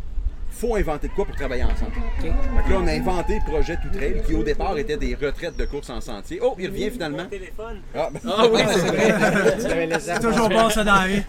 Faut 0.58 0.76
inventer 0.76 1.08
de 1.08 1.14
quoi 1.14 1.26
pour 1.26 1.36
travailler 1.36 1.64
ensemble. 1.64 1.91
Que 2.22 2.28
là, 2.28 2.78
on 2.82 2.88
a 2.88 2.91
inventé 2.91 3.36
le 3.45 3.51
projet 3.51 3.78
Tout 3.82 3.89
Trail 3.97 4.22
qui, 4.26 4.34
au 4.36 4.43
départ, 4.43 4.78
était 4.78 4.97
des 4.97 5.16
retraites 5.16 5.55
de 5.58 5.66
course 5.66 5.89
en 5.89 6.01
sentier. 6.01 6.39
Oh, 6.41 6.55
il 6.60 6.68
revient 6.68 6.89
finalement. 6.89 7.26
téléphone. 7.26 7.80
Ah, 7.95 8.10
ben- 8.12 8.20
Ah 8.28 8.45
oui, 8.51 8.60
c'est 8.74 8.80
vrai. 8.80 9.99
C'est 9.99 10.20
toujours 10.20 10.49
bon 10.49 10.70
ça 10.70 10.84
dans 10.84 10.95
la 10.95 11.08
vie. 11.08 11.24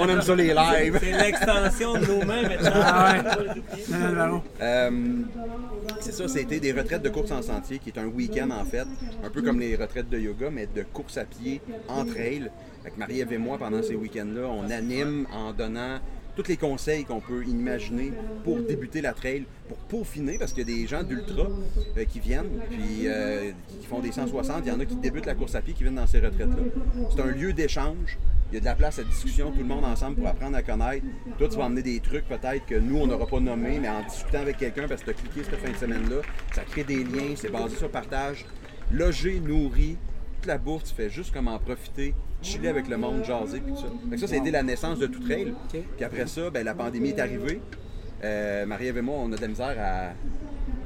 on 0.00 0.08
aime 0.08 0.22
ça 0.22 0.34
les 0.34 0.54
lives. 0.54 0.98
C'est 1.00 1.12
l'extension 1.12 1.94
de 1.94 2.06
nos 2.06 2.24
mains 2.24 2.42
maintenant. 2.48 2.70
Ah 2.82 3.12
ouais. 3.12 4.40
Euh, 4.60 4.90
c'est 6.00 6.12
ça, 6.12 6.28
c'était 6.28 6.60
des 6.60 6.72
retraites 6.72 7.02
de 7.02 7.08
course 7.08 7.30
en 7.32 7.42
sentier, 7.42 7.78
qui 7.78 7.90
est 7.90 7.98
un 7.98 8.06
week-end 8.06 8.48
en 8.50 8.64
fait, 8.64 8.86
un 9.24 9.30
peu 9.30 9.42
comme 9.42 9.60
les 9.60 9.76
retraites 9.76 10.08
de 10.08 10.18
yoga, 10.18 10.48
mais 10.50 10.66
de 10.66 10.82
course 10.82 11.16
à 11.16 11.24
pied 11.24 11.60
en 11.88 12.04
trail. 12.04 12.50
Avec 12.82 12.96
Marie-Ève 12.98 13.32
et 13.32 13.38
moi, 13.38 13.58
pendant 13.58 13.82
ces 13.82 13.94
week-ends-là, 13.96 14.46
on 14.46 14.70
anime 14.70 15.26
en 15.32 15.52
donnant 15.52 15.98
tous 16.36 16.48
les 16.48 16.56
conseils 16.56 17.04
qu'on 17.04 17.20
peut 17.20 17.44
imaginer 17.46 18.12
pour 18.44 18.58
débuter 18.60 19.00
la 19.00 19.12
trail, 19.12 19.44
pour 19.68 19.78
peaufiner, 19.78 20.38
parce 20.38 20.52
qu'il 20.52 20.68
y 20.68 20.72
a 20.72 20.76
des 20.76 20.86
gens 20.86 21.02
d'ultra 21.02 21.48
euh, 21.96 22.04
qui 22.04 22.20
viennent, 22.20 22.60
puis 22.68 23.06
euh, 23.06 23.52
qui 23.68 23.86
font 23.86 24.00
des 24.00 24.12
160, 24.12 24.62
il 24.64 24.68
y 24.68 24.70
en 24.70 24.78
a 24.78 24.84
qui 24.84 24.96
débutent 24.96 25.26
la 25.26 25.34
course 25.34 25.54
à 25.54 25.62
pied, 25.62 25.72
qui 25.72 25.82
viennent 25.82 25.96
dans 25.96 26.06
ces 26.06 26.20
retraites-là. 26.20 26.62
C'est 27.10 27.20
un 27.20 27.30
lieu 27.30 27.52
d'échange, 27.54 28.18
il 28.52 28.54
y 28.54 28.56
a 28.58 28.60
de 28.60 28.66
la 28.66 28.74
place 28.74 28.98
à 28.98 29.04
discussion, 29.04 29.50
tout 29.50 29.58
le 29.58 29.64
monde 29.64 29.84
ensemble 29.84 30.16
pour 30.16 30.28
apprendre 30.28 30.56
à 30.56 30.62
connaître. 30.62 31.04
Toi, 31.38 31.48
tu 31.48 31.56
vas 31.56 31.64
emmener 31.64 31.82
des 31.82 32.00
trucs 32.00 32.28
peut-être 32.28 32.66
que 32.66 32.76
nous, 32.76 32.98
on 32.98 33.06
n'aura 33.06 33.26
pas 33.26 33.40
nommés, 33.40 33.78
mais 33.80 33.88
en 33.88 34.04
discutant 34.04 34.40
avec 34.40 34.58
quelqu'un, 34.58 34.86
parce 34.86 35.02
que 35.02 35.10
tu 35.10 35.10
as 35.10 35.20
cliqué 35.20 35.42
cette 35.42 35.58
fin 35.58 35.72
de 35.72 35.76
semaine-là, 35.76 36.22
ça 36.52 36.62
crée 36.62 36.84
des 36.84 37.02
liens, 37.02 37.34
c'est 37.34 37.50
basé 37.50 37.76
sur 37.76 37.90
partage. 37.90 38.44
Loger, 38.92 39.40
nourri, 39.40 39.96
toute 40.36 40.46
la 40.46 40.58
bouffe, 40.58 40.84
tu 40.84 40.94
fais 40.94 41.10
juste 41.10 41.32
comme 41.32 41.48
en 41.48 41.58
profiter, 41.58 42.14
chiller 42.42 42.68
avec 42.68 42.88
le 42.88 42.96
monde, 42.96 43.24
jaser, 43.24 43.60
puis 43.60 43.72
tout 43.72 43.80
ça. 43.80 43.86
Fait 44.10 44.16
que 44.16 44.20
ça, 44.20 44.26
ça 44.28 44.34
a 44.34 44.38
été 44.38 44.50
la 44.50 44.62
naissance 44.62 44.98
de 44.98 45.06
tout 45.06 45.20
trail. 45.20 45.52
Puis 45.70 46.04
après 46.04 46.26
ça, 46.26 46.50
ben, 46.50 46.64
la 46.64 46.74
pandémie 46.74 47.10
est 47.10 47.20
arrivée. 47.20 47.60
Euh, 48.24 48.66
Marie-Ève 48.66 48.98
et 48.98 49.02
moi, 49.02 49.16
on 49.18 49.32
a 49.32 49.36
de 49.36 49.40
la 49.40 49.48
misère 49.48 49.76
à 49.78 50.12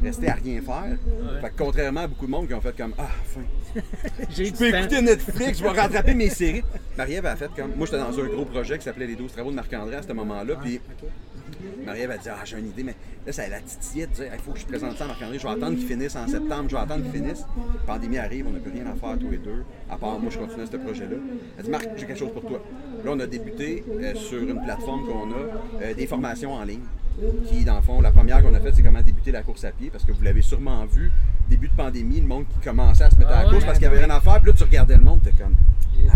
rester 0.03 0.29
à 0.29 0.35
rien 0.35 0.61
faire. 0.61 0.97
Fait 1.41 1.51
que 1.51 1.57
contrairement 1.57 2.01
à 2.01 2.07
beaucoup 2.07 2.27
de 2.27 2.31
monde 2.31 2.49
qui 2.49 2.55
ont 2.55 2.61
fait 2.61 2.77
comme 2.77 2.95
Ah, 2.99 3.09
fin, 3.25 3.41
J'ai 4.31 4.47
je 4.47 4.53
peux 4.53 4.75
écouter 4.75 5.01
Netflix, 5.03 5.59
je 5.59 5.63
vais 5.63 5.71
rattraper 5.71 6.15
mes 6.15 6.29
séries. 6.31 6.65
Marie-Ève 6.97 7.27
a 7.27 7.37
fait 7.37 7.51
comme. 7.55 7.73
Moi, 7.77 7.87
j'étais 7.87 7.99
dans 7.99 8.19
un 8.19 8.27
gros 8.27 8.45
projet 8.45 8.79
qui 8.79 8.85
s'appelait 8.85 9.07
Les 9.07 9.17
12 9.17 9.33
travaux 9.33 9.51
de 9.51 9.57
Marc-André 9.57 9.97
à 9.97 10.03
ce 10.03 10.13
moment-là. 10.13 10.57
Puis 10.63 10.81
Marie-Ève 11.85 12.11
a 12.11 12.19
dit 12.19 12.29
Ah, 12.29 12.45
j'ai 12.45 12.59
une 12.59 12.69
idée, 12.69 12.83
mais 12.83 12.95
là, 13.27 13.33
ça 13.33 13.49
la 13.49 13.61
titillait 13.61 14.07
de 14.07 14.13
dire 14.13 14.31
Il 14.33 14.41
faut 14.41 14.53
que 14.53 14.59
je 14.59 14.67
présente 14.67 14.97
ça 14.97 15.05
à 15.05 15.09
Marc-André, 15.09 15.39
je 15.39 15.43
vais 15.47 15.53
attendre 15.53 15.77
qu'il 15.77 15.87
finisse 15.87 16.17
en 16.17 16.27
septembre, 16.27 16.65
je 16.69 16.77
vais 16.77 16.83
attendre 16.83 17.03
qu'il 17.03 17.13
finisse. 17.13 17.45
La 17.87 17.95
pandémie 17.95 18.19
arrive, 18.19 18.47
on 18.49 18.53
n'a 18.53 18.61
plus 18.61 18.73
rien 18.73 18.87
à 18.87 18.95
faire 18.95 19.19
tous 19.19 19.31
les 19.31 19.39
deux, 19.39 19.65
à 19.89 19.97
part 19.97 20.19
moi, 20.19 20.31
je 20.31 20.39
continue 20.39 20.67
ce 20.67 20.77
projet-là. 20.77 21.17
Elle 21.59 21.65
dit 21.65 21.71
Marc, 21.71 21.89
j'ai 21.97 22.07
quelque 22.07 22.19
chose 22.19 22.33
pour 22.33 22.43
toi. 22.47 22.63
Là, 23.05 23.11
on 23.15 23.21
a 23.21 23.27
débuté 23.27 23.85
euh, 23.89 24.15
sur 24.15 24.39
une 24.43 24.63
plateforme 24.63 25.07
qu'on 25.07 25.31
a, 25.33 25.83
euh, 25.83 25.95
des 25.95 26.07
formations 26.07 26.53
en 26.53 26.65
ligne. 26.65 26.83
Qui, 27.49 27.65
dans 27.65 27.77
le 27.77 27.83
fond, 27.83 28.01
la 28.01 28.11
première 28.11 28.43
qu'on 28.43 28.55
a 28.55 28.61
faite, 28.61 28.75
c'est 28.77 28.83
comment 28.83 29.03
débuter 29.03 29.33
la 29.33 29.43
course 29.43 29.65
à 29.65 29.71
pied, 29.73 29.91
parce 29.91 30.05
que 30.05 30.13
vous 30.13 30.23
l'avez 30.23 30.43
sûrement 30.43 30.85
vu, 30.87 31.11
début 31.49 31.69
de 31.69 31.75
pandémie, 31.75 32.21
le 32.21 32.27
monde 32.27 32.45
qui 32.49 32.67
commençait 32.69 33.05
à 33.05 33.11
se 33.11 33.17
mettre 33.17 33.31
à 33.31 33.43
la 33.43 33.49
Ah 33.49 33.51
course 33.51 33.65
parce 33.65 33.79
qu'il 33.79 33.89
n'y 33.89 33.95
avait 33.95 34.05
rien 34.05 34.15
à 34.15 34.21
faire. 34.21 34.41
Puis 34.41 34.51
là, 34.53 34.57
tu 34.57 34.65
regardais 34.65 34.97
le 34.97 35.03
monde, 35.03 35.21
t'es 35.23 35.33
comme, 35.33 35.57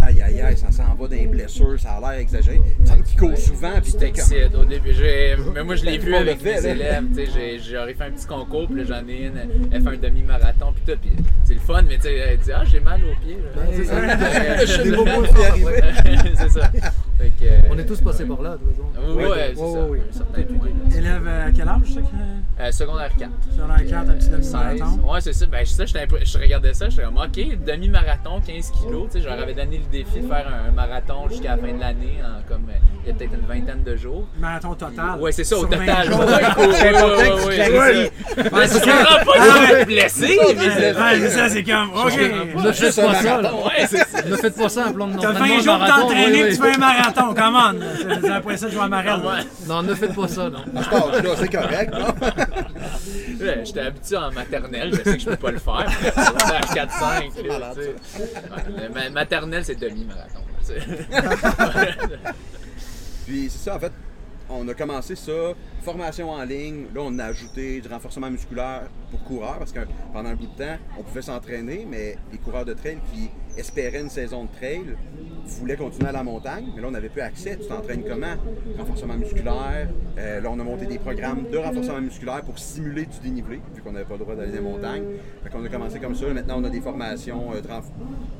aïe, 0.02 0.22
aïe, 0.22 0.40
aïe, 0.40 0.56
ça 0.56 0.70
s'en 0.70 0.94
va 0.94 1.08
des 1.08 1.26
blessures, 1.26 1.78
ça 1.78 1.92
a 1.94 2.00
l'air 2.00 2.20
exagéré. 2.20 2.60
Il 2.86 2.92
me 2.92 3.18
court 3.18 3.36
souvent, 3.38 3.72
puis 3.82 3.90
C'était 3.90 4.12
t'es 4.12 4.20
comme, 4.20 4.32
excite 4.32 4.54
au 4.54 4.64
début. 4.64 4.92
j'ai- 4.94 5.36
Mais 5.54 5.64
moi, 5.64 5.76
je 5.76 5.84
l'ai 5.84 5.98
vu 5.98 6.14
avec 6.14 6.42
le 6.42 6.50
fait, 6.50 6.60
mes 6.62 6.68
élèves. 6.70 7.04
tu 7.08 7.14
sais, 7.26 7.30
j'ai- 7.32 7.58
J'aurais 7.58 7.94
fait 7.94 8.04
un 8.04 8.10
petit 8.12 8.26
concours, 8.26 8.66
puis 8.68 8.76
là, 8.82 8.84
j'en 8.88 9.08
ai 9.08 9.26
une. 9.26 9.68
Elle 9.72 9.82
fait 9.82 9.88
un 9.88 9.96
demi-marathon, 9.96 10.72
puis 10.72 10.84
tout. 10.94 10.98
Puis 11.00 11.12
c'est 11.44 11.54
le 11.54 11.60
fun, 11.60 11.82
mais 11.82 11.96
tu 11.96 12.02
sais, 12.02 12.14
elle 12.16 12.38
dit 12.38 12.52
Ah, 12.52 12.64
j'ai 12.64 12.80
mal 12.80 13.00
aux 13.04 13.24
pieds. 13.24 13.38
là. 13.42 13.62
c'est 13.74 13.84
ça. 13.84 13.96
Arrivé. 15.48 15.82
c'est 16.36 16.50
ça. 16.50 16.70
Que, 17.18 17.44
euh, 17.44 17.48
On 17.70 17.78
est 17.78 17.84
tous 17.86 18.00
passés 18.00 18.24
par 18.24 18.42
là, 18.42 18.50
de 18.50 18.56
toute 18.58 18.76
façon. 18.76 19.16
Ouais, 19.16 19.54
c'est 19.54 19.56
ça. 19.56 19.62
un 19.64 20.12
certain. 20.12 20.98
Élève 20.98 21.28
à 21.28 21.50
quel 21.52 21.68
âge, 21.68 21.80
ça? 21.94 22.00
que- 22.00 22.62
Euh, 22.62 22.70
secondaire 22.70 23.10
4. 23.18 23.30
Secondaire 23.52 23.86
4, 23.88 24.10
un 24.10 24.14
petit 24.14 24.26
16. 24.26 24.32
demi-marathon. 24.52 25.12
Ouais, 25.12 25.20
c'est 25.20 25.32
ça. 25.32 25.46
Ben, 25.46 25.64
ça, 25.64 25.84
je 25.86 26.38
regardais 26.38 26.74
ça, 26.74 26.88
j'étais 26.88 27.02
comme, 27.02 27.16
OK, 27.18 27.64
demi-marathon, 27.66 28.40
15 28.46 28.70
kilos. 28.70 29.06
Tu 29.06 29.12
sais, 29.18 29.20
je 29.24 29.28
leur 29.28 29.40
avais 29.40 29.54
donné 29.54 29.78
le 29.78 29.90
défi 29.90 30.20
de 30.20 30.28
faire 30.28 30.46
un 30.48 30.70
marathon 30.72 31.28
jusqu'à 31.28 31.56
la 31.56 31.56
fin 31.56 31.72
de 31.72 31.80
l'année, 31.80 32.18
en 32.22 32.42
comme, 32.48 32.66
euh, 32.68 32.72
il 33.04 33.08
y 33.08 33.10
a 33.10 33.14
peut-être 33.14 33.34
une 33.34 33.46
vingtaine 33.46 33.82
de 33.84 33.96
jours. 33.96 34.26
Marathon 34.38 34.74
total. 34.74 35.18
Ouais, 35.20 35.32
c'est 35.32 35.44
ça, 35.44 35.56
au 35.56 35.60
Sur 35.60 35.68
20 35.70 35.78
total. 35.78 36.06
C'est 36.06 36.14
important 36.14 36.36
que 36.36 37.40
tu 37.40 37.46
ouais, 37.48 37.54
clarifies. 37.54 37.78
ouais. 37.78 38.52
Ouais, 38.52 38.66
c'est 38.66 38.78
Je 38.78 38.84
ça. 38.84 38.86
me 38.86 39.04
rends 39.04 39.24
pas 39.24 39.32
Ah, 39.36 39.66
que 39.68 39.72
ouais. 39.74 39.84
blessé, 39.84 40.38
mais 40.56 41.28
ça, 41.30 41.48
c'est 41.48 41.62
comme, 41.64 41.90
OK. 41.94 42.64
Ne 42.64 42.72
faites 42.72 42.96
pas 42.96 43.14
ça. 43.14 43.40
Ne 44.28 44.36
faites 44.36 44.56
pas 44.56 44.68
ça 44.68 44.86
un 44.86 44.92
plan 44.92 45.08
de 45.08 45.12
T'as 45.18 45.32
d'entraînement 45.32 45.56
20 45.56 45.62
jours 45.62 45.74
pour 45.74 45.78
marathon, 45.80 46.02
t'entraîner, 46.08 46.32
oui, 46.42 46.48
oui. 46.50 46.56
tu 46.56 46.62
fais 46.62 46.74
un 46.74 46.78
marathon, 46.78 47.03
come 47.12 47.56
on. 47.56 47.80
C'est- 47.96 48.20
C'est 48.22 48.30
après 48.32 48.56
ça 48.56 48.66
de 48.66 48.72
jouer 48.72 48.82
à 48.82 48.88
Marelle. 48.88 49.20
Non, 49.66 49.82
ne 49.82 49.94
faites 49.94 50.14
pas 50.14 50.28
ça, 50.28 50.48
non. 50.50 50.60
À 50.76 50.82
cet 50.84 50.92
âge-là, 50.92 51.30
c'est 51.38 51.48
correct, 51.52 51.92
non? 51.92 52.14
Ouais, 53.44 53.60
J'étais 53.64 53.80
habitué 53.80 54.16
en 54.16 54.30
maternelle, 54.32 54.90
je 54.92 55.02
sais 55.10 55.16
que 55.16 55.22
je 55.22 55.26
peux 55.30 55.36
pas 55.36 55.50
le 55.50 55.58
faire. 55.58 55.86
4-5. 56.74 57.46
malade, 57.46 57.76
tu 57.76 57.82
sais. 57.82 57.94
Ouais, 58.22 58.88
ma- 58.94 59.10
maternelle, 59.10 59.64
c'est 59.64 59.74
demi-marathon. 59.78 60.40
Puis 63.26 63.48
c'est 63.50 63.70
ça, 63.70 63.76
en 63.76 63.78
fait, 63.80 63.92
on 64.48 64.66
a 64.68 64.74
commencé 64.74 65.16
ça, 65.16 65.32
formation 65.84 66.30
en 66.30 66.42
ligne. 66.44 66.86
Là, 66.94 67.02
on 67.04 67.18
a 67.18 67.24
ajouté 67.26 67.80
du 67.80 67.88
renforcement 67.88 68.30
musculaire 68.30 68.82
pour 69.10 69.22
coureurs 69.22 69.58
parce 69.58 69.70
que 69.72 69.80
pendant 70.12 70.30
un 70.30 70.34
bout 70.34 70.46
de 70.46 70.56
temps, 70.64 70.76
on 70.98 71.02
pouvait 71.02 71.22
s'entraîner, 71.22 71.86
mais 71.88 72.16
les 72.32 72.38
coureurs 72.38 72.64
de 72.64 72.72
trail 72.72 72.98
qui 73.12 73.28
espéraient 73.56 74.00
une 74.00 74.10
saison 74.10 74.44
de 74.44 74.48
trail 74.56 74.96
voulaient 75.46 75.76
continuer 75.76 76.08
à 76.08 76.12
la 76.12 76.24
montagne, 76.24 76.64
mais 76.74 76.80
là, 76.80 76.88
on 76.88 76.90
n'avait 76.90 77.10
plus 77.10 77.20
accès. 77.20 77.56
Tu 77.60 77.68
t'entraînes 77.68 78.02
comment? 78.02 78.34
Renforcement 78.78 79.14
musculaire. 79.14 79.88
Euh, 80.18 80.40
là, 80.40 80.48
on 80.50 80.58
a 80.58 80.64
monté 80.64 80.86
des 80.86 80.98
programmes 80.98 81.44
de 81.52 81.58
renforcement 81.58 82.00
musculaire 82.00 82.42
pour 82.42 82.58
simuler 82.58 83.04
du 83.04 83.18
dénivelé, 83.22 83.60
vu 83.74 83.82
qu'on 83.82 83.92
n'avait 83.92 84.06
pas 84.06 84.14
le 84.14 84.20
droit 84.20 84.34
d'aller 84.34 84.52
dans 84.52 84.56
les 84.56 84.62
montagnes. 84.62 85.04
Fait 85.42 85.50
qu'on 85.50 85.64
a 85.64 85.68
commencé 85.68 86.00
comme 86.00 86.14
ça. 86.14 86.26
Maintenant, 86.32 86.56
on 86.58 86.64
a 86.64 86.70
des 86.70 86.80
formations 86.80 87.52
euh, 87.52 87.60
de 87.60 87.68
renf- 87.68 87.92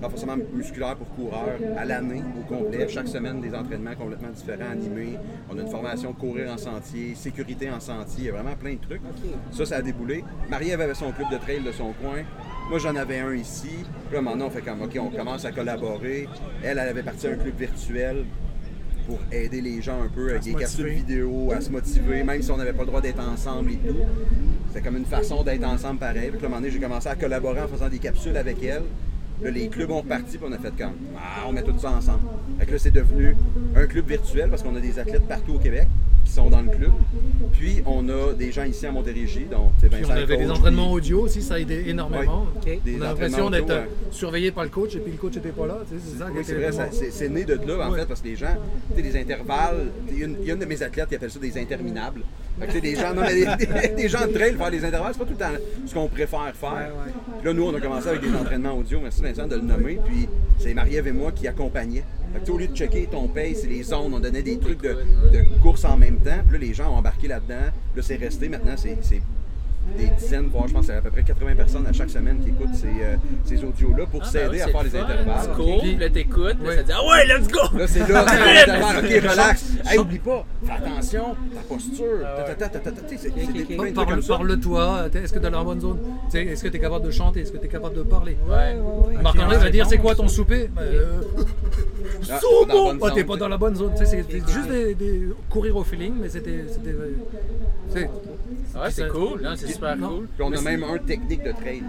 renforcement 0.02 0.36
musculaire 0.54 0.96
pour 0.96 1.08
coureurs 1.14 1.58
à 1.76 1.84
l'année 1.84 2.22
au 2.40 2.52
complet. 2.52 2.88
Chaque 2.88 3.08
semaine, 3.08 3.40
des 3.40 3.54
entraînements 3.54 3.94
complètement 3.94 4.30
différents, 4.30 4.70
animés. 4.72 5.18
On 5.52 5.58
a 5.58 5.60
une 5.60 5.70
formation 5.70 6.12
courir 6.14 6.50
en 6.50 6.56
sentier, 6.58 7.14
sécurité 7.34 7.70
en 7.70 7.80
sentier. 7.80 8.18
Il 8.18 8.24
y 8.26 8.28
a 8.28 8.32
vraiment 8.32 8.54
plein 8.54 8.74
de 8.74 8.80
trucs. 8.80 9.00
Ça, 9.50 9.66
ça 9.66 9.76
a 9.76 9.82
déboulé. 9.82 10.24
Marie-Ève 10.48 10.80
avait 10.80 10.94
son 10.94 11.10
club 11.10 11.30
de 11.30 11.38
trail 11.38 11.62
de 11.62 11.72
son 11.72 11.92
coin. 11.92 12.22
Moi, 12.70 12.78
j'en 12.78 12.94
avais 12.94 13.18
un 13.18 13.34
ici. 13.34 13.84
Puis 14.06 14.14
là, 14.14 14.22
maintenant, 14.22 14.46
on 14.46 14.50
fait 14.50 14.62
comme, 14.62 14.82
OK, 14.82 14.96
on 15.00 15.10
commence 15.10 15.44
à 15.44 15.52
collaborer. 15.52 16.28
Elle, 16.62 16.78
elle 16.78 16.88
avait 16.88 17.02
parti 17.02 17.26
à 17.26 17.30
un 17.30 17.36
club 17.36 17.56
virtuel 17.58 18.24
pour 19.06 19.18
aider 19.32 19.60
les 19.60 19.82
gens 19.82 20.00
un 20.00 20.08
peu 20.08 20.30
avec 20.30 20.44
se 20.44 20.48
des 20.48 20.54
capsules 20.54 20.88
vidéo, 20.88 21.52
à 21.52 21.60
se 21.60 21.70
motiver, 21.70 22.22
même 22.22 22.40
si 22.40 22.50
on 22.50 22.56
n'avait 22.56 22.72
pas 22.72 22.82
le 22.82 22.86
droit 22.86 23.02
d'être 23.02 23.20
ensemble 23.20 23.72
et 23.72 23.76
tout. 23.76 23.96
C'est 24.72 24.82
comme 24.82 24.96
une 24.96 25.04
façon 25.04 25.42
d'être 25.42 25.64
ensemble 25.64 25.98
pareil. 25.98 26.30
Puis 26.30 26.40
là, 26.40 26.44
à 26.44 26.46
un 26.46 26.48
moment 26.48 26.60
donné, 26.60 26.70
j'ai 26.70 26.80
commencé 26.80 27.08
à 27.08 27.16
collaborer 27.16 27.60
en 27.60 27.68
faisant 27.68 27.88
des 27.88 27.98
capsules 27.98 28.36
avec 28.36 28.62
elle. 28.62 28.84
Là, 29.42 29.50
les 29.50 29.68
clubs 29.68 29.90
ont 29.90 30.00
reparti, 30.00 30.38
puis 30.38 30.46
on 30.48 30.52
a 30.52 30.58
fait 30.58 30.74
comme, 30.76 30.94
ah, 31.18 31.44
on 31.46 31.52
met 31.52 31.62
tout 31.62 31.74
ça 31.78 31.90
ensemble. 31.90 32.20
Fait 32.58 32.66
que 32.66 32.72
là, 32.72 32.78
c'est 32.78 32.92
devenu 32.92 33.36
un 33.76 33.86
club 33.86 34.06
virtuel 34.06 34.48
parce 34.48 34.62
qu'on 34.62 34.76
a 34.76 34.80
des 34.80 34.98
athlètes 34.98 35.26
partout 35.26 35.54
au 35.54 35.58
Québec 35.58 35.88
sont 36.34 36.50
dans 36.50 36.62
le 36.62 36.68
club. 36.70 36.90
Puis, 37.52 37.82
on 37.86 38.08
a 38.08 38.32
des 38.32 38.50
gens 38.52 38.64
ici 38.64 38.86
à 38.86 38.90
Montérégie, 38.92 39.46
donc 39.50 39.70
c'est 39.80 39.88
Puis 39.88 40.00
Vincent 40.02 40.12
on 40.14 40.22
avait 40.22 40.36
des 40.36 40.50
entraînements 40.50 40.86
puis- 40.86 40.94
audio 40.96 41.20
aussi, 41.22 41.42
ça 41.42 41.54
a 41.54 41.58
aidé 41.60 41.84
énormément. 41.86 42.46
Ouais. 42.64 42.80
Des 42.84 42.96
On 42.98 43.02
a 43.02 43.04
l'impression 43.08 43.50
d'être 43.50 43.70
euh, 43.70 43.84
surveillé 44.10 44.50
par 44.50 44.64
le 44.64 44.70
coach 44.70 44.94
et 44.96 44.98
puis 44.98 45.12
le 45.12 45.18
coach 45.18 45.34
n'était 45.36 45.50
pas 45.50 45.66
là. 45.66 45.78
tu 45.88 45.96
sais, 45.98 46.02
C'est 46.44 46.54
Oui, 46.54 46.60
vrai, 46.62 46.88
c'est 46.92 47.10
c'est 47.10 47.28
né 47.28 47.44
de 47.44 47.54
là, 47.54 47.88
en 47.88 47.92
fait, 47.94 48.06
parce 48.06 48.20
que 48.20 48.28
les 48.28 48.36
gens, 48.36 48.56
tu 48.94 49.02
sais, 49.02 49.02
les 49.08 49.20
intervalles, 49.20 49.86
il 50.10 50.18
y, 50.18 50.22
a 50.22 50.26
une- 50.26 50.36
il 50.40 50.46
y 50.46 50.50
a 50.50 50.54
une 50.54 50.60
de 50.60 50.64
mes 50.66 50.82
athlètes 50.82 51.08
qui 51.08 51.14
appelle 51.14 51.30
ça 51.30 51.38
des 51.38 51.58
interminables. 51.58 52.22
Fait 52.58 52.66
que, 52.66 52.70
tu 52.72 52.76
sais, 52.76 52.80
des 52.82 52.94
gens, 52.96 53.14
non, 53.14 53.22
mais 53.22 53.34
des, 53.34 53.66
des- 53.66 53.94
des 54.02 54.08
gens 54.08 54.26
de 54.26 54.32
trail, 54.32 54.54
faire 54.54 54.70
des 54.70 54.84
intervalles, 54.84 55.12
c'est 55.12 55.18
pas 55.18 55.24
tout 55.24 55.32
le 55.32 55.38
temps 55.38 55.62
ce 55.86 55.94
qu'on 55.94 56.08
préfère 56.08 56.52
faire. 56.54 56.90
Puis 57.38 57.46
là, 57.46 57.52
nous, 57.52 57.64
on 57.64 57.74
a 57.74 57.80
commencé 57.80 58.08
avec 58.08 58.20
des 58.22 58.34
entraînements 58.34 58.74
audio, 58.78 59.00
merci 59.00 59.22
Vincent 59.22 59.46
de 59.46 59.56
le 59.56 59.62
nommer, 59.62 59.98
puis 60.04 60.28
c'est 60.58 60.74
Marie-Ève 60.74 61.08
et 61.08 61.12
moi 61.12 61.32
qui 61.32 61.46
accompagnaient. 61.48 62.04
Fait 62.34 62.50
au 62.50 62.58
lieu 62.58 62.66
de 62.66 62.74
checker 62.74 63.06
ton 63.06 63.28
pace 63.28 63.62
et 63.64 63.68
les 63.68 63.84
zones, 63.84 64.12
on 64.12 64.18
donnait 64.18 64.42
des 64.42 64.58
trucs 64.58 64.82
de, 64.82 64.96
course 65.62 65.84
en 65.84 65.96
même 65.96 66.18
temps, 66.18 66.42
puis 66.48 66.58
là, 66.58 66.66
les 66.66 66.74
gens 66.74 66.92
ont 66.92 66.96
embarqué 66.96 67.28
là-dedans, 67.28 67.70
là, 67.94 68.02
c'est 68.02 68.16
resté, 68.16 68.48
maintenant, 68.48 68.74
c'est 68.76 68.98
c'est 69.02 69.22
des 69.96 70.06
dizaines, 70.18 70.48
voire 70.52 70.66
je 70.68 70.72
pense 70.74 70.86
c'est 70.86 70.94
à 70.94 71.00
peu 71.00 71.10
près 71.10 71.22
80 71.22 71.54
personnes 71.54 71.86
à 71.86 71.92
chaque 71.92 72.10
semaine 72.10 72.40
qui 72.40 72.48
écoutent 72.50 72.74
ces, 72.74 72.86
euh, 72.88 73.16
ces 73.44 73.62
audios-là 73.64 74.06
pour 74.06 74.20
Ah, 74.22 74.24
ben 74.26 74.30
s'aider 74.30 74.48
oui, 74.50 74.60
à 74.62 74.66
faire 74.68 74.82
le 74.82 74.88
les 74.88 74.90
fun. 74.98 75.04
intervalles. 75.04 75.48
Tu 75.48 75.62
cours, 75.62 75.80
puis 75.82 75.96
là, 75.96 76.10
t'écoutes, 76.10 76.58
puis 76.58 76.74
ça 76.76 76.82
dit, 76.82 76.92
ah 76.92 77.06
ouais, 77.06 77.26
let's 77.26 77.48
go! 77.48 77.60
Là, 77.78 77.86
c'est 77.86 78.08
là, 78.08 78.22
ok, 78.98 79.30
relax. 79.30 79.64
Hey, 79.86 79.98
oublie 79.98 80.18
pas, 80.18 80.44
fais 80.64 80.72
attention, 80.72 81.24
ta 81.54 81.60
posture. 81.62 82.04
C'est 83.16 83.94
Parle-. 83.94 84.22
Parle-toi, 84.22 85.08
t'es- 85.10 85.18
est-ce 85.20 85.32
que 85.32 85.38
tu 85.38 85.46
es 85.46 85.50
dans 85.50 85.58
la 85.58 85.64
bonne 85.64 85.80
zone 85.80 85.98
Est-ce 86.32 86.62
que 86.62 86.68
tu 86.68 86.76
es 86.76 86.80
capable 86.80 87.06
de 87.06 87.10
chanter? 87.10 87.40
Est-ce 87.40 87.52
que 87.52 87.58
tu 87.58 87.66
es 87.66 87.68
capable 87.68 87.96
de 87.96 88.02
parler? 88.02 88.36
Ouais. 88.48 88.76
Marc-André 89.22 89.58
va 89.58 89.70
dire 89.70 89.86
c'est 89.86 89.98
quoi 89.98 90.14
ton 90.14 90.28
souper? 90.28 90.68
Ben, 90.74 90.84
bonne 92.68 92.98
Ah, 93.02 93.10
t'es 93.14 93.24
pas 93.24 93.36
dans 93.36 93.48
la 93.48 93.56
bonne 93.58 93.74
zone. 93.76 93.92
Tu 93.96 94.04
sais, 94.06 94.24
c'est 94.28 94.38
juste 94.48 94.68
courir 95.50 95.76
au 95.76 95.84
feeling, 95.84 96.14
mais 96.20 96.28
c'était. 96.28 96.64
Sais, 98.74 98.80
Ouais, 98.80 98.90
c'est 98.90 99.08
cool, 99.08 99.40
non, 99.42 99.50
c'est 99.56 99.68
super 99.68 99.96
Non. 99.96 100.08
cool. 100.08 100.28
Puis 100.36 100.42
on 100.42 100.52
a 100.52 100.60
même 100.60 100.84
un 100.84 100.98
technique 100.98 101.42
de 101.42 101.52
trail. 101.52 101.82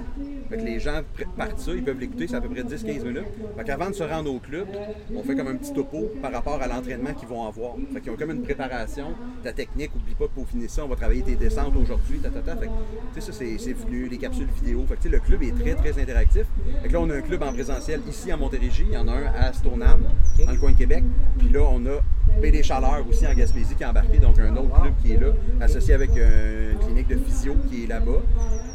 Fait 0.49 0.57
que 0.57 0.61
les 0.63 0.79
gens 0.79 1.01
partent 1.35 1.59
ça, 1.59 1.71
ils 1.73 1.83
peuvent 1.83 1.99
l'écouter, 1.99 2.27
c'est 2.27 2.35
à 2.35 2.41
peu 2.41 2.49
près 2.49 2.61
10-15 2.63 3.03
minutes. 3.03 3.23
Fait 3.57 3.63
qu'avant 3.63 3.89
de 3.89 3.95
se 3.95 4.03
rendre 4.03 4.31
au 4.31 4.39
club, 4.39 4.67
on 5.15 5.23
fait 5.23 5.35
comme 5.35 5.47
un 5.47 5.55
petit 5.55 5.73
topo 5.73 6.11
par 6.21 6.31
rapport 6.31 6.61
à 6.61 6.67
l'entraînement 6.67 7.13
qu'ils 7.13 7.27
vont 7.27 7.47
avoir. 7.47 7.73
Fait 7.93 7.99
qu'ils 8.01 8.11
ont 8.11 8.15
comme 8.15 8.29
une 8.31 8.43
préparation, 8.43 9.07
ta 9.43 9.51
technique, 9.53 9.89
oublie 9.95 10.13
pas 10.13 10.25
que 10.25 10.33
pour 10.33 10.47
finir 10.47 10.69
ça, 10.69 10.85
on 10.85 10.87
va 10.87 10.95
travailler 10.95 11.23
tes 11.23 11.35
descentes 11.35 11.75
aujourd'hui, 11.75 12.19
ta, 12.19 12.29
ta, 12.29 12.41
ta. 12.41 12.55
Fait 12.57 12.67
que, 12.67 12.71
tu 13.15 13.21
sais, 13.21 13.21
ça, 13.21 13.33
c'est 13.33 13.57
c'est 13.57 13.73
venu, 13.73 14.07
les 14.07 14.17
capsules 14.17 14.47
vidéo. 14.61 14.85
Fait 14.87 14.95
que, 14.97 15.01
tu 15.01 15.09
sais, 15.09 15.15
le 15.15 15.19
club 15.19 15.41
est 15.41 15.51
très, 15.59 15.73
très 15.73 15.99
interactif. 16.01 16.45
Fait 16.83 16.87
que 16.89 16.93
là, 16.93 16.99
on 17.01 17.09
a 17.09 17.15
un 17.15 17.21
club 17.21 17.41
en 17.41 17.51
présentiel 17.51 18.01
ici 18.07 18.31
à 18.31 18.37
Montérégie, 18.37 18.85
il 18.87 18.93
y 18.93 18.97
en 18.97 19.07
a 19.07 19.13
un 19.13 19.25
à 19.35 19.51
Stoneham, 19.51 20.01
dans 20.45 20.51
le 20.51 20.57
coin 20.59 20.71
de 20.73 20.77
Québec. 20.77 21.03
Puis 21.39 21.49
là, 21.49 21.61
on 21.71 21.83
a 21.87 22.01
PD 22.41 22.61
Chaleur 22.61 23.03
aussi 23.09 23.25
en 23.25 23.33
Gaspésie 23.33 23.75
qui 23.75 23.81
est 23.83 23.85
embarqué, 23.87 24.19
donc 24.19 24.37
un 24.39 24.55
autre 24.57 24.79
club 24.81 24.93
qui 25.01 25.13
est 25.13 25.17
là, 25.19 25.27
associé 25.61 25.93
avec 25.95 26.11
euh, 26.17 26.73
une 26.79 26.85
clinique 26.85 27.07
de 27.07 27.17
physio 27.17 27.55
qui 27.69 27.83
est 27.83 27.87
là-bas. 27.87 28.21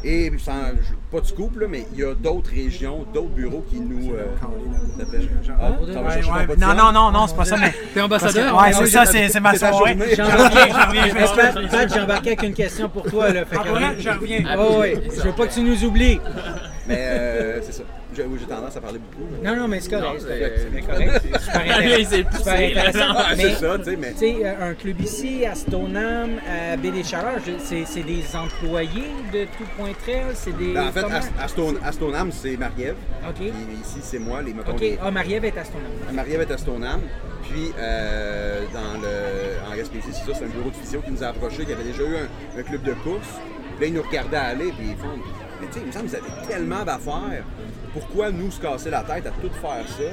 Et 0.03 0.31
sans, 0.39 0.51
pas 1.11 1.21
de 1.21 1.25
scoop, 1.25 1.59
là, 1.59 1.67
mais 1.69 1.85
il 1.93 1.99
y 1.99 2.03
a 2.03 2.13
d'autres 2.15 2.49
régions, 2.49 3.05
d'autres 3.13 3.29
bureaux 3.29 3.63
qui 3.69 3.79
nous 3.79 4.13
euh, 4.13 4.25
appellent. 4.99 5.29
Ah, 5.59 5.71
Ouais, 5.79 6.47
ouais. 6.47 6.55
de 6.55 6.59
Non, 6.59 6.73
non, 6.73 6.91
non, 6.91 7.11
non, 7.11 7.27
c'est 7.27 7.35
pas 7.35 7.45
ça, 7.45 7.57
mais. 7.57 7.71
T'es 7.93 8.01
ambassadeur? 8.01 8.55
Ouais, 8.55 8.69
hein? 8.69 8.71
c'est 8.79 8.87
ça, 8.87 9.05
c'est 9.05 9.29
c'est 9.29 9.39
ma 9.39 9.55
soirée. 9.55 9.95
J'en 10.15 10.25
reviens, 10.25 11.67
Pat, 11.69 11.93
j'ai 11.93 11.99
embarqué 12.01 12.29
avec 12.29 12.43
une 12.43 12.53
question 12.53 12.89
pour 12.89 13.03
toi. 13.03 13.31
Là, 13.31 13.45
fait 13.45 13.57
Ah, 13.59 13.63
que- 13.63 13.69
voilà, 13.69 13.99
j'en 13.99 14.13
reviens. 14.13 14.43
Oh, 14.57 14.77
oui, 14.81 14.95
je 15.15 15.21
veux 15.21 15.31
pas 15.33 15.47
que 15.47 15.53
tu 15.53 15.61
nous 15.61 15.83
oublies. 15.83 16.19
Mais 16.87 16.97
euh, 16.97 17.61
c'est 17.61 17.73
ça. 17.73 17.83
J'ai 18.13 18.23
oui, 18.25 18.37
j'ai 18.39 18.45
tendance 18.45 18.75
à 18.75 18.81
parler 18.81 18.99
beaucoup. 18.99 19.23
mais- 19.41 19.49
Non, 19.49 19.55
non, 19.55 19.67
mais 19.69 19.79
c'est 19.79 19.89
correct. 19.89 20.05
Non, 20.05 20.19
C'est 20.19 20.27
c'est- 20.27 20.81
correct, 20.81 21.21
c'est 21.21 21.39
super 22.35 22.61
il 22.61 22.77
intéressant. 22.77 23.15
C'est 23.37 23.53
ça, 23.55 23.77
tu 23.77 23.83
sais, 23.85 23.95
mais. 23.95 24.11
tu 24.11 24.17
sais, 24.17 24.45
un 24.45 24.73
club 24.73 24.99
ici, 25.01 25.45
à 25.45 25.55
Stoneham, 25.55 26.31
à 26.47 26.75
Baie 26.77 26.91
des 26.91 27.03
c'est 27.03 27.85
c'est 27.85 28.03
des 28.03 28.23
employés 28.35 29.11
de 29.33 29.45
tout 29.45 29.63
point 29.77 29.91
trail, 30.03 30.25
c'est 30.33 30.55
des. 30.57 30.73
Ben, 30.73 30.87
en 30.87 30.91
fait, 30.91 31.05
à, 31.05 31.43
à 31.43 31.47
Stone- 31.47 31.79
à 31.83 31.91
Stoneham, 31.91 32.31
c'est 32.31 32.57
Marie-Ève. 32.57 32.95
OK. 33.29 33.35
Puis 33.37 33.51
ici, 33.81 33.99
c'est 34.01 34.19
moi, 34.19 34.41
les 34.41 34.53
mettons, 34.53 34.71
OK. 34.73 34.83
Ah, 35.01 35.11
Marie-Ève 35.11 35.45
est 35.45 35.57
à 35.57 35.63
Stoneham. 35.63 35.91
Marie-Ève 36.11 36.41
est 36.41 36.51
à 36.51 36.57
Stoneham. 36.57 37.01
Puis, 37.49 37.71
euh, 37.77 38.61
dans 38.73 39.01
le, 39.01 39.71
en 39.71 39.75
Gaspésie, 39.75 40.07
c'est 40.11 40.31
ça, 40.31 40.37
c'est 40.37 40.45
un 40.45 40.47
bureau 40.47 40.69
de 40.69 40.75
physio 40.75 41.01
qui 41.01 41.11
nous 41.11 41.23
a 41.23 41.27
approchés, 41.27 41.65
qui 41.65 41.73
avait 41.73 41.83
déjà 41.83 42.03
eu 42.03 42.15
un, 42.15 42.59
un 42.59 42.63
club 42.63 42.83
de 42.83 42.93
course. 42.93 43.27
Puis 43.77 43.81
là, 43.81 43.87
ils 43.87 43.93
nous 43.93 44.01
regardaient 44.03 44.37
aller, 44.37 44.71
puis 44.77 44.87
ils 44.91 44.95
font 44.95 45.17
Mais 45.59 45.67
tu 45.67 45.73
sais, 45.73 45.79
il 45.81 45.87
me 45.87 45.91
semble 45.91 46.05
que 46.05 46.09
vous 46.11 46.15
avez 46.15 46.47
tellement 46.47 46.83
d'affaires. 46.85 47.43
Pourquoi 47.93 48.31
nous 48.31 48.49
se 48.51 48.59
casser 48.61 48.89
la 48.89 49.01
tête 49.03 49.25
à 49.27 49.31
tout 49.31 49.49
faire 49.61 49.85
ça? 49.87 50.03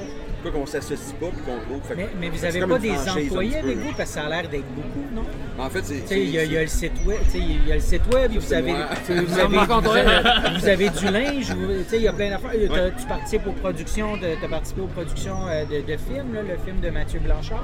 Pourquoi 0.41 0.59
qu'on 0.61 0.65
s'associe 0.65 1.13
pas 1.19 1.27
puis 1.27 1.41
qu'on 1.45 1.59
trouve? 1.59 1.81
Mais, 1.97 2.07
mais 2.19 2.29
vous 2.29 2.37
c'est 2.37 2.47
avez 2.47 2.59
comme 2.61 2.69
pas 2.71 2.79
des 2.79 2.91
employés 3.09 3.57
avec 3.57 3.77
vous? 3.77 3.91
Parce 3.95 4.09
que 4.09 4.15
ça 4.15 4.25
a 4.25 4.29
l'air 4.29 4.49
d'être 4.49 4.67
beaucoup, 4.75 5.05
non? 5.13 5.23
Mais 5.57 5.63
En 5.63 5.69
fait, 5.69 5.83
c'est. 5.83 6.01
Tu 6.01 6.07
sais, 6.07 6.19
il 6.21 6.29
y, 6.29 6.37
a- 6.39 6.43
y 6.43 6.55
le 6.55 6.67
site 6.67 6.91
web, 7.05 7.17
tu 7.25 7.31
sais, 7.31 7.37
il 7.39 7.67
y 7.67 7.71
a 7.71 7.75
le 7.75 7.81
site 7.81 8.13
web, 8.13 8.31
vous 8.33 8.53
avez, 8.53 8.73
tu 9.05 9.13
vous 9.25 9.39
avez, 9.39 9.55
Marc-André. 9.55 10.01
vous 10.59 10.67
avez 10.67 10.89
du 10.89 11.05
linge, 11.05 11.47
tu 11.89 11.95
il 11.95 12.01
y 12.01 12.07
a 12.07 12.13
plein 12.13 12.29
d'affaires. 12.29 12.51
Ouais. 12.51 12.91
Tu 12.99 13.05
participes 13.05 13.47
aux 13.47 13.51
productions, 13.53 14.15
de, 14.17 14.27
t'as 14.41 14.47
participé 14.47 14.81
aux 14.81 14.87
productions 14.87 15.47
euh, 15.47 15.63
de, 15.65 15.81
de 15.81 15.97
films, 15.97 16.33
là, 16.33 16.41
le 16.41 16.57
film 16.65 16.79
de 16.81 16.89
Mathieu 16.89 17.19
Blanchard. 17.19 17.63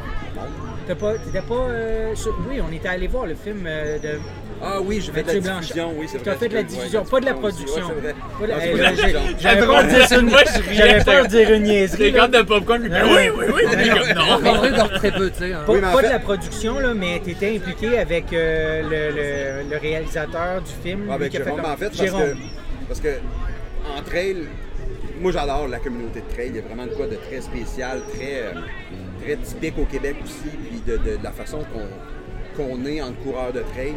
T'as 0.88 0.95
pas, 0.95 1.13
pas, 1.13 1.53
euh, 1.55 2.16
sur- 2.16 2.38
oui, 2.49 2.59
on 2.68 2.72
était 2.74 2.88
allé 2.89 3.07
voir 3.07 3.26
le 3.26 3.36
film 3.36 3.63
euh, 3.66 3.99
de 3.99 4.20
Ah 4.64 4.80
oui, 4.82 5.01
j'ai 5.01 5.12
fait 5.12 5.24
de 5.24 5.28
la 5.28 5.39
diffusion, 5.60 5.93
oui, 5.97 6.06
c'est 6.10 6.18
vrai. 6.18 6.26
T'as 6.32 6.36
fait 6.38 6.47
de 6.49 6.53
la 6.56 6.64
diffusion, 6.64 7.03
pas 7.06 7.20
de 7.20 7.26
la 7.26 7.34
production. 7.34 7.66
Ouais, 7.76 7.82
c'est 7.88 8.01
vrai. 8.01 8.16
Pas 8.39 8.47
de- 8.47 8.51
Ah. 8.53 9.36
J'avais 9.39 9.66
peur 9.66 9.84
de 9.84 9.89
dire 9.89 10.20
une, 10.20 10.30
Moi, 10.30 10.39
je 10.45 10.62
riais, 10.62 10.74
j'avais 10.76 11.03
peur 11.03 11.24
de 11.26 11.30
j'étais- 11.30 11.45
dire 11.45 11.56
une 11.56 11.64
niaiserie. 11.64 12.03
Les 12.03 12.14
cartes 12.14 12.32
de 12.32 12.41
popcorn, 12.41 12.82
lui, 12.82 12.89
ben 12.89 13.03
oui, 13.06 13.30
oui, 13.38 13.45
oui. 13.53 13.64
Non. 14.16 14.76
Dort 14.78 14.91
très 14.93 15.12
peu, 15.12 15.30
tu 15.30 15.38
sais. 15.39 15.53
hein. 15.53 15.64
Pas, 15.66 15.72
Oui, 15.74 15.80
mais 15.82 15.88
en 15.88 15.91
pas 15.91 15.99
fait- 16.01 16.08
de 16.08 16.14
la 16.14 16.20
production, 16.20 16.80
là, 16.80 16.93
mais 16.93 17.22
tu 17.24 17.32
étais 17.32 17.56
impliqué 17.56 17.97
avec 17.97 18.32
euh, 18.34 18.82
le, 18.84 19.64
le- 19.66 19.70
le 19.70 19.78
réalisateur 19.78 20.62
du 20.62 20.72
film. 20.84 21.10
Avec 21.12 21.32
Jérôme, 21.34 21.60
en 21.60 21.78
fait, 21.78 21.86
parce 21.88 21.97
Jérôme. 21.97 22.22
que, 22.22 22.36
parce 22.88 22.99
que 23.01 23.10
en 23.97 24.01
trail, 24.01 24.38
moi 25.20 25.32
j'adore 25.32 25.68
la 25.68 25.80
communauté 25.80 26.22
de 26.28 26.34
trail. 26.34 26.47
Il 26.49 26.56
y 26.56 26.60
a 26.60 26.62
vraiment 26.64 26.86
de 26.86 26.91
quoi 26.95 27.08
de 27.08 27.16
très 27.16 27.41
spécial, 27.41 28.01
très, 28.14 28.38
euh, 28.41 28.51
très 29.24 29.36
typique 29.38 29.76
au 29.78 29.86
Québec 29.86 30.16
aussi, 30.24 30.49
puis 30.70 30.82
de, 30.88 30.97
de- 30.97 31.18
de 31.18 31.24
la 31.24 31.32
façon 31.32 31.60
qu'on 31.60 31.86
qu'on 32.56 32.86
est 32.86 33.01
en 33.01 33.12
coureur 33.12 33.51
de 33.51 33.60
trail. 33.74 33.95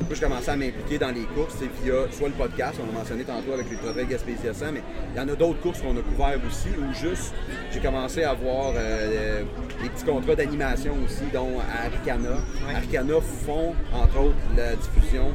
Moi, 0.00 0.14
je 0.14 0.20
commençais 0.20 0.50
à 0.50 0.56
m'impliquer 0.56 0.98
dans 0.98 1.10
les 1.10 1.24
courses, 1.34 1.54
sais, 1.54 1.68
via 1.82 2.10
soit 2.10 2.28
le 2.28 2.34
podcast, 2.34 2.78
on 2.82 2.88
a 2.94 2.98
mentionné 2.98 3.24
tantôt 3.24 3.52
avec 3.52 3.68
l'Ultra 3.70 3.92
Trail 3.92 4.06
Gaspésia 4.06 4.54
100, 4.54 4.72
mais 4.72 4.82
il 5.14 5.18
y 5.18 5.20
en 5.20 5.28
a 5.28 5.36
d'autres 5.36 5.60
courses 5.60 5.80
qu'on 5.80 5.96
a 5.96 6.02
couvertes 6.02 6.40
aussi, 6.46 6.68
ou 6.78 6.92
juste, 6.94 7.34
j'ai 7.72 7.80
commencé 7.80 8.22
à 8.22 8.30
avoir 8.30 8.70
euh, 8.70 8.74
euh, 8.76 9.42
des 9.82 9.88
petits 9.88 10.04
contrats 10.04 10.34
d'animation 10.34 10.94
aussi, 11.04 11.24
dont 11.32 11.58
à 11.60 11.86
Aricana. 11.86 12.38
Aricana 12.74 13.20
font, 13.44 13.74
entre 13.92 14.20
autres, 14.20 14.36
la 14.56 14.76
diffusion 14.76 15.32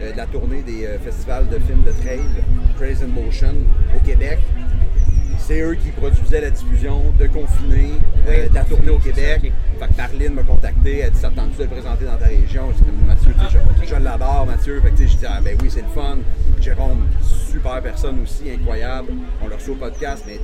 euh, 0.00 0.12
de 0.12 0.16
la 0.16 0.26
tournée 0.26 0.62
des 0.62 0.86
euh, 0.86 0.98
festivals 0.98 1.48
de 1.48 1.58
films 1.58 1.82
de 1.84 1.92
trail, 2.02 2.20
Praise 2.76 3.02
in 3.02 3.08
Motion, 3.08 3.54
au 3.94 4.04
Québec. 4.04 4.38
C'est 5.38 5.60
eux 5.60 5.74
qui 5.74 5.90
produisaient 5.90 6.40
la 6.40 6.50
diffusion 6.50 7.02
de 7.18 7.26
Confiné, 7.26 7.90
euh, 8.28 8.48
de 8.48 8.54
la 8.54 8.64
tournée 8.64 8.90
au 8.90 8.98
Québec. 8.98 9.52
Fait 9.78 9.86
que 9.86 9.96
Marlene 9.96 10.34
m'a 10.34 10.42
contacté, 10.42 11.00
elle 11.00 11.10
dit 11.10 11.18
Ça 11.18 11.30
te 11.30 11.36
tente-tu 11.36 11.58
de 11.58 11.62
le 11.64 11.68
présenter 11.68 12.04
dans 12.04 12.16
ta 12.16 12.26
région? 12.26 12.72
J'ai 12.78 12.84
dit 12.84 13.06
Mathieu, 13.06 13.34
je, 13.82 13.86
je 13.86 14.02
l'adore, 14.02 14.46
Mathieu. 14.46 14.80
Fait 14.80 14.90
que 14.90 14.96
j'ai 14.96 15.16
dit 15.16 15.26
Ah, 15.28 15.40
ben 15.42 15.56
oui, 15.62 15.68
c'est 15.70 15.82
le 15.82 15.88
fun. 15.88 16.18
Jérôme, 16.60 17.06
super 17.50 17.82
personne 17.82 18.22
aussi, 18.22 18.50
incroyable. 18.50 19.12
On 19.42 19.48
l'a 19.48 19.56
reçu 19.56 19.70
au 19.70 19.74
podcast, 19.74 20.24
mais 20.26 20.40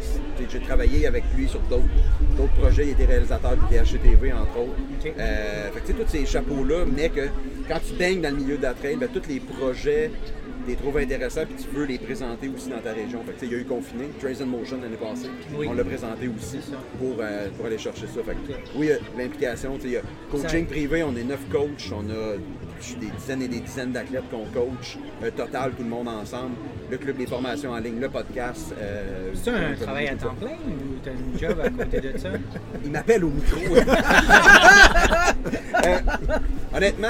j'ai 0.50 0.60
travaillé 0.60 1.06
avec 1.06 1.24
lui 1.34 1.48
sur 1.48 1.60
d'autres 1.60 2.52
projets. 2.58 2.88
Il 2.88 2.90
était 2.90 3.06
réalisateur 3.06 3.56
du 3.56 3.74
DHTV, 3.74 4.32
entre 4.32 4.58
autres. 4.58 5.14
Euh, 5.18 5.70
fait 5.72 5.80
que 5.80 5.86
tu 5.86 5.92
sais, 5.92 6.04
tous 6.04 6.10
ces 6.10 6.26
chapeaux-là, 6.26 6.84
mais 6.94 7.08
que 7.08 7.28
quand 7.68 7.78
tu 7.86 7.94
baignes 7.94 8.20
dans 8.20 8.30
le 8.30 8.36
milieu 8.36 8.58
de 8.58 8.62
la 8.62 8.74
trail, 8.74 8.96
ben, 8.96 9.08
tous 9.12 9.28
les 9.28 9.40
projets 9.40 10.10
les 10.66 10.76
trouves 10.76 10.98
intéressants 10.98 11.44
puis 11.46 11.54
tu 11.62 11.76
veux 11.76 11.84
les 11.86 11.98
présenter 11.98 12.48
aussi 12.54 12.68
dans 12.68 12.78
ta 12.80 12.92
région. 12.92 13.22
Fait 13.24 13.32
que, 13.32 13.44
il 13.46 13.52
y 13.52 13.54
a 13.54 13.58
eu 13.58 13.64
Confiné, 13.64 14.04
Trace 14.20 14.40
in 14.40 14.46
Motion 14.46 14.78
l'année 14.82 14.96
passée. 14.96 15.30
On 15.56 15.72
l'a 15.72 15.84
présenté 15.84 16.28
aussi 16.28 16.58
pour, 16.98 17.16
euh, 17.20 17.48
pour 17.56 17.66
aller 17.66 17.78
chercher 17.78 18.06
ça. 18.06 18.22
Fait 18.24 18.32
que, 18.32 18.78
oui, 18.78 18.90
l'implication. 19.16 19.74
tu 19.76 19.82
sais, 19.82 19.88
il 19.88 19.92
y 19.92 19.96
a 19.96 20.02
coaching 20.30 20.66
privé, 20.66 21.02
on 21.02 21.14
est 21.16 21.24
neuf 21.24 21.40
coachs, 21.50 21.90
on 21.92 22.08
a 22.11 22.36
des 22.98 23.06
dizaines 23.18 23.42
et 23.42 23.48
des 23.48 23.61
dizaines 23.61 23.92
d'athlètes 23.92 24.28
qu'on 24.30 24.44
coach. 24.46 24.96
Euh, 25.22 25.30
total, 25.30 25.72
tout 25.72 25.82
le 25.82 25.88
monde 25.88 26.08
ensemble. 26.08 26.54
Le 26.90 26.96
club 26.96 27.16
des 27.18 27.26
formations 27.26 27.72
en 27.72 27.78
ligne, 27.78 28.00
le 28.00 28.08
podcast. 28.08 28.74
euh, 28.78 29.30
C'est 29.34 29.50
un 29.50 29.74
travail 29.74 30.08
à 30.08 30.14
temps 30.14 30.34
plein 30.34 30.50
ou 30.50 30.98
t'as 31.04 31.11
une 31.12 31.38
job 31.38 31.61
à 31.62 31.70
côté 31.70 32.00
de 32.00 32.18
ça? 32.18 32.30
il 32.84 32.90
m'appelle 32.90 33.24
au 33.24 33.30
micro. 33.30 33.61
Euh, 35.86 35.98
honnêtement, 36.76 37.08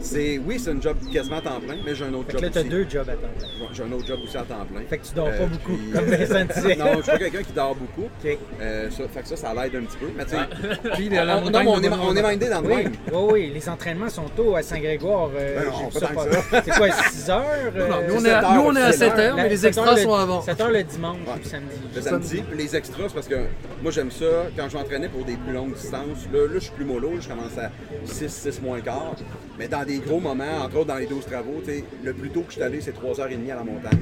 c'est 0.00 0.38
oui, 0.38 0.58
c'est 0.58 0.70
un 0.70 0.80
job 0.80 0.96
quasiment 1.12 1.38
à 1.38 1.40
temps 1.40 1.60
plein, 1.60 1.76
mais 1.84 1.94
j'ai 1.94 2.04
un 2.04 2.14
autre 2.14 2.26
Fait 2.26 2.32
que 2.32 2.38
job 2.38 2.42
là, 2.44 2.50
t'as 2.52 2.60
aussi. 2.60 2.68
deux 2.68 2.86
jobs 2.88 3.08
à 3.08 3.12
temps 3.12 3.18
plein. 3.38 3.46
Ouais, 3.46 3.70
J'ai 3.72 3.82
un 3.82 3.92
autre 3.92 4.06
job 4.06 4.18
aussi 4.24 4.36
à 4.36 4.42
temps 4.42 4.66
plein. 4.72 4.80
Fait 4.88 4.98
que 4.98 5.06
tu 5.06 5.14
dors 5.14 5.26
pas 5.28 5.32
Euh, 5.34 5.46
beaucoup, 5.46 5.76
puis- 5.76 5.90
comme 5.92 6.04
Vincent 6.04 6.44
disait. 6.54 6.76
non, 6.76 6.86
je 6.96 7.02
suis 7.02 7.10
pas 7.12 7.18
quelqu'un 7.18 7.42
qui 7.42 7.52
dort 7.52 7.74
beaucoup. 7.74 8.02
OK. 8.24 8.38
Euh, 8.60 8.90
ça, 8.90 9.02
fait 9.08 9.22
que 9.22 9.28
ça, 9.28 9.36
ça 9.36 9.54
l'aide 9.54 9.74
un 9.76 9.84
petit 9.84 9.96
peu. 9.98 10.06
Mais 10.16 10.24
tu 10.24 10.30
sais, 10.30 10.90
Puis 10.94 11.08
la 11.10 11.38
on, 11.38 11.50
non, 11.50 11.60
on 11.66 11.82
est, 11.82 11.88
on 11.88 12.16
est 12.16 12.30
mindé 12.30 12.48
dans 12.48 12.60
le 12.60 12.68
Oui, 12.68 12.76
même. 12.84 12.92
oui, 13.12 13.28
oui, 13.32 13.50
les 13.54 13.68
entraînements 13.68 14.08
sont 14.08 14.28
tôt 14.36 14.54
à 14.56 14.62
Saint-Grégoire. 14.62 15.30
euh, 15.36 15.60
Ben 15.60 15.66
non, 15.66 15.72
j'ai 15.78 15.84
vu 15.86 15.92
pas 15.92 16.22
ça 16.22 16.30
pas-. 16.50 16.62
C'est 16.64 16.70
quoi, 16.70 16.90
6 16.90 17.30
heures? 17.30 17.44
euh, 17.76 17.88
Non, 17.88 17.96
nous, 18.08 18.14
on 18.20 18.24
est 18.24 18.30
à, 18.30 18.40
sept 18.42 18.50
nous, 18.54 18.60
on 18.60 18.76
est 18.76 18.80
à 18.80 18.84
heures, 18.86 18.92
7 18.94 19.12
c'est 19.16 19.20
heures, 19.22 19.36
mais 19.36 19.48
les 19.48 19.56
7 19.56 19.78
heures 19.78 19.84
extras 19.88 19.96
sont 20.02 20.14
avant. 20.14 20.42
7 20.42 20.60
heures 20.60 20.70
le 20.70 20.82
dimanche 20.84 21.16
puis 21.24 21.42
le 21.44 21.48
samedi. 21.48 21.76
Le 21.94 22.00
samedi, 22.02 22.42
puis 22.48 22.58
les 22.58 22.76
extras, 22.76 23.02
c'est 23.08 23.14
parce 23.14 23.28
que 23.28 23.36
moi 23.82 23.90
j'aime 23.92 24.10
ça. 24.10 24.26
Quand 24.56 24.68
je 24.68 24.76
m'entraînais 24.76 25.08
pour 25.08 25.24
des 25.24 25.36
plus 25.36 25.52
longues 25.52 25.74
distances, 25.74 26.26
là, 26.32 26.38
là 26.40 26.48
je 26.54 26.58
suis 26.60 26.72
plus 26.72 26.84
mollo, 26.84 27.12
je 27.20 27.28
commence 27.28 27.56
à 27.58 27.70
6, 28.04 28.28
6 28.28 28.62
moins 28.62 28.80
quart. 28.80 29.14
Mais 29.58 29.68
dans 29.68 29.84
des 29.84 29.98
gros 29.98 30.20
moments, 30.20 30.58
entre 30.64 30.76
autres 30.76 30.86
dans 30.86 30.96
les 30.98 31.06
12 31.06 31.24
travaux, 31.26 31.62
le 32.04 32.12
plus 32.12 32.30
tôt 32.30 32.40
que 32.42 32.48
je 32.50 32.54
suis 32.54 32.62
allé, 32.62 32.80
c'est 32.80 32.94
3h30 32.94 33.50
à 33.50 33.56
la 33.56 33.64
montagne. 33.64 33.98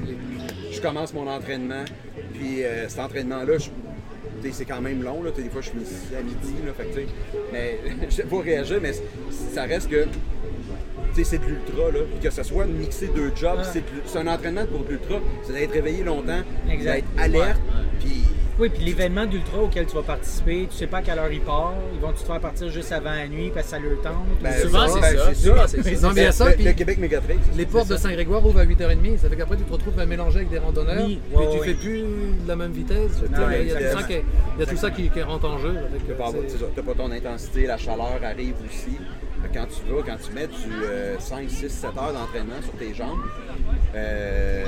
Je 0.71 0.81
commence 0.81 1.13
mon 1.13 1.27
entraînement, 1.27 1.83
puis 2.33 2.63
euh, 2.63 2.87
cet 2.87 2.99
entraînement-là, 2.99 3.53
c'est 4.51 4.65
quand 4.65 4.81
même 4.81 5.03
long. 5.03 5.23
Là. 5.23 5.31
Des 5.31 5.49
fois, 5.49 5.61
je 5.61 5.69
ici 5.69 6.15
à 6.17 6.21
midi. 6.21 6.53
Là, 6.65 6.71
fait 6.77 6.85
que, 6.85 7.07
mais 7.51 7.79
je 8.09 8.13
sais 8.15 8.23
pas 8.23 8.39
réagir, 8.39 8.79
mais 8.81 8.91
ça 9.53 9.63
reste 9.63 9.89
que 9.89 10.05
c'est 11.23 11.39
de 11.39 11.45
l'ultra, 11.45 11.89
là. 11.91 11.99
Puis 12.11 12.29
que 12.29 12.33
ce 12.33 12.43
soit 12.43 12.65
mixer 12.65 13.07
deux 13.07 13.31
jobs, 13.35 13.59
c'est 13.63 13.79
de 13.79 13.85
l'u- 13.95 14.01
c'est 14.05 14.19
un 14.19 14.27
entraînement 14.27 14.65
pour 14.67 14.83
de 14.85 14.91
l'ultra. 14.91 15.15
C'est 15.43 15.53
d'être 15.53 15.71
réveillé 15.71 16.03
longtemps, 16.03 16.41
d'être 16.83 17.07
alerte, 17.17 17.59
puis 17.99 18.21
Oui, 18.59 18.69
puis 18.69 18.83
l'événement 18.83 19.25
d'ultra 19.25 19.59
auquel 19.59 19.85
tu 19.85 19.95
vas 19.95 20.01
participer, 20.01 20.67
tu 20.69 20.75
sais 20.77 20.87
pas 20.87 20.97
à 20.97 21.01
quelle 21.03 21.19
heure 21.19 21.31
il 21.31 21.41
part. 21.41 21.73
Ils 21.93 21.99
vont 21.99 22.11
te 22.11 22.19
faire 22.19 22.39
partir 22.39 22.69
juste 22.69 22.91
avant 22.91 23.11
la 23.11 23.27
nuit 23.27 23.51
parce 23.53 23.67
que 23.67 23.71
ça 23.71 23.79
leur 23.79 24.01
tente? 24.01 24.25
Ben, 24.41 24.51
ou- 24.57 24.61
Souvent, 24.61 24.87
ça, 24.87 24.93
c'est 24.93 25.01
ben, 25.01 25.17
ça. 25.17 25.33
Souvent, 25.35 25.67
c'est 25.67 26.31
ça. 26.31 26.49
le, 26.49 26.55
puis 26.55 26.63
le 26.63 26.73
Québec 26.73 26.97
Mégatrix. 26.97 27.37
les 27.55 27.65
portes 27.65 27.89
de 27.89 27.97
Saint-Grégoire 27.97 28.45
ouvrent 28.45 28.59
à 28.59 28.65
8h30. 28.65 29.19
Ça 29.19 29.29
fait 29.29 29.35
qu'après, 29.35 29.57
tu 29.57 29.63
te 29.63 29.71
retrouves 29.71 29.99
à 29.99 30.05
mélanger 30.05 30.37
avec 30.37 30.49
des 30.49 30.57
randonneurs. 30.57 31.05
Oui, 31.05 31.19
puis 31.29 31.37
ouais, 31.37 31.57
tu 31.59 31.63
fais 31.65 31.73
plus 31.75 32.01
de 32.01 32.47
la 32.47 32.55
même 32.55 32.71
vitesse. 32.71 33.11
Tu 33.19 33.25
il 33.27 33.67
y 33.67 33.71
a 33.71 33.91
tout 33.91 33.99
ça, 33.99 34.03
qui, 34.07 34.13
il 34.13 34.59
y 34.59 34.63
a 34.63 34.65
tout 34.65 34.77
ça 34.77 34.91
qui, 34.91 35.09
qui 35.09 35.21
rentre 35.21 35.45
en 35.45 35.59
jeu. 35.59 35.69
avec, 35.77 36.07
T'as 36.07 36.13
euh, 36.13 36.83
pas, 36.83 36.93
ton 36.95 37.11
intensité, 37.11 37.67
la 37.67 37.77
chaleur 37.77 38.19
arrive 38.23 38.55
aussi. 38.65 38.97
Quand 39.53 39.65
tu 39.65 39.93
vas, 39.93 40.01
quand 40.03 40.17
tu 40.17 40.33
mets 40.33 40.47
du 40.47 40.83
euh, 40.83 41.19
5, 41.19 41.49
6, 41.49 41.69
7 41.69 41.85
heures 41.85 42.13
d'entraînement 42.13 42.61
sur 42.61 42.73
tes 42.73 42.93
jambes, 42.93 43.19
euh, 43.95 44.63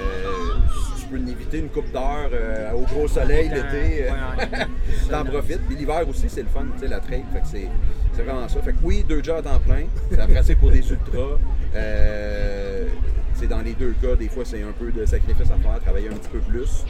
tu 0.98 0.99
peux 1.10 1.18
éviter 1.30 1.60
une 1.60 1.70
coupe 1.70 1.92
d'heure 1.92 2.30
euh, 2.34 2.72
au 2.74 2.82
gros 2.82 3.08
soleil 3.08 3.50
l'été. 3.50 4.10
euh. 4.10 4.66
T'en 5.10 5.24
profites. 5.26 5.62
Puis 5.68 5.76
l'hiver 5.76 6.08
aussi, 6.08 6.30
c'est 6.30 6.42
le 6.44 6.48
fun, 6.48 6.66
tu 6.74 6.80
sais, 6.80 6.88
la 6.88 7.00
trail. 7.00 7.24
Fait 7.34 7.40
que 7.42 7.48
c'est, 7.48 7.68
c'est 8.14 8.22
vraiment 8.24 8.48
ça. 8.48 8.62
Fait 8.62 8.72
que 8.74 8.78
oui, 8.84 9.06
deux 9.08 9.24
jobs 9.24 9.38
à 9.38 9.42
temps 9.42 9.60
plein. 9.60 9.84
C'est 10.10 10.28
pratique 10.34 10.60
pour 10.60 10.72
des 10.72 10.90
ultras. 10.90 11.38
Euh, 11.76 12.88
c'est 13.34 13.48
dans 13.48 13.62
les 13.62 13.74
deux 13.74 13.94
cas, 14.02 14.16
des 14.16 14.28
fois, 14.30 14.44
c'est 14.46 14.62
un 14.64 14.72
peu 14.78 14.92
de 14.92 15.06
sacrifice 15.06 15.50
à 15.52 15.56
faire, 15.58 15.80
travailler 15.82 16.10
un 16.10 16.14
petit 16.16 16.30
peu 16.30 16.40
plus. 16.40 16.84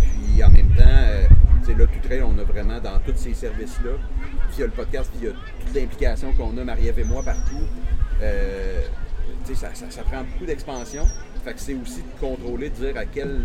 Puis 0.00 0.42
en 0.42 0.50
même 0.50 0.68
temps, 0.74 0.82
euh, 0.86 1.24
tu 1.64 1.72
sais, 1.72 1.78
là, 1.78 1.86
tout 1.86 2.08
trail, 2.08 2.22
on 2.22 2.38
a 2.38 2.44
vraiment 2.44 2.80
dans 2.80 2.98
tous 3.06 3.16
ces 3.16 3.34
services-là. 3.34 3.92
Puis 4.48 4.56
il 4.56 4.60
y 4.60 4.62
a 4.64 4.66
le 4.66 4.72
podcast, 4.72 5.10
puis 5.12 5.20
il 5.22 5.28
y 5.28 5.30
a 5.30 5.34
toute 5.64 5.74
l'implication 5.74 6.32
qu'on 6.32 6.56
a, 6.58 6.64
Marie-Ève 6.64 6.98
et 6.98 7.04
moi, 7.04 7.22
partout. 7.22 7.62
Euh, 8.22 8.80
ça, 9.54 9.68
ça- 9.74 9.90
ça 9.90 10.02
prend 10.02 10.22
beaucoup 10.24 10.46
d'expansion. 10.46 11.04
Fait 11.44 11.52
que 11.54 11.60
c'est 11.60 11.74
aussi 11.74 12.02
de 12.02 12.20
contrôler, 12.20 12.70
de 12.70 12.74
dire 12.76 12.96
à 12.96 13.04
quel 13.04 13.42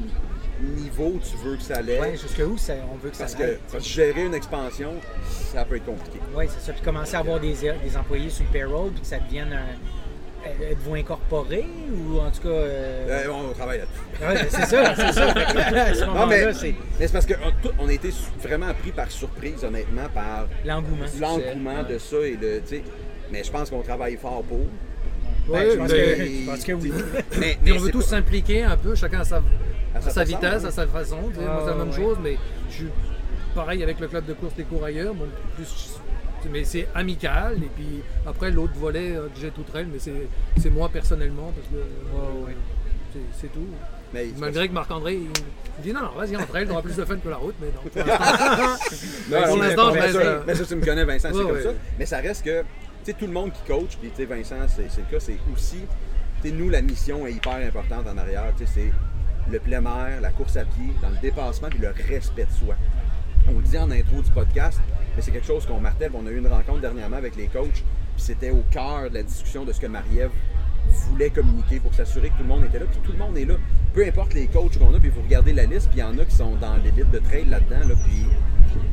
niveau 0.62 1.20
tu 1.24 1.36
veux 1.46 1.56
que 1.58 1.62
ça 1.64 1.78
allait. 1.78 2.00
Ouais, 2.00 2.18
jusqu'à 2.18 2.46
où 2.46 2.58
ça- 2.58 2.74
on 2.94 2.98
veut 2.98 3.10
que 3.10 3.16
ça 3.18 3.26
que, 3.26 3.44
aille. 3.44 3.58
parce 3.72 3.84
que 3.84 3.90
gérer 3.90 4.26
une 4.26 4.34
expansion, 4.34 4.94
ça 5.30 5.66
peut 5.66 5.76
être 5.78 5.86
compliqué. 5.86 6.20
Oui, 6.36 6.46
c'est 6.50 6.66
ça. 6.66 6.74
Puis 6.74 6.82
commencer 6.82 7.16
à 7.16 7.20
avoir 7.20 7.40
des, 7.40 7.54
des 7.54 7.98
employés 7.98 8.30
sur 8.30 8.46
le 8.46 8.52
payroll, 8.52 8.92
puis 8.92 9.02
que 9.02 9.08
ça 9.08 9.20
devienne 9.20 9.54
un. 9.54 10.48
euh, 10.50 10.72
Êtes-vous 10.72 10.96
incorporé 10.96 11.66
ou 11.94 12.20
en 12.20 12.30
tout 12.32 12.42
cas. 12.44 12.48
euh, 12.50 13.26
Euh, 13.28 13.32
on 13.32 13.54
travaille 13.54 13.80
là-dessus. 13.80 14.44
ouais, 14.44 14.48
c'est 14.50 14.66
ça, 14.66 14.96
c'est 14.96 15.12
ça. 15.14 15.28
À 15.90 15.94
ce 15.94 16.06
Non, 16.06 16.28
mais, 16.28 16.54
c'est 16.54 16.76
mais 17.00 17.08
c'est 17.08 17.14
parce 17.14 17.26
qu'on 17.26 17.74
on 17.80 17.88
a 17.88 17.94
été 17.94 18.10
vraiment 18.42 18.74
pris 18.82 18.92
par 18.92 19.10
surprise, 19.12 19.64
honnêtement, 19.64 20.08
par 20.14 20.48
l'engouement. 20.66 21.06
l'engouement 21.20 21.84
de 21.84 21.98
ça. 21.98 22.18
Et 22.26 22.38
sais, 22.66 22.84
mais 23.32 23.44
je 23.44 23.52
pense 23.52 23.70
qu'on 23.70 23.82
travaille 23.82 24.16
fort 24.18 24.44
pour. 24.44 24.60
Ben, 25.50 25.54
Ouais, 25.56 25.72
je, 25.72 25.78
pense 25.78 25.90
mais- 25.92 25.98
que, 26.16 26.26
je 26.26 26.46
pense 26.46 26.64
que 26.66 26.72
oui. 26.74 26.92
Mais, 27.40 27.58
on 27.74 27.78
veut 27.80 27.92
tous 27.92 28.02
s'impliquer 28.02 28.64
un 28.64 28.78
peu, 28.78 28.96
chacun 28.96 29.22
à 29.22 29.24
sa, 29.24 29.42
à 29.96 30.02
sa 30.02 30.24
vitesse, 30.24 30.64
à 30.66 30.72
sa 30.72 30.86
façon. 30.88 31.18
Moi, 31.22 31.32
c'est 31.36 31.42
la 31.46 31.72
Ah, 31.72 31.76
même 31.76 31.90
ouais. 31.90 31.96
chose, 31.96 32.18
mais 32.24 32.38
je 32.70 32.76
suis 32.76 32.88
pareil 33.56 33.82
avec 33.84 34.00
le 34.00 34.08
club 34.08 34.26
de 34.26 34.34
course 34.34 34.54
des 34.56 34.64
courailleurs. 34.64 35.14
Bon, 35.14 35.26
plus, 35.56 36.00
mais 36.52 36.64
c'est 36.64 36.88
amical. 36.96 37.58
Et 37.58 37.70
puis 37.76 38.02
après, 38.28 38.52
l'autre 38.52 38.74
volet 38.76 39.16
euh, 39.16 39.28
que 39.34 39.40
j'ai 39.42 39.50
tout 39.50 39.64
trail, 39.64 39.88
mais 39.92 40.00
c'est 40.00 40.70
moi 40.70 40.90
personnellement, 40.90 41.52
parce 41.56 41.68
que 41.68 41.76
euh, 41.76 42.54
c'est- 43.14 43.42
c'est 43.42 43.52
tout. 43.54 43.68
mais 44.14 44.28
Malgré 44.38 44.68
que 44.70 44.74
Marc-André, 44.74 45.16
il 45.16 45.84
dit 45.84 45.92
non, 45.94 46.02
non, 46.02 46.12
vas-y, 46.18 46.38
on 46.38 46.46
trail, 46.46 46.68
t'auras 46.68 46.82
plus 46.84 46.96
de 46.96 47.06
fun 47.06 47.18
que 47.18 47.28
la 47.30 47.38
route, 47.38 47.56
mais 47.60 47.68
non. 47.76 47.82
pour 49.48 49.58
l'instant, 49.58 49.94
je 49.94 49.98
ça, 50.00 50.04
reste, 50.06 50.20
mais 50.48 50.56
ça, 50.56 50.66
tu 50.66 50.76
me 50.76 50.86
connais, 50.86 51.06
Vincent, 51.06 51.30
c'est 51.34 51.42
comme 51.42 51.52
ouais. 51.52 51.64
ça. 51.64 51.70
Mais 51.98 52.06
ça 52.06 52.18
reste 52.20 52.44
que, 52.46 52.64
tout 53.14 53.28
le 53.28 53.34
monde 53.34 53.52
qui 53.52 53.62
coach, 53.68 53.98
puis 54.00 54.10
tu 54.10 54.18
sais, 54.18 54.26
Vincent, 54.26 54.68
c'est 54.68 54.84
le 54.84 55.12
cas, 55.12 55.20
c'est 55.20 55.38
aussi, 55.54 55.80
tu 56.42 56.50
sais, 56.50 56.56
nous, 56.56 56.70
la 56.70 56.82
mission 56.82 57.26
est 57.28 57.34
hyper 57.34 57.56
importante 57.56 58.08
en 58.08 58.18
arrière, 58.18 58.52
tu 58.58 58.66
sais, 58.66 58.72
c'est 58.74 59.52
le 59.52 59.60
plein 59.60 59.84
air, 59.84 60.22
la 60.22 60.32
course 60.32 60.58
à 60.58 60.66
pied, 60.66 60.94
dans 61.02 61.10
le 61.10 61.18
dépassement, 61.22 61.70
puis 61.70 61.80
le 61.80 61.90
respect 62.08 62.46
de 62.46 62.52
soi. 62.52 62.76
On 63.48 63.58
le 63.58 63.64
dit 63.64 63.78
en 63.78 63.90
intro 63.90 64.22
du 64.22 64.30
podcast, 64.32 64.80
mais 65.16 65.22
c'est 65.22 65.32
quelque 65.32 65.48
chose 65.48 65.66
qu'on 65.66 65.80
martèle. 65.80 66.12
On 66.14 66.26
a 66.28 66.30
eu 66.30 66.38
une 66.38 66.48
rencontre 66.48 66.82
dernièrement 66.82 67.18
avec 67.18 67.36
les 67.36 67.48
coachs, 67.48 67.72
puis 67.72 67.84
c'était 68.18 68.52
au 68.52 68.64
cœur 68.70 69.10
de 69.10 69.16
la 69.16 69.24
discussion 69.24 69.66
de 69.66 69.74
ce 69.74 69.80
que 69.80 69.88
Marie-Ève 69.88 70.32
voulait 71.08 71.30
communiquer 71.30 71.80
pour 71.80 71.94
s'assurer 71.94 72.30
que 72.30 72.38
tout 72.38 72.44
le 72.44 72.50
monde 72.50 72.66
était 72.66 72.80
là, 72.80 72.86
puis 72.86 73.00
tout 73.04 73.12
le 73.12 73.18
monde 73.18 73.38
est 73.38 73.46
là. 73.46 73.56
Peu 73.94 74.06
importe 74.06 74.34
les 74.34 74.48
coachs 74.48 74.78
qu'on 74.78 74.94
a, 74.94 75.00
puis 75.00 75.10
vous 75.10 75.22
regardez 75.22 75.54
la 75.54 75.66
liste, 75.66 75.90
puis 75.90 76.00
il 76.00 76.02
y 76.02 76.04
en 76.04 76.18
a 76.18 76.26
qui 76.26 76.36
sont 76.36 76.56
dans 76.56 76.76
l'élite 76.78 77.10
de 77.12 77.20
trail 77.20 77.46
là-dedans, 77.46 77.88
là, 77.88 77.96
puis 78.06 78.26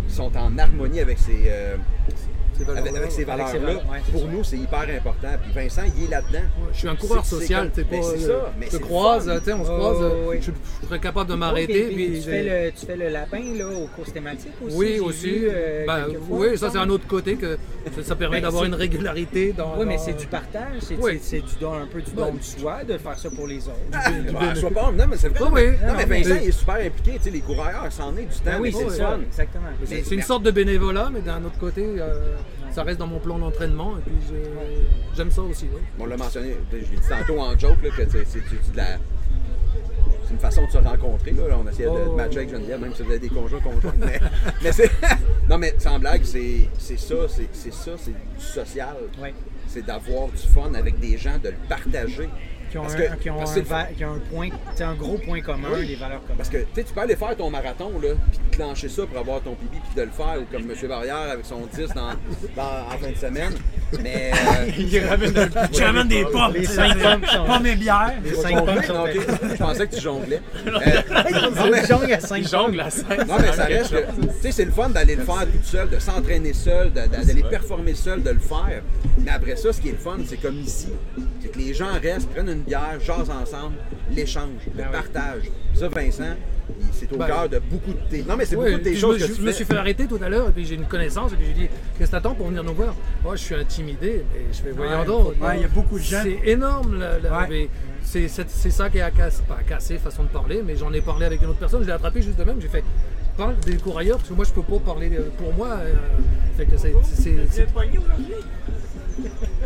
ils 0.06 0.14
sont 0.14 0.34
en 0.36 0.56
harmonie 0.56 1.00
avec 1.00 1.18
ces, 1.18 1.44
euh. 1.48 1.76
Avec, 2.62 2.96
avec 2.96 3.12
ces 3.12 3.24
valeurs-là. 3.24 3.58
valeurs, 3.58 3.90
ouais, 3.90 3.98
pour 4.12 4.20
ça. 4.22 4.26
nous, 4.30 4.44
c'est 4.44 4.56
hyper 4.56 4.80
important. 4.96 5.28
Puis 5.42 5.52
Vincent, 5.52 5.82
il 5.96 6.04
est 6.04 6.10
là-dedans. 6.10 6.44
Je 6.72 6.78
suis 6.78 6.88
un 6.88 6.96
coureur 6.96 7.24
social, 7.24 7.70
tu 7.74 7.80
sais 7.80 7.86
pas. 7.86 8.02
c'est 8.02 8.24
euh, 8.24 8.42
ça, 8.42 8.52
mais 8.58 8.66
le 8.72 8.78
croise, 8.78 9.26
fun. 9.26 9.38
tu 9.38 9.44
sais, 9.44 9.52
on 9.52 9.64
se 9.64 9.70
Oh, 9.70 9.78
croise, 9.78 9.98
euh, 10.02 10.24
oui. 10.28 10.36
je, 10.40 10.50
je 10.82 10.86
serais 10.86 10.98
capable 11.00 11.28
de 11.28 11.34
Oui, 11.34 11.40
m'arrêter. 11.40 11.82
puis- 11.86 11.94
puis 11.94 12.06
puis 12.10 12.20
tu, 12.22 12.30
fais 12.30 12.42
le, 12.64 12.72
tu 12.72 12.86
fais 12.86 12.96
le 12.96 13.08
lapin 13.08 13.40
là, 13.56 13.68
aux 13.68 13.86
courses 13.88 14.12
thématiques 14.12 14.52
aussi. 14.64 14.76
Oui, 14.76 15.00
aussi. 15.00 15.30
vu, 15.30 15.48
euh, 15.50 15.84
Ben, 15.86 16.04
fois, 16.28 16.38
oui, 16.38 16.58
ça 16.58 16.70
c'est 16.70 16.78
un 16.78 16.88
autre 16.88 17.06
côté 17.06 17.34
que 17.36 17.58
ça, 18.02 18.14
permet 18.16 18.36
Ben, 18.38 18.42
d'avoir 18.44 18.64
une 18.64 18.74
régularité 18.74 19.52
dans. 19.52 19.76
Oui, 19.78 19.84
mais 19.86 19.98
c'est 19.98 20.14
du 20.16 20.26
partage, 20.26 20.80
c'est 20.80 20.96
Oui. 21.00 21.18
du 21.20 21.42
don, 21.60 21.74
un 21.74 21.86
peu 21.86 22.00
du 22.02 22.10
don 22.12 22.32
de 22.32 22.42
soi 22.42 22.84
de 22.84 22.96
faire 22.98 23.18
ça 23.18 23.28
pour 23.30 23.46
les 23.46 23.58
autres. 23.68 23.76
Ah, 23.92 24.10
ben, 24.10 24.54
sois 24.54 24.70
pas 24.70 24.90
non, 24.92 25.06
mais 25.08 25.16
c'est 25.16 25.28
vrai. 25.28 25.40
Oui. 25.52 25.62
Non, 25.86 25.94
mais 25.96 26.04
Vincent, 26.04 26.38
il 26.42 26.48
est 26.48 26.52
super 26.52 26.76
impliqué. 26.76 27.12
Tu 27.18 27.22
sais, 27.24 27.30
les 27.30 27.40
coureurs, 27.40 27.86
ça 27.90 28.04
en 28.04 28.16
est 28.16 28.22
du 28.22 28.28
temps. 28.28 28.42
Ben 28.46 28.58
oui, 28.60 28.72
c'est 28.76 28.90
ça, 28.96 29.18
exactement. 29.26 29.64
C'est 29.84 30.04
c'est 30.04 30.14
une 30.14 30.22
sorte 30.22 30.42
de 30.42 30.50
bénévolat, 30.50 31.10
mais 31.12 31.20
d'un 31.20 31.44
autre 31.44 31.58
côté, 31.58 31.84
euh, 31.98 32.36
ça 32.76 32.82
reste 32.82 32.98
dans 32.98 33.06
mon 33.06 33.18
plan 33.18 33.38
d'entraînement. 33.38 33.96
Et 33.96 34.02
puis 34.02 34.12
j'aime 35.16 35.30
ça 35.30 35.40
aussi. 35.40 35.64
oui. 35.72 35.80
On 35.98 36.04
l'a 36.04 36.18
mentionné, 36.18 36.54
je 36.70 36.76
l'ai 36.76 36.82
dit 36.82 37.08
tantôt 37.08 37.40
en 37.40 37.58
joke, 37.58 37.82
là, 37.82 37.88
que 37.96 38.02
c'est 38.06 38.34
de 38.72 38.76
la. 38.76 38.98
C'est 40.26 40.32
une 40.34 40.38
façon 40.40 40.66
de 40.66 40.70
se 40.70 40.76
rencontrer. 40.78 41.30
Là. 41.30 41.42
On 41.58 41.66
essayait 41.68 41.88
de, 41.88 41.94
de 41.94 42.00
Oh. 42.08 42.16
matcher 42.16 42.38
avec 42.38 42.50
Geneviève, 42.50 42.80
même 42.80 42.92
si 42.94 43.02
vous 43.02 43.10
avez 43.10 43.18
des 43.18 43.28
conjoints 43.30 43.60
conjoints. 43.60 43.94
Mais, 43.98 44.20
mais 44.62 44.72
c'est. 44.72 44.90
non, 45.48 45.56
mais 45.56 45.74
sans 45.78 45.98
blague, 45.98 46.22
c'est 46.24 46.68
ça, 46.78 47.14
c'est 47.28 47.72
ça, 47.72 47.92
c'est 47.96 48.10
du 48.10 48.44
social. 48.44 48.96
Ouais. 49.22 49.32
C'est 49.68 49.86
d'avoir 49.86 50.28
du 50.28 50.36
fun 50.36 50.74
avec 50.74 50.98
des 51.00 51.16
gens, 51.16 51.38
de 51.42 51.48
le 51.48 51.56
partager. 51.70 52.28
Qui 52.70 52.78
ont, 52.78 52.82
Parce 52.82 52.94
un, 52.94 52.98
que- 52.98 53.22
qui 53.22 53.30
ont 53.30 53.36
parce 53.38 53.50
un, 53.52 53.54
que 53.54 53.66
c'est 53.66 53.70
le 53.72 53.76
va- 53.76 53.84
qui 53.96 54.04
ont 54.04 54.14
un 54.14 54.18
point, 54.18 54.48
un 54.80 54.94
gros 54.94 55.18
point 55.18 55.40
commun, 55.40 55.68
Oui. 55.74 55.86
des 55.86 55.94
valeurs 55.94 56.20
communes. 56.22 56.36
Parce 56.36 56.48
que 56.48 56.58
tu 56.74 56.84
tu 56.84 56.92
peux 56.92 57.00
aller 57.00 57.16
faire 57.16 57.36
ton 57.36 57.48
marathon, 57.50 57.90
là, 58.02 58.08
puis 58.30 58.38
te 58.50 58.56
clencher 58.56 58.88
ça 58.88 59.02
pour 59.06 59.18
avoir 59.18 59.40
ton 59.40 59.54
pipi, 59.54 59.78
puis 59.78 59.94
de 59.96 60.02
le 60.02 60.10
faire, 60.10 60.36
ou 60.40 60.44
comme 60.52 60.68
M. 60.70 60.88
Barrière 60.88 61.16
avec 61.32 61.44
son 61.46 61.60
10 61.72 61.88
dans, 61.94 62.10
dans- 62.56 62.86
en 62.94 62.98
fin 62.98 63.10
de 63.10 63.16
semaine. 63.16 63.52
Mais. 64.02 64.32
euh, 64.32 64.70
Il 64.78 64.98
ramène 65.84 66.08
des 66.08 66.24
pommes. 66.24 66.52
Les 66.54 66.60
tu 66.62 66.66
sais, 66.66 66.72
cinq 66.74 66.92
c'est- 66.96 67.02
pommes 67.02 67.24
sont- 67.26 67.44
Pommes 67.46 67.66
et 67.66 67.76
bières. 67.76 68.12
les 68.24 68.30
Jongler? 68.30 68.42
cinq 68.42 68.64
pommes 68.64 68.82
sont 68.82 68.92
Non, 68.94 69.04
ok. 69.04 69.10
Je 69.50 69.56
pensais 69.56 69.86
que 69.86 69.94
tu 69.94 70.00
jonglais. 70.00 70.40
Euh, 70.66 70.70
non, 71.54 71.70
mais... 71.70 71.86
jongle 71.86 72.12
à 72.12 72.20
cinq 72.20 72.36
Il 72.38 72.48
pommes. 72.50 72.60
jongle 72.66 72.80
à 72.80 72.90
cinq. 72.90 73.26
Non, 73.28 73.34
mais 73.40 73.52
ça 73.52 73.64
reste 73.64 73.90
que, 73.90 74.22
tu 74.22 74.28
sais, 74.42 74.52
c'est 74.52 74.64
le 74.64 74.72
fun 74.72 74.88
d'aller 74.88 75.14
le 75.16 75.24
faire 75.24 75.42
tout 75.46 75.62
seul, 75.62 75.88
de 75.88 75.98
s'entraîner 76.00 76.52
seul, 76.52 76.92
d'aller 76.92 77.42
performer 77.48 77.94
seul, 77.94 78.22
de 78.22 78.30
le 78.30 78.40
faire. 78.40 78.82
Mais 79.24 79.30
après 79.30 79.54
ça, 79.56 79.72
ce 79.72 79.80
qui 79.80 79.88
est 79.90 79.92
le 79.92 79.98
fun, 79.98 80.16
c'est 80.26 80.36
comme 80.40 80.58
ici. 80.60 80.88
C'est 81.40 81.52
que 81.52 81.58
les 81.58 81.72
gens 81.72 81.92
restent, 82.02 82.28
prennent 82.30 82.48
une 82.48 82.55
bière, 82.62 82.98
jasent 83.00 83.30
ensemble, 83.30 83.76
l'échange, 84.14 84.60
le 84.66 84.72
Ben 84.82 84.86
oui. 84.86 84.92
partage. 84.92 85.42
Ça, 85.74 85.88
Vincent, 85.88 86.34
il- 86.80 86.86
c'est 86.92 87.12
au 87.12 87.16
Ben, 87.18 87.26
cœur 87.26 87.48
de 87.48 87.58
beaucoup 87.58 87.92
de 87.92 87.98
tes. 88.10 88.22
Non, 88.22 88.36
mais 88.36 88.44
c'est 88.46 88.56
Oui, 88.56 88.66
beaucoup 88.66 88.78
de 88.78 88.84
tes 88.84 88.96
choses 88.96 89.18
je, 89.18 89.22
me, 89.24 89.28
que 89.28 89.32
je 89.34 89.38
tu 89.38 89.42
me 89.42 89.46
fais. 89.48 89.52
suis 89.52 89.64
fait 89.64 89.76
arrêter 89.76 90.06
tout 90.06 90.18
à 90.22 90.28
l'heure, 90.28 90.48
et 90.48 90.52
puis 90.52 90.64
j'ai 90.64 90.74
une 90.76 90.86
connaissance, 90.86 91.32
et 91.32 91.36
puis 91.36 91.46
j'ai 91.46 91.52
dit 91.54 91.68
Qu'est-ce 91.98 92.10
que 92.10 92.16
t'attends 92.16 92.34
pour 92.34 92.48
venir 92.48 92.64
nous 92.64 92.74
voir? 92.74 92.94
Moi, 93.22 93.36
je 93.36 93.42
suis 93.42 93.54
intimidé, 93.54 94.24
mais 94.32 94.46
je 94.52 94.62
fais 94.62 94.70
Voyons 94.70 95.00
Ouais, 95.00 95.06
donc. 95.06 95.26
ouais, 95.40 95.56
il 95.56 95.60
y 95.62 95.64
a 95.64 95.68
beaucoup 95.68 95.98
de 95.98 96.04
gens. 96.04 96.20
C'est 96.22 96.48
énorme, 96.50 96.98
là, 96.98 97.18
là, 97.18 97.38
Ouais. 97.40 97.46
mais 97.48 97.68
c'est 98.02 98.28
c'est- 98.28 98.48
c'est 98.50 98.70
ça 98.70 98.88
qui 98.90 99.00
a 99.00 99.10
cassé, 99.10 99.42
pas 99.46 99.58
cassé, 99.68 99.98
façon 99.98 100.22
de 100.24 100.28
parler, 100.28 100.62
mais 100.64 100.76
j'en 100.76 100.92
ai 100.92 101.00
parlé 101.00 101.26
avec 101.26 101.40
une 101.42 101.48
autre 101.48 101.58
personne, 101.58 101.82
je 101.82 101.86
l'ai 101.86 101.92
attrapé 101.92 102.22
juste 102.22 102.38
de 102.38 102.44
même, 102.44 102.60
j'ai 102.60 102.68
fait 102.68 102.84
Parle 103.36 103.54
des 103.66 103.76
courailleurs, 103.76 104.16
parce 104.16 104.30
que 104.30 104.34
moi, 104.34 104.46
je 104.46 104.52
peux 104.54 104.62
pas 104.62 104.78
parler 104.78 105.10
euh, 105.14 105.28
pour 105.36 105.52
moi. 105.52 105.68
euh, 105.72 105.92
fait 106.56 106.64
que 106.64 106.78
c'est. 106.78 106.94
c'est- 107.12 107.66
aujourd'hui? 107.66 108.32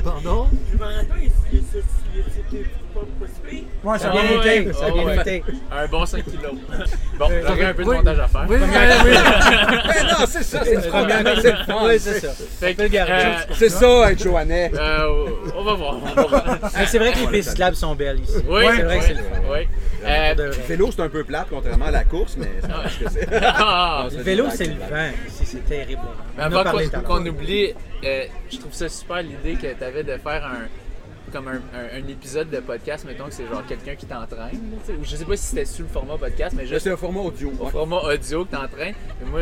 Pardon? 0.03 0.49
Le 0.72 0.78
marathon, 0.78 1.14
c'était 1.53 2.64
pas 2.91 3.01
possible. 3.18 3.66
Ouais, 3.82 3.99
ça 3.99 4.11
vient 4.11 4.22
bien 4.22 4.38
Ouais, 4.41 4.62
été, 4.62 4.72
ça 4.72 5.20
été. 5.20 5.45
Un 5.72 5.86
bon 5.86 6.07
5 6.07 6.24
kilos. 6.24 6.53
Bon, 7.18 7.28
j'aurais 7.47 7.64
un 7.64 7.74
peu 7.74 7.84
de 7.84 7.88
montage 7.91 8.18
à 8.18 8.28
faire. 8.28 8.47
Oui, 8.49 8.57
oui, 8.61 8.66
oui. 9.05 9.11
Mais 9.88 10.03
non, 10.12 10.26
c'est 10.26 10.43
ça, 10.43 10.64
c'est 10.64 10.74
le 10.74 10.80
fun. 10.82 11.07
C'est 11.41 11.51
le 11.51 11.64
fun. 11.64 11.86
Oui, 11.86 11.99
c'est 11.99 12.20
ça. 12.20 12.32
Le 12.62 12.68
euh, 12.68 13.36
C'est 13.55 13.68
ça, 13.68 14.11
être 14.12 14.26
euh, 14.26 15.26
on 15.57 15.62
va 15.64 15.74
voir. 15.74 15.97
on 16.03 16.14
va 16.14 16.22
voir. 16.26 16.59
C'est 16.86 16.99
vrai 16.99 17.12
que 17.12 17.18
les 17.18 17.26
pistes 17.26 17.51
cyclables 17.51 17.76
sont 17.76 17.95
belles 17.95 18.20
ici. 18.20 18.43
Oui, 18.49 18.62
c'est 18.74 18.82
vrai 18.82 18.99
que 18.99 19.05
c'est 19.05 19.14
le. 19.14 19.20
Euh. 20.05 20.34
Le 20.36 20.51
vélo, 20.51 20.91
c'est 20.91 21.03
un 21.03 21.09
peu 21.09 21.24
plate, 21.24 21.49
contrairement 21.51 21.86
à 21.86 21.91
la 21.91 22.05
course, 22.05 22.36
mais 22.38 22.49
c'est 22.61 22.68
parce 22.68 22.95
que 22.97 23.11
c'est. 23.11 23.28
ah, 23.43 23.99
Non, 24.01 24.05
Le 24.05 24.11
c'est 24.11 24.22
vélo, 24.22 24.45
c'est 24.51 24.64
le 24.64 24.74
vent. 24.74 25.11
Ici, 25.28 25.45
c'est 25.47 25.68
terrible. 25.68 26.01
Mais 26.36 26.45
avant 26.45 26.64
qu'on 27.07 27.26
oublie, 27.26 27.74
euh, 28.05 28.24
je 28.51 28.57
trouve 28.59 28.72
ça 28.72 28.88
super 28.88 29.22
l'idée 29.22 29.55
que 29.55 29.66
tu 29.74 29.84
avais 29.84 30.03
de 30.03 30.16
faire 30.16 30.45
un 30.47 30.68
comme 31.31 31.49
un, 31.49 31.55
un- 31.74 32.03
un 32.03 32.09
épisode 32.09 32.51
de 32.51 32.59
podcast, 32.61 33.05
mettons 33.07 33.26
que 33.26 33.33
c'est 33.35 33.47
genre 33.47 33.64
quelqu'un 33.66 33.95
qui 33.95 34.07
t'entraîne. 34.07 34.61
ou 34.89 35.05
Je 35.05 35.16
sais 35.16 35.24
pas 35.24 35.37
si 35.37 35.47
c'était 35.47 35.64
sous 35.64 35.83
le 35.83 35.89
format 35.89 36.16
podcast, 36.18 36.55
mais 36.57 36.66
juste 36.66 36.83
c'est 36.85 36.91
un 36.91 36.97
format 36.97 37.20
audio. 37.20 37.53
au 37.59 37.66
format 37.66 37.99
audio 38.03 38.45
que 38.45 38.51
t'entraînes. 38.51 38.95
Moi, 39.31 39.41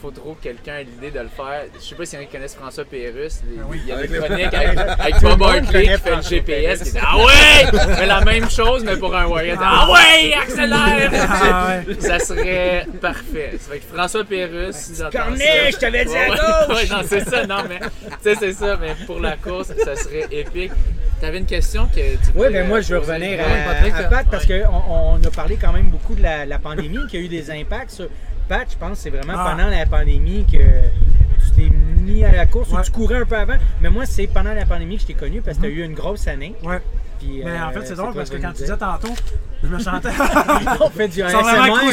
faut 0.00 0.10
trop 0.10 0.34
que 0.34 0.42
quelqu'un 0.42 0.78
ait 0.78 0.84
l'idée 0.84 1.10
de 1.10 1.20
le 1.20 1.28
faire. 1.28 1.64
Je 1.74 1.80
sais 1.84 1.94
pas 1.94 2.04
s'il 2.04 2.18
y 2.18 2.22
en 2.22 2.24
a 2.24 2.26
qui 2.26 2.32
connaissent 2.32 2.54
François 2.54 2.84
Pérusse. 2.84 3.40
les- 3.48 3.78
Il 3.78 3.86
y 3.86 3.92
a 3.92 3.96
des 3.96 4.02
Avec 4.02 4.10
le- 4.10 4.20
chroniques 4.20 4.54
avec, 4.54 4.78
avec 5.00 5.20
Bob 5.22 5.38
Barkley 5.38 5.82
qui 5.82 5.98
fait 5.98 6.16
le 6.16 6.22
GPS. 6.22 6.82
Qui 6.82 6.92
dit 6.92 6.98
Ah 7.02 7.16
ouais! 7.18 7.80
Mais 7.98 8.06
la 8.06 8.20
même 8.22 8.50
chose, 8.50 8.82
mais 8.84 8.96
pour 8.96 9.14
un 9.14 9.26
warrior. 9.26 9.58
Ah 9.60 9.88
ouais! 9.92 10.32
Accélère! 10.34 11.10
Ah 11.28 11.78
ouais. 11.86 11.94
Ça 12.00 12.18
serait 12.18 12.86
parfait. 13.00 13.52
Ça 13.58 13.72
fait 13.72 13.78
que 13.80 13.94
François 13.94 14.24
si 14.72 15.02
entendez 15.02 15.16
cornet, 15.18 15.70
je 15.72 15.76
t'avais 15.78 16.04
dit 16.04 16.16
à 16.16 16.28
gauche! 16.28 16.76
ouais, 16.76 16.86
non, 16.90 17.02
c'est 17.06 17.28
ça, 17.28 17.46
non, 17.46 17.62
mais 17.68 17.80
tu 17.80 17.88
sais, 18.22 18.34
c'est 18.38 18.52
ça, 18.52 18.76
mais 18.80 18.94
pour 19.06 19.18
la 19.20 19.36
course, 19.36 19.72
ça 19.84 19.96
serait 19.96 20.26
épique. 20.30 20.72
T'avais 21.20 21.38
une 21.38 21.46
question 21.46 21.86
que 21.86 21.96
tu 22.00 22.00
Oui, 22.34 22.46
voulais, 22.46 22.50
ben 22.50 22.68
moi, 22.68 22.80
je 22.80 22.94
veux 22.94 22.98
revenir 23.00 23.38
à, 23.40 23.72
Patrick, 23.74 23.94
à 23.94 24.02
Pat 24.04 24.26
parce 24.30 24.46
qu'on 24.46 24.82
on 24.88 25.16
a 25.22 25.30
parlé 25.30 25.58
quand 25.60 25.72
même 25.72 25.90
beaucoup 25.90 26.14
de 26.14 26.22
la, 26.22 26.46
la 26.46 26.58
pandémie, 26.58 27.06
qui 27.10 27.16
a 27.18 27.20
eu 27.20 27.28
des 27.28 27.50
impacts 27.50 27.90
sur. 27.90 28.08
Pat, 28.50 28.66
je 28.68 28.76
pense 28.76 28.90
que 28.90 28.96
c'est 29.04 29.10
vraiment 29.10 29.34
Ah. 29.36 29.50
pendant 29.54 29.68
la 29.70 29.86
pandémie 29.86 30.44
que 30.44 30.56
tu 30.58 31.50
t'es 31.54 31.70
mis 31.70 32.24
à 32.24 32.32
la 32.32 32.46
course 32.46 32.68
ou 32.72 32.82
tu 32.82 32.90
courais 32.90 33.18
un 33.18 33.24
peu 33.24 33.36
avant. 33.36 33.54
Mais 33.80 33.90
moi, 33.90 34.06
c'est 34.06 34.26
pendant 34.26 34.52
la 34.52 34.66
pandémie 34.66 34.96
que 34.96 35.02
je 35.02 35.06
t'ai 35.06 35.14
connu 35.14 35.40
parce 35.40 35.56
que 35.58 35.62
tu 35.62 35.68
as 35.68 35.70
eu 35.70 35.84
une 35.84 35.94
grosse 35.94 36.26
année. 36.26 36.56
Ouais. 36.64 36.82
Puis, 37.20 37.42
Mais 37.44 37.60
en 37.60 37.68
euh, 37.68 37.72
fait, 37.74 37.86
c'est 37.86 37.94
drôle 37.94 38.12
parce 38.12 38.28
que 38.28 38.38
quand 38.38 38.50
tu 38.50 38.62
disais 38.62 38.76
tantôt, 38.76 39.14
je 39.62 39.68
me 39.68 39.78
sentais. 39.78 40.08
On 40.80 40.90
fait 40.90 41.06
du 41.06 41.20
sont 41.20 41.42
vraiment 41.42 41.76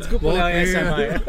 Go 0.00 0.18
pour 0.18 0.32
Bon, 0.32 0.36
le 0.36 0.42
puis, 0.42 0.76
ASMR. 0.76 1.20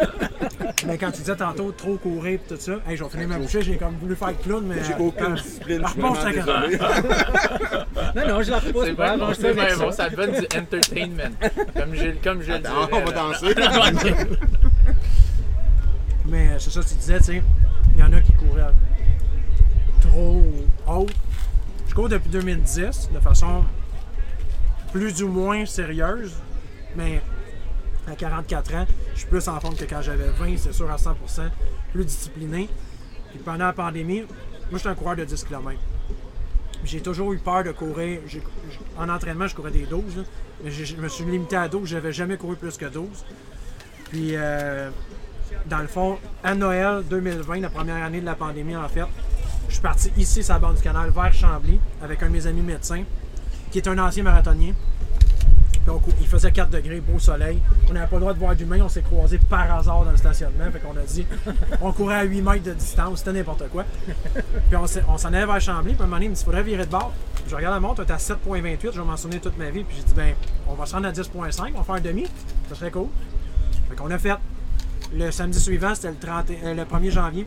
Mais 0.88 0.98
quand 0.98 1.12
tu 1.12 1.20
disais 1.20 1.36
tantôt 1.36 1.72
trop 1.72 1.96
courir 1.98 2.34
et 2.34 2.38
tout 2.40 2.56
ça, 2.58 2.74
hey, 2.88 2.98
j'ai 2.98 3.10
fini 3.10 3.26
ma 3.26 3.38
bouchée, 3.38 3.62
j'ai 3.62 3.78
comme 3.78 3.96
voulu 3.96 4.16
faire 4.16 4.34
clown, 4.42 4.66
mais. 4.66 4.84
J'ai 4.84 4.96
aucune 4.96 5.34
euh, 5.34 5.36
discipline, 5.36 5.82
ah, 5.84 5.94
je 5.96 6.30
désolé. 6.34 6.78
Non, 8.16 8.28
non, 8.28 8.42
je 8.42 8.52
la 8.52 8.60
repousse. 8.60 8.86
C'est 8.86 8.94
pas, 8.94 9.18
bon, 9.18 9.34
c'est 9.34 9.54
bien 9.54 9.70
ça. 9.70 9.76
bon, 9.78 9.92
ça 9.92 10.10
te 10.10 10.16
donne 10.16 10.32
du 10.32 10.46
entertainment. 10.58 11.36
Comme 11.76 11.96
je, 11.96 12.10
comme 12.24 12.42
je 12.42 12.52
le 12.52 12.60
disais. 12.60 12.70
Attends, 12.70 12.90
on 12.92 13.06
va 13.06 13.12
danser. 13.12 13.56
Mais 16.26 16.50
c'est 16.60 16.72
ça, 16.72 16.82
tu 16.84 16.96
disais, 16.96 17.18
tu 17.20 17.24
sais, 17.26 17.44
il 17.94 18.00
y 18.00 18.04
en 18.04 18.14
a 18.14 18.22
qui 18.22 18.34
couraient 18.34 18.74
trop 20.02 20.44
haut. 20.88 21.08
Je 21.88 21.94
cours 21.94 22.10
depuis 22.10 22.30
2010 22.30 23.10
de 23.14 23.20
façon 23.20 23.64
plus 24.92 25.24
ou 25.24 25.28
moins 25.28 25.66
sérieuse, 25.66 26.34
mais 26.96 27.22
à 28.08 28.16
44 28.16 28.76
ans, 28.76 28.86
je 29.14 29.20
suis 29.20 29.28
plus 29.28 29.48
en 29.48 29.60
forme 29.60 29.76
que 29.76 29.86
quand 29.86 30.02
j'avais 30.02 30.30
20, 30.30 30.58
c'est 30.58 30.74
sûr 30.74 30.90
à 30.92 30.98
100%, 30.98 31.14
plus 31.94 32.06
discipliné. 32.06 32.70
Puis 33.30 33.40
pendant 33.40 33.66
la 33.66 33.74
pandémie, 33.74 34.22
moi 34.70 34.78
j'étais 34.78 34.90
un 34.90 34.96
coureur 34.96 35.16
de 35.16 35.26
10 35.26 35.44
km. 35.46 35.80
J'ai 36.86 37.00
toujours 37.02 37.32
eu 37.32 37.38
peur 37.38 37.64
de 37.64 37.72
courir. 37.72 38.20
En 38.98 39.08
entraînement, 39.08 39.48
je 39.48 39.56
courais 39.56 39.72
des 39.72 39.86
12, 39.86 40.18
là, 40.18 40.24
mais 40.64 40.72
je 40.72 40.96
me 40.98 41.08
suis 41.08 41.24
limité 41.24 41.56
à 41.56 41.68
12. 41.68 41.88
J'avais 41.88 42.12
jamais 42.12 42.36
couru 42.36 42.56
plus 42.58 42.78
que 42.78 42.86
12. 42.86 43.08
Puis, 44.10 44.36
euh, 44.36 44.90
dans 45.66 45.80
le 45.80 45.88
fond, 45.88 46.20
à 46.44 46.54
Noël 46.56 47.04
2020, 47.10 47.62
la 47.62 47.70
première 47.70 48.04
année 48.04 48.20
de 48.20 48.26
la 48.26 48.36
pandémie, 48.36 48.76
en 48.76 48.90
fait, 48.90 49.06
je 49.70 49.74
suis 49.74 49.82
parti 49.82 50.12
ici, 50.18 50.44
sur 50.44 50.54
la 50.54 50.60
bande 50.60 50.76
du 50.76 50.82
canal, 50.82 51.10
vers 51.10 51.34
Chambly, 51.34 51.80
avec 52.02 52.22
un 52.22 52.28
de 52.28 52.34
mes 52.34 52.48
amis 52.48 52.62
médecins, 52.62 53.04
qui 53.72 53.78
est 53.78 53.88
un 53.88 53.98
ancien 53.98 54.24
marathonien. 54.24 54.74
Il 56.22 56.28
faisait 56.28 56.52
4 56.52 56.70
degrés, 56.70 57.02
beau 57.02 57.20
soleil. 57.20 57.60
On 57.90 57.94
n'avait 57.94 58.08
pas 58.08 58.16
le 58.16 58.22
droit 58.22 58.34
de 58.34 58.40
voir 58.40 58.56
d'humain, 58.56 58.80
on 58.84 58.90
s'est 58.90 59.02
croisés 59.02 59.38
par 59.38 59.70
hasard 59.76 60.06
dans 60.06 60.12
le 60.12 60.18
stationnement. 60.18 60.72
Fait 60.72 60.80
qu'on 60.80 60.98
a 60.98 61.02
dit, 61.06 61.26
on 61.82 61.92
courait 61.92 62.16
à 62.16 62.24
8 62.24 62.42
mètres 62.42 62.64
de 62.64 62.74
distance, 62.74 63.20
c'était 63.20 63.34
n'importe 63.34 63.68
quoi. 63.70 63.84
Puis 64.70 64.76
on 64.78 64.88
s'est- 64.88 65.04
on 65.10 65.18
s'en 65.18 65.30
vers 65.32 65.60
Chambly, 65.62 65.94
puis 65.94 66.02
à 66.02 66.04
un 66.04 66.08
moment 66.08 66.16
donné, 66.18 66.26
il 66.28 66.30
me 66.30 66.36
dit, 66.36 66.42
il 66.42 66.46
faudrait 66.46 66.64
virer 66.64 66.86
de 66.86 66.92
bord. 66.92 67.12
Je 67.48 67.56
regarde 67.56 67.74
la 67.74 67.80
montre, 67.82 68.00
on 68.00 68.04
était 68.04 68.14
à 68.14 68.18
7.28, 68.18 68.94
je 68.94 69.02
vais 69.02 69.06
m'en 69.06 69.18
souvenir 69.18 69.42
toute 69.42 69.58
ma 69.58 69.70
vie. 69.70 69.84
Puis 69.84 69.98
j'ai 69.98 70.04
dit, 70.04 70.14
ben, 70.14 70.34
on 70.68 70.74
va 70.74 70.86
se 70.86 70.94
rendre 70.96 71.08
à 71.08 71.12
10.5, 71.12 71.72
on 71.76 71.80
va 71.80 71.84
faire 71.84 71.96
un 71.96 72.00
demi, 72.02 72.26
ça 72.70 72.76
serait 72.76 72.92
cool. 72.92 73.08
Fait 73.90 73.96
qu'on 73.96 74.10
a 74.12 74.18
fait. 74.18 74.34
Le 75.14 75.30
samedi 75.32 75.60
suivant, 75.60 75.94
c'était 75.94 76.10
le, 76.12 76.16
30 76.18 76.50
et- 76.50 76.60
euh, 76.64 76.74
le 76.74 76.86
1er 76.86 77.12
janvier. 77.12 77.46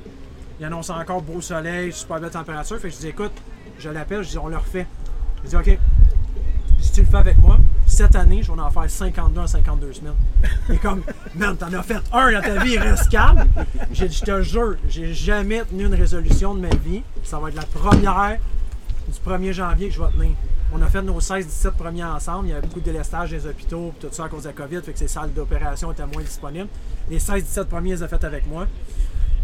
Il 0.61 0.65
annonçait 0.67 0.93
encore 0.93 1.23
beau 1.23 1.41
soleil, 1.41 1.93
super 1.93 2.21
belle 2.21 2.31
température. 2.31 2.79
Fait 2.79 2.89
que 2.89 2.95
je 2.95 3.01
dis, 3.01 3.09
écoute, 3.09 3.33
je 3.79 3.89
l'appelle, 3.89 4.23
je 4.23 4.29
dis, 4.31 4.39
on 4.39 4.49
le 4.49 4.57
refait. 4.59 4.87
Je 5.45 5.49
dis, 5.51 5.57
OK, 5.57 5.79
tu 6.97 7.03
le 7.03 7.09
fais 7.09 7.19
avec 7.19 7.37
moi, 7.37 7.59
cette 7.87 8.17
année, 8.17 8.43
je 8.43 8.51
vais 8.51 8.59
en 8.59 8.71
faire 8.71 8.89
52 8.89 9.39
en 9.39 9.47
52 9.47 9.93
semaines. 9.93 10.15
Et 10.71 10.79
comme, 10.79 11.03
man, 11.35 11.55
t'en 11.55 11.71
as 11.71 11.83
fait 11.83 11.99
un 12.11 12.33
dans 12.33 12.41
ta 12.41 12.65
vie, 12.65 12.79
reste 12.79 13.11
calme. 13.11 13.45
J'ai 13.93 14.09
dit, 14.09 14.17
je 14.17 14.25
te 14.25 14.41
jure, 14.41 14.77
j'ai 14.89 15.13
jamais 15.13 15.63
tenu 15.65 15.85
une 15.85 15.95
résolution 15.95 16.55
de 16.55 16.61
ma 16.61 16.75
vie. 16.75 17.03
Ça 17.23 17.39
va 17.39 17.51
être 17.51 17.55
la 17.55 17.67
première 17.67 18.39
du 19.09 19.31
1er 19.31 19.53
janvier 19.53 19.89
que 19.89 19.95
je 19.95 20.01
vais 20.01 20.09
tenir. 20.09 20.31
On 20.73 20.81
a 20.81 20.87
fait 20.87 21.03
nos 21.03 21.21
16-17 21.21 21.73
premiers 21.73 22.05
ensemble. 22.05 22.49
Il 22.49 22.53
y 22.53 22.55
avait 22.55 22.67
beaucoup 22.67 22.81
de 22.81 22.87
délestage 22.87 23.29
des 23.29 23.47
hôpitaux, 23.47 23.93
tout 24.01 24.09
ça 24.11 24.25
à 24.25 24.29
cause 24.31 24.45
de 24.45 24.49
la 24.49 24.55
COVID, 24.55 24.81
fait 24.81 24.95
que 24.95 24.99
ces 24.99 25.09
salles 25.09 25.35
d'opération 25.35 25.93
étaient 25.93 26.07
moins 26.07 26.23
disponibles. 26.23 26.69
Les 27.11 27.19
16-17 27.19 27.67
premiers, 27.67 27.91
ils 27.91 28.05
ont 28.05 28.09
fait 28.09 28.25
avec 28.25 28.47
moi. 28.47 28.67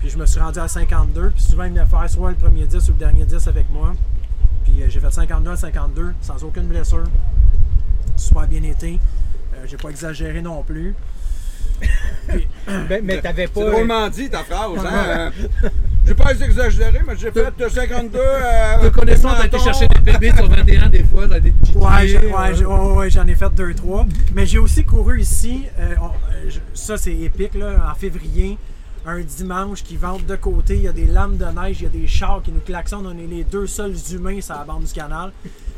Puis 0.00 0.08
je 0.08 0.16
me 0.16 0.24
suis 0.24 0.40
rendu 0.40 0.58
à 0.58 0.68
52. 0.68 1.32
Puis 1.34 1.42
souvent, 1.42 1.64
il 1.64 1.72
venait 1.72 1.84
faire 1.84 2.08
soit 2.08 2.30
le 2.30 2.36
premier 2.36 2.66
10 2.66 2.88
ou 2.88 2.92
le 2.92 2.98
dernier 2.98 3.26
10 3.26 3.46
avec 3.46 3.68
moi. 3.70 3.92
Puis 4.64 4.82
euh, 4.82 4.86
j'ai 4.88 5.00
fait 5.00 5.10
52 5.10 5.50
à 5.50 5.56
52 5.56 6.14
sans 6.20 6.42
aucune 6.44 6.64
blessure. 6.66 7.04
Super 8.16 8.46
bien 8.46 8.62
été. 8.62 8.98
Euh, 9.54 9.64
j'ai 9.66 9.76
pas 9.76 9.88
exagéré 9.90 10.40
non 10.42 10.62
plus. 10.62 10.94
Ben, 12.88 13.00
mais 13.04 13.20
t'avais 13.20 13.48
C'est 13.52 13.60
pas. 13.64 13.70
drôlement 13.70 14.08
dit 14.08 14.30
ta 14.30 14.44
phrase, 14.44 14.70
hein? 14.86 15.30
Euh, 15.64 15.68
J'ai 16.06 16.14
pas 16.14 16.32
exagéré, 16.32 17.00
mais 17.06 17.14
j'ai 17.16 17.30
fait 17.32 17.52
euh, 17.60 17.68
52. 17.68 18.18
Euh, 18.18 18.82
De 18.84 18.88
connaissance, 18.88 19.36
t'as 19.38 19.46
été 19.46 19.58
chercher 19.58 19.86
des 19.88 20.12
PB 20.12 20.34
sur 20.36 20.48
21 20.48 20.88
des 20.88 21.02
fois, 21.04 21.26
t'as 21.28 21.40
des 21.40 21.50
petits 21.50 21.76
Ouais, 21.76 22.06
j'ai- 22.06 22.18
ouais, 22.18 22.54
j'ai- 22.54 22.64
ouais, 22.64 22.92
ouais, 22.92 23.10
j'en 23.10 23.26
ai 23.26 23.34
fait 23.34 23.52
deux, 23.54 23.74
trois. 23.74 24.06
Mais 24.34 24.46
j'ai 24.46 24.58
aussi 24.58 24.84
couru 24.84 25.20
ici, 25.20 25.64
euh, 25.78 25.94
on- 26.00 26.06
euh, 26.06 26.50
ça 26.74 26.96
c'est 26.96 27.14
épique, 27.14 27.54
là, 27.54 27.90
en 27.90 27.94
février, 27.94 28.58
un 29.06 29.20
dimanche 29.20 29.82
qui 29.82 29.96
vente 29.96 30.26
de 30.26 30.36
côté, 30.36 30.76
il 30.76 30.82
y 30.82 30.88
a 30.88 30.92
des 30.92 31.06
lames 31.06 31.36
de 31.36 31.44
neige, 31.46 31.80
il 31.80 31.84
y 31.84 31.86
a 31.86 31.90
des 31.90 32.06
chars 32.06 32.42
qui 32.42 32.52
nous 32.52 32.60
klaxonnent, 32.60 33.06
on 33.06 33.18
est 33.18 33.26
les 33.26 33.44
deux 33.44 33.66
seuls 33.66 33.96
humains 34.12 34.40
sur 34.40 34.54
la 34.54 34.64
bande 34.64 34.84
du 34.84 34.92
canal. 34.92 35.32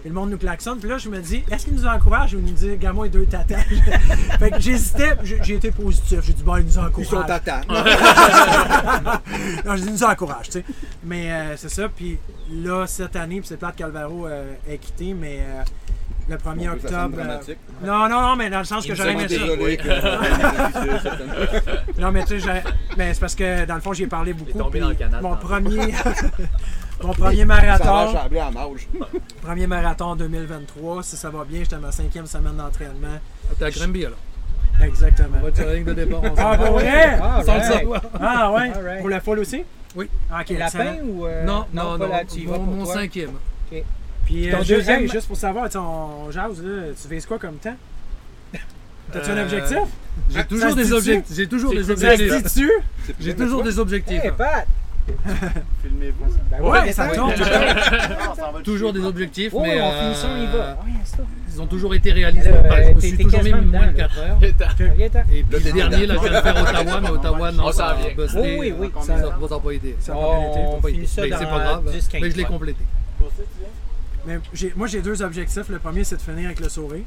Et 0.04 0.08
le 0.08 0.14
monde 0.14 0.30
nous 0.30 0.36
klaxonne, 0.36 0.78
puis 0.78 0.88
là 0.90 0.98
je 0.98 1.08
me 1.08 1.18
dis, 1.20 1.42
est-ce 1.50 1.64
qu'ils 1.64 1.74
nous 1.74 1.86
encouragent 1.86 2.34
ou 2.34 2.38
ils 2.38 2.44
nous 2.44 2.52
disent, 2.52 2.78
gamin 2.78 3.04
et 3.04 3.08
deux 3.08 3.24
tatas? 3.24 3.56
fait 4.38 4.50
que 4.50 4.60
j'hésitais, 4.60 5.16
j'ai 5.22 5.38
j'ai 5.42 5.54
été 5.54 5.70
positif, 5.70 6.20
j'ai 6.22 6.34
dit, 6.34 6.42
bon, 6.42 6.58
ils 6.58 6.66
nous 6.66 6.78
encouragent. 6.78 7.06
Ils 7.06 7.16
sont 7.16 7.22
tata. 7.22 7.62
non, 9.64 9.76
je 9.76 9.82
dis, 9.82 9.90
nous 9.90 10.04
encourage, 10.04 10.46
tu 10.46 10.52
sais. 10.52 10.64
Mais 11.02 11.32
euh, 11.32 11.56
c'est 11.56 11.70
ça. 11.70 11.88
Puis 11.88 12.18
là, 12.50 12.86
cette 12.86 13.16
année, 13.16 13.40
puis 13.40 13.48
c'est 13.48 13.56
plate 13.56 13.76
Calvaro 13.76 14.26
euh, 14.26 14.52
est 14.68 14.76
quitté, 14.76 15.14
mais 15.14 15.38
euh, 15.40 15.62
le 16.28 16.36
1er 16.36 16.40
Bon, 16.40 16.80
ça 16.80 16.88
sonne 16.88 17.04
octobre. 17.04 17.18
euh, 17.20 17.54
non, 17.86 18.08
non, 18.08 18.20
non, 18.22 18.36
mais 18.36 18.48
dans 18.50 18.58
le 18.60 18.64
sens 18.64 18.86
que 18.86 18.94
j'aurais 18.94 19.12
aimé 19.12 19.28
ça. 19.28 19.36
Que. 19.36 19.90
Non, 22.00 22.10
mais 22.12 22.24
tu 22.24 22.40
sais, 22.40 22.62
mais 22.96 23.12
c'est 23.14 23.20
parce 23.20 23.34
que 23.34 23.64
dans 23.66 23.74
le 23.74 23.80
fond, 23.80 23.92
j'y 23.92 24.04
ai 24.04 24.06
parlé 24.06 24.32
beaucoup. 24.32 24.56
tombé 24.58 24.80
dans 24.80 24.88
le 24.88 24.94
canal 24.94 25.22
Mon 25.22 25.36
premier. 25.36 25.76
mon 27.02 27.12
premier 27.12 27.36
Ça 27.40 27.44
va 27.44 27.54
marathon. 27.62 28.12
chambler 28.12 28.40
en 28.42 28.56
âge. 28.56 28.88
Premier 29.42 29.66
marathon 29.66 30.16
2023. 30.16 31.02
Si 31.02 31.16
ça 31.16 31.30
va 31.30 31.44
bien, 31.44 31.60
j'étais 31.60 31.76
à 31.76 31.78
ma 31.78 31.92
cinquième 31.92 32.26
semaine 32.26 32.56
d'entraînement. 32.56 33.18
T'es 33.58 33.64
à 33.66 33.70
Granby 33.70 34.06
alors? 34.06 34.18
Exactement. 34.82 35.38
On 35.40 35.44
va 35.44 35.52
tirer 35.52 35.80
de 35.80 35.92
départ. 35.92 36.20
Ah, 36.36 36.56
pour 36.56 36.72
vrai? 36.72 37.18
Ah, 37.22 37.42
right. 37.46 37.86
Ah, 38.20 38.52
ouais? 38.52 38.72
Pour 39.00 39.08
la 39.08 39.20
foule 39.20 39.38
aussi? 39.40 39.62
Oui. 39.94 40.08
Ah, 40.30 40.40
ok, 40.40 40.58
Lapin 40.58 40.96
ou. 41.04 41.26
euh, 41.26 41.44
Non, 41.44 41.66
non, 41.72 41.96
non. 41.96 42.08
vas 42.08 42.58
Mon, 42.58 42.84
cinquième. 42.84 43.30
Puis, 44.24 44.48
Ton 44.50 44.58
euh, 44.58 44.64
deuxième- 44.64 45.02
hey, 45.02 45.08
juste 45.08 45.26
pour 45.26 45.36
savoir, 45.36 45.66
tu 45.66 45.72
sais, 45.72 45.78
on 45.78 46.30
jase, 46.30 46.62
là, 46.62 46.82
tu 47.00 47.08
vises 47.08 47.26
quoi 47.26 47.38
comme 47.38 47.56
temps? 47.56 47.76
T'as-tu 49.12 49.30
un 49.30 49.36
Euh, 49.36 49.42
objectif? 49.44 49.78
J'ai 50.30 50.44
toujours 50.44 50.70
Ah, 50.72 50.74
des 50.74 50.92
objectifs. 50.92 51.36
J'ai 51.36 51.46
toujours 51.48 51.70
des 51.74 51.84
Ça 51.84 51.92
objectifs. 51.92 52.68
J'ai 53.20 53.34
toujours 53.34 53.62
des 53.62 53.78
objectifs. 53.78 54.24
Hey, 54.24 54.32
Pat! 54.36 54.66
Filmez-vous. 55.82 56.34
Ben 56.50 56.60
Ouais, 56.62 56.90
ça 56.92 57.08
tombe. 57.08 57.30
Non, 57.38 58.34
ça 58.34 58.50
va 58.50 58.60
Toujours 58.62 58.90
des 58.92 59.04
objectifs, 59.04 59.50
Oh, 59.52 59.60
mais 59.60 59.78
euh, 59.78 60.14
ça, 60.14 60.28
on 60.34 60.42
y 60.42 60.46
va. 60.46 60.78
Oh, 60.80 60.86
yes, 60.88 61.10
ça. 61.10 61.16
ils 61.52 61.60
ont 61.60 61.66
toujours 61.66 61.94
été 61.94 62.10
réalisés. 62.12 62.48
Euh, 62.48 62.62
Enfin, 62.64 62.82
je 62.88 62.94
me 62.94 63.00
suis 63.00 63.18
toujours 63.18 63.42
mis 63.42 63.50
moins 63.50 63.60
de 63.60 63.66
dedans, 63.66 63.92
4 63.96 64.18
heures. 64.20 64.38
Et 64.42 65.42
puis 65.42 65.52
Là, 65.52 65.58
le 65.66 65.72
dernier, 65.72 66.06
là, 66.06 66.14
je 66.14 66.28
viens 66.28 66.38
de 66.40 66.42
faire 66.42 66.62
Ottawa, 66.62 67.00
mais 67.02 67.10
Ottawa, 67.10 67.52
non, 67.52 67.64
On 67.66 67.72
ça 67.72 67.76
s'en 67.76 67.84
a 67.84 67.94
vient. 67.96 68.14
busté. 68.16 68.40
Oui, 68.40 68.56
oui, 68.60 68.74
oui. 68.78 68.90
Ça 69.00 69.06
Ça- 69.06 69.12
n'a 69.16 69.20
ça 69.48 69.54
a 69.54 69.60
pas 69.60 69.70
été. 69.72 69.96
Ça 70.00 70.12
a 70.12 70.80
pas 70.80 70.88
été. 70.88 71.06
Ça 71.06 71.22
c'est 71.22 71.30
pas 71.30 71.58
grave. 71.58 71.82
10-15 71.92 72.20
Mais 72.22 72.30
je 72.30 72.36
l'ai 72.38 72.44
complété. 72.44 72.84
Mais 74.26 74.38
moi, 74.76 74.86
j'ai 74.86 75.02
deux 75.02 75.22
objectifs. 75.22 75.68
Le 75.68 75.78
premier, 75.78 76.04
c'est 76.04 76.16
de 76.16 76.20
finir 76.22 76.46
avec 76.46 76.60
le 76.60 76.68
sourire. 76.68 77.04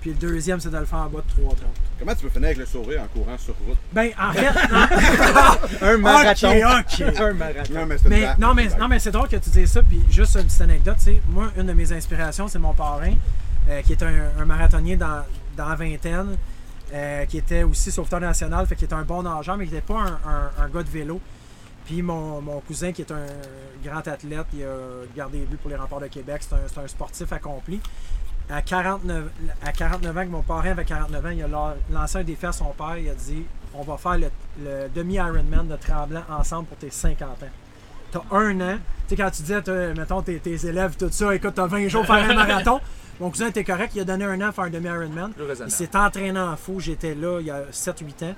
Puis 0.00 0.10
le 0.10 0.16
deuxième, 0.16 0.60
c'est 0.60 0.70
de 0.70 0.76
le 0.78 0.84
faire 0.84 1.00
en 1.00 1.06
bas 1.08 1.20
de 1.26 1.42
3 1.42 1.54
30. 1.56 1.58
Comment 1.98 2.14
tu 2.14 2.22
peux 2.22 2.28
finir 2.28 2.46
avec 2.46 2.58
le 2.58 2.66
sourire 2.66 3.02
en 3.02 3.06
courant 3.08 3.36
sur 3.38 3.54
route? 3.66 3.78
Ben, 3.92 4.10
en 4.20 4.32
fait, 4.32 4.52
non. 4.70 5.88
Un 5.88 5.96
marathon. 5.98 6.48
Ok, 6.50 7.02
ok. 7.08 7.20
Un 7.20 7.32
marathon. 7.32 7.74
Non, 7.74 7.86
mais 7.86 7.98
c'est 7.98 8.08
Mais, 8.08 8.28
non, 8.38 8.54
mais, 8.54 8.68
c'est 8.68 8.74
une 8.74 8.80
non, 8.80 8.88
mais 8.88 8.98
c'est 9.00 9.10
drôle 9.10 9.28
que 9.28 9.36
tu 9.36 9.50
dises 9.50 9.72
ça. 9.72 9.82
Puis 9.82 10.00
juste 10.10 10.36
une 10.36 10.44
petite 10.44 10.60
anecdote, 10.60 10.96
tu 10.98 11.04
sais, 11.04 11.22
moi, 11.28 11.50
une 11.56 11.66
de 11.66 11.72
mes 11.72 11.90
inspirations, 11.92 12.46
c'est 12.46 12.58
mon 12.58 12.72
parrain, 12.74 13.14
euh, 13.68 13.82
qui 13.82 13.92
est 13.92 14.02
un, 14.02 14.14
un 14.38 14.44
marathonnier 14.44 14.96
dans, 14.96 15.22
dans 15.56 15.68
la 15.68 15.74
vingtaine, 15.74 16.36
euh, 16.94 17.24
qui 17.24 17.38
était 17.38 17.64
aussi 17.64 17.90
sauveteur 17.90 18.20
national, 18.20 18.64
fait 18.66 18.76
qu'il 18.76 18.84
était 18.84 18.94
un 18.94 19.02
bon 19.02 19.22
nageur, 19.24 19.56
mais 19.56 19.66
qui 19.66 19.72
n'était 19.74 19.86
pas 19.86 20.00
un, 20.02 20.30
un- 20.30 20.64
un 20.64 20.68
gars 20.68 20.82
de 20.84 20.90
vélo. 20.90 21.20
Puis 21.86 22.02
mon, 22.02 22.40
mon 22.40 22.60
cousin, 22.60 22.92
qui 22.92 23.02
est 23.02 23.12
un 23.12 23.26
grand 23.84 24.06
athlète, 24.08 24.46
il 24.52 24.64
a 24.64 24.74
gardé 25.16 25.38
les 25.38 25.44
buts 25.46 25.56
pour 25.56 25.70
les 25.70 25.76
remparts 25.76 26.00
de 26.00 26.08
Québec, 26.08 26.42
c'est 26.48 26.78
un, 26.80 26.88
sportif 26.88 27.32
accompli. 27.32 27.80
À 28.50 28.62
49, 28.62 29.24
à 29.64 29.72
49 29.72 30.16
ans, 30.16 30.22
que 30.24 30.30
mon 30.30 30.42
parrain 30.42 30.70
avait 30.70 30.84
49 30.84 31.24
ans, 31.26 31.30
il 31.30 31.42
a 31.42 31.48
la- 31.48 31.76
lancé 31.90 32.18
un 32.18 32.22
défi 32.24 32.46
à 32.46 32.52
son 32.52 32.66
père. 32.72 32.96
Il 32.98 33.08
a 33.08 33.14
dit 33.14 33.44
On 33.74 33.82
va 33.82 33.96
faire 33.96 34.18
le, 34.18 34.28
le 34.64 34.88
demi-Ironman 34.94 35.66
de 35.68 35.76
Tremblant 35.76 36.22
ensemble 36.28 36.66
pour 36.66 36.76
tes 36.78 36.90
50 36.90 37.28
ans. 37.28 37.46
T'as 38.12 38.20
un 38.36 38.60
an. 38.60 38.78
Tu 39.08 39.10
sais, 39.10 39.16
quand 39.16 39.30
tu 39.30 39.42
disais, 39.42 39.62
t'as- 39.62 39.94
mettons, 39.94 40.22
tes, 40.22 40.38
tes 40.38 40.64
élèves, 40.66 40.96
tout 40.96 41.08
ça, 41.10 41.34
écoute, 41.34 41.54
t'as 41.54 41.66
20 41.66 41.88
jours 41.88 42.04
pour 42.06 42.14
faire 42.14 42.30
un 42.30 42.34
marathon. 42.46 42.80
Mon 43.18 43.30
cousin 43.30 43.48
était 43.48 43.64
correct, 43.64 43.92
il 43.96 44.00
a 44.02 44.04
donné 44.04 44.24
un 44.24 44.40
an 44.40 44.48
à 44.48 44.52
faire 44.52 44.64
un 44.64 44.70
demi-Ironman. 44.70 45.32
Il 45.64 45.70
s'est 45.70 45.96
entraîné 45.96 46.38
en 46.38 46.56
fou. 46.56 46.78
J'étais 46.80 47.14
là 47.16 47.38
il 47.40 47.46
y 47.46 47.50
a 47.50 47.62
7-8 47.72 48.24
ans. 48.30 48.34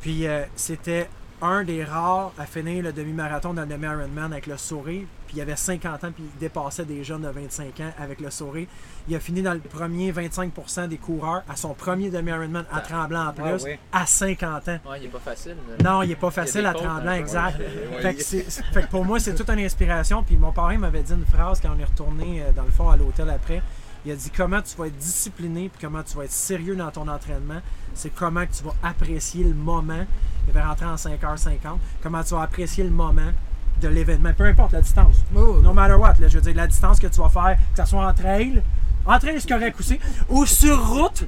Puis 0.00 0.26
euh, 0.26 0.44
c'était 0.54 1.08
un 1.42 1.64
des 1.64 1.84
rares 1.84 2.32
à 2.38 2.44
finir 2.46 2.82
le 2.82 2.92
demi-marathon 2.92 3.54
dans 3.54 3.62
le 3.62 3.68
demi-Ironman 3.68 4.32
avec 4.32 4.46
le 4.46 4.56
sourire. 4.56 5.04
Puis 5.26 5.36
il 5.36 5.40
avait 5.40 5.56
50 5.56 6.04
ans, 6.04 6.10
puis 6.12 6.24
il 6.24 6.38
dépassait 6.40 6.84
des 6.84 7.02
jeunes 7.04 7.22
de 7.22 7.28
25 7.28 7.80
ans 7.80 7.92
avec 7.98 8.20
le 8.20 8.30
sourire. 8.30 8.66
Il 9.08 9.14
a 9.14 9.20
fini 9.20 9.40
dans 9.42 9.52
le 9.54 9.60
premier 9.60 10.12
25% 10.12 10.88
des 10.88 10.96
coureurs 10.98 11.42
à 11.48 11.56
son 11.56 11.72
premier 11.74 12.10
demi-Ironman 12.10 12.64
à 12.72 12.80
Tremblant 12.80 13.28
en 13.28 13.32
plus, 13.32 13.44
Ah 13.44 13.64
ouais. 13.64 13.78
à 13.92 14.06
50 14.06 14.68
ans. 14.68 14.78
Ouais, 14.88 14.98
il 15.00 15.04
est 15.04 15.08
pas 15.08 15.18
facile. 15.20 15.56
mais- 15.68 15.82
Non, 15.84 16.02
il 16.02 16.10
est 16.10 16.16
pas 16.16 16.30
facile 16.30 16.66
à 16.66 16.74
Tremblant, 16.74 17.10
hein, 17.12 17.14
exact. 17.14 17.58
ouais. 17.58 18.02
Fait, 18.02 18.14
que 18.14 18.22
c'est- 18.22 18.50
c'est- 18.50 18.64
fait 18.64 18.82
que 18.82 18.88
pour 18.90 19.04
moi, 19.04 19.18
c'est 19.20 19.34
toute 19.34 19.48
une 19.50 19.60
inspiration. 19.60 20.22
Puis 20.22 20.36
mon 20.36 20.52
parrain 20.52 20.76
m'avait 20.78 21.02
dit 21.02 21.12
une 21.12 21.24
phrase 21.26 21.60
quand 21.60 21.70
on 21.74 21.78
est 21.78 21.84
retourné 21.84 22.42
euh, 22.42 22.52
dans 22.52 22.64
le 22.64 22.70
fond 22.70 22.88
à 22.90 22.96
l'hôtel 22.96 23.30
après. 23.30 23.62
Il 24.04 24.12
a 24.12 24.16
dit 24.16 24.30
comment 24.30 24.62
tu 24.62 24.74
vas 24.76 24.86
être 24.86 24.96
discipliné 24.96 25.68
puis 25.68 25.78
comment 25.86 26.02
tu 26.02 26.16
vas 26.16 26.24
être 26.24 26.32
sérieux 26.32 26.74
dans 26.74 26.90
ton 26.90 27.06
entraînement? 27.06 27.60
C'est 27.94 28.10
comment 28.14 28.46
que 28.46 28.52
tu 28.52 28.64
vas 28.64 28.74
apprécier 28.82 29.44
le 29.44 29.54
moment. 29.54 30.06
Il 30.48 30.54
va 30.54 30.68
rentrer 30.68 30.86
en 30.86 30.94
5h50. 30.94 31.78
Comment 32.02 32.22
tu 32.22 32.34
vas 32.34 32.42
apprécier 32.42 32.84
le 32.84 32.90
moment 32.90 33.32
de 33.80 33.88
l'événement, 33.88 34.32
peu 34.34 34.44
importe 34.44 34.72
la 34.72 34.82
distance. 34.82 35.16
Oh, 35.34 35.58
No 35.62 35.72
matter 35.72 35.94
what, 35.94 36.14
là, 36.20 36.28
je 36.28 36.36
veux 36.38 36.42
dire, 36.42 36.54
la 36.54 36.66
distance 36.66 37.00
que 37.00 37.06
tu 37.06 37.20
vas 37.20 37.28
faire, 37.28 37.56
que 37.74 37.82
ce 37.82 37.88
soit 37.88 38.06
en 38.06 38.12
trail, 38.12 38.62
en 39.06 39.18
trail, 39.18 39.40
c'est 39.40 39.48
correct 39.48 39.80
aussi, 39.80 39.98
ou 40.28 40.44
sur 40.44 40.86
route, 40.88 41.26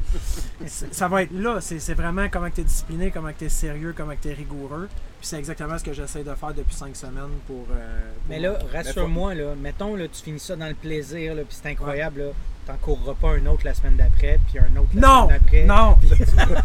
ça 0.66 1.08
va 1.08 1.22
être 1.22 1.32
là. 1.32 1.60
C'est 1.60 1.94
vraiment 1.94 2.26
comment 2.30 2.50
tu 2.50 2.60
es 2.60 2.64
discipliné, 2.64 3.10
comment 3.10 3.30
tu 3.36 3.46
es 3.46 3.48
sérieux, 3.48 3.94
comment 3.96 4.12
tu 4.20 4.28
es 4.28 4.34
rigoureux. 4.34 4.88
Puis 5.22 5.28
c'est 5.28 5.38
exactement 5.38 5.78
ce 5.78 5.84
que 5.84 5.92
j'essaie 5.92 6.24
de 6.24 6.34
faire 6.34 6.52
depuis 6.52 6.74
cinq 6.74 6.96
semaines 6.96 7.30
pour. 7.46 7.64
euh, 7.70 7.74
pour- 7.76 8.28
Mais 8.28 8.40
là, 8.40 8.58
rassure-moi, 8.74 9.36
là, 9.36 9.54
mettons, 9.56 9.94
là, 9.94 10.06
tu 10.12 10.20
finis 10.20 10.40
ça 10.40 10.56
dans 10.56 10.66
le 10.66 10.74
plaisir, 10.74 11.36
là, 11.36 11.42
puis 11.48 11.56
c'est 11.62 11.68
incroyable, 11.70 12.18
là, 12.22 12.26
t'en 12.66 12.72
courras 12.80 13.14
pas 13.14 13.28
un 13.34 13.46
autre 13.46 13.60
la 13.64 13.72
semaine 13.72 13.94
d'après, 13.96 14.40
puis 14.48 14.58
un 14.58 14.76
autre 14.80 14.88
la 14.94 15.00
Non! 15.00 15.28
semaine 15.28 15.38
d'après. 15.40 15.64
Non! 15.64 15.96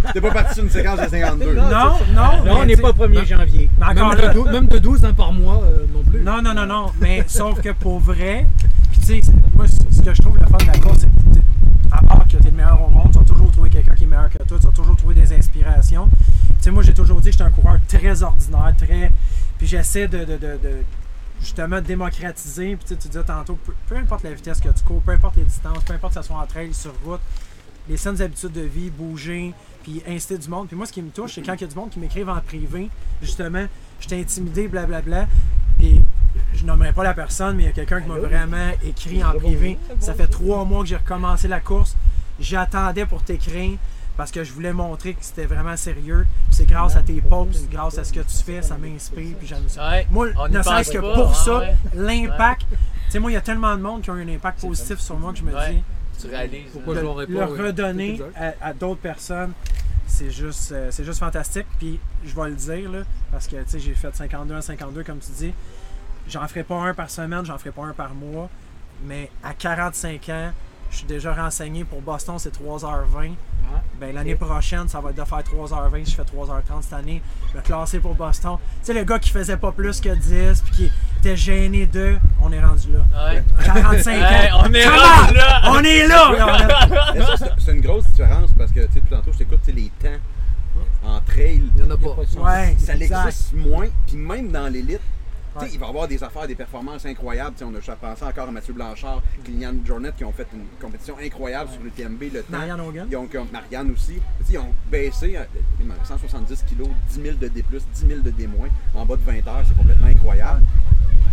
T'es 0.13 0.21
pas 0.21 0.31
parti 0.31 0.55
sur 0.55 0.63
une 0.63 0.71
séquence 0.71 0.99
de 0.99 1.07
52. 1.07 1.53
Non, 1.53 1.61
non! 1.69 1.69
Non, 2.15 2.43
mais 2.45 2.51
on 2.51 2.65
n'est 2.65 2.77
pas 2.77 2.93
1er 2.93 3.25
janvier. 3.27 3.69
mais 3.79 3.85
encore 3.85 4.09
Même 4.15 4.21
là- 4.21 4.33
de, 4.33 4.39
même 4.51 4.65
de 4.65 4.77
12 4.79 5.05
hein, 5.05 5.13
par 5.13 5.31
mois 5.31 5.61
euh, 5.63 5.85
non 5.93 6.01
plus. 6.01 6.21
Non, 6.23 6.41
non, 6.41 6.55
non, 6.55 6.65
non. 6.65 6.87
Mais 6.99 7.23
sauf 7.27 7.61
que 7.61 7.69
pour 7.73 7.99
vrai, 7.99 8.47
puis 8.91 8.99
tu 9.01 9.05
sais, 9.05 9.31
moi, 9.53 9.67
ce 9.67 10.01
que 10.01 10.13
je 10.15 10.21
trouve 10.23 10.39
le 10.39 10.47
fun 10.47 10.57
de 10.57 10.65
la 10.65 10.79
course, 10.79 11.01
c'est 11.01 11.07
à 11.91 12.01
part 12.01 12.23
que 12.25 12.31
tu 12.31 12.37
es 12.37 12.51
le 12.51 12.51
meilleur 12.51 12.81
au 12.81 12.89
monde, 12.89 13.11
tu 13.11 13.19
vas 13.19 13.25
toujours 13.25 13.51
trouver 13.51 13.69
quelqu'un 13.69 13.95
qui 13.95 14.03
est 14.03 14.07
meilleur 14.07 14.29
que 14.29 14.37
toi, 14.43 14.57
tu 14.59 14.65
vas 14.65 14.71
toujours 14.71 14.95
trouver 14.95 15.15
des 15.15 15.33
inspirations. 15.33 16.07
Tu 16.07 16.55
sais, 16.61 16.71
moi, 16.71 16.83
j'ai 16.83 16.93
toujours 16.93 17.19
dit 17.21 17.27
que 17.27 17.31
j'étais 17.31 17.43
un 17.43 17.51
coureur 17.51 17.77
très 17.87 18.23
ordinaire, 18.23 18.73
très. 18.77 19.11
Puis 19.57 19.67
j'essaie 19.67 20.07
de, 20.07 20.19
de, 20.19 20.37
de, 20.37 20.57
de, 20.61 20.83
justement 21.39 21.81
démocratiser. 21.81 22.75
Puis 22.75 22.85
tu 22.95 23.01
sais, 23.01 23.09
disais 23.09 23.23
tantôt, 23.23 23.57
peu, 23.65 23.73
peu 23.87 23.95
importe 23.97 24.23
la 24.23 24.33
vitesse 24.33 24.59
que 24.59 24.69
tu 24.69 24.83
cours, 24.83 25.01
peu 25.01 25.11
importe 25.11 25.35
les 25.37 25.43
distances, 25.43 25.83
peu 25.83 25.93
importe 25.93 26.15
que 26.15 26.21
ce 26.21 26.27
soit 26.27 26.37
en 26.37 26.45
trail, 26.45 26.73
sur 26.73 26.93
route, 27.05 27.21
les 27.89 27.97
saines 27.97 28.21
habitudes 28.21 28.51
de 28.51 28.61
vie, 28.61 28.89
bouger, 28.89 29.53
puis 29.83 30.01
inciter 30.07 30.37
du 30.37 30.49
monde. 30.49 30.67
Puis 30.67 30.75
moi, 30.75 30.85
ce 30.85 30.91
qui 30.91 31.01
me 31.01 31.09
touche, 31.09 31.35
c'est 31.35 31.41
quand 31.41 31.53
il 31.55 31.61
y 31.61 31.63
a 31.63 31.67
du 31.67 31.75
monde 31.75 31.89
qui 31.89 31.99
m'écrivent 31.99 32.29
en 32.29 32.41
privé, 32.41 32.89
justement, 33.21 33.65
je 33.99 34.07
t'ai 34.07 34.19
intimidé, 34.19 34.67
blablabla. 34.67 35.27
Puis 35.79 36.01
je 36.53 36.65
nommerai 36.65 36.93
pas 36.93 37.03
la 37.03 37.13
personne, 37.13 37.55
mais 37.55 37.63
il 37.63 37.65
y 37.67 37.69
a 37.69 37.73
quelqu'un 37.73 38.01
qui 38.01 38.07
m'a 38.09 38.17
vraiment 38.17 38.71
écrit 38.85 39.23
en 39.23 39.31
privé. 39.33 39.77
Ça 39.99 40.13
fait 40.13 40.27
trois 40.27 40.65
mois 40.65 40.83
que 40.83 40.89
j'ai 40.89 40.95
recommencé 40.97 41.47
la 41.47 41.59
course. 41.59 41.95
J'attendais 42.39 43.05
pour 43.05 43.23
t'écrire 43.23 43.77
parce 44.15 44.31
que 44.31 44.43
je 44.43 44.51
voulais 44.51 44.73
montrer 44.73 45.13
que 45.13 45.23
c'était 45.23 45.45
vraiment 45.45 45.77
sérieux. 45.77 46.25
C'est 46.49 46.65
grâce 46.67 46.95
à 46.95 47.01
tes 47.01 47.21
posts, 47.21 47.69
grâce 47.69 47.97
à 47.99 48.03
ce 48.03 48.11
que 48.11 48.19
tu 48.19 48.43
fais, 48.43 48.61
ça 48.61 48.77
m'inspire, 48.77 49.35
puis 49.37 49.47
j'aime 49.47 49.67
ça. 49.67 49.89
Ouais, 49.89 50.07
Moi, 50.09 50.27
ne 50.49 50.61
serait-ce 50.61 50.69
pense 50.69 50.89
que 50.89 50.97
pas, 50.97 51.13
pour 51.13 51.29
hein, 51.29 51.33
ça, 51.33 51.57
ouais. 51.59 51.75
l'impact. 51.95 52.65
Tu 52.69 52.77
sais, 53.11 53.19
moi, 53.19 53.31
il 53.31 53.35
y 53.35 53.37
a 53.37 53.41
tellement 53.41 53.75
de 53.75 53.81
monde 53.81 54.01
qui 54.01 54.09
ont 54.09 54.17
eu 54.17 54.23
un 54.23 54.35
impact 54.35 54.61
positif 54.61 54.99
sur 54.99 55.17
moi 55.17 55.31
que 55.31 55.39
je 55.39 55.43
me 55.43 55.51
dis, 55.51 55.83
Tu 56.19 56.27
réalises. 56.27 56.63
Pourquoi 56.73 56.93
hein. 56.93 56.95
je 56.95 57.01
de 57.01 57.05
l'aurais 57.05 57.27
pas, 57.27 57.31
le 57.31 57.63
redonner 57.63 58.19
à, 58.35 58.69
à 58.69 58.73
d'autres 58.73 58.99
personnes, 59.01 59.51
c'est 60.07 60.31
juste, 60.31 60.71
euh, 60.71 60.87
c'est 60.89 61.03
juste 61.03 61.19
fantastique. 61.19 61.67
Puis 61.77 61.99
je 62.25 62.35
vais 62.35 62.49
le 62.49 62.55
dire, 62.55 62.91
là, 62.91 62.99
parce 63.31 63.47
que 63.47 63.55
tu 63.57 63.63
sais, 63.67 63.79
j'ai 63.79 63.93
fait 63.93 64.13
52 64.15 64.55
à 64.55 64.61
52, 64.61 65.03
comme 65.03 65.19
tu 65.19 65.31
dis. 65.31 65.53
J'en 66.29 66.47
ferai 66.47 66.63
pas 66.63 66.75
un 66.75 66.93
par 66.93 67.09
semaine, 67.09 67.45
j'en 67.45 67.57
ferai 67.57 67.71
pas 67.71 67.83
un 67.85 67.93
par 67.93 68.13
mois. 68.13 68.49
Mais 69.05 69.29
à 69.43 69.53
45 69.53 70.29
ans, 70.29 70.51
je 70.89 70.97
suis 70.97 71.05
déjà 71.05 71.33
renseigné 71.33 71.83
pour 71.83 72.01
Boston, 72.01 72.35
c'est 72.39 72.53
3h20. 72.53 73.33
Ah, 73.69 73.81
Ben, 73.99 74.15
l'année 74.15 74.35
prochaine, 74.35 74.87
ça 74.87 75.01
va 75.01 75.09
être 75.09 75.17
de 75.17 75.23
faire 75.25 75.39
3h20. 75.43 76.09
Je 76.09 76.15
fais 76.15 76.23
3h30 76.23 76.81
cette 76.81 76.93
année. 76.93 77.21
Le 77.53 77.61
classé 77.61 77.99
pour 77.99 78.15
Boston. 78.15 78.57
Tu 78.79 78.85
sais, 78.87 78.93
le 78.93 79.03
gars 79.03 79.19
qui 79.19 79.29
faisait 79.29 79.57
pas 79.57 79.71
plus 79.71 79.99
que 79.99 80.09
10 80.09 80.61
puis 80.61 80.71
qui 80.73 80.91
était 81.19 81.35
gêné 81.35 81.85
de, 81.85 82.17
on 82.41 82.51
est 82.51 82.63
rendu 82.63 82.87
là. 82.93 82.99
Ouais. 83.33 83.43
45 83.65 84.11
Ouais, 84.15 84.51
ans. 84.51 84.61
on 84.65 84.73
est 84.73 84.83
Come 84.83 84.93
rendu 84.93 85.29
on! 85.29 85.33
là! 85.33 85.61
On 85.65 85.83
est 85.83 86.07
là! 86.07 87.37
C'est- 87.59 87.71
une 87.73 87.81
grosse 87.81 88.05
différence 88.07 88.51
parce 88.57 88.71
que, 88.71 88.79
tu 88.87 88.93
sais, 88.93 88.99
tout 89.01 89.07
tantôt, 89.15 89.31
je 89.33 89.37
t'écoute, 89.39 89.59
les 89.67 89.91
temps 90.01 90.09
en 91.05 91.19
trail, 91.21 91.63
Il 91.75 91.83
n'y 91.83 91.87
en 91.87 91.91
a 91.93 91.97
pas. 91.97 92.15
Ouais, 92.41 92.75
ça 92.79 92.95
existe 92.95 93.53
moins. 93.53 93.87
Puis 94.07 94.15
même 94.15 94.49
dans 94.51 94.67
l'élite, 94.71 95.01
Ouais. 95.61 95.69
il 95.73 95.79
va 95.79 95.85
y 95.85 95.89
avoir 95.89 96.07
des 96.07 96.23
affaires, 96.23 96.47
des 96.47 96.55
performances 96.55 97.05
incroyables. 97.05 97.55
On 97.61 97.73
a 97.75 97.95
pensé 97.95 98.23
encore 98.23 98.47
à 98.47 98.51
Mathieu 98.51 98.73
Blanchard, 98.73 99.21
Kylian 99.43 99.73
Jornet 99.85 100.11
qui 100.17 100.23
ont 100.23 100.31
fait 100.31 100.47
une 100.53 100.65
compétition 100.81 101.15
incroyable 101.23 101.69
sur 101.71 101.81
le 101.83 101.89
TMB, 101.89 102.21
le 102.33 102.41
temps. 102.41 102.45
Marianne 102.57 102.81
Hogan. 102.81 103.07
Ils 103.09 103.15
ont, 103.17 103.27
Marianne 103.51 103.91
aussi. 103.91 104.19
Ils 104.49 104.57
ont 104.57 104.69
baissé 104.91 105.35
euh, 105.37 105.43
170 106.03 106.63
kg, 106.63 106.87
10 107.09 107.21
000 107.21 107.37
de 107.37 107.47
D+, 107.47 107.63
10 107.93 108.07
000 108.07 108.19
de 108.21 108.29
D-, 108.31 108.47
en 108.95 109.05
bas 109.05 109.15
de 109.15 109.21
20 109.21 109.47
heures. 109.47 109.63
C'est 109.67 109.77
complètement 109.77 110.07
incroyable. 110.07 110.61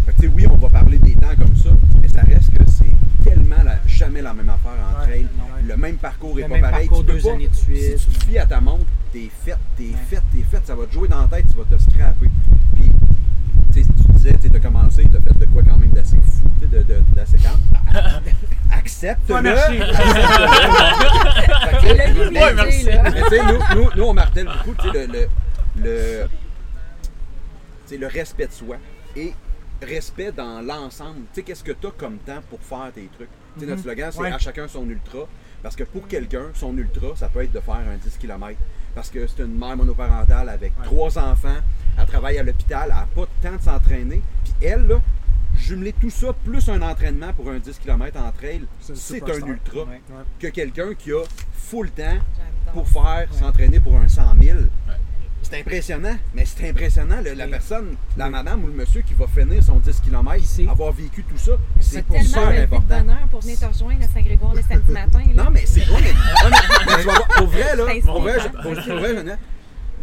Fait 0.06 0.12
que, 0.12 0.26
oui, 0.32 0.46
on 0.50 0.56
va 0.56 0.68
parler 0.68 0.98
des 0.98 1.14
temps 1.14 1.34
comme 1.38 1.56
ça, 1.56 1.70
mais 2.02 2.08
ça 2.08 2.20
reste 2.22 2.50
que 2.50 2.62
c'est 2.70 3.28
tellement 3.28 3.62
la- 3.64 3.78
jamais 3.86 4.20
la 4.20 4.34
même 4.34 4.50
affaire 4.50 4.72
en 4.72 5.00
Ouais, 5.00 5.06
trail. 5.06 5.22
ouais. 5.22 5.62
Le 5.66 5.76
même 5.78 5.96
parcours 5.96 6.38
est 6.38 6.42
Le 6.42 6.48
pas 6.48 6.60
pareil. 6.60 6.88
parcours 6.88 7.06
tu 7.06 7.12
peux 7.12 7.18
deux 7.18 7.22
pas- 7.28 7.34
années 7.34 7.48
de 7.48 7.54
suite. 7.54 7.98
Si 7.98 8.06
tu 8.10 8.18
te 8.18 8.24
fies 8.26 8.38
à 8.38 8.44
ta 8.46 8.60
montre, 8.60 8.84
t'es 9.12 9.30
fait, 9.44 9.56
t'es 9.76 9.92
fait, 10.10 10.20
t'es 10.30 10.42
fait, 10.42 10.60
ça 10.66 10.74
va 10.74 10.84
te 10.86 10.92
jouer 10.92 11.08
dans 11.08 11.22
la 11.22 11.26
tête, 11.28 11.46
tu 11.50 11.56
vas 11.56 11.64
te 11.64 11.80
scraper. 11.82 12.28
Puis, 12.74 12.92
tu 13.72 13.82
sais, 13.82 13.88
tu 13.88 14.12
disais, 14.12 14.34
tu 14.50 14.56
as 14.56 14.60
commencé, 14.60 15.02
tu 15.10 15.16
as 15.16 15.20
fait 15.20 15.38
de 15.38 15.44
quoi 15.46 15.62
quand 15.62 15.76
même 15.78 15.90
d'assez 15.90 16.16
fou, 16.16 16.48
tu 16.60 16.66
sais, 16.66 16.76
de, 16.76 16.82
de- 16.82 17.02
d'assez 17.14 17.36
calme. 17.38 17.58
Accepte-le. 18.72 19.34
Ouais, 19.34 19.42
merci. 19.42 19.78
Ouais, 21.84 22.54
mais 22.54 23.22
tu 23.22 23.28
sais, 23.28 23.42
nous, 23.44 23.58
nous, 23.82 23.90
nous, 23.96 24.04
on 24.04 24.14
martèle 24.14 24.46
beaucoup 24.46 24.74
tu 24.82 24.90
sais, 24.90 25.06
le, 25.06 25.12
le, 25.12 25.28
le, 25.82 26.24
tu 26.26 27.08
sais, 27.86 27.96
le 27.98 28.06
respect 28.06 28.46
de 28.46 28.52
soi 28.52 28.76
et 29.16 29.32
respect 29.82 30.32
dans 30.32 30.60
l'ensemble. 30.62 31.20
Tu 31.32 31.36
sais, 31.36 31.42
qu'est-ce 31.42 31.64
que 31.64 31.72
tu 31.72 31.86
as 31.86 31.90
comme 31.90 32.18
temps 32.18 32.40
pour 32.48 32.60
faire 32.60 32.90
tes 32.94 33.08
trucs? 33.16 33.28
Tu 33.54 33.60
sais, 33.60 33.66
notre 33.66 33.82
slogan, 33.82 34.10
c'est 34.12 34.18
Ouais. 34.20 34.32
à 34.32 34.38
chacun 34.38 34.66
son 34.68 34.88
ultra. 34.88 35.20
Parce 35.62 35.76
que 35.76 35.84
pour 35.84 36.06
quelqu'un, 36.08 36.46
son 36.54 36.76
ultra, 36.76 37.08
ça 37.16 37.28
peut 37.28 37.42
être 37.42 37.52
de 37.52 37.60
faire 37.60 37.76
un 37.76 37.96
10 38.02 38.18
km. 38.18 38.58
Parce 38.94 39.10
que 39.10 39.26
c'est 39.26 39.42
une 39.42 39.58
mère 39.58 39.76
monoparentale 39.76 40.48
avec 40.48 40.72
trois 40.82 41.18
enfants, 41.18 41.56
elle 41.98 42.06
travaille 42.06 42.38
à 42.38 42.42
l'hôpital, 42.42 42.82
elle 42.84 42.88
n'a 42.94 43.06
pas 43.14 43.22
de 43.22 43.48
temps 43.48 43.56
de 43.56 43.62
s'entraîner. 43.62 44.22
Puis 44.44 44.54
elle, 44.68 44.86
là, 44.86 45.00
jumeler 45.56 45.92
tout 45.92 46.10
ça 46.10 46.32
plus 46.44 46.68
un 46.68 46.82
entraînement 46.82 47.32
pour 47.32 47.48
un 47.50 47.58
10 47.58 47.78
km 47.78 48.18
en 48.20 48.32
trail, 48.32 48.62
C'est 48.80 48.96
c'est 48.96 49.22
un 49.22 49.46
ultra. 49.46 49.80
Ouais. 49.84 50.00
Que 50.38 50.48
quelqu'un 50.48 50.94
qui 50.98 51.12
a 51.12 51.22
full 51.52 51.90
temps 51.90 52.18
pour 52.72 52.88
faire 52.88 53.26
s'entraîner 53.32 53.78
pour 53.80 53.96
un 53.96 54.08
100 54.08 54.22
000. 54.42 54.58
C'est 55.42 55.60
impressionnant, 55.60 56.16
mais 56.34 56.44
c'est 56.46 56.70
impressionnant. 56.70 57.20
le- 57.22 57.34
la 57.34 57.46
personne, 57.46 57.96
la 58.16 58.30
madame 58.30 58.64
ou 58.64 58.66
le 58.68 58.72
monsieur 58.72 59.02
qui 59.02 59.12
va 59.12 59.26
finir 59.26 59.62
son 59.62 59.76
10 59.78 60.00
km, 60.00 60.42
c'est- 60.42 60.66
avoir 60.66 60.90
vécu 60.90 61.22
tout 61.22 61.36
ça, 61.36 61.52
c'est 61.80 61.98
levé 62.10 62.56
de 62.56 62.62
important. 62.62 62.98
bonheur 63.00 63.18
pour 63.30 63.40
venir 63.42 63.58
te 63.60 63.66
rejoindre 63.66 64.04
à 64.04 64.08
Saint-Grégoire 64.08 64.54
le 64.54 64.62
samedi 64.62 64.90
matin. 64.92 65.20
là. 65.34 65.44
Non, 65.44 65.50
mais 65.52 65.66
c'est 65.66 65.82
pas. 65.82 66.00
Mais, 66.00 66.06
ouais, 66.06 66.12
mais- 66.50 66.86
mais 66.86 67.02
tu 67.02 67.06
vas 67.06 67.12
voir, 67.12 67.28
pour 67.28 67.46
vrai, 67.48 67.76
là, 67.76 67.84
C'est 67.92 68.00
pour 68.00 68.20
vrai, 68.22 68.38
pour, 68.50 68.62
pour 68.62 68.72
vrai, 68.98 69.36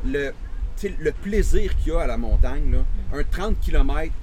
le, 0.05 0.34
le 0.90 1.12
plaisir 1.12 1.76
qu'il 1.78 1.94
y 1.94 1.95
a 1.95 2.02
à 2.02 2.08
la 2.08 2.18
montagne, 2.18 2.72
là, 2.72 2.80
un 3.14 3.24
30 3.24 3.60
km 3.60 4.14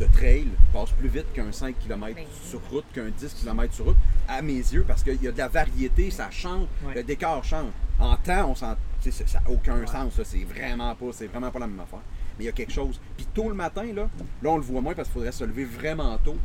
de 0.00 0.06
trail 0.06 0.48
passe 0.72 0.90
plus 0.90 1.08
vite 1.08 1.32
qu'un 1.32 1.50
5 1.50 1.74
km 1.78 2.14
Ben. 2.14 2.24
sur 2.44 2.60
route, 2.70 2.84
qu'un 2.92 3.08
10 3.08 3.32
km 3.34 3.72
sur 3.72 3.86
route, 3.86 3.96
à 4.28 4.42
mes 4.42 4.52
yeux, 4.58 4.84
parce 4.86 5.02
qu'il 5.02 5.22
y 5.22 5.28
a 5.28 5.32
de 5.32 5.38
la 5.38 5.48
variété, 5.48 6.10
ça 6.10 6.30
change, 6.30 6.66
Ouais. 6.86 6.94
le 6.96 7.02
décor 7.02 7.42
change. 7.44 7.70
En 7.98 8.16
temps, 8.16 8.50
on 8.50 8.54
ça 8.54 8.76
n'a 9.02 9.50
aucun 9.50 9.86
sens, 9.86 10.18
là, 10.18 10.24
c'est 10.24 10.44
vraiment 10.44 10.94
pas, 10.94 11.06
c'est 11.12 11.28
vraiment 11.28 11.50
pas 11.50 11.60
la 11.60 11.66
même 11.66 11.80
affaire. 11.80 12.00
Mais 12.38 12.44
il 12.44 12.46
y 12.46 12.50
a 12.50 12.52
quelque 12.52 12.72
chose. 12.72 13.00
Puis 13.16 13.26
tôt 13.32 13.48
le 13.48 13.54
matin, 13.54 13.84
là, 13.94 14.10
là 14.42 14.50
on 14.50 14.56
le 14.56 14.62
voit 14.62 14.82
moins 14.82 14.94
parce 14.94 15.08
qu'il 15.08 15.14
faudrait 15.14 15.32
se 15.32 15.44
lever 15.44 15.64
vraiment 15.64 16.18
tôt. 16.18 16.36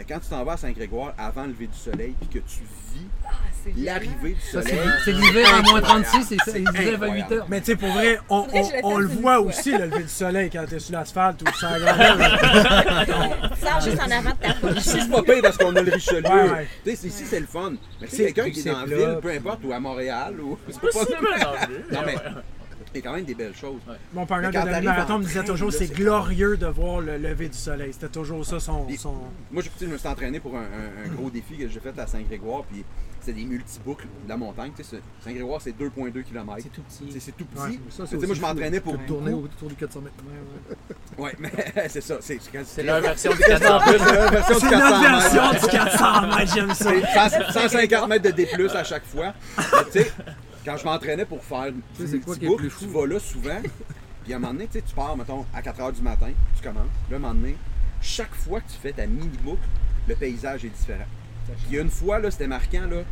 Mais 0.00 0.06
quand 0.08 0.18
tu 0.18 0.28
t'en 0.30 0.42
vas 0.44 0.52
à 0.52 0.56
Saint-Grégoire 0.56 1.12
avant 1.18 1.42
le 1.42 1.48
lever 1.48 1.66
du 1.66 1.76
soleil, 1.76 2.14
puis 2.18 2.40
que 2.40 2.46
tu 2.48 2.60
vis 2.94 3.06
Ah, 3.22 3.32
l'arrivée 3.76 4.30
du 4.32 4.40
Ça, 4.40 4.62
soleil. 4.62 4.78
c'est 5.04 5.12
l'hiver 5.12 5.54
à 5.54 5.60
moins 5.60 5.82
36 5.82 6.32
et 6.32 6.36
ça, 6.38 6.52
il 6.56 6.64
C'est 6.72 6.78
se 6.78 6.90
lève 6.90 7.02
à 7.02 7.06
8 7.08 7.10
incroyable. 7.20 7.34
heures. 7.34 7.46
Mais 7.50 7.60
tu 7.60 7.66
sais, 7.66 7.76
pour 7.76 7.88
vrai, 7.92 8.18
on, 8.30 8.46
le 8.46 8.82
on 8.82 9.06
voit 9.20 9.40
aussi, 9.40 9.72
le 9.72 9.84
lever 9.84 10.04
du 10.04 10.08
soleil, 10.08 10.48
quand 10.50 10.64
t'es 10.66 10.78
sur 10.78 10.94
l'asphalte 10.94 11.42
ou 11.42 11.52
sur 11.54 11.68
la 11.68 11.78
grande 11.80 13.52
Tu 13.54 13.60
sors 13.66 13.80
juste 13.82 14.00
en 14.00 14.10
avant 14.10 14.30
de 14.30 14.36
ta 14.40 14.54
poche. 14.62 14.76
Ici, 14.78 14.98
c'est 15.02 15.10
pas 15.10 15.22
pire 15.22 15.42
parce 15.42 15.58
qu'on 15.58 15.76
a 15.76 15.82
le 15.82 15.92
Richelieu. 15.92 16.22
Ouais, 16.22 16.50
ouais. 16.50 16.68
Tu 16.82 16.96
sais, 16.96 17.06
ici, 17.08 17.24
c'est 17.26 17.40
le 17.40 17.46
fun. 17.46 17.72
Mais 18.00 18.06
C'est- 18.06 18.32
quelqu'un 18.32 18.50
qui 18.50 18.60
est 18.60 18.72
dans 18.72 18.80
la 18.80 18.86
ville, 18.86 19.18
peu 19.20 19.30
importe, 19.32 19.60
ou 19.64 19.72
à 19.74 19.80
Montréal, 19.80 20.40
ou. 20.40 20.58
C'est 20.70 20.80
Pas. 20.80 21.04
Non, 21.92 22.00
mais 22.06 22.14
Ouais. 22.94 22.98
a 22.98 23.02
quand 23.02 23.12
même 23.14 23.24
des 23.24 23.34
belles 23.34 23.54
choses. 23.56 23.80
Mon 24.12 24.26
partenaire 24.26 24.64
de 24.64 24.70
demi-marathon 24.70 25.18
me 25.18 25.24
disait 25.24 25.44
toujours 25.44 25.72
c'est 25.72 25.86
c'est 25.86 25.94
glorieux 25.94 26.56
de 26.56 26.66
voir 26.66 27.00
le 27.00 27.16
lever 27.18 27.48
du 27.48 27.56
soleil. 27.58 27.92
C'était 27.92 28.08
toujours 28.08 28.44
ça 28.44 28.58
son. 28.60 28.84
Puis, 28.84 28.96
son... 28.96 29.14
Moi, 29.50 29.62
je, 29.80 29.86
me 29.86 29.96
suis 29.96 30.08
entraîné 30.08 30.40
pour 30.40 30.56
un, 30.56 30.60
un- 30.62 31.06
un 31.10 31.14
gros 31.14 31.30
défi 31.30 31.56
que 31.56 31.68
j'ai 31.68 31.80
fait 31.80 31.98
à 31.98 32.06
Saint-Grégoire, 32.06 32.62
puis 32.70 32.84
c'était 33.20 33.38
des 33.38 33.44
multiboucles 33.44 34.06
de 34.24 34.28
la 34.28 34.36
montagne. 34.36 34.72
Tu 34.76 34.82
sais, 34.82 34.96
c'est- 34.96 35.24
Saint-Grégoire, 35.24 35.60
c'est 35.62 35.72
2,2 35.72 36.22
km. 36.22 36.56
C'est 36.62 36.68
tout 36.72 36.82
petit. 36.82 37.12
C'est 37.12 37.20
c'est 37.20 37.32
tout 37.32 37.44
petit. 37.44 37.60
Ouais, 37.62 37.78
Ça, 37.90 38.04
Tu 38.06 38.18
sais, 38.20 38.26
moi, 38.26 38.34
je 38.34 38.40
m'entraînais 38.40 38.80
pour 38.80 38.98
tourner 39.06 39.32
autour 39.32 39.68
du 39.68 39.74
400 39.76 40.00
mètres. 40.00 40.14
Ouais, 41.18 41.34
mais 41.38 41.50
c'est 41.88 42.00
ça. 42.00 42.16
C'est 42.20 42.38
C'est 42.64 42.82
leur 42.82 43.00
version 43.02 43.30
du 43.32 43.38
C'est 43.38 43.48
400 43.48 43.76
en 43.76 43.80
plus, 43.80 43.98
c'est 43.98 44.14
leur 44.14 44.30
version 44.30 44.54
du 44.54 44.60
C'est 44.60 44.70
400 44.70 44.90
notre 44.90 45.20
version 45.20 45.52
mètres. 45.52 45.60
du 45.64 45.70
400 45.70 46.26
mètres, 46.36 46.54
j'aime 46.54 46.74
ça. 46.74 46.90
C'est 47.28 47.52
100 47.52 47.52
150 47.68 48.08
mètres 48.08 48.24
de 48.24 48.30
D+, 48.30 48.48
à 48.74 48.84
chaque 48.84 49.04
fois. 49.04 49.32
Mais 49.58 49.64
Tu 49.92 49.98
sais, 50.00 50.12
quand 50.64 50.76
je 50.76 50.84
m'entraînais 50.84 51.24
pour 51.24 51.42
faire 51.42 51.72
du 51.72 52.06
sais, 52.06 52.18
quoi 52.18 52.36
qui 52.36 52.44
est 52.44 52.48
multibook, 52.48 52.58
plus 52.58 52.70
fou? 52.70 52.84
tu 52.84 52.90
vas 52.90 53.06
là 53.06 53.18
souvent, 53.18 53.60
puis 54.24 54.32
à 54.32 54.36
un 54.36 54.38
moment 54.38 54.52
donné, 54.52 54.66
tu 54.66 54.74
sais, 54.74 54.82
tu 54.82 54.94
pars, 54.94 55.16
mettons, 55.16 55.44
à 55.54 55.62
4 55.62 55.80
h 55.80 55.94
du 55.94 56.02
matin, 56.02 56.30
tu 56.56 56.62
commences, 56.62 56.86
là, 57.10 57.14
à 57.14 57.16
un 57.16 57.18
moment 57.18 57.34
donné, 57.34 57.56
chaque 58.02 58.34
fois 58.34 58.60
que 58.60 58.68
tu 58.70 58.78
fais 58.80 58.92
ta 58.92 59.06
mini-boucle, 59.06 59.58
le 60.08 60.14
paysage 60.14 60.64
est 60.64 60.70
différent. 60.70 61.06
Puis 61.46 61.56
il 61.68 61.74
y 61.74 61.78
a 61.78 61.82
une 61.82 61.90
fois, 61.90 62.18
là, 62.18 62.30
c'était 62.30 62.46
marquant, 62.46 62.86
là, 62.90 63.02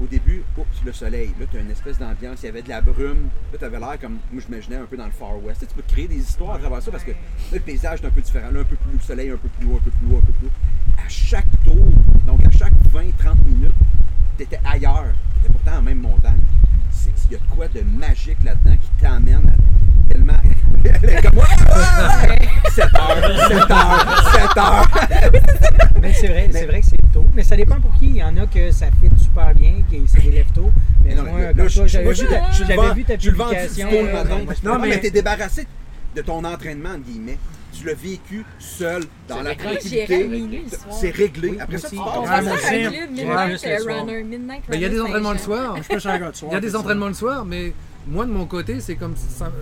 au 0.00 0.06
début, 0.06 0.42
oups, 0.58 0.84
le 0.84 0.92
soleil, 0.92 1.32
là, 1.40 1.46
tu 1.50 1.56
as 1.56 1.60
une 1.60 1.70
espèce 1.70 1.98
d'ambiance, 1.98 2.42
il 2.42 2.46
y 2.46 2.48
avait 2.48 2.62
de 2.62 2.68
la 2.68 2.80
brume, 2.80 3.28
là, 3.52 3.58
tu 3.58 3.64
avais 3.64 3.78
l'air 3.78 3.98
comme, 4.00 4.18
moi, 4.30 4.42
je 4.44 4.50
m'imaginais 4.50 4.76
un 4.76 4.84
peu 4.84 4.96
dans 4.96 5.06
le 5.06 5.12
Far 5.12 5.42
West. 5.42 5.60
Tu 5.60 5.66
sais, 5.66 5.72
tu 5.72 5.74
peux 5.74 5.86
créer 5.88 6.08
des 6.08 6.18
histoires 6.18 6.54
à 6.54 6.58
travers 6.58 6.82
ça 6.82 6.90
parce 6.90 7.04
que 7.04 7.12
là, 7.12 7.16
le 7.52 7.60
paysage 7.60 8.02
est 8.02 8.06
un 8.06 8.10
peu 8.10 8.20
différent, 8.20 8.50
là, 8.50 8.60
un 8.60 8.64
peu 8.64 8.76
plus, 8.76 8.92
le 8.92 9.00
soleil 9.00 9.30
un 9.30 9.36
peu 9.36 9.48
plus 9.48 9.66
haut, 9.66 9.76
un 9.76 9.80
peu 9.80 9.90
plus 9.90 10.06
haut, 10.06 10.18
un 10.18 10.26
peu 10.26 10.32
plus 10.32 10.46
haut. 10.46 10.98
À 10.98 11.08
chaque 11.08 11.46
tour, 11.64 11.86
donc 12.26 12.44
à 12.44 12.50
chaque 12.50 12.74
20-30 12.92 13.44
minutes, 13.44 13.72
tu 14.36 14.42
étais 14.42 14.60
ailleurs, 14.64 15.12
tu 15.34 15.46
étais 15.46 15.52
pourtant 15.52 15.78
en 15.78 15.82
même 15.82 16.00
montagne. 16.00 16.40
Il 17.28 17.32
y 17.32 17.36
a 17.36 17.38
de 17.38 17.54
quoi 17.54 17.66
de 17.68 17.80
magique 17.82 18.42
là-dedans 18.44 18.76
qui 18.80 18.88
t'amène 19.02 19.42
à 19.48 20.12
tellement. 20.12 20.32
Elle 20.84 21.10
est 21.10 21.22
comme. 21.22 21.40
7 22.70 22.84
heures, 22.94 23.48
7 23.48 23.70
heures, 23.70 24.32
7 24.32 24.56
heures. 24.58 24.88
Mais 26.02 26.12
c'est 26.12 26.28
vrai, 26.28 26.48
c'est 26.52 26.66
vrai 26.66 26.80
que 26.80 26.86
c'est 26.86 27.12
tôt. 27.12 27.26
Mais 27.34 27.42
ça 27.42 27.56
dépend 27.56 27.80
pour 27.80 27.92
qui. 27.94 28.06
Il 28.06 28.16
y 28.16 28.22
en 28.22 28.36
a 28.36 28.46
que 28.46 28.70
ça 28.70 28.86
fit 28.86 29.10
super 29.22 29.54
bien, 29.54 29.82
qui 29.90 30.02
c'est 30.06 30.22
des 30.22 30.30
lève 30.30 30.46
tôt. 30.54 30.70
Mais, 31.04 31.14
Mais 31.14 31.16
non, 31.16 31.22
moi, 31.24 31.40
j'avais 31.86 32.04
vu 32.04 32.94
vu 32.94 33.04
ta 33.04 33.16
publication. 33.16 33.90
Non, 33.90 34.72
Non, 34.72 34.78
mais, 34.78 34.88
mais- 34.88 35.00
t'es 35.00 35.10
débarrassé 35.10 35.62
de 35.62 35.68
ton 36.22 36.44
entraînement, 36.44 36.90
entre 36.90 37.04
guillemets. 37.04 37.38
Tu 37.72 37.84
l'as 37.84 37.94
vécu 37.94 38.44
seul, 38.58 39.04
dans 39.28 39.42
la 39.42 39.54
tranquillité. 39.54 40.28
C'est 40.90 41.10
réglé. 41.10 41.58
Après 41.60 41.78
ça, 41.78 41.90
tu 41.90 41.96
aussi. 41.98 42.04
pars. 42.04 42.24
Euh, 42.24 44.22
il 44.72 44.80
y 44.80 44.84
a 44.84 44.88
des 44.88 45.00
entraînements 45.00 45.32
le 45.32 45.38
soir. 45.38 45.74
De. 45.74 46.46
Il 46.46 46.52
y 46.52 46.54
a 46.54 46.60
des 46.60 46.76
entraînements 46.76 47.08
le 47.08 47.14
soir, 47.14 47.44
mais 47.44 47.74
moi 48.06 48.24
de 48.24 48.30
mon 48.30 48.46
côté, 48.46 48.80
c'est 48.80 48.96
comme 48.96 49.14
ça. 49.16 49.52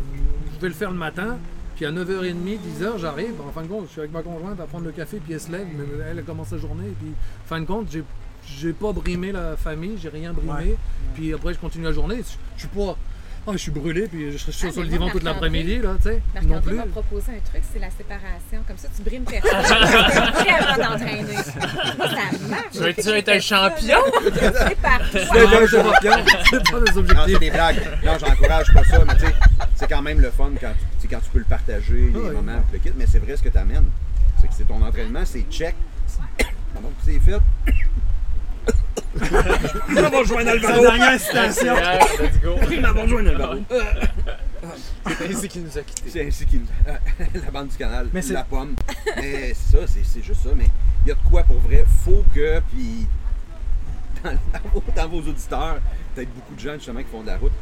Je 0.55 0.61
vais 0.61 0.69
le 0.69 0.75
faire 0.75 0.91
le 0.91 0.97
matin, 0.97 1.39
puis 1.77 1.87
à 1.87 1.91
9h30, 1.91 2.35
10h, 2.35 2.99
j'arrive. 2.99 3.35
En 3.47 3.51
fin 3.51 3.63
de 3.63 3.69
compte, 3.69 3.87
je 3.87 3.93
suis 3.93 4.01
avec 4.01 4.13
ma 4.13 4.23
conjointe 4.23 4.61
à 4.61 4.65
prendre 4.65 4.85
le 4.85 4.93
café, 4.93 5.19
puis 5.19 5.33
elle 5.35 5.41
se 5.41 5.51
lève, 5.51 5.67
mais 5.77 5.85
elle, 6.09 6.23
commence 6.25 6.49
sa 6.49 6.59
journée. 6.59 6.87
Et 6.87 6.95
puis, 7.01 7.11
en 7.45 7.49
fin 7.49 7.61
de 7.61 7.67
compte, 7.67 7.89
j'ai, 7.91 8.05
j'ai 8.47 8.73
pas 8.73 8.93
brimé 8.93 9.33
la 9.33 9.57
famille, 9.57 9.99
j'ai 10.01 10.09
rien 10.09 10.33
brimé. 10.33 10.53
Ouais. 10.53 10.77
Puis 11.15 11.35
après, 11.35 11.55
je 11.55 11.59
continue 11.59 11.85
la 11.85 11.93
journée. 11.93 12.19
Je, 12.19 12.37
je 12.55 12.61
suis 12.61 12.69
pas. 12.69 12.97
Ah, 13.47 13.51
je 13.53 13.59
suis 13.59 13.71
brûlé, 13.71 14.09
puis 14.09 14.33
je 14.33 14.39
serai 14.39 14.53
Ah, 14.69 14.73
sur 14.73 14.81
mais 14.81 14.87
le 14.87 14.93
divan 14.93 15.11
toute 15.11 15.23
l'après-midi, 15.23 15.79
là, 15.79 15.97
tu 15.97 16.09
sais. 16.09 16.15
Non 16.15 16.41
Marc-André 16.49 16.61
plus. 16.63 16.77
m'a 16.77 16.87
proposé 16.87 17.33
un 17.33 17.41
truc, 17.51 17.63
c'est 17.73 17.79
la 17.79 17.91
séparation. 17.91 18.65
Comme 18.67 18.79
ça, 18.79 18.89
tu 18.97 19.03
brimes 19.03 19.25
personne. 19.25 19.51
Tu 20.43 20.49
es 20.49 20.53
avant 20.55 20.91
d'entraîner. 20.91 21.35
Ça 21.37 22.49
marche. 22.49 22.65
Tu 22.73 22.79
veux- 22.79 23.17
être 23.17 23.29
un 23.29 23.41
champion? 23.41 23.99
C'est 24.33 24.85
un 24.85 25.67
champion. 25.67 26.13
C'est 26.51 26.71
pas 26.71 26.81
des 26.81 26.81
Non, 26.81 26.87
c'est 26.87 26.97
objectifs. 26.99 27.39
des 27.39 27.51
blagues. 27.51 27.83
Non, 28.05 28.13
j'encourage 28.19 28.73
pas 28.73 28.85
ça, 28.85 29.05
mais 29.07 29.15
tu 29.17 29.27
sais, 29.27 29.35
c'est 29.77 29.89
quand 29.89 30.03
même 30.03 30.21
le 30.21 30.31
fun 30.31 30.51
quand, 30.61 30.73
tu 31.01 31.09
quand 31.09 31.21
tu 31.21 31.31
peux 31.31 31.39
le 31.41 31.45
partager, 31.45 31.93
les 31.95 32.13
Ah 32.15 32.19
oui. 32.29 32.35
moments, 32.37 32.65
le 32.73 32.79
kit. 32.79 32.93
Mais 32.97 33.07
c'est 33.07 33.19
vrai 33.19 33.37
ce 33.37 33.43
que 33.43 33.49
tu 33.51 33.59
amènes. 33.59 33.87
C'est 34.41 34.49
que 34.49 34.55
c'est 34.57 34.67
ton 34.67 34.83
entraînement, 34.83 35.23
c'est 35.25 35.45
check. 35.51 35.75
Pardon, 36.73 36.91
c'est 37.05 37.19
fait. 37.21 37.39
On 39.17 39.95
va 40.03 40.09
rejoindre 40.19 40.47
La 40.47 40.53
Alvaro. 40.53 40.81
dernière 40.83 41.21
citation. 41.21 41.75
Yeah, 41.75 41.99
let's 42.21 42.41
go. 42.43 42.57
On 42.61 42.81
va 42.93 43.03
rejoindre 43.03 43.31
Alvaro. 43.31 43.59
C'est 45.19 45.31
ainsi 45.31 45.49
qu'il 45.49 45.63
nous 45.63 45.79
a 45.79 45.83
quittés. 45.83 46.11
C'est 46.11 46.27
ainsi 46.27 46.47
qu'il. 46.47 46.63
la 47.35 47.51
bande 47.51 47.69
du 47.69 47.77
canal, 47.77 48.09
Mais 48.13 48.23
c'est- 48.23 48.33
la 48.33 48.45
pomme. 48.45 48.75
Mais 49.17 49.53
c'est 49.55 49.77
ça, 49.77 49.87
c'est 49.87 50.05
c'est 50.05 50.23
juste 50.23 50.43
ça. 50.43 50.51
Mais 50.57 50.67
il 51.05 51.09
y 51.09 51.13
a 51.13 51.15
de 51.15 51.21
quoi 51.29 51.43
pour 51.45 51.59
vrai. 51.59 51.85
Faut 52.05 52.25
que, 52.35 52.61
puis. 52.73 53.07
dans, 54.25 54.33
dans 54.97 55.09
vos 55.09 55.21
auditeurs, 55.21 55.79
peut-être 56.15 56.33
beaucoup 56.35 56.55
de 56.55 56.61
gens 56.61 56.75
justement 56.75 57.01
qui 57.01 57.11
font 57.11 57.21
de 57.23 57.27
la 57.27 57.37
route, 57.37 57.53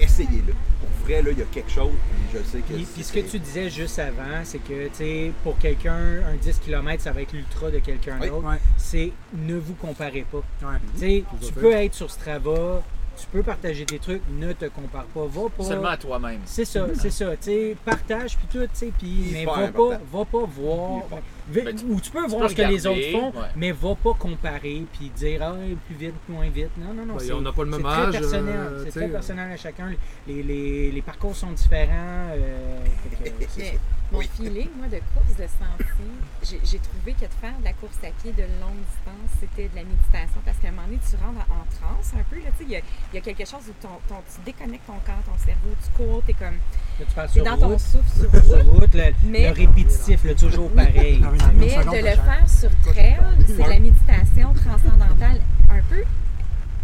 essayez-le. 0.00 0.52
Pour 0.52 1.06
vrai, 1.06 1.22
là, 1.22 1.30
il 1.32 1.38
y 1.38 1.42
a 1.42 1.44
quelque 1.46 1.70
chose, 1.70 1.90
puis 2.10 2.38
je 2.40 2.44
sais 2.50 2.58
que. 2.58 2.72
Puis, 2.74 2.86
puis 2.94 3.02
ce 3.04 3.12
que 3.12 3.20
tu 3.20 3.38
disais 3.38 3.68
juste 3.70 3.98
avant, 3.98 4.42
c'est 4.44 4.58
que, 4.58 4.88
tu 4.88 4.94
sais, 4.94 5.32
pour 5.42 5.58
quelqu'un, 5.58 6.22
un 6.32 6.36
10 6.40 6.58
km, 6.60 7.02
ça 7.02 7.12
va 7.12 7.22
être 7.22 7.32
l'ultra 7.32 7.70
de 7.70 7.78
quelqu'un 7.78 8.18
Oui. 8.20 8.28
d'autre. 8.28 8.48
Ouais. 8.48 8.56
C'est 8.78 9.12
ne 9.34 9.56
vous 9.56 9.74
comparez 9.74 10.24
pas. 10.30 10.38
Ouais. 10.38 10.78
Tu 10.94 11.00
sais, 11.00 11.24
Tout 11.28 11.36
à 11.36 11.38
tu 11.46 11.52
fait. 11.52 11.60
peux 11.60 11.72
être 11.72 11.94
sur 11.94 12.10
Strava, 12.10 12.82
tu 13.16 13.26
peux 13.30 13.42
partager 13.42 13.84
des 13.84 13.98
trucs, 13.98 14.22
ne 14.40 14.52
te 14.52 14.64
compare 14.66 15.04
pas. 15.04 15.26
Va 15.26 15.48
pas. 15.56 15.64
Seulement 15.64 15.88
à 15.88 15.96
toi-même. 15.96 16.40
C'est 16.46 16.64
ça, 16.64 16.86
c'est 17.00 17.10
ça. 17.12 17.36
Tu 17.36 17.44
sais, 17.50 17.76
partage 17.84 18.36
puis 18.36 18.46
tout, 18.50 18.64
tu 18.66 18.68
sais, 18.72 18.92
puis 18.98 19.30
mais 19.32 19.44
va 19.44 19.68
pas, 19.68 20.00
va 20.12 20.24
pas 20.24 20.44
voir. 20.46 21.02
Ben, 21.48 21.76
tu- 21.76 21.84
ou 21.84 22.00
tu 22.00 22.10
peux 22.10 22.22
tu 22.24 22.30
voir 22.30 22.42
peux 22.42 22.48
ce 22.48 22.54
que 22.54 22.62
les 22.62 22.86
autres 22.86 23.10
font, 23.12 23.28
ouais. 23.38 23.46
mais 23.56 23.72
va 23.72 23.94
pas 23.94 24.14
comparer 24.14 24.84
puis 24.94 25.10
dire 25.10 25.40
ah 25.42 25.54
plus 25.86 25.96
vite, 25.96 26.14
moins 26.28 26.48
vite. 26.48 26.70
Non, 26.78 26.94
non, 26.94 27.04
non. 27.04 27.14
Ben, 27.14 27.20
c'est- 27.20 27.32
on 27.32 27.40
n'a 27.42 27.52
pas 27.52 27.64
le 27.64 27.70
même 27.70 27.80
c'est 27.82 27.86
âge, 27.86 28.10
Très 28.10 28.20
personnel. 28.20 28.54
euh, 28.56 28.84
c'est 28.84 28.90
très 28.90 29.08
personnel 29.08 29.52
à 29.52 29.56
chacun. 29.56 29.92
Les, 30.26 30.42
les, 30.42 30.90
les 30.90 31.02
parcours 31.02 31.36
sont 31.36 31.52
différents. 31.52 32.28
euh, 32.32 32.84
que, 33.10 33.44
c'est. 33.48 33.78
Mais 34.12 34.18
mon 34.18 34.20
feeling, 34.20 34.68
moi, 34.76 34.86
de 34.86 34.98
course 35.12 35.34
de 35.36 35.46
sentier, 35.48 36.12
j'ai 36.42 36.60
j'ai 36.62 36.78
trouvé 36.78 37.14
que 37.14 37.20
de 37.26 37.34
faire 37.40 37.58
de 37.58 37.64
la 37.64 37.72
course 37.72 37.96
à 38.04 38.10
pied 38.22 38.32
de 38.32 38.42
longue 38.60 38.78
distance, 38.86 39.30
c'était 39.40 39.68
de 39.68 39.74
la 39.76 39.82
méditation. 39.82 40.40
Parce 40.44 40.58
qu'à 40.58 40.68
un 40.68 40.72
moment 40.72 40.86
donné, 40.86 41.00
tu 41.08 41.16
rentres 41.16 41.40
en, 41.50 41.60
en 41.60 41.64
transe 41.72 42.12
un 42.14 42.22
peu. 42.30 42.36
là, 42.36 42.50
tu 42.56 42.58
sais, 42.58 42.64
Il 42.64 42.70
y 42.70 42.76
a, 42.76 42.80
y 43.14 43.18
a 43.18 43.20
quelque 43.20 43.44
chose 43.48 43.64
où 43.68 43.72
ton, 43.82 43.88
ton- 44.08 44.22
tu 44.28 44.40
déconnectes 44.44 44.86
ton 44.86 45.00
corps, 45.04 45.22
ton 45.26 45.36
cerveau, 45.42 45.72
tu 45.82 45.90
cours, 45.96 46.22
tu 46.24 46.30
es 46.30 46.34
comme. 46.34 46.58
Là, 47.00 47.06
tu 47.08 47.14
parles 47.14 47.26
T'es 47.28 47.32
sur 47.34 47.44
dans 47.44 47.58
ton 47.58 47.68
route, 47.68 47.80
souffle 47.80 48.30
sur 48.30 48.44
sur 48.44 48.64
route. 48.64 48.80
route, 48.80 48.94
le, 48.94 49.02
Mais- 49.24 49.48
le 49.48 49.52
répétitif, 49.54 50.24
le 50.24 50.34
toujours 50.36 50.70
pareil. 50.70 51.20
Mais 51.56 51.66
de 51.76 51.96
le 51.96 52.02
faire 52.14 52.44
sur 52.48 52.70
trail, 52.92 53.16
c'est 53.46 53.58
la 53.68 53.80
méditation 53.80 54.54
transcendantale 54.54 55.40
un 55.70 55.80
peu 55.88 56.02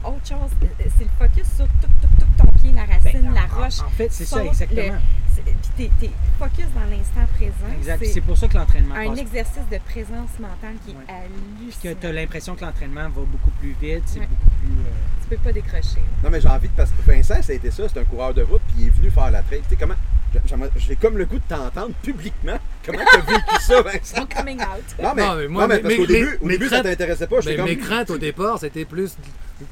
autre 0.04 0.26
chose. 0.26 0.50
Euh, 0.62 0.66
C'est 0.98 1.04
le 1.04 1.10
focus 1.18 1.46
sur 1.56 1.66
tout, 1.66 1.88
tout, 2.02 2.08
tout 2.18 2.26
ton 2.44 2.50
pied, 2.60 2.72
la 2.72 2.84
racine, 2.86 3.22
Ben, 3.22 3.34
la 3.34 3.42
en- 3.44 3.62
roche. 3.62 3.80
En 3.80 3.90
fait, 3.90 4.08
c'est 4.10 4.24
ça, 4.24 4.44
exactement. 4.44 4.98
c'est- 5.34 5.42
Puis 5.42 5.54
t'es, 5.76 5.90
t'es 6.00 6.10
focus 6.38 6.66
dans 6.74 6.90
l'instant 6.90 7.26
présent. 7.36 7.72
Exact. 7.78 7.98
C'est 8.00 8.12
C'est 8.12 8.20
pour 8.20 8.36
ça 8.36 8.48
que 8.48 8.56
l'entraînement 8.58 8.94
un 8.96 9.08
passe 9.10 9.18
exercice 9.20 9.68
de 9.70 9.78
présence 9.78 10.30
mentale 10.40 10.74
qui 10.84 10.90
Ouais. 10.92 11.02
est 11.08 11.12
Puis 11.12 11.76
que 11.82 11.88
hallucinant. 11.88 11.94
tu 12.00 12.06
as 12.06 12.12
l'impression 12.12 12.54
que 12.56 12.64
l'entraînement 12.64 13.02
va 13.08 13.22
beaucoup 13.22 13.50
plus 13.60 13.76
vite, 13.80 14.02
c'est 14.06 14.18
Ouais. 14.20 14.26
beaucoup 14.26 14.34
plus. 14.42 14.48
euh, 14.48 14.49
Tu 14.49 14.49
peux 15.30 15.36
pas 15.42 15.52
décrocher. 15.52 16.02
Non, 16.22 16.30
mais 16.30 16.40
j'ai 16.40 16.48
envie 16.48 16.68
de. 16.68 16.72
Parce 16.76 16.90
que 16.90 17.02
Vincent, 17.10 17.42
ça 17.42 17.52
a 17.52 17.54
été 17.56 17.70
ça, 17.70 17.84
c'est 17.88 17.98
un 18.00 18.04
coureur 18.04 18.34
de 18.34 18.42
route, 18.42 18.60
puis 18.68 18.76
il 18.82 18.86
est 18.88 18.90
venu 18.90 19.10
faire 19.10 19.30
la 19.30 19.42
trail. 19.42 19.62
Tu 19.62 19.70
sais, 19.70 19.76
comment. 19.76 19.94
J'ai 20.76 20.94
comme 20.94 21.18
le 21.18 21.24
goût 21.24 21.38
de 21.38 21.42
t'entendre 21.48 21.92
publiquement. 22.02 22.56
Comment 22.86 23.00
t'as 23.12 23.20
vécu 23.20 23.60
ça, 23.62 23.82
Vincent? 23.82 24.16
Son 24.16 24.26
coming 24.26 24.60
out. 24.60 24.84
Non, 25.02 25.12
mais, 25.16 25.26
Non, 25.26 25.34
mais 25.36 25.48
moi, 25.48 25.62
non, 25.62 25.68
mais 25.68 25.76
mes- 25.76 25.82
parce 25.82 25.94
qu'au 25.96 26.00
mes- 26.02 26.06
début, 26.06 26.38
au 26.40 26.48
début 26.48 26.68
ça 26.68 26.82
t'intéressait 26.82 27.26
pas. 27.26 27.36
Mais 27.46 27.56
comme. 27.56 27.64
mes 27.64 27.76
craintes 27.78 28.10
au 28.10 28.18
départ, 28.18 28.58
c'était 28.60 28.84
plus 28.84 29.16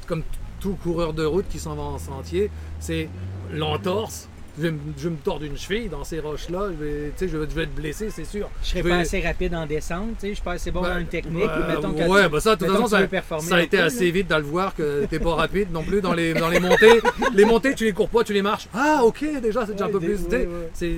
comme 0.07 0.23
tout 0.59 0.75
coureur 0.83 1.13
de 1.13 1.23
route 1.23 1.45
qui 1.49 1.59
s'en 1.59 1.75
va 1.75 1.83
en 1.83 1.97
sentier, 1.97 2.51
c'est 2.81 3.07
l'entorse. 3.53 4.27
Je 4.57 4.63
vais, 4.63 4.71
me- 4.71 4.79
je 4.97 5.03
vais 5.05 5.09
me 5.11 5.17
tordre 5.17 5.45
une 5.45 5.57
cheville 5.57 5.89
dans 5.89 6.03
ces 6.03 6.19
roches-là, 6.19 6.69
je 6.71 6.83
vais, 6.83 7.11
je 7.19 7.25
vais, 7.37 7.47
je 7.49 7.55
vais 7.55 7.63
être 7.63 7.75
blessé, 7.75 8.09
c'est 8.09 8.25
sûr. 8.25 8.49
Je 8.63 8.67
serais 8.69 8.83
pas 8.83 8.97
assez 8.97 9.21
rapide 9.21 9.55
en 9.55 9.65
descente, 9.65 10.15
je 10.21 10.27
suis 10.33 10.41
pas 10.41 10.53
assez 10.53 10.71
bon 10.71 10.81
Ben, 10.81 10.93
dans 10.95 10.99
une 10.99 11.07
technique. 11.07 11.43
ouais, 11.45 11.67
mettons 11.67 11.93
que 11.93 12.07
ouais, 12.07 12.23
tu- 12.25 12.29
bah 12.29 12.39
ça, 12.39 12.55
de 12.55 12.65
toute 12.65 12.73
façon, 12.73 12.87
ça, 12.87 13.55
a 13.55 13.61
été 13.61 13.77
assez 13.79 14.05
là. 14.05 14.11
vite 14.11 14.27
dans 14.27 14.37
le 14.37 14.43
voir 14.43 14.75
que 14.75 15.05
t'es 15.05 15.19
pas 15.19 15.35
rapide 15.35 15.71
non 15.71 15.83
plus 15.83 16.01
dans 16.01 16.13
les, 16.13 16.33
dans 16.33 16.49
les 16.49 16.59
montées. 16.59 16.99
Les 17.33 17.45
montées, 17.45 17.73
tu 17.75 17.85
les 17.85 17.93
cours 17.93 18.09
pas, 18.09 18.23
tu 18.23 18.33
les 18.33 18.41
marches. 18.41 18.67
Ah, 18.73 19.01
ok, 19.03 19.23
déjà, 19.41 19.65
c'est 19.65 19.73
déjà 19.73 19.85
un 19.85 19.89
peu 19.89 19.99
plus. 19.99 20.19
ouais, 20.25 20.37
ouais. 20.37 20.69
C'est 20.73 20.95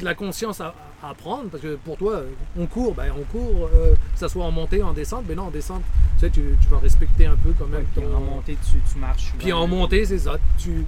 de 0.00 0.04
la 0.04 0.14
conscience 0.14 0.60
à, 0.60 0.74
à 1.02 1.14
prendre 1.14 1.50
parce 1.50 1.62
que 1.62 1.76
pour 1.76 1.96
toi, 1.96 2.22
on 2.58 2.66
court, 2.66 2.94
ben, 2.94 3.12
on 3.16 3.22
court, 3.24 3.68
euh, 3.74 3.92
que 3.92 4.18
ça 4.18 4.28
soit 4.28 4.44
en 4.44 4.50
montée, 4.50 4.82
en 4.82 4.92
descente, 4.92 5.24
mais 5.28 5.34
non, 5.34 5.44
en 5.44 5.50
descente, 5.50 5.82
tu 6.18 6.20
sais, 6.26 6.30
tu, 6.30 6.40
tu 6.60 6.68
vas 6.68 6.78
respecter 6.78 7.26
un 7.26 7.36
peu 7.36 7.52
quand 7.58 7.66
même 7.66 7.84
ton. 7.94 8.02
en 8.16 8.20
montée, 8.20 8.56
tu, 8.72 8.78
tu 8.92 8.98
marches. 8.98 9.32
Puis 9.38 9.52
en 9.52 9.66
montée, 9.66 10.04
c'est 10.06 10.18
ça. 10.18 10.36
Tu, 10.58 10.84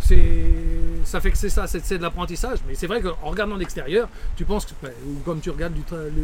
C'est 0.00 0.18
ça 1.04 1.20
fait 1.20 1.30
que 1.32 1.36
c'est 1.38 1.48
ça, 1.48 1.66
c'est 1.66 1.84
c'est 1.84 1.98
de 1.98 2.02
l'apprentissage. 2.02 2.58
Mais 2.68 2.74
c'est 2.74 2.86
vrai 2.86 3.00
qu'en 3.02 3.14
regardant 3.28 3.56
l'extérieur, 3.56 4.08
tu 4.36 4.44
penses 4.44 4.64
que, 4.66 4.72
ben, 4.82 4.92
ou 5.06 5.18
comme 5.24 5.40
tu 5.40 5.50
regardes 5.50 5.74
du, 5.74 5.82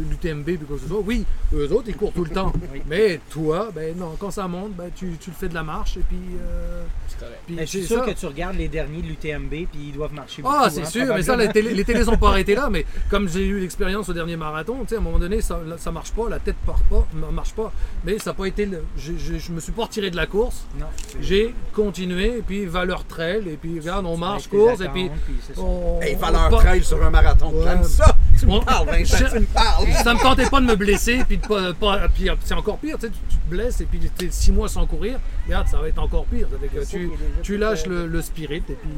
l'UTMB, 0.09 0.45
puis 0.45 0.57
quoi 0.59 0.77
que 0.77 0.83
ce 0.83 0.87
soit, 0.87 1.01
oui, 1.05 1.25
eux 1.53 1.71
autres, 1.73 1.85
ils 1.89 1.95
courent 1.95 2.13
tout 2.13 2.23
le 2.23 2.31
temps. 2.31 2.51
Oui. 2.71 2.81
Mais 2.87 3.19
toi, 3.31 3.69
ben 3.73 3.97
non, 3.97 4.15
quand 4.19 4.29
ça 4.31 4.47
monte, 4.47 4.73
ben, 4.75 4.89
tu, 4.95 5.13
tu 5.19 5.31
le 5.31 5.35
fais 5.35 5.49
de 5.49 5.53
la 5.55 5.63
marche, 5.63 5.97
et 5.97 6.01
puis. 6.07 6.17
euh, 6.41 6.83
C'est 7.07 7.19
correct. 7.19 7.39
puis 7.47 7.55
Mais 7.55 7.63
je 7.65 7.69
suis 7.69 7.81
c'est 7.81 7.87
sûr 7.87 8.03
ça. 8.05 8.11
que 8.11 8.17
tu 8.19 8.25
regardes 8.27 8.57
les 8.57 8.67
derniers 8.67 9.01
de 9.01 9.07
l'UTMB, 9.07 9.49
puis 9.49 9.67
ils 9.87 9.91
doivent 9.93 10.13
marcher 10.13 10.41
Ah, 10.45 10.59
beaucoup, 10.65 10.69
c'est 10.75 10.81
hein, 10.81 10.85
sûr, 10.85 11.01
mais 11.15 11.23
ça, 11.23 11.35
les, 11.35 11.45
probablement. 11.45 11.51
télé, 11.53 11.73
les 11.73 11.83
télés 11.85 12.03
sont 12.03 12.17
pas 12.17 12.29
arrêtées 12.29 12.55
là, 12.55 12.69
mais 12.69 12.85
comme 13.09 13.27
j'ai 13.27 13.45
eu 13.45 13.59
l'expérience 13.59 14.07
au 14.09 14.13
dernier 14.13 14.35
marathon, 14.37 14.77
tu 14.83 14.89
sais, 14.89 14.95
à 14.95 14.99
un 14.99 15.01
moment 15.01 15.19
donné, 15.19 15.41
ça, 15.41 15.59
ça 15.77 15.91
marche 15.91 16.11
pas, 16.11 16.29
la 16.29 16.39
tête 16.39 16.55
part 16.65 16.79
pas, 16.89 17.07
ne 17.13 17.25
marche 17.33 17.53
pas, 17.53 17.71
mais 18.05 18.19
ça 18.19 18.29
n'a 18.31 18.33
pas 18.35 18.45
été. 18.45 18.65
le- 18.65 18.83
Je, 18.97 19.13
je, 19.17 19.37
je 19.39 19.51
me 19.51 19.59
suis 19.59 19.71
pas 19.71 19.83
retiré 19.83 20.11
de 20.11 20.15
la 20.15 20.27
course, 20.27 20.65
Non. 20.79 20.85
j'ai 21.21 21.53
continué, 21.73 22.37
et 22.37 22.41
puis 22.41 22.65
valeur 22.65 23.03
trail, 23.29 23.49
et 23.53 23.57
puis 23.57 23.79
regarde, 23.79 24.05
on 24.05 24.17
marche, 24.17 24.47
course, 24.47 24.81
et 24.81 24.87
puis. 24.89 25.05
attentes, 25.05 25.17
c'est 25.47 25.55
ça. 25.55 25.61
On, 25.61 25.99
Hey, 26.01 26.15
on 26.15 26.19
valeur 26.19 26.49
part- 26.49 26.59
trail 26.59 26.83
sur 26.83 27.03
un 27.03 27.09
marathon. 27.09 27.51
Ouais. 27.51 27.63
J'aime 27.63 27.83
ça. 27.83 28.15
Tu 28.39 28.45
me 28.45 28.51
On- 28.53 28.59
parles, 28.61 28.87
Vincent, 28.87 29.17
Je- 29.17 29.25
tu 29.33 29.39
me 29.39 29.45
parles. 29.45 29.87
ça 30.03 30.13
me 30.13 30.19
tentait 30.19 30.49
pas 30.49 30.61
de 30.61 30.65
me 30.65 30.75
blesser, 30.75 31.23
puis 31.27 31.37
de 31.37 31.45
pas, 31.47 31.73
pas- 31.73 32.07
puis 32.09 32.29
c'est 32.45 32.53
encore 32.53 32.77
pire, 32.77 32.97
tu 32.97 33.07
sais, 33.07 33.11
tu, 33.11 33.19
tu 33.29 33.35
te 33.37 33.49
blesses 33.49 33.81
et 33.81 33.85
puis 33.85 33.99
tu 34.17 34.25
es 34.25 34.31
six 34.31 34.51
mois 34.51 34.69
sans 34.69 34.85
courir, 34.85 35.19
regarde, 35.45 35.67
ça 35.67 35.77
va 35.79 35.89
être 35.89 35.99
encore 36.01 36.25
pire. 36.25 36.47
Que 36.73 36.85
tu, 36.85 37.11
tu 37.43 37.57
lâches 37.57 37.85
le, 37.85 38.07
le 38.07 38.21
spirit 38.21 38.57
et 38.69 38.73
puis 38.73 38.89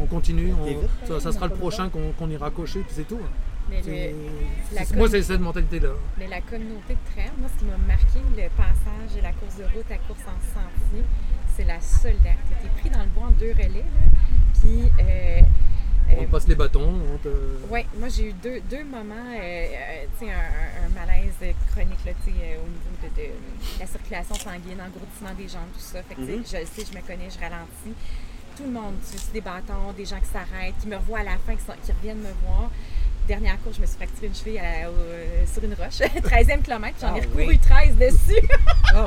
on 0.00 0.06
continue, 0.06 0.52
on- 0.54 1.06
ça, 1.06 1.20
ça 1.20 1.32
sera 1.32 1.46
le 1.48 1.54
prochain 1.54 1.88
qu'on 1.90 2.28
ira 2.30 2.50
cocher, 2.50 2.80
puis 2.80 2.92
c'est 2.94 3.06
tout. 3.08 3.20
Mais, 3.68 3.82
C'est- 3.82 4.12
le- 4.12 4.76
la 4.76 4.84
c'est- 4.84 4.94
moi, 4.96 5.08
c'est 5.10 5.22
cette 5.22 5.40
mentalité-là. 5.40 5.88
mais 6.18 6.28
la 6.28 6.40
communauté 6.40 6.94
de 6.94 7.12
trail, 7.12 7.32
moi, 7.36 7.48
ce 7.52 7.58
qui 7.58 7.64
m'a 7.64 7.76
marqué, 7.78 8.20
le 8.36 8.48
passage 8.56 9.16
de 9.16 9.22
la 9.22 9.32
course 9.32 9.56
de 9.58 9.64
route 9.64 9.90
à 9.90 9.96
course 10.06 10.22
en 10.22 10.38
sentier, 10.54 11.02
c'est 11.56 11.64
la 11.64 11.80
solidarité. 11.80 12.54
T'es 12.62 12.68
pris 12.80 12.90
dans 12.90 13.00
le 13.02 13.08
bois 13.08 13.28
en 13.28 13.30
deux 13.32 13.52
relais, 13.52 13.84
là, 13.84 14.02
puis... 14.60 14.90
euh, 15.00 15.40
On 16.10 16.22
euh, 16.22 16.26
te 16.26 16.30
passe 16.30 16.46
les 16.48 16.54
bâtons, 16.54 16.94
on 17.14 17.16
te... 17.18 17.28
Oui, 17.70 17.80
moi 17.98 18.08
j'ai 18.08 18.28
eu 18.30 18.32
deux, 18.34 18.60
deux 18.70 18.84
moments, 18.84 19.14
euh, 19.34 20.04
un, 20.22 20.26
un- 20.26 20.88
malaise 20.94 21.34
chronique 21.72 22.04
là, 22.04 22.12
au 22.26 22.30
niveau 22.30 22.96
de, 23.02 23.22
de 23.22 23.28
la 23.80 23.86
circulation 23.86 24.34
sanguine, 24.36 24.80
engourdissement 24.80 25.34
des 25.36 25.48
jambes, 25.48 25.70
tout 25.74 25.80
ça. 25.80 26.02
Fait 26.02 26.14
que, 26.14 26.20
tu 26.20 26.44
sais, 26.44 26.56
je 26.58 26.60
le 26.62 26.66
sais, 26.66 26.90
je 26.92 26.96
me 26.96 27.02
connais, 27.04 27.28
je 27.30 27.38
ralentis. 27.40 27.94
Tout 28.56 28.64
le 28.64 28.70
monde, 28.70 28.94
tu 29.10 29.18
sais, 29.18 29.32
des 29.32 29.40
bâtons, 29.40 29.92
des 29.96 30.04
gens 30.06 30.18
qui 30.20 30.26
s'arrêtent, 30.32 30.78
qui 30.80 30.86
me 30.88 30.96
revoient 30.96 31.18
à 31.20 31.24
la 31.24 31.36
fin, 31.38 31.54
qui, 31.56 31.62
sont- 31.64 31.74
qui 31.84 31.92
reviennent 31.92 32.18
me 32.22 32.32
voir. 32.46 32.70
Dernière 33.26 33.60
course, 33.62 33.76
je 33.76 33.80
me 33.80 33.86
suis 33.86 33.96
fracturé 33.96 34.26
une 34.28 34.34
cheville 34.34 34.58
à- 34.58 34.88
au- 34.88 34.92
euh, 34.94 35.44
sur 35.52 35.64
une 35.64 35.74
roche, 35.74 35.98
13e 36.22 36.62
kilomètre, 36.62 36.96
j'en 37.00 37.14
ai 37.16 37.20
Ah 37.20 37.24
recouru 37.24 37.46
oui. 37.48 37.58
13 37.58 37.96
dessus, 37.96 38.48
Oh 38.94 39.04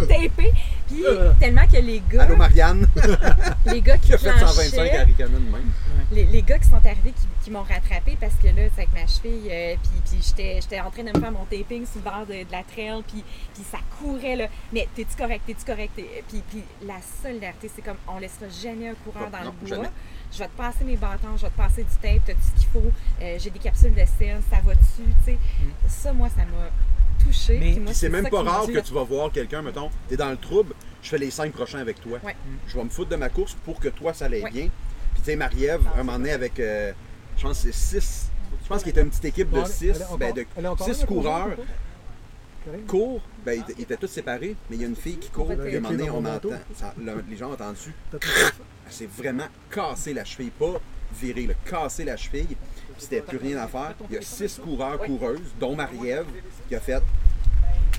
tapé. 0.08 0.52
Puis 0.88 1.04
tellement 1.40 1.66
que 1.66 1.76
les 1.78 2.02
gars, 2.10 2.24
Allô, 2.24 2.36
Marianne, 2.36 2.86
les 3.66 3.80
gars 3.80 3.96
qui 3.96 4.08
qui 4.08 4.14
a 4.14 4.18
fait 4.18 4.28
125 4.38 4.72
planchaient, 4.74 4.96
à 4.98 5.04
Ricanon 5.04 5.38
de 5.40 5.50
même. 5.50 5.70
les, 6.10 6.24
les 6.26 6.42
gars 6.42 6.58
qui 6.58 6.68
sont 6.68 6.74
arrivés 6.76 7.12
qui, 7.12 7.26
qui 7.44 7.50
m'ont 7.50 7.62
rattrapé 7.62 8.16
parce 8.20 8.34
que 8.34 8.48
là, 8.48 8.68
c'est 8.74 8.82
avec 8.82 8.92
ma 8.92 9.06
cheville, 9.06 9.48
euh, 9.50 9.74
puis, 9.82 10.02
puis 10.04 10.18
j'étais, 10.26 10.60
j'étais 10.60 10.80
en 10.80 10.90
train 10.90 11.04
de 11.04 11.08
me 11.16 11.20
faire 11.20 11.32
mon 11.32 11.44
taping 11.46 11.86
sur 11.86 11.96
le 11.96 12.02
bord 12.02 12.26
de, 12.26 12.34
de 12.44 12.52
la 12.52 12.62
trail, 12.64 13.02
puis, 13.08 13.24
puis 13.54 13.62
ça 13.70 13.78
courait 13.98 14.36
là. 14.36 14.46
Mais 14.72 14.86
t'es-tu 14.94 15.16
correct, 15.16 15.42
t'es-tu 15.46 15.64
correct? 15.64 15.92
T'es- 15.96 16.22
Puis, 16.28 16.42
puis 16.50 16.62
la 16.86 16.96
solidarité, 17.22 17.70
c'est 17.74 17.82
comme 17.82 17.96
on 18.06 18.18
laissera 18.18 18.46
jamais 18.62 18.88
un 18.90 18.94
coureur 18.94 19.30
dans 19.30 19.38
non, 19.44 19.54
le 19.62 19.66
bois. 19.66 19.76
jamais. 19.78 19.88
Je 20.32 20.38
vais 20.38 20.46
te 20.46 20.56
passer 20.56 20.84
mes 20.84 20.96
bâtons, 20.96 21.36
je 21.36 21.42
vais 21.42 21.50
te 21.50 21.56
passer 21.56 21.82
du 21.84 21.90
tape, 22.00 22.22
t'as 22.26 22.32
tout 22.32 22.38
ce 22.56 22.60
qu'il 22.60 22.68
faut. 22.70 22.90
Euh, 23.20 23.36
j'ai 23.38 23.50
des 23.50 23.58
capsules 23.58 23.92
de 23.94 24.04
sel, 24.18 24.40
ça 24.50 24.56
va 24.64 24.74
dessus, 24.74 25.02
tu 25.24 25.32
sais. 25.32 25.38
Ça, 25.88 26.12
moi, 26.12 26.28
ça 26.30 26.42
m'a 26.44 26.70
touché. 27.22 27.58
Mais- 27.58 27.92
c'est 27.92 28.08
même 28.08 28.24
ça 28.24 28.30
pas 28.30 28.42
rare 28.42 28.66
que 28.66 28.78
tu 28.80 28.94
vas 28.94 29.04
voir 29.04 29.30
quelqu'un, 29.30 29.60
mettons, 29.62 29.90
t'es 30.08 30.16
dans 30.16 30.30
le 30.30 30.36
trouble, 30.38 30.74
je 31.02 31.08
fais 31.10 31.18
les 31.18 31.30
cinq 31.30 31.52
prochains 31.52 31.80
avec 31.80 32.00
toi. 32.00 32.18
Ouais. 32.24 32.34
Je 32.66 32.76
vais 32.76 32.84
me 32.84 32.88
foutre 32.88 33.10
de 33.10 33.16
ma 33.16 33.28
course 33.28 33.54
pour 33.64 33.78
que 33.78 33.88
toi, 33.88 34.14
ça 34.14 34.24
aille 34.26 34.42
Ouais. 34.42 34.50
bien. 34.50 34.68
Puis 35.12 35.22
tu 35.22 35.24
sais, 35.24 35.36
Marie-Ève, 35.36 35.82
un 35.94 36.02
moment 36.02 36.18
donné, 36.18 36.32
avec, 36.32 36.58
euh, 36.58 36.92
je 37.36 37.42
pense 37.42 37.62
que 37.62 37.70
c'est 37.70 38.00
six, 38.00 38.30
je 38.62 38.68
pense 38.68 38.82
qu'il 38.82 38.90
était 38.90 39.02
une 39.02 39.10
petite 39.10 39.26
équipe 39.26 39.50
de 39.50 39.64
six, 39.66 39.90
elle 39.90 40.00
est 40.00 40.04
encore- 40.04 40.18
ben, 40.18 40.32
de 40.34 40.92
six 40.94 41.04
coureurs 41.04 41.48
courent, 42.88 43.20
ben, 43.44 43.62
ils, 43.68 43.74
ils 43.78 43.82
étaient 43.82 43.96
tous 43.96 44.06
séparés, 44.08 44.56
mais 44.70 44.76
il 44.76 44.82
y 44.82 44.84
a 44.84 44.88
une 44.88 44.96
fille 44.96 45.18
qui 45.18 45.28
court, 45.30 45.46
puis 45.48 45.74
à 45.74 45.78
un 45.78 45.80
moment 45.80 45.90
donné, 45.90 46.10
on 46.10 46.24
entend, 46.24 46.50
ça- 46.74 46.94
le- 46.98 47.24
les 47.28 47.36
gens 47.36 47.50
ont 47.50 47.54
entendu, 47.54 47.94
s'est 48.90 49.06
vraiment 49.16 49.46
cassé 49.70 50.12
la 50.14 50.24
cheville, 50.24 50.50
pas 50.50 50.80
virée, 51.20 51.46
là, 51.46 51.54
cassé 51.64 52.04
la 52.04 52.16
cheville, 52.16 52.46
puis 52.46 52.56
c'était 52.98 53.20
plus 53.20 53.38
rien 53.38 53.58
à 53.58 53.66
faire. 53.68 53.94
Il 54.10 54.14
y 54.14 54.18
a 54.18 54.22
six 54.22 54.58
coureurs, 54.58 54.98
coureuses, 54.98 55.40
dont 55.58 55.74
Marie-Ève, 55.74 56.26
qui 56.68 56.74
a 56.74 56.80
fait 56.80 57.02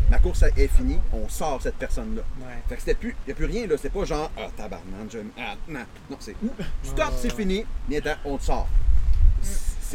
ma 0.10 0.20
course 0.20 0.44
est 0.57 0.68
finie, 0.68 0.99
on 1.14 1.28
sort 1.30 1.61
cette 1.61 1.76
personne-là. 1.76 2.22
Ouais. 2.40 2.45
Fait 2.68 2.76
que 2.76 2.82
c'était 2.82 2.94
plus, 2.95 3.15
il 3.26 3.28
n'y 3.28 3.32
a 3.34 3.36
plus 3.36 3.45
rien, 3.45 3.68
là, 3.68 3.76
c'est 3.82 3.90
pas 3.91 4.03
genre, 4.06 4.30
ah, 4.38 4.48
tabarnak, 4.56 5.10
je, 5.11 5.20
ah, 5.40 5.56
non, 5.68 5.80
non, 6.10 6.18
c'est, 6.20 6.36
stop, 6.84 7.14
c'est 7.18 7.34
fini, 7.34 7.65
viens 7.90 8.02
on 8.26 8.38
te 8.38 8.44
sort. 8.44 8.68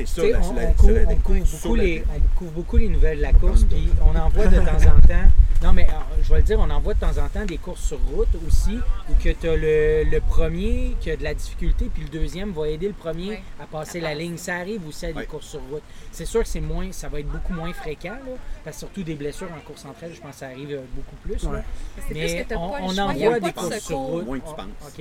C'est 0.07 0.21
ça, 0.21 0.27
la- 0.29 0.41
on, 0.47 0.55
la- 0.55 0.63
on 0.69 0.73
couvre, 0.73 0.93
la- 0.93 1.03
on 1.11 1.17
couvre 1.17 1.47
sur 1.47 1.59
beaucoup 1.63 1.75
la- 1.77 1.83
les, 1.85 2.05
on 2.15 2.39
couvre 2.39 2.51
beaucoup 2.53 2.77
les 2.77 2.89
nouvelles 2.89 3.19
de 3.19 3.23
la 3.23 3.33
course, 3.33 3.65
puis 3.65 3.89
on 4.03 4.19
envoie 4.19 4.47
de 4.47 4.57
temps 4.59 4.63
en 4.97 5.01
temps. 5.07 5.15
Non, 5.61 5.73
mais 5.73 5.89
euh, 5.89 5.93
je 6.23 6.29
vais 6.33 6.37
le 6.37 6.43
dire, 6.45 6.61
on 6.61 6.71
envoie 6.71 6.95
de 6.95 7.01
temps 7.01 7.19
en 7.19 7.27
temps 7.29 7.45
des 7.45 7.57
courses 7.59 7.83
sur 7.83 7.99
route 8.15 8.29
aussi, 8.47 8.79
où 9.11 9.15
que 9.21 9.31
tu 9.31 9.49
as 9.49 9.57
le, 9.57 10.05
le 10.09 10.21
premier 10.21 10.95
qui 11.01 11.11
a 11.11 11.17
de 11.17 11.25
la 11.25 11.35
difficulté, 11.35 11.91
puis 11.93 12.05
le 12.05 12.09
deuxième 12.11 12.53
va 12.53 12.69
aider 12.69 12.87
le 12.87 12.93
premier 12.95 13.43
à 13.61 13.67
passer 13.67 13.99
la 13.99 14.15
ligne. 14.15 14.37
Ça 14.37 14.55
arrive 14.55 14.87
aussi 14.87 15.07
à 15.07 15.13
des 15.13 15.27
courses 15.27 15.47
sur 15.49 15.61
route. 15.69 15.83
C'est 16.13 16.27
sûr 16.27 16.43
que 16.43 16.49
c'est 16.49 16.61
moins, 16.61 16.93
ça 16.93 17.09
va 17.09 17.19
être 17.19 17.27
beaucoup 17.27 17.53
moins 17.55 17.73
fréquent, 17.73 18.11
là, 18.25 18.35
parce 18.63 18.77
que 18.77 18.81
surtout 18.83 19.03
des 19.03 19.17
blessures 19.17 19.49
en 19.53 19.61
course 19.67 19.85
entre 19.85 20.05
elles, 20.05 20.15
je 20.15 20.21
pense 20.21 20.31
que 20.31 20.37
ça 20.37 20.47
arrive 20.47 20.71
euh, 20.71 20.83
beaucoup 20.95 21.17
plus. 21.25 21.43
là. 21.51 21.65
Mais 22.13 22.47
on, 22.55 22.73
on 22.85 22.99
envoie 22.99 23.41
des 23.41 23.47
de 23.49 23.53
courses 23.53 23.79
sur 23.81 23.99
route. 23.99 24.27
Moins 24.27 24.39
que 24.39 24.45
tu 24.45 24.51
On- 24.53 24.55
penses. 24.55 24.93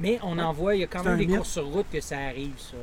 Mais 0.00 0.18
on 0.22 0.38
envoie, 0.38 0.74
il 0.74 0.80
y 0.80 0.84
a 0.84 0.86
quand 0.86 1.04
même 1.04 1.18
des 1.18 1.26
mythe. 1.26 1.36
courses 1.36 1.50
sur 1.50 1.66
route 1.66 1.86
que 1.92 2.00
ça 2.00 2.16
arrive, 2.16 2.54
ça. 2.56 2.78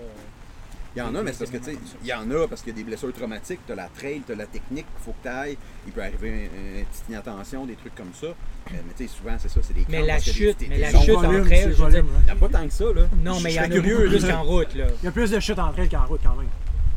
Il 0.96 1.00
y 1.00 1.02
en 1.04 1.14
a, 1.14 1.22
mais 1.22 1.32
c'est 1.34 1.40
parce 1.40 1.52
que, 1.52 1.58
tu 1.58 1.64
sais, 1.66 1.78
il 2.02 2.08
y 2.08 2.14
en 2.14 2.30
a 2.32 2.48
parce 2.48 2.62
qu'il 2.62 2.72
y 2.74 2.76
a 2.76 2.78
des 2.78 2.84
blessures 2.84 3.14
traumatiques. 3.14 3.60
Tu 3.66 3.72
as 3.72 3.76
la 3.76 3.88
trail, 3.90 4.22
tu 4.26 4.32
as 4.32 4.36
la 4.36 4.48
technique, 4.48 4.86
il 5.00 5.04
faut 5.06 5.12
que 5.12 5.22
tu 5.22 5.28
ailles. 5.30 5.58
Il 5.86 5.94
peut 5.94 6.02
arriver 6.02 6.30
une, 6.30 6.80
une 6.80 6.86
petite 6.86 7.04
inattention, 7.10 7.66
des 7.66 7.76
trucs 7.76 7.94
comme 7.96 8.12
ça. 8.14 8.28
Euh, 8.28 8.32
mais 8.72 8.94
tu 8.98 9.08
sais, 9.08 9.14
souvent, 9.16 9.36
c'est 9.38 9.50
ça, 9.50 9.60
c'est 9.62 9.74
des 9.74 9.86
Mais 9.88 10.02
la 10.02 10.20
chute, 10.20 10.58
des- 10.60 10.68
mais 10.68 10.76
des 10.78 10.82
la 10.82 10.90
chute 10.92 11.02
dire, 11.02 11.20
volume, 11.20 11.44
hein. 12.16 12.20
Il 12.22 12.26
n'y 12.26 12.32
a 12.32 12.36
pas 12.36 12.50
tant 12.50 12.66
que 12.68 12.74
ça, 12.74 12.86
là. 12.86 13.02
Non, 13.24 13.40
mais 13.40 13.52
il 13.54 13.56
y 13.56 13.60
en 13.60 13.64
a 13.64 13.68
plus 13.68 14.26
qu'en 14.28 14.44
route, 14.44 14.74
là. 14.76 14.86
Il 15.02 15.06
y 15.06 15.08
a 15.08 15.12
plus 15.12 15.30
de 15.32 15.40
chutes 15.40 15.60
entre 15.60 15.80
elles 15.80 15.90
qu'en 15.90 16.06
route 16.06 16.22
quand 16.24 16.36
même. 16.36 16.48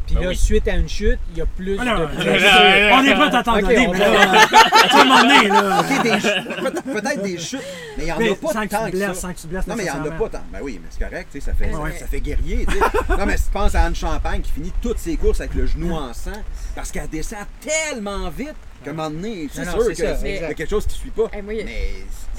Puis 0.06 0.16
Ben 0.16 0.22
là, 0.22 0.28
oui. 0.30 0.36
suite 0.36 0.66
à 0.68 0.72
une 0.74 0.88
chute, 0.88 1.18
il 1.32 1.38
y 1.38 1.40
a 1.40 1.46
plus 1.46 1.76
Ah, 1.80 1.84
de 1.84 1.90
euh, 1.90 2.90
on 2.94 3.02
n'est 3.02 3.14
pas 3.14 3.36
à 3.38 3.42
t'en 3.42 3.54
Ok, 3.56 3.60
donner, 3.62 3.86
on 3.88 3.92
là, 3.92 4.20
à 4.42 5.00
un 5.00 5.04
moment 5.04 5.20
donné, 5.22 5.48
là. 5.48 5.80
Ok, 5.80 6.02
des 6.02 6.20
ch- 6.20 6.44
peut-être 6.84 7.22
des 7.22 7.38
chutes, 7.38 7.60
mais 7.96 8.02
il 8.02 8.06
n'y 8.06 8.12
en 8.12 8.18
Mais 8.18 8.30
a 8.30 8.34
pas 8.34 8.52
sans 8.52 8.62
que 8.62 8.68
tant 8.68 8.84
tu 8.86 8.90
que 8.92 8.96
blesses, 8.96 9.06
ça. 9.08 9.14
sans 9.14 9.32
que 9.32 9.38
tu 9.38 9.46
blesses 9.46 9.66
Non, 9.66 9.74
mais 9.76 9.82
il 9.84 9.84
n'y 9.84 9.90
en 9.90 10.04
a 10.04 10.10
pas 10.10 10.28
tant. 10.28 10.42
Ben 10.52 10.58
oui, 10.60 10.80
mais 10.82 10.88
c'est 10.90 11.04
correct, 11.08 11.28
tu 11.32 11.40
sais, 11.40 11.46
ça 11.46 11.54
fait, 11.54 11.72
Ouais. 11.74 11.92
ça 11.98 12.06
fait 12.06 12.20
guerrier, 12.20 12.66
tu 12.68 12.74
sais. 12.74 12.80
Non, 13.16 13.26
mais 13.26 13.36
si 13.36 13.44
tu 13.44 13.50
penses 13.50 13.74
à 13.74 13.84
Anne 13.84 13.94
Champagne 13.94 14.40
qui 14.42 14.50
finit 14.50 14.72
toutes 14.82 14.98
ses 14.98 15.16
courses 15.16 15.40
avec 15.40 15.54
le 15.54 15.66
genou 15.66 15.94
en 15.94 16.12
sang 16.12 16.32
parce 16.74 16.90
qu'elle 16.90 17.08
descend 17.08 17.38
tellement 17.60 18.28
vite 18.30 18.54
qu'à 18.84 18.90
un 18.90 18.94
moment 18.94 19.10
donné, 19.10 19.48
c'est 19.52 19.64
sûr 19.64 19.92
qu'il 19.92 20.04
y 20.04 20.38
a 20.38 20.52
quelque 20.54 20.68
chose 20.68 20.84
qui 20.86 20.94
ne 20.94 21.00
suit 21.00 21.10
pas. 21.10 21.30
Eh, 21.32 21.42
Mais, 21.42 21.64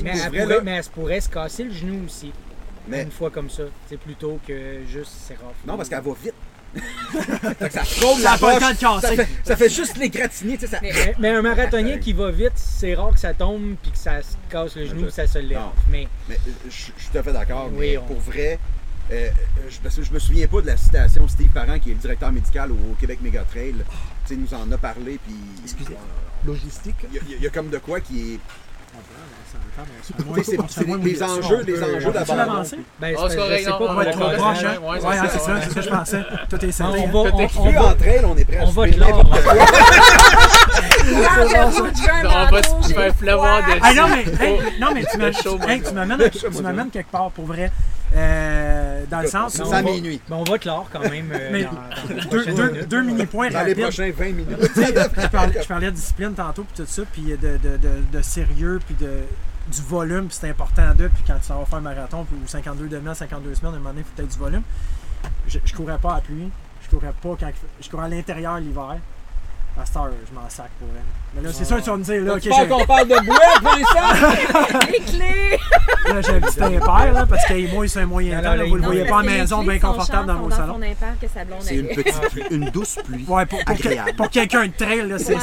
Mais 0.03 0.11
elle, 0.11 0.31
pourrait, 0.31 0.45
là, 0.45 0.61
mais 0.63 0.71
elle 0.71 0.83
se 0.83 0.89
pourrait 0.89 1.21
se 1.21 1.29
casser 1.29 1.63
le 1.63 1.71
genou 1.71 2.05
aussi. 2.05 2.31
mais- 2.87 3.03
Une 3.03 3.11
fois 3.11 3.29
comme 3.29 3.49
ça. 3.49 3.63
C'est 3.87 3.97
plutôt 3.97 4.39
que 4.45 4.79
juste 4.91 5.11
c'est 5.27 5.35
rare. 5.35 5.53
non, 5.65 5.77
parce 5.77 5.87
qu'elle 5.87 6.01
va 6.01 6.11
vite. 6.21 6.33
Fait 6.73 7.67
que 7.67 7.73
ça 7.73 7.83
frôle 7.83 8.19
Ça 8.21 8.31
la 8.31 8.37
poche, 8.37 8.59
temps 8.59 8.69
de 8.71 8.75
ça 9.01 9.01
casser. 9.01 9.15
fait, 9.17 9.27
ça 9.43 9.55
fait 9.55 9.69
juste 9.69 9.97
les 9.97 10.09
gratigner, 10.09 10.55
tu 10.57 10.61
sais, 10.61 10.67
ça... 10.67 10.79
Mais, 10.81 11.15
mais 11.19 11.29
un 11.29 11.41
marathonien 11.41 11.97
qui 11.97 12.13
va 12.13 12.31
vite, 12.31 12.53
c'est 12.55 12.95
rare 12.95 13.11
que 13.13 13.19
ça 13.19 13.33
tombe 13.33 13.75
puis 13.81 13.91
que 13.91 13.97
ça 13.97 14.21
se 14.21 14.35
casse 14.49 14.75
le 14.75 14.85
genou 14.87 15.03
puis 15.03 15.11
ça 15.11 15.27
se 15.27 15.37
lève. 15.39 15.59
Non. 15.59 15.71
Mais 15.89 16.07
Mais 16.29 16.35
euh, 16.35 16.51
je 16.65 16.71
suis 16.71 16.93
tout 17.11 17.17
à 17.17 17.23
fait 17.23 17.33
d'accord. 17.33 17.69
Oui, 17.73 17.91
mais 17.91 17.97
on- 17.97 18.05
pour 18.05 18.19
vrai, 18.19 18.57
euh, 19.11 19.29
je, 19.69 19.77
parce 19.79 19.95
que 19.95 20.03
je 20.03 20.11
me 20.11 20.19
souviens 20.19 20.47
pas 20.47 20.61
de 20.61 20.67
la 20.67 20.77
citation 20.77 21.27
Steve 21.27 21.49
Parent, 21.49 21.77
qui 21.79 21.91
est 21.91 21.93
le 21.93 21.99
directeur 21.99 22.31
médical 22.31 22.71
au, 22.71 22.75
au 22.91 22.95
Québec 22.99 23.19
Méga 23.21 23.43
Trail. 23.43 23.75
Tu 24.25 24.33
sais, 24.33 24.35
nous 24.35 24.53
en 24.53 24.71
a 24.71 24.77
parlé. 24.77 25.19
Puis, 25.25 25.35
Excusez. 25.63 25.95
Logistique. 26.45 26.95
Il 27.11 27.15
y, 27.15 27.19
a- 27.19 27.21
il 27.37 27.43
y 27.43 27.47
a 27.47 27.49
comme 27.49 27.69
de 27.69 27.77
quoi 27.77 27.99
qui 27.99 28.33
est. 28.35 28.39
C'est 30.03 30.87
les, 31.03 31.23
enjeux, 31.23 31.63
les 31.65 31.81
enjeux 31.83 32.11
d'abandon. 32.11 32.63
ben, 32.99 33.15
Oh, 33.17 33.27
c'est- 33.29 33.35
pas 33.37 33.77
on 33.79 33.83
On 33.83 33.93
pour 33.93 34.03
être 34.03 34.17
proche, 34.19 34.37
ouais, 35.03 35.17
c'est 35.31 35.39
ça, 35.39 35.61
c'est 35.61 35.73
ça, 35.73 35.81
je 35.81 35.89
pensais. 35.89 36.21
Tout 36.49 36.65
est 36.65 36.71
On 36.81 37.07
va, 37.07 37.19
on, 37.33 37.47
on 37.59 37.71
va, 37.71 37.95
on 38.25 38.37
est 38.37 38.45
prêt 38.45 38.59
on 38.61 38.71
va 38.71 38.87
te. 38.87 38.99
Ah, 42.25 42.47
On 42.49 42.51
va 42.51 42.63
se 42.63 42.93
faire 42.93 43.13
pleuvoir 43.15 43.61
froid. 43.61 43.75
de 43.75 43.79
Ah 43.81 43.93
non, 43.93 44.07
mais, 44.09 44.45
hey, 44.45 44.59
non, 44.79 44.87
mais 44.93 45.03
tu 45.05 45.17
hey, 45.67 45.81
m'amènes 46.61 46.89
quelque 46.89 47.11
part 47.11 47.31
pour 47.31 47.45
vrai. 47.45 47.71
Euh, 48.15 49.03
dans 49.09 49.21
le 49.21 49.27
sens 49.27 49.59
où. 49.59 49.73
à 49.73 49.81
minuit. 49.81 50.21
Ben, 50.29 50.35
on 50.35 50.43
va 50.43 50.59
te 50.59 50.67
l'or 50.67 50.87
quand 50.93 50.99
même. 50.99 51.31
euh, 51.33 51.49
Mais 51.51 51.63
dans- 51.63 51.71
dans 51.71 51.79
les 52.09 52.15
deux, 52.15 52.27
prochaines 52.27 52.55
deux, 52.55 52.69
minutes. 52.71 52.87
deux 52.87 53.01
mini-points 53.01 53.47
Dans 53.49 53.53
les 53.63 53.73
rapides. 53.73 53.81
prochains 53.81 54.11
20 54.15 54.25
minutes. 54.33 54.57
je, 54.75 55.27
parlais, 55.29 55.61
je 55.61 55.67
parlais 55.67 55.85
de 55.87 55.91
discipline 55.95 56.33
tantôt, 56.33 56.63
puis 56.63 56.83
tout 56.83 56.89
ça, 56.89 57.01
puis 57.11 57.23
de, 57.23 57.35
de, 57.57 57.77
de, 57.77 57.89
de 58.17 58.21
sérieux, 58.21 58.79
puis 58.85 58.95
de, 58.99 59.09
du 59.67 59.81
volume, 59.81 60.27
c'est 60.29 60.49
important 60.49 60.93
d'eux, 60.93 61.09
puis 61.09 61.23
quand 61.25 61.39
tu 61.39 61.53
vas 61.53 61.65
faire 61.65 61.77
un 61.77 61.81
marathon, 61.81 62.25
ou 62.31 62.47
52 62.47 62.87
demi 62.87 63.15
52 63.15 63.55
semaines, 63.55 63.73
à 63.73 63.75
un 63.75 63.79
moment 63.79 63.89
donné, 63.91 64.01
il 64.01 64.03
faut 64.05 64.15
peut-être 64.15 64.31
du 64.31 64.39
volume. 64.39 64.63
Je, 65.47 65.59
je 65.63 65.73
courais 65.73 65.97
pas 65.97 66.15
à 66.15 66.21
pluie, 66.21 66.49
je 66.83 66.89
courais 66.89 67.13
pas 67.13 67.35
quand. 67.39 67.51
Je 67.79 67.89
courais 67.89 68.05
à 68.05 68.09
l'intérieur 68.09 68.59
l'hiver. 68.59 68.97
À 69.75 69.85
cette 69.87 69.95
heure, 69.97 70.09
je 70.29 70.35
m'en 70.35 70.47
sac 70.49 70.69
pour 70.79 70.87
elle. 70.95 71.01
Mais 71.35 71.41
là, 71.41 71.49
c'est 71.51 71.65
sûr 71.65 71.77
que 71.77 71.81
tu 71.81 71.89
vas 71.89 71.97
me 71.97 72.03
dire, 72.03 72.21
là, 72.21 72.33
ok, 72.35 72.41
j'ai- 72.43 72.67
qu'on 72.67 72.85
parle 72.85 73.07
de 73.07 73.25
bois, 73.25 73.39
Vincent? 73.63 74.79
Les 74.91 74.99
clés! 74.99 75.59
là, 76.13 76.21
j'ai 76.21 76.29
un 76.35 76.41
petit 76.41 76.61
impair, 76.63 77.11
là, 77.13 77.25
parce 77.27 77.43
que 77.47 77.73
moi, 77.73 77.87
c'est 77.87 78.01
un 78.01 78.05
moyen 78.05 78.35
Non, 78.35 78.43
temps, 78.43 78.49
là, 78.49 78.55
là, 78.57 78.63
vous 78.65 78.75
le 78.75 78.81
non, 78.81 78.87
voyez 78.87 79.05
pas 79.05 79.21
que 79.23 79.27
les 79.27 79.37
maison, 79.39 79.63
bien 79.63 79.79
confortable 79.79 80.27
dans 80.27 80.33
char 80.33 80.43
vos 80.43 80.49
sont 80.51 80.55
salons. 80.57 80.73
son 80.75 80.81
impair 80.83 81.13
que 81.19 81.27
sa 81.27 81.43
blonde 81.43 81.57
C'est 81.61 81.75
une 81.77 81.87
petite 81.87 82.21
pluie, 82.29 82.43
une 82.51 82.65
douce 82.69 82.99
pluie. 83.03 83.25
Ouais, 83.27 83.45
pour, 83.47 83.65
pour, 83.65 83.75
pour 84.15 84.29
quelqu'un 84.29 84.67
de 84.67 84.73
trail, 84.77 85.07
là, 85.09 85.17
c'est, 85.17 85.37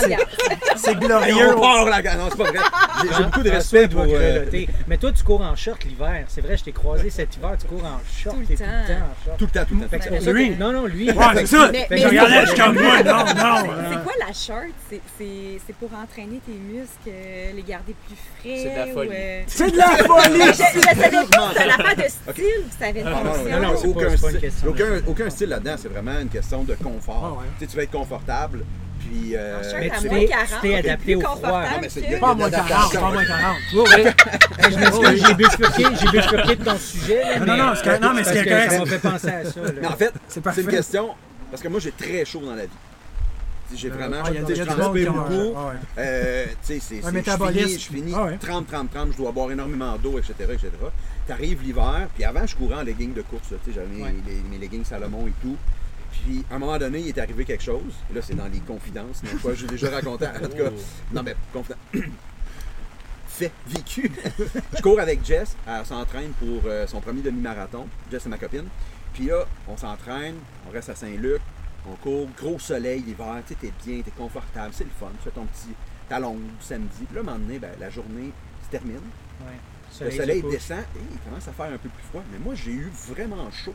c'est, 0.76 0.94
glorieux. 0.94 1.56
on 1.56 1.60
part 1.60 1.84
la 1.86 2.02
Non, 2.16 2.28
c'est 2.30 2.38
pas 2.38 2.44
vrai. 2.50 2.58
J'ai 3.02 3.24
beaucoup 3.24 3.42
de 3.42 3.50
François 3.50 3.80
respect 3.80 3.88
pour. 3.88 4.04
euh. 4.06 4.44
Mais 4.86 4.96
toi, 4.96 5.10
tu 5.10 5.24
cours 5.24 5.40
en 5.42 5.56
short 5.56 5.82
l'hiver. 5.82 6.24
C'est 6.28 6.40
vrai, 6.40 6.56
je 6.56 6.62
t'ai 6.62 6.72
croisé 6.72 7.10
cet 7.10 7.34
hiver, 7.36 7.50
tu 7.60 7.66
cours 7.66 7.84
en 7.84 7.98
short. 8.16 8.36
Tout 8.36 8.40
le 8.42 8.46
t'es 8.46 8.54
tout 8.54 8.62
temps. 8.62 8.68
le 8.70 8.94
temps 8.94 9.00
en 9.00 9.24
short. 9.24 9.38
Tout 9.38 9.44
le 9.46 9.50
temps, 9.50 9.64
tout 9.68 9.74
le 9.74 9.98
temps. 9.98 10.08
Pour 10.14 10.22
ça 10.22 10.32
Lui. 10.32 10.50
Non, 10.56 10.72
non, 10.72 10.86
lui. 10.86 11.10
Ouais, 11.10 11.24
c'est 11.34 11.46
ça. 11.46 11.72
Je 11.90 12.06
regardais, 12.06 12.40
je 12.42 12.50
suis 12.52 12.60
comme 12.60 12.74
moi, 12.78 13.02
non, 13.02 13.16
non. 13.24 13.70
C'est 13.90 14.02
quoi 14.04 14.12
la 14.20 14.32
short? 14.32 14.72
C'est- 14.88 15.00
C'est 15.18 15.60
c'est 15.66 15.74
pour 15.76 15.90
entraîner 15.94 16.40
tes 16.46 16.52
muscles, 16.52 17.08
euh, 17.08 17.52
les 17.54 17.62
garder 17.62 17.94
plus 18.06 18.16
frais? 18.38 18.62
C'est 18.62 18.70
de 18.70 18.76
la 18.78 18.86
folie. 18.94 19.10
euh, 19.12 19.42
C'est 19.46 19.70
de 19.72 19.76
la 19.76 19.86
folie! 20.04 20.40
Je, 20.40 20.52
je 20.52 20.80
savais 20.84 21.10
pas 21.10 21.24
que 21.24 21.48
c'était 21.52 21.66
l'affaire 21.66 21.96
de 21.96 22.02
style 22.10 22.44
ou 22.60 22.70
ça 22.78 22.86
avait 22.86 23.00
une 23.00 23.06
Ah, 23.06 23.10
non, 23.10 23.24
non, 23.24 23.60
non, 23.60 23.60
non, 23.72 23.76
c'est 23.76 23.86
c'est 23.88 23.94
pas- 23.94 24.00
aucun, 24.00 24.10
c'est 24.10 24.20
pas 24.20 24.26
une 24.30 24.36
style- 24.36 24.40
question 24.40 24.66
de 24.66 24.70
aucun, 24.72 25.06
aucun 25.08 25.30
style 25.30 25.48
là-dedans, 25.48 25.74
c'est 25.78 25.88
vraiment 25.88 26.20
une 26.20 26.28
question 26.28 26.62
de 26.64 26.74
confort. 26.74 27.22
Ah 27.38 27.40
ouais. 27.40 27.46
Tu 27.58 27.64
sais, 27.64 27.70
tu 27.70 27.76
vas 27.76 27.82
être 27.84 27.90
confortable, 27.90 28.64
puis... 29.00 29.32
euh, 29.34 29.60
Mais 29.80 29.90
à 29.90 29.96
tu 29.98 30.08
t'es- 30.08 30.26
40, 30.26 30.46
tu 30.46 30.68
t'es 30.68 30.74
adapté 30.76 31.16
au 31.16 31.20
froid. 31.20 31.62
c'est- 31.88 32.20
Pas 32.20 32.34
moins 32.34 32.50
40, 32.50 32.92
pas 32.94 33.00
moins 33.10 33.24
40. 33.24 33.56
Oui, 33.74 33.80
oui. 33.96 34.10
Je 34.70 34.76
m'excuse, 34.78 35.26
j'ai 35.26 35.34
bifurqué, 35.34 35.84
j'ai 36.00 36.18
bifurqué 36.18 36.56
de 36.56 36.64
ton 36.64 36.78
sujet. 36.78 37.38
Non, 37.40 37.46
non, 37.56 37.56
non, 37.66 37.74
c'est 37.74 37.98
mais 38.14 38.24
c'est 38.24 38.44
que 38.44 38.48
correct. 38.48 38.70
Ça 38.72 38.78
m'a 38.78 38.86
fait 38.86 38.98
penser 38.98 39.28
à 39.28 39.44
ça. 39.44 39.60
là. 39.60 39.70
Mais 39.80 39.86
en 39.88 39.96
fait, 39.96 40.12
C'est 40.28 40.42
c'est 40.54 40.60
une 40.62 40.68
question... 40.68 41.10
Parce 41.50 41.62
que 41.62 41.68
moi, 41.68 41.80
j'ai 41.80 41.90
très 41.90 42.24
chaud 42.24 42.42
dans 42.44 42.54
la 42.54 42.62
vie. 42.62 42.70
J'ai 43.74 43.88
vraiment... 43.88 44.16
Ah, 44.24 44.30
il 44.30 44.34
y 44.34 44.38
a- 44.38 45.10
ont- 45.10 45.12
beaucoup. 45.12 45.56
Euh, 45.98 46.46
tu 46.46 46.52
sais, 46.62 46.80
c'est, 46.80 46.96
je 47.02 47.08
finis, 47.08 47.78
je 47.78 47.88
finis 47.88 48.12
Ah 48.14 48.24
ouais. 48.24 48.38
30, 48.38 48.66
30, 48.66 48.90
30, 48.90 49.12
je 49.12 49.16
dois 49.16 49.32
boire 49.32 49.50
énormément 49.50 49.96
d'eau, 49.96 50.18
etc., 50.18 50.34
etc. 50.40 50.70
T'arrives 51.26 51.62
l'hiver, 51.62 52.08
puis 52.14 52.24
avant, 52.24 52.46
je 52.46 52.56
courais 52.56 52.76
en 52.76 52.82
leggings 52.82 53.14
de 53.14 53.22
course, 53.22 53.54
j'avais 53.72 53.86
mes, 53.86 54.58
leggings 54.58 54.84
Salomon 54.84 55.26
et 55.26 55.32
tout. 55.42 55.56
Puis, 56.12 56.44
à 56.50 56.56
un 56.56 56.58
moment 56.58 56.76
donné, 56.76 57.00
il 57.00 57.08
est 57.08 57.18
arrivé 57.18 57.44
quelque 57.44 57.62
chose. 57.62 57.94
Là, 58.12 58.20
c'est 58.22 58.34
dans 58.34 58.48
les 58.48 58.58
confidences, 58.60 59.22
mais 59.22 59.38
quoi, 59.40 59.54
j'ai 59.54 59.66
déjà 59.66 59.90
raconté. 59.90 60.26
En 60.26 60.40
tout 60.48 60.56
cas, 60.56 60.70
non, 61.12 61.22
mais 61.22 61.36
confidence. 61.52 61.78
Fait, 63.28 63.52
vécu. 63.68 64.10
je 64.76 64.82
cours 64.82 65.00
avec 65.00 65.24
Jess, 65.24 65.56
elle 65.66 65.86
s'entraîne 65.86 66.32
pour 66.32 66.62
euh, 66.66 66.86
son 66.86 67.00
premier 67.00 67.22
demi-marathon. 67.22 67.86
Jess, 68.10 68.24
c'est 68.24 68.28
ma 68.28 68.36
copine. 68.36 68.66
Puis 69.14 69.26
là, 69.26 69.44
on 69.68 69.76
s'entraîne, 69.76 70.34
on 70.68 70.72
reste 70.72 70.90
à 70.90 70.94
Saint-Luc, 70.94 71.40
on 71.88 71.94
court, 71.96 72.28
gros 72.38 72.58
soleil 72.58 73.02
l'hiver, 73.02 73.36
tu 73.46 73.54
sais, 73.54 73.58
t'es 73.60 73.72
bien, 73.84 74.02
t'es 74.02 74.10
confortable, 74.10 74.70
c'est 74.72 74.84
le 74.84 74.90
fun, 74.98 75.08
tu 75.18 75.24
fais 75.24 75.30
ton 75.30 75.44
petit 75.46 75.74
talon 76.08 76.34
du 76.34 76.44
samedi. 76.60 77.04
Puis 77.06 77.14
là, 77.14 77.20
à 77.20 77.22
un 77.22 77.24
moment 77.24 77.38
donné, 77.38 77.58
ben, 77.58 77.70
la 77.80 77.90
journée 77.90 78.32
se 78.64 78.70
termine, 78.70 78.96
Ouais. 79.40 80.04
le 80.04 80.10
soleil 80.10 80.42
descend 80.42 80.78
et 80.80 81.00
il 81.12 81.18
commence 81.20 81.48
à 81.48 81.52
faire 81.52 81.66
un 81.66 81.78
peu 81.78 81.88
plus 81.88 82.02
froid. 82.10 82.22
Mais 82.32 82.38
moi, 82.38 82.54
j'ai 82.54 82.72
eu 82.72 82.90
vraiment 83.08 83.50
chaud. 83.50 83.74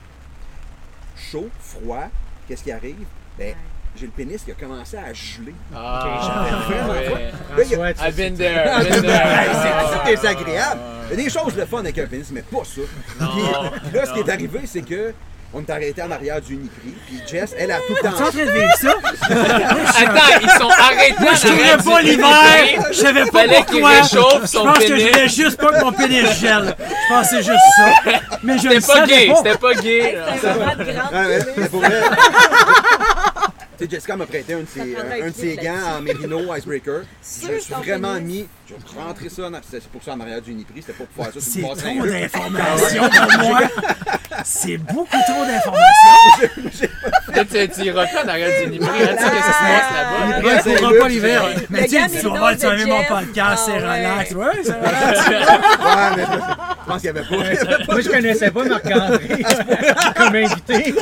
Chaud, 1.15 1.49
froid, 1.59 2.07
qu'est-ce 2.47 2.63
qui 2.63 2.71
arrive? 2.71 3.05
Ben, 3.37 3.55
j'ai 3.95 4.05
le 4.07 4.11
pénis 4.11 4.43
qui 4.43 4.51
a 4.51 4.53
commencé 4.53 4.97
à 4.97 5.13
geler. 5.13 5.55
Ah, 5.73 6.21
j'avais 6.21 6.81
vraiment 6.81 6.93
ouais. 6.93 7.05
froid. 7.05 7.17
François, 7.45 7.55
Là, 7.57 7.63
il 7.63 7.69
y 7.71 7.75
a- 7.75 7.93
tu- 7.93 8.01
I've 8.01 8.15
been 8.15 8.33
tu- 8.33 8.37
there. 8.39 8.69
Ah, 8.69 8.81
I've 8.81 8.89
been 8.89 9.01
c'est 9.11 9.97
c'est 9.97 10.15
désagréable. 10.15 10.81
Il 11.05 11.09
y 11.11 11.13
a 11.21 11.23
des 11.23 11.29
choses 11.29 11.55
le 11.55 11.65
fun 11.65 11.79
avec 11.79 11.97
un 11.99 12.05
pénis, 12.07 12.31
mais 12.31 12.41
pas 12.41 12.63
ça. 12.65 12.81
Non, 13.21 13.27
Puis, 13.31 13.79
puis 13.89 13.91
là, 13.97 14.05
ce 14.05 14.13
qui 14.13 14.19
est 14.19 14.29
arrivé, 14.29 14.59
c'est 14.65 14.81
que 14.81 15.13
on 15.53 15.61
est 15.61 15.69
arrêté 15.69 16.01
en 16.01 16.11
arrière 16.11 16.41
du 16.41 16.53
Uniprix. 16.55 16.93
Puis 17.07 17.21
Jess, 17.29 17.55
elle 17.57 17.71
a 17.71 17.77
tout 17.77 17.93
le 17.93 17.99
Tu 18.01 18.05
es 18.05 18.09
en 18.09 18.11
temps. 18.11 18.17
train 18.17 18.45
de 18.45 18.51
vivre 18.51 18.73
ça? 18.77 18.93
Attends, 20.01 20.39
ils 20.41 20.49
sont 20.49 20.69
arrêtés. 20.69 21.15
Moi, 21.19 21.31
je 21.33 21.47
courais 21.47 21.77
pas 21.83 22.01
l'hiver, 22.01 22.85
je 22.89 22.93
savais 22.93 23.25
pas 23.25 23.43
pourquoi. 23.47 23.91
Je 24.01 24.17
pense 24.17 24.79
que 24.79 24.87
je 24.97 25.07
voulais 25.07 25.29
juste 25.29 25.57
pas 25.57 25.71
que 25.71 25.83
mon 25.85 25.91
pénis 25.93 26.39
gèle. 26.39 26.75
Je 26.79 27.13
pensais 27.13 27.37
juste 27.37 27.65
ça. 27.77 28.11
Mais 28.43 28.57
je 28.57 28.69
C'était 28.69 28.81
pas 28.81 29.05
gay, 29.07 29.27
pas. 29.27 29.35
c'était 29.37 29.57
pas 29.57 29.73
gay. 29.75 30.17
Vraiment 30.41 30.75
de 30.75 30.83
grande 30.83 31.11
sais, 33.85 33.95
Jessica 33.95 34.15
m'a 34.15 34.25
prêté 34.25 34.53
un 34.53 34.59
de 34.61 34.65
ses, 34.67 34.79
Ça 34.79 34.99
prendrait 34.99 35.21
un 35.21 35.25
un 35.25 35.29
de 35.29 35.35
ses 35.35 35.55
gants 35.55 35.97
en 35.97 36.01
mérino 36.01 36.55
Icebreaker. 36.55 37.01
Je 37.23 37.59
suis 37.59 37.73
ton 37.73 37.79
vraiment 37.81 38.13
mis. 38.19 38.47
Je 38.67 38.73
vais 38.73 39.01
rentrer 39.03 39.29
ça. 39.29 39.49
dans- 39.49 39.59
C'est 39.69 39.83
pour 39.87 40.03
ça 40.03 40.13
en 40.13 40.19
arrière 40.21 40.41
du 40.41 40.51
Uniprix. 40.51 40.81
C'était 40.81 40.93
pour 40.93 41.07
pouvoir 41.07 41.31
faire 41.31 41.41
ça 41.41 41.49
C'est 41.51 41.59
sur 41.61 41.69
le 41.69 41.75
trop 41.75 42.05
bassin. 42.05 42.19
d'informations 42.19 43.09
pour 43.09 43.49
moi. 43.49 43.59
C'est 44.43 44.77
beaucoup 44.77 45.17
trop 45.27 45.45
d'informations. 45.45 46.75
Tu 47.75 47.85
iras 47.85 48.07
pas 48.07 48.23
dans 48.23 48.33
le 48.33 48.63
Uniprix, 48.67 48.89
hein, 48.89 49.15
tu 49.17 49.23
sais 49.23 49.29
qu'est-ce 49.31 49.45
qui 49.45 49.53
se 49.53 49.59
passe 49.59 49.91
là-bas. 49.93 50.77
Pourra 50.77 50.91
là, 50.93 50.99
pas 50.99 51.07
l'hiver. 51.09 51.43
Mais 51.69 51.83
tu 51.83 51.89
sais, 51.91 52.09
tu 52.19 52.27
vas 52.27 52.37
voir, 52.39 52.51
tu 52.57 52.65
vas 52.65 52.85
mon 52.85 53.03
podcast, 53.03 53.63
c'est 53.65 53.71
Ah, 53.73 53.93
relax. 53.93 54.31
Ouais, 54.31 54.45
c'est 54.63 54.73
relax. 54.73 55.27
Ouais, 55.27 56.15
mais 56.17 56.23
je 56.23 56.87
pense 56.87 57.01
qu'il 57.01 57.11
n'y 57.11 57.17
avait 57.19 57.27
pas. 57.27 57.35
il 57.35 57.43
y 57.43 57.57
avait 57.57 57.85
pas 57.85 57.93
Moi, 57.93 58.01
je 58.01 58.09
connaissais 58.09 58.51
pas 58.51 58.63
Marc-André 58.63 59.45
comme 60.17 60.35
invité. 60.35 60.95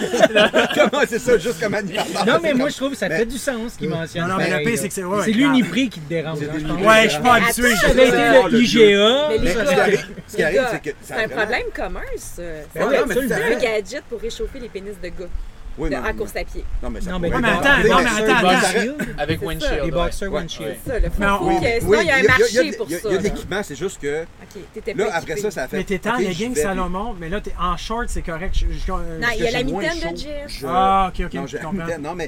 Comment 0.75 1.03
c'est 1.07 1.19
ça, 1.19 1.37
juste 1.37 1.59
comme 1.61 1.73
animateur? 1.73 2.25
Non, 2.25 2.39
mais 2.41 2.53
moi, 2.53 2.69
je 2.73 2.77
trouve 2.77 2.91
que 2.91 2.97
ça 2.97 3.07
fait 3.09 3.25
du 3.25 3.37
sens 3.37 3.75
qu'il 3.77 3.89
mentionne. 3.89 4.23
Non, 4.23 4.27
non, 4.29 4.37
mais 4.37 4.43
le 4.45 4.49
pareil, 4.51 4.65
pire, 4.67 4.77
c'est 4.79 4.87
que 4.89 4.93
c'est- 4.93 5.01
C'est 5.25 5.31
l'Uniprix 5.31 5.89
qui 5.89 5.99
te 6.01 6.09
dérange. 6.09 6.39
hein. 6.41 6.85
Ouais, 6.85 7.03
je 7.05 7.09
suis 7.09 7.21
pas 7.21 7.33
habitué. 7.35 7.71
Avait 7.85 8.07
été 8.07 8.57
IGA. 8.57 9.29
Ce 10.27 10.35
qui 10.35 10.43
arrive, 10.43 10.61
c'est 10.71 10.81
que. 10.81 10.95
c'est 11.01 11.13
un 11.13 11.27
problème 11.29 11.63
commun, 11.75 11.99
ça. 12.17 12.41
C'est 12.73 12.79
un- 12.81 13.05
mais 13.05 13.13
c'est 13.15 13.33
un 13.55 13.59
gadget 13.59 14.03
pour 14.09 14.19
réchauffer 14.19 14.59
les 14.59 14.69
pénis 14.69 14.93
de 15.01 15.07
gars 15.07 15.25
Oui, 15.77 15.89
de- 15.89 15.95
non, 15.95 16.01
en 16.01 16.03
mais- 16.03 16.13
course 16.13 16.35
à 16.35 16.43
pied. 16.43 16.63
Non, 16.83 16.89
mais 16.91 17.01
ça 17.01 17.11
Non, 17.11 17.19
mais 17.19 17.29
mais 17.29 17.35
attends, 17.49 17.77
non, 17.77 18.03
mais 18.03 18.31
attends, 18.31 18.47
attends. 18.47 19.05
Avec 19.17 19.41
Windshield. 19.41 19.85
Les 19.85 19.91
boxers 19.91 20.31
Ouais. 20.31 20.39
windshield. 20.39 20.75
C'est 20.85 20.91
ça, 20.91 20.99
le 20.99 21.09
faut 21.09 21.45
oui, 21.47 21.55
sinon, 21.79 21.89
Oui, 21.91 21.97
il 22.01 22.07
y 22.07 22.11
a 22.11 22.15
un 22.15 22.19
a- 22.19 22.23
marché 22.27 22.69
a- 22.69 22.77
pour 22.77 22.85
a- 22.85 22.89
ça. 22.89 22.97
Il 23.05 23.11
y 23.11 23.15
a 23.15 23.17
de 23.17 23.23
l'équipement, 23.23 23.63
c'est 23.63 23.75
juste 23.75 23.99
que. 24.01 24.21
Ok, 24.23 24.61
t'étais 24.73 24.93
Là, 24.93 25.05
pas 25.05 25.13
après 25.15 25.37
ça, 25.37 25.51
ça 25.51 25.67
fait. 25.67 25.77
Mais 25.77 25.83
t'es 25.83 26.07
en 26.09 26.17
vais, 26.17 26.55
Salomon, 26.55 27.15
mais 27.19 27.29
là, 27.29 27.41
t'es 27.41 27.53
en 27.59 27.75
short, 27.77 28.05
c'est 28.07 28.21
correct. 28.21 28.55
Non, 28.87 28.97
il 29.35 29.43
y 29.43 29.47
a 29.47 29.51
la 29.51 29.63
mitaine 29.63 29.99
de 30.13 30.17
Jeff. 30.17 30.47
je- 30.47 30.65
Ah, 30.67 31.11
ok, 31.13 31.25
ok, 31.25 31.33
Non, 31.33 31.41
je 31.47 31.47
j'ai 31.51 31.57
la 31.57 31.63
comprends. 31.63 31.85
mitaine. 31.85 32.01
Non, 32.03 32.15
mais 32.15 32.27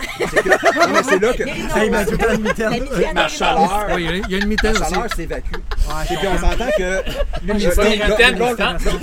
c'est 1.03 1.19
là 1.21 1.33
que. 1.33 1.43
Ça, 1.73 1.85
il 1.85 1.91
m'a 1.91 2.03
temps 2.05 2.33
une 2.33 2.41
mitaine. 2.41 2.85
La 3.13 3.27
chaleur. 3.27 3.87
Oui, 3.95 4.05
il 4.05 4.05
y 4.05 4.07
a- 4.07 4.11
a 4.11 4.17
une 4.37 4.39
La 4.39 4.45
mitaine 4.47 4.71
aussi. 4.77 4.93
chaleur 4.93 5.13
s'évacue. 5.15 5.53
Et 5.55 6.15
puis 6.15 6.27
on 6.27 6.37
s'entend 6.37 6.69
que. 6.77 6.81
Là, 6.83 7.03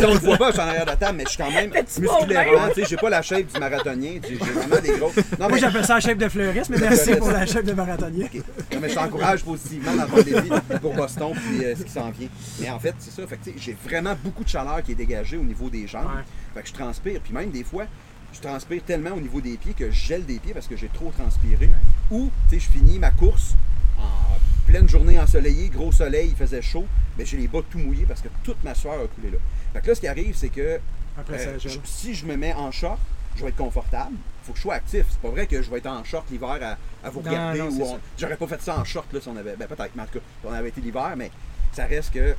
On 0.08 0.12
le 0.14 0.18
voit 0.18 0.36
pas, 0.36 0.46
je 0.48 0.52
suis 0.52 0.60
en 0.60 0.66
arrière 0.68 0.84
de 0.84 0.90
la 0.90 0.96
table, 0.96 1.18
mais 1.18 1.24
je 1.24 1.28
suis 1.30 1.38
quand 1.42 1.50
même 1.50 1.70
musculairement. 1.98 2.68
Tu 2.74 2.82
sais, 2.82 2.86
j'ai 2.90 2.96
pas 2.96 3.10
la 3.10 3.22
shape 3.22 3.46
du 3.52 3.60
marathonien. 3.60 4.18
J'ai 4.42 4.50
vraiment 4.52 4.80
des 4.80 4.98
gros. 4.98 5.12
Non, 5.40 5.48
Moi, 5.48 5.58
j'appelle 5.58 5.84
ça 5.84 5.94
la 5.94 6.00
chef 6.00 6.18
de 6.18 6.28
fleuriste, 6.28 6.70
mais 6.70 6.78
merci 6.78 7.14
pour 7.16 7.30
la 7.30 7.46
chef 7.46 7.64
de 7.64 7.72
marathonnier. 7.72 8.24
Ok. 8.24 8.42
Non, 8.72 8.80
mais 8.80 8.88
je 8.88 8.94
t'encourage 8.94 9.42
positivement 9.44 9.94
dans 9.96 10.06
ton 10.06 10.22
défi 10.22 10.50
pour 10.80 10.94
Boston 10.94 11.32
puis 11.34 11.64
euh, 11.64 11.74
ce 11.76 11.82
qui 11.82 11.90
s'en 11.90 12.10
vient. 12.10 12.28
Mais 12.60 12.70
en 12.70 12.78
fait, 12.78 12.94
c'est 12.98 13.10
ça. 13.10 13.26
Fait 13.26 13.38
j'ai 13.56 13.76
vraiment 13.84 14.14
beaucoup 14.22 14.44
de 14.44 14.48
chaleur 14.48 14.82
qui 14.82 14.92
est 14.92 14.96
dégagée 14.96 15.36
au 15.36 15.42
niveau 15.44 15.68
des 15.70 15.86
jambes. 15.86 16.04
Ouais. 16.06 16.22
Fait 16.54 16.62
que 16.62 16.68
je 16.68 16.72
transpire. 16.74 17.20
Puis 17.22 17.32
même 17.32 17.50
des 17.50 17.64
fois, 17.64 17.84
je 18.32 18.40
transpire 18.40 18.82
tellement 18.84 19.10
au 19.10 19.20
niveau 19.20 19.40
des 19.40 19.56
pieds 19.56 19.74
que 19.74 19.90
je 19.90 20.06
gèle 20.06 20.24
des 20.24 20.38
pieds 20.38 20.54
parce 20.54 20.66
que 20.66 20.76
j'ai 20.76 20.88
trop 20.88 21.10
transpiré. 21.16 21.70
Ou, 22.10 22.30
tu 22.50 22.58
sais, 22.58 22.66
je 22.66 22.70
finis 22.78 22.98
ma 22.98 23.10
course 23.10 23.54
en 23.98 24.38
pleine 24.66 24.88
journée 24.88 25.18
ensoleillée, 25.20 25.68
gros 25.68 25.92
soleil, 25.92 26.28
il 26.30 26.36
faisait 26.36 26.62
chaud. 26.62 26.86
Mais 27.18 27.26
j'ai 27.26 27.36
les 27.36 27.46
bas 27.48 27.60
tout 27.70 27.78
mouillés 27.78 28.06
parce 28.08 28.22
que 28.22 28.28
toute 28.42 28.62
ma 28.64 28.74
sueur 28.74 28.94
a 28.94 29.06
coulé 29.14 29.30
là. 29.32 29.38
Fait 29.74 29.80
que 29.82 29.88
là, 29.88 29.94
ce 29.94 30.00
qui 30.00 30.08
arrive, 30.08 30.34
c'est 30.34 30.48
que 30.48 30.78
Après, 31.18 31.34
euh, 31.38 31.44
ça 31.44 31.58
gèle. 31.58 31.72
je- 31.72 31.78
si 31.84 32.14
je 32.14 32.24
me 32.24 32.36
mets 32.36 32.54
en 32.54 32.70
short, 32.70 32.98
je 33.36 33.42
vais 33.42 33.48
être 33.50 33.56
confortable. 33.56 34.16
faut 34.42 34.52
que 34.52 34.58
je 34.58 34.62
sois 34.62 34.74
actif. 34.74 35.06
C'est 35.10 35.20
pas 35.20 35.28
vrai 35.30 35.46
que 35.46 35.62
je 35.62 35.70
vais 35.70 35.78
être 35.78 35.86
en 35.86 36.02
short 36.04 36.24
l'hiver 36.30 36.58
à, 36.62 37.06
à 37.06 37.10
vous 37.10 37.20
regarder. 37.20 37.58
non, 37.60 37.68
on-. 37.80 37.98
J'aurais 38.18 38.36
pas 38.36 38.46
fait 38.46 38.60
ça 38.62 38.78
en 38.78 38.84
short 38.84 39.12
là, 39.12 39.20
si 39.20 39.28
on 39.28 39.36
avait. 39.36 39.56
Ben 39.56 39.66
peut-être, 39.68 39.92
mais 39.94 40.02
en 40.02 40.06
tout 40.06 40.18
cas, 40.18 40.24
si 40.40 40.46
on 40.46 40.52
avait 40.52 40.68
été 40.68 40.80
l'hiver, 40.80 41.14
mais 41.16 41.30
ça 41.72 41.86
reste 41.86 42.12
que 42.12 42.34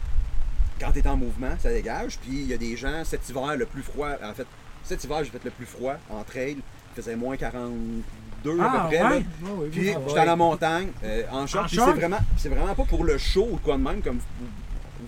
quand 0.79 0.91
tu 0.91 0.99
es 0.99 1.07
en 1.07 1.15
mouvement, 1.17 1.55
ça 1.59 1.69
dégage. 1.69 2.17
Puis 2.19 2.31
il 2.41 2.47
y 2.47 2.53
a 2.53 2.57
des 2.57 2.75
gens, 2.75 3.03
cet 3.05 3.27
hiver, 3.29 3.55
le 3.57 3.65
plus 3.65 3.83
froid, 3.83 4.09
en 4.23 4.33
fait, 4.33 4.47
cet 4.83 5.03
hiver, 5.03 5.23
j'ai 5.23 5.29
fait 5.31 5.43
le 5.45 5.51
plus 5.51 5.65
froid 5.65 5.95
en 6.09 6.23
trail. 6.23 6.57
Il 6.57 6.95
faisait 7.01 7.15
moins 7.15 7.37
42 7.37 8.59
à 8.59 8.63
Ah, 8.63 8.87
peu 8.89 8.95
près. 8.97 9.03
là. 9.03 9.09
ouais? 9.11 9.25
Ah 9.43 9.47
oui, 9.57 9.69
Puis 9.71 9.83
j'étais 10.07 10.19
à 10.19 10.25
la 10.25 10.35
montagne, 10.35 10.89
euh, 11.03 11.23
en 11.31 11.47
short. 11.47 11.69
C'est 11.69 11.77
vraiment, 11.79 12.19
c'est 12.37 12.49
vraiment 12.49 12.75
pas 12.75 12.83
pour 12.85 13.03
le 13.03 13.17
show 13.17 13.47
ou 13.51 13.57
quoi 13.57 13.77
de 13.77 13.81
même, 13.83 14.01
comme 14.01 14.17
vous 14.17 14.45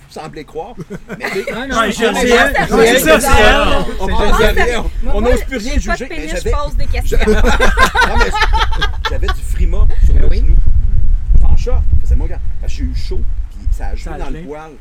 semblez 0.09 0.43
croire. 0.45 0.75
On 5.13 5.21
n'ose 5.21 5.43
plus 5.43 5.57
rien 5.57 5.73
j'ai 5.77 5.87
pas 5.87 5.95
de 5.97 5.97
juger. 6.05 6.27
je 6.27 6.35
j'avais- 6.35 6.51
pose 6.51 6.75
des 6.77 6.85
questions. 6.93 7.17
j'avais 9.09 9.27
du 9.27 9.41
frima 9.41 9.87
sur 10.05 10.13
le 10.15 10.27
oui. 10.29 10.37
genou. 10.37 10.55
En 11.43 11.55
short, 11.57 11.83
c'est 12.03 12.15
mon 12.15 12.25
gars. 12.25 12.39
Parce 12.61 12.73
que 12.73 12.79
j'ai 12.79 12.85
eu 12.85 12.95
chaud, 12.95 13.21
puis 13.49 13.59
ça 13.71 13.87
a 13.87 13.95
joué 13.95 14.17
dans 14.17 14.29
le 14.29 14.41
poil. 14.43 14.71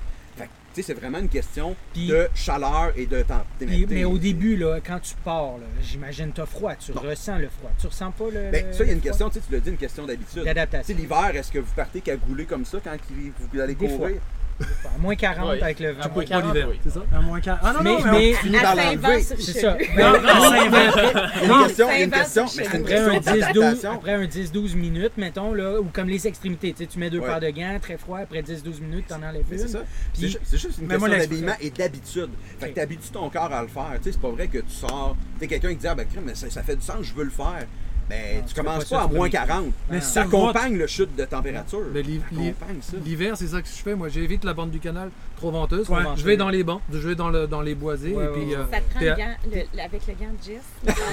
C'est 0.77 0.93
vraiment 0.95 1.19
une 1.21 1.29
question 1.29 1.77
de 1.95 2.29
chaleur 2.35 2.93
et 2.97 3.07
de 3.07 3.23
temps. 3.23 3.45
Puis- 3.61 3.87
mais 3.89 4.03
au 4.05 4.19
début, 4.19 4.57
là, 4.57 4.81
quand 4.85 4.99
tu 4.99 5.15
pars, 5.25 5.53
j'imagine 5.81 6.31
que 6.31 6.35
tu 6.37 6.41
as 6.41 6.47
froid, 6.47 6.75
tu 6.75 6.91
Non. 6.93 7.01
ressens 7.03 7.39
le 7.39 7.49
froid. 7.49 7.71
Tu 7.79 7.87
ressens 7.87 8.11
pas 8.11 8.25
le. 8.25 8.51
Ben, 8.51 8.67
le- 8.67 8.73
ça, 8.73 8.83
il 8.83 8.87
y 8.89 8.91
a 8.91 8.93
une 8.95 8.99
le 8.99 9.01
froid? 9.03 9.11
question, 9.13 9.29
tu 9.31 9.35
sais, 9.39 9.45
tu 9.47 9.53
l'as 9.53 9.61
dit, 9.61 9.71
une 9.71 9.77
question 9.77 10.05
d'habitude. 10.05 10.43
L'hiver, 10.99 11.31
est-ce 11.37 11.53
que 11.53 11.61
vous 11.61 11.73
partez 11.77 12.01
cagoulé 12.01 12.45
comme 12.45 12.65
ça 12.65 12.79
quand 12.83 12.97
il- 13.11 13.31
vous 13.39 13.61
allez 13.61 13.77
Des 13.77 13.87
courir? 13.87 14.17
À 14.60 14.98
moins 14.98 15.16
40 15.16 15.51
Oui. 15.52 15.60
avec 15.62 15.81
le 15.81 15.90
vent. 15.93 16.02
À 16.02 16.09
moins 16.09 16.22
Pas 16.22 16.28
40, 16.28 16.55
l'hiver, 16.55 16.68
oui. 16.70 16.81
c'est 16.85 16.90
ça? 16.90 17.02
À 17.12 17.20
moins 17.20 17.40
qu'à- 17.40 17.59
Ah 17.62 17.72
non, 17.72 17.78
Mais- 17.82 17.90
non, 17.90 17.98
mais, 18.05 18.10
mais- 18.12 18.35
on- 18.35 18.39
Fini 18.39 18.56
À 18.56 18.60
par 18.62 18.74
Saint-Van 18.76 19.09
l'enlever. 19.09 19.22
sur 19.22 19.40
C'est 19.40 19.60
ça. 19.60 19.76
Non, 19.98 20.12
non, 20.12 21.59
Non, 21.59 21.66
question, 21.66 21.86
il 21.90 21.98
y 21.98 22.01
a 22.01 22.05
une 22.05 22.10
question, 22.10 22.47
c'est 22.47 22.62
mais 22.62 22.68
c'est 22.70 22.76
une 22.76 22.82
Après 22.85 22.94
un 22.97 23.10
question 23.14 23.32
10-12 23.32 23.40
d'adaptation. 23.40 23.93
après 23.93 24.12
un 24.12 24.24
10-12 24.26 24.74
minutes, 24.76 25.12
mettons, 25.16 25.55
là, 25.55 25.81
ou 25.81 25.85
comme 25.93 26.09
les 26.09 26.26
extrémités, 26.26 26.72
tu 26.72 26.78
sais, 26.85 26.86
tu 26.86 26.98
mets 26.98 27.10
deux 27.10 27.18
Ouais. 27.18 27.26
paires 27.26 27.40
de 27.40 27.51
gants, 27.51 27.78
très 27.82 27.98
froid, 27.98 28.18
après 28.20 28.43
10-12 28.43 28.81
minutes, 28.81 29.06
t'en 29.09 29.16
enlèves 29.22 29.44
Mais 29.51 29.56
une. 29.56 29.62
c'est 29.62 29.68
ça. 29.72 29.81
Puis- 30.12 30.22
C'est 30.22 30.28
ju- 30.28 30.39
c'est 30.44 30.59
juste 30.59 30.78
une 30.81 30.89
question 30.89 31.09
d'habillement 31.09 31.52
et 31.60 31.70
d'habitude. 31.70 32.31
Fait 32.60 32.70
que 32.70 32.74
t'habitues 32.74 33.10
ton 33.12 33.28
corps 33.31 33.52
à 33.52 33.62
le 33.62 33.68
faire? 33.68 33.90
Tu 33.97 34.05
sais, 34.05 34.12
c'est 34.12 34.20
pas 34.20 34.31
vrai 34.31 34.47
que 34.47 34.59
tu 34.59 34.70
sors. 34.70 35.16
T'es 35.40 35.47
quelqu'un 35.48 35.70
qui 35.70 35.76
dit 35.76 35.86
Ah 35.89 35.94
ben 35.94 36.06
crème, 36.06 36.24
mais 36.26 36.35
ça, 36.35 36.48
ça 36.48 36.62
fait 36.62 36.76
du 36.76 36.82
sens, 36.82 36.98
je 37.02 37.12
veux 37.14 37.24
le 37.24 37.31
faire. 37.31 37.66
Ben, 38.09 38.36
Non, 38.39 38.43
tu 38.47 38.55
commences 38.55 38.85
pas 38.85 39.02
à 39.02 39.06
moins 39.09 39.26
le- 39.26 39.32
40. 39.32 39.66
Mais 39.90 40.01
ça 40.01 40.22
accompagne 40.22 40.76
le 40.76 40.86
chute 40.86 41.16
de 41.16 41.24
température. 41.24 41.81
L'hiver, 43.05 43.36
c'est 43.36 43.47
ça 43.47 43.62
que 43.62 43.68
je 43.68 43.72
fais. 43.82 43.94
Moi, 43.94 44.09
j'évite 44.09 44.44
la 44.44 44.52
bande 44.55 44.70
du 44.70 44.78
canal 44.81 45.10
trop 45.45 45.51
venteuse. 45.51 45.89
Ouais. 45.89 45.99
je 46.16 46.25
vais 46.25 46.37
dans 46.37 46.49
les 46.49 46.65
bancs, 46.65 46.81
je 46.91 46.99
vais 46.99 47.15
dans, 47.15 47.29
le, 47.29 47.47
dans 47.47 47.61
les 47.61 47.75
boisés. 47.75 48.15
Ouais, 48.15 48.25
et 48.25 48.29
ouais, 48.29 48.33
puis, 48.33 48.45
ouais. 48.47 48.57
euh, 48.57 48.65
Ça 48.71 48.81
te 48.81 48.91
prend 48.91 49.01
le 49.01 49.15
gant, 49.15 49.35
le- 49.53 49.81
avec 49.83 50.07
le 50.07 50.15
gant 50.15 50.33
de 50.33 50.43
Jess. 50.45 50.62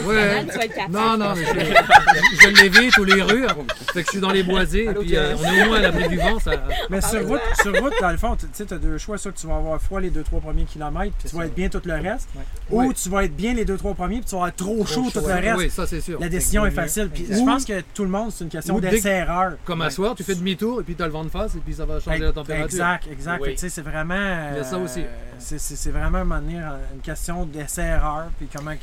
Ouais. 0.06 0.46
Tu 0.50 0.58
vas 0.58 0.66
être 0.66 0.74
capable. 0.76 0.94
Non, 0.94 1.18
non, 1.18 1.34
mais 1.36 1.46
je, 1.46 2.42
je 2.42 2.62
l'évite 2.62 2.98
ou 2.98 3.04
les 3.04 3.22
rues. 3.22 3.46
Fait 3.94 4.02
que 4.02 4.06
je 4.08 4.12
suis 4.12 4.20
dans 4.20 4.32
les 4.32 4.44
boisés. 4.44 4.86
Et 4.86 4.94
puis, 4.94 5.16
euh, 5.18 5.36
on 5.38 5.54
est 5.54 5.64
au 5.64 5.68
moins 5.68 5.78
à 5.78 5.82
l'abri 5.82 6.08
du 6.08 6.18
vent. 6.18 6.40
Ça... 6.40 6.52
Mais 6.90 7.02
sur 7.02 7.28
route, 7.28 7.42
sur 7.62 7.78
route, 7.82 7.94
dans 8.00 8.12
le 8.12 8.18
fond, 8.18 8.36
tu 8.38 8.46
sais, 8.54 8.72
as 8.74 8.78
deux 8.78 8.98
choix. 8.98 9.18
Soit 9.18 9.34
tu 9.34 9.48
vas 9.48 9.56
avoir 9.58 9.82
froid 9.82 10.00
les 10.00 10.10
deux, 10.10 10.24
trois 10.24 10.40
premiers 10.40 10.64
kilomètres, 10.66 11.14
puis 11.20 11.30
tu 11.30 11.36
vas 11.36 11.46
être 11.46 11.56
bien 11.56 11.70
tout 11.70 11.82
le 11.84 11.94
reste. 11.94 12.30
Ou 12.70 12.94
tu 12.94 13.10
vas 13.10 13.26
être 13.26 13.36
bien 13.36 13.54
les 13.54 13.66
deux, 13.66 13.78
trois 13.78 13.94
premiers, 13.94 14.18
puis 14.18 14.26
tu 14.26 14.32
vas 14.36 14.38
avoir 14.44 14.56
trop 14.56 14.86
chaud 14.86 15.08
tout 15.14 15.20
le 15.20 15.26
reste. 15.34 15.58
Oui, 15.58 15.70
ça, 15.70 15.86
c'est 15.86 16.02
sûr. 16.02 16.20
La 16.20 16.30
décision 16.30 16.66
est 16.66 16.72
facile. 16.72 17.10
Puis 17.14 17.28
je 17.30 17.44
pense 17.46 17.66
que 17.66 17.82
tout 17.94 18.04
le 18.04 18.10
monde, 18.10 18.32
c'est 18.32 18.44
une 18.44 18.50
question 18.50 18.80
d'essai-erreur. 18.80 19.54
Comme 19.66 19.82
à 19.82 19.90
soir, 19.90 20.16
tu 20.16 20.24
fais 20.24 20.36
demi-tour 20.36 20.82
et 20.82 20.84
puis 20.84 20.96
tu 20.96 21.04
as 21.04 21.08
le 21.08 21.12
vent 21.12 21.24
de 21.26 21.30
face 21.30 21.56
et 21.56 21.60
puis 21.60 21.74
ça 21.74 21.86
va 21.86 22.00
changer 22.00 22.20
la 22.20 22.32
température. 22.32 22.66
Exact, 22.66 23.08
exact. 23.12 23.44
Tu 23.44 23.58
sais, 23.58 23.70
c'est 23.70 23.82
vraiment. 23.82 24.14
Il 24.52 24.58
y 24.58 24.60
a 24.60 24.64
ça 24.64 24.76
euh, 24.76 24.84
aussi. 24.84 25.04
C'est 25.40 25.58
c'est- 25.60 25.90
vraiment 25.90 26.20
à 26.20 26.22
un 26.22 26.24
moment 26.24 26.40
donné, 26.42 26.58
une 26.94 27.02
question 27.02 27.46
d'essai-erreur. 27.46 28.30
Puis 28.38 28.48
comment. 28.54 28.74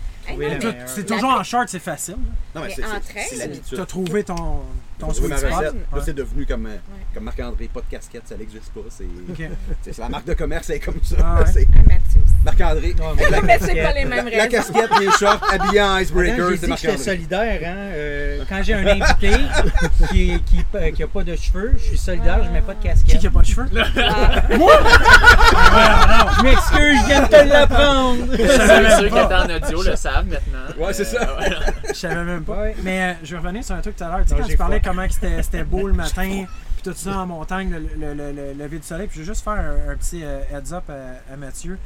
C'est 0.87 1.07
toujours 1.07 1.31
en 1.31 1.43
short, 1.45 1.69
c'est 1.69 1.79
facile. 1.79 2.17
Non, 2.55 2.63
Mais 2.63 2.75
c'est- 2.75 3.63
Tu 3.75 3.81
as 3.81 3.87
trouvé 3.87 4.25
ton, 4.25 4.63
ton 4.99 5.13
sweet 5.13 5.29
ma 5.29 5.37
spot? 5.39 5.53
recette. 5.53 5.75
Là, 5.75 6.03
c'est 6.05 6.15
devenu 6.15 6.47
comme, 6.47 6.67
euh, 6.67 6.77
comme 7.15 7.25
Marc-André, 7.25 7.71
pas 7.73 7.81
de 7.81 7.87
casquette, 7.91 8.27
ça 8.27 8.37
n'existe 8.37 8.71
pas. 8.73 8.81
C'est 8.91 9.99
la 9.99 10.09
marque 10.09 10.27
de 10.27 10.35
commerce, 10.35 10.67
c'est 10.67 10.81
comme 10.81 11.03
ça. 11.03 11.17
Ah 11.21 11.39
Ah, 11.39 11.45
Mathieu 11.45 12.21
aussi. 12.25 12.35
Marc-André. 12.59 12.95
Non, 12.99 13.11
la 13.11 13.15
Mais 13.15 13.59
c'est 13.61 13.67
pas 13.67 13.75
casquette. 13.75 13.95
les 13.97 14.05
mêmes 14.05 14.29
la 14.37 14.47
casquette, 14.47 14.91
les 15.01 15.11
shorts, 15.13 15.41
habillé 15.51 15.83
en 15.83 15.99
icebreaker, 15.99 16.37
c'est 16.37 16.43
dit 16.45 16.49
que 16.49 16.55
j'étais 16.55 16.67
Marc-André. 16.69 16.99
solidaire. 16.99 17.61
Hein? 17.65 17.75
euh, 17.95 18.43
quand 18.49 18.61
j'ai 18.63 18.75
un 18.75 18.87
invité 18.87 19.31
qui 20.11 20.33
n'a 20.33 20.39
qui, 20.91 20.93
qui 20.95 21.03
a 21.03 21.07
pas 21.07 21.23
de 21.23 21.37
cheveux, 21.37 21.75
je 21.79 21.83
suis 21.85 21.99
solidaire, 21.99 22.41
je 22.45 22.51
mets 22.51 22.61
pas 22.63 22.75
de 22.75 22.83
casquette. 22.83 23.19
qui 23.19 23.27
a 23.27 23.31
pas 23.31 23.41
de 23.41 23.47
cheveux? 23.47 23.67
Je 26.39 26.43
m'excuse, 26.43 27.01
je 27.03 27.07
viens 27.07 27.23
de 27.23 27.27
te 27.29 27.49
l'apprendre. 27.49 28.25
Ceux, 28.37 28.91
ceux 29.03 29.09
qui 29.09 29.19
étaient 29.19 29.35
en 29.35 29.49
audio 29.67 29.83
le 29.83 29.97
savent 29.97 30.27
maintenant. 30.27 30.85
Ouais, 30.85 30.93
c'est 30.93 31.05
ça. 31.05 31.37
Euh. 31.41 31.51
Je 31.89 31.93
savais 31.95 32.25
même 32.25 32.45
pas. 32.45 32.61
Ouais. 32.61 32.77
Mais 32.83 33.01
euh, 33.03 33.13
je 33.25 33.33
vais 33.35 33.39
revenir 33.43 33.65
sur 33.65 33.75
un 33.75 33.81
truc 33.81 33.97
tout 33.97 34.05
à 34.05 34.09
l'heure. 34.09 34.21
Tu 34.23 34.29
sais, 34.29 34.35
Non, 34.35 34.41
quand 34.43 34.49
tu 34.49 34.57
parlais 34.57 34.81
froid. 34.81 34.93
comment 34.95 35.07
c'était 35.11 35.43
c'était 35.43 35.65
beau 35.65 35.87
le 35.89 35.93
matin, 35.95 36.45
puis 36.77 36.83
tout 36.83 36.93
ça 36.95 37.19
en 37.19 37.27
montagne, 37.27 37.71
le, 37.71 37.79
le, 37.79 38.15
le- 38.15 38.33
le 38.33 38.53
lever 38.65 38.79
du 38.79 38.87
soleil. 38.87 39.07
Puis 39.09 39.17
je 39.17 39.23
vais 39.23 39.27
juste 39.33 39.45
faire 39.45 39.55
un, 39.55 39.93
un 39.93 39.97
petit 39.97 40.23
euh, 40.25 40.41
heads 40.53 40.73
up 40.75 40.85
à, 40.89 41.33
à 41.33 41.37
Mathieu. 41.37 41.79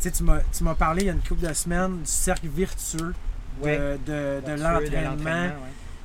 Tu 0.00 0.10
sais, 0.10 0.12
tu 0.52 0.64
m'as 0.64 0.74
parlé 0.74 1.02
il 1.02 1.06
y 1.06 1.10
a 1.10 1.12
une 1.12 1.20
couple 1.20 1.46
de 1.46 1.52
semaines 1.52 1.98
du 1.98 2.06
cercle 2.06 2.46
vertueux 2.48 3.14
de, 3.62 3.64
Ouais. 3.64 3.98
de, 4.06 4.62
l'entraînement. 4.62 5.54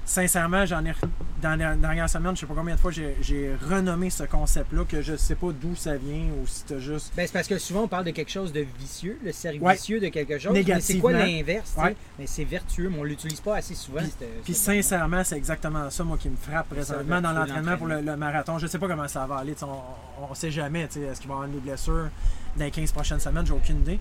Sincèrement, 0.05 0.65
j'en 0.65 0.83
ai 0.85 0.93
dans 1.41 1.57
la 1.59 1.75
dernière 1.75 2.09
semaine, 2.09 2.35
je 2.35 2.41
sais 2.41 2.45
pas 2.45 2.53
combien 2.55 2.75
de 2.75 2.79
fois 2.79 2.91
j'ai 2.91 3.55
renommé 3.69 4.09
ce 4.09 4.23
concept-là, 4.23 4.83
que 4.85 5.01
je 5.01 5.15
sais 5.17 5.35
pas 5.35 5.47
d'où 5.51 5.75
ça 5.75 5.95
vient 5.97 6.27
ou 6.41 6.47
si 6.47 6.63
t'as 6.63 6.79
juste. 6.79 7.11
Ben, 7.15 7.25
c'est 7.27 7.33
parce 7.33 7.47
que 7.47 7.57
souvent 7.57 7.81
on 7.83 7.87
parle 7.87 8.05
de 8.05 8.11
quelque 8.11 8.31
chose 8.31 8.53
de 8.53 8.65
vicieux, 8.79 9.19
le 9.23 9.31
cercle 9.31 9.61
Ouais. 9.61 9.73
vicieux 9.75 9.99
de 9.99 10.07
quelque 10.07 10.37
chose. 10.39 10.53
Mais 10.53 10.79
c'est 10.81 10.99
quoi 10.99 11.11
l'inverse? 11.11 11.73
Ouais. 11.77 11.95
Mais 12.17 12.27
c'est 12.27 12.43
vertueux, 12.45 12.89
mais 12.89 12.99
on 12.99 13.03
l'utilise 13.03 13.41
pas 13.41 13.57
assez 13.57 13.75
souvent. 13.75 14.01
Puis- 14.43 14.53
sincèrement, 14.53 15.23
c'est 15.23 15.35
exactement 15.37 15.89
ça, 15.89 16.03
moi, 16.03 16.17
qui 16.17 16.29
me 16.29 16.37
frappe 16.37 16.69
présentement 16.69 17.19
dans 17.21 17.33
l'entraînement 17.33 17.77
pour 17.77 17.87
le, 17.87 18.01
marathon. 18.15 18.57
Je 18.59 18.67
sais 18.67 18.79
pas 18.79 18.87
comment 18.87 19.07
ça 19.07 19.25
va 19.25 19.37
aller. 19.37 19.55
On, 19.63 20.23
on 20.29 20.33
sait 20.35 20.51
jamais. 20.51 20.87
tu 20.87 20.95
sais, 20.95 21.01
Est-ce 21.01 21.19
qu'il 21.19 21.27
va 21.29 21.35
y 21.35 21.37
avoir 21.37 21.49
des 21.49 21.59
blessures 21.59 22.09
dans 22.55 22.65
les 22.65 22.71
15 22.71 22.91
prochaines 22.91 23.19
semaines? 23.19 23.45
J'ai 23.45 23.53
aucune 23.53 23.81
idée. 23.81 23.99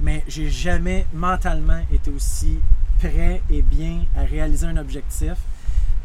Mais 0.00 0.22
j'ai 0.28 0.50
jamais 0.50 1.06
mentalement 1.14 1.80
été 1.92 2.10
aussi 2.10 2.58
prêt 2.98 3.42
et 3.50 3.62
bien 3.62 4.00
à 4.16 4.22
réaliser 4.24 4.66
un 4.66 4.76
objectif. 4.76 5.32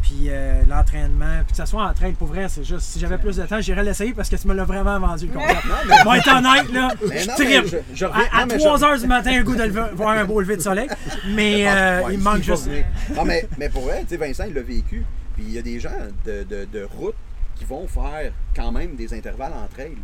Puis 0.01 0.27
euh, 0.29 0.61
l'entraînement, 0.67 1.41
puis 1.43 1.51
que 1.51 1.57
ça 1.57 1.65
soit 1.65 1.83
en 1.83 1.93
train, 1.93 2.11
pour 2.13 2.29
vrai, 2.29 2.47
c'est 2.47 2.63
juste, 2.63 2.81
si 2.81 2.99
j'avais 2.99 3.17
plus 3.17 3.35
de 3.35 3.43
temps, 3.43 3.59
j'irais 3.59 3.83
l'essayer 3.83 4.13
parce 4.13 4.29
que 4.29 4.37
tu 4.37 4.47
me 4.47 4.53
l'as 4.53 4.63
vraiment 4.63 4.97
vendu 4.97 5.27
le 5.27 5.33
concept. 5.33 5.65
Moi, 6.05 6.17
être 6.17 6.27
honnête, 6.37 6.71
là, 6.71 6.93
Mais 7.07 7.19
je 7.19 7.27
non, 7.27 7.33
mais 7.37 7.45
tripe. 7.61 7.65
je- 7.91 7.95
je 7.95 8.05
À, 8.05 8.07
reviens- 8.07 8.23
à 8.31 8.39
non, 8.41 8.45
mais 8.47 8.57
3 8.57 8.77
je- 8.77 8.83
heures 8.85 8.97
du 8.99 9.07
matin, 9.07 9.37
le 9.37 9.43
goût 9.43 9.55
de 9.55 9.63
lever- 9.63 9.89
voir 9.95 10.17
un 10.17 10.23
beau 10.23 10.39
lever 10.39 10.55
de 10.55 10.61
soleil. 10.61 10.87
Mais 11.35 11.67
euh, 11.67 12.01
Ouais, 12.05 12.13
il 12.13 12.19
me 12.19 12.23
manque 12.23 12.41
juste. 12.43 12.69
Non, 13.13 13.25
mais, 13.25 13.47
mais 13.57 13.67
pour 13.69 13.83
vrai, 13.83 14.01
tu 14.03 14.09
sais, 14.09 14.17
Vincent, 14.17 14.45
il 14.47 14.53
l'a 14.53 14.61
vécu. 14.61 15.05
Puis 15.35 15.43
il 15.47 15.51
y 15.53 15.57
a 15.59 15.61
des 15.61 15.79
gens 15.81 15.89
de, 16.25 16.43
de, 16.43 16.65
de 16.71 16.87
route 16.97 17.15
qui 17.55 17.65
vont 17.65 17.85
faire 17.87 18.31
quand 18.55 18.71
même 18.71 18.95
des 18.95 19.13
intervalles 19.13 19.53
entre 19.53 19.79
elles 19.81 19.97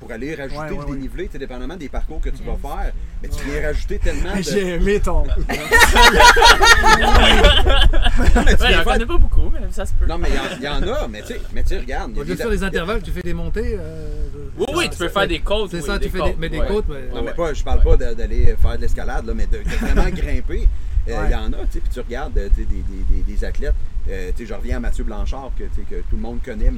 pour 0.00 0.10
aller 0.10 0.34
rajouter 0.34 0.58
Ouais, 0.60 0.70
ouais, 0.70 0.84
le 0.88 0.94
dénivelé, 0.96 1.28
dépendamment 1.32 1.76
des 1.76 1.88
parcours 1.88 2.20
que 2.20 2.30
tu 2.30 2.42
vas 2.42 2.56
faire. 2.60 2.92
Mais 3.22 3.28
tu 3.28 3.44
viens 3.44 3.62
rajouter 3.68 3.98
tellement 3.98 4.34
de. 4.36 4.42
J'ai 4.42 4.74
aimé 4.74 4.98
ton. 5.00 5.24
Mais 8.34 8.56
tu 8.56 8.62
Ouais, 8.62 8.68
faire- 8.72 8.84
connais 8.84 9.06
pas 9.06 9.18
beaucoup, 9.18 9.50
mais 9.52 9.60
ça 9.70 9.86
se 9.86 9.92
peut. 9.94 10.06
Non, 10.06 10.18
mais 10.18 10.28
il 10.30 10.34
y 10.34 10.38
en- 10.38 10.56
il 10.58 10.62
y, 10.64 10.68
en 10.68 10.94
a, 10.94 11.08
mais 11.08 11.20
tu 11.22 11.28
sais, 11.28 11.40
mais 11.52 11.62
tu 11.62 11.68
sais, 11.70 11.78
regarde. 11.78 12.10
il 12.12 12.16
y 12.16 12.18
Au 12.18 12.22
a 12.22 12.24
lieu 12.24 12.30
de 12.30 12.36
des- 12.36 12.42
faire 12.42 12.50
des 12.50 12.62
intervalles, 12.64 13.02
tu 13.02 13.10
fais 13.10 13.22
des 13.22 13.34
montées. 13.34 13.76
euh, 13.78 14.28
Oui, 14.58 14.66
oui, 14.74 14.90
tu 14.90 14.98
peux 14.98 15.08
faire 15.08 15.26
des 15.28 15.40
côtes. 15.40 15.70
C'est 15.70 15.78
oui, 15.80 15.86
ça, 15.86 15.98
tu 15.98 16.08
fais 16.08 16.20
des, 16.22 16.36
mais 16.38 16.48
des 16.48 16.58
ouais. 16.60 16.66
côtes. 16.66 16.86
mais- 16.88 17.14
Non, 17.14 17.22
mais 17.22 17.32
pas, 17.32 17.52
je 17.52 17.62
parle 17.62 17.82
pas 17.82 17.96
d'aller 17.96 18.54
faire 18.60 18.76
de 18.76 18.80
l'escalade, 18.82 19.26
là, 19.26 19.34
mais 19.34 19.46
de, 19.46 19.58
de 19.58 19.76
vraiment 19.80 20.08
grimper. 20.10 20.68
Euh, 21.08 21.12
Il 21.12 21.14
Ouais. 21.14 21.30
y 21.30 21.34
en 21.34 21.46
a, 21.52 21.56
tu 21.66 21.72
sais, 21.72 21.80
puis 21.80 21.90
tu 21.92 22.00
regardes 22.00 22.36
euh, 22.36 22.48
des, 22.54 22.64
des, 22.64 22.82
des, 23.08 23.22
des 23.22 23.44
athlètes. 23.44 23.74
euh, 24.08 24.30
tu 24.36 24.42
sais, 24.42 24.48
je 24.48 24.54
reviens 24.54 24.76
à 24.76 24.80
Mathieu 24.80 25.02
Blanchard, 25.04 25.50
que, 25.58 25.64
que 25.64 26.00
tout 26.02 26.16
le 26.16 26.18
monde 26.22 26.40
connaît, 26.44 26.70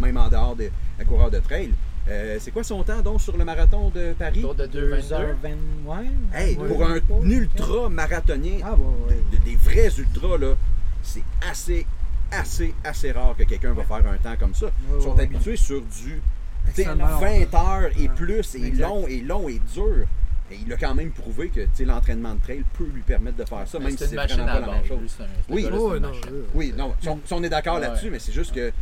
même 0.00 0.16
en 0.16 0.28
dehors 0.28 0.56
des 0.56 0.70
des 0.98 1.04
coureurs 1.04 1.30
de 1.30 1.38
trail. 1.40 1.72
Euh, 2.08 2.36
c'est 2.40 2.50
quoi 2.52 2.62
son 2.62 2.82
temps, 2.84 3.00
donc, 3.02 3.20
sur 3.20 3.36
le 3.36 3.44
marathon 3.44 3.90
de 3.90 4.12
Paris? 4.16 4.38
Autour 4.44 4.54
de 4.54 4.66
2,22. 4.66 5.34
2h20, 5.42 5.56
ouais. 5.86 6.06
Hey, 6.34 6.56
Ouais. 6.56 6.68
pour 6.68 6.84
un 6.84 7.00
ultra 7.28 7.88
marathonien, 7.88 8.58
Ah, 8.62 8.74
ouais, 8.74 8.78
ouais. 9.08 9.20
de- 9.38 9.44
des 9.44 9.56
vrais 9.56 9.90
ultras, 9.98 10.38
là, 10.38 10.54
c'est 11.02 11.22
assez, 11.50 11.84
assez, 12.30 12.74
assez 12.84 13.10
rare 13.12 13.34
que 13.36 13.42
quelqu'un 13.42 13.72
va 13.72 13.82
faire 13.84 14.06
un 14.08 14.16
temps 14.18 14.36
comme 14.38 14.54
ça. 14.54 14.66
Ils 14.96 15.02
sont 15.02 15.18
habitués 15.18 15.56
sur 15.56 15.80
du 15.82 16.20
tu 16.66 16.72
sais, 16.74 16.82
Extrêmement 16.82 17.18
20 17.18 17.54
heures 17.54 17.90
et 17.98 18.08
plus, 18.08 18.54
et 18.56 18.64
Exact. 18.66 18.88
long, 18.88 19.06
et 19.06 19.20
long, 19.20 19.48
et 19.48 19.60
dur. 19.72 20.06
Et 20.50 20.58
il 20.64 20.72
a 20.72 20.76
quand 20.76 20.94
même 20.96 21.10
prouvé 21.10 21.48
que 21.48 21.60
tu 21.60 21.68
sais, 21.74 21.84
l'entraînement 21.84 22.34
de 22.34 22.40
trail 22.40 22.62
peut 22.76 22.86
lui 22.92 23.02
permettre 23.02 23.36
de 23.36 23.44
faire 23.44 23.66
ça, 23.66 23.78
Mais 23.78 23.86
même 23.86 23.96
si 23.98 24.06
C'est 24.06 24.14
vraiment 24.16 24.46
pas 24.46 24.60
la 24.60 24.66
même 24.74 24.84
chose. 24.84 25.16
Oui. 25.48 25.66
Oh, 25.72 25.98
non, 25.98 26.10
Oui, 26.54 26.72
non, 26.76 26.94
si 27.00 27.08
on, 27.08 27.20
si 27.24 27.32
on 27.32 27.42
est 27.44 27.48
d'accord 27.48 27.76
Ouais. 27.76 27.80
là-dessus, 27.82 28.10
mais 28.10 28.18
c'est 28.20 28.32
juste 28.32 28.52
que 28.54 28.72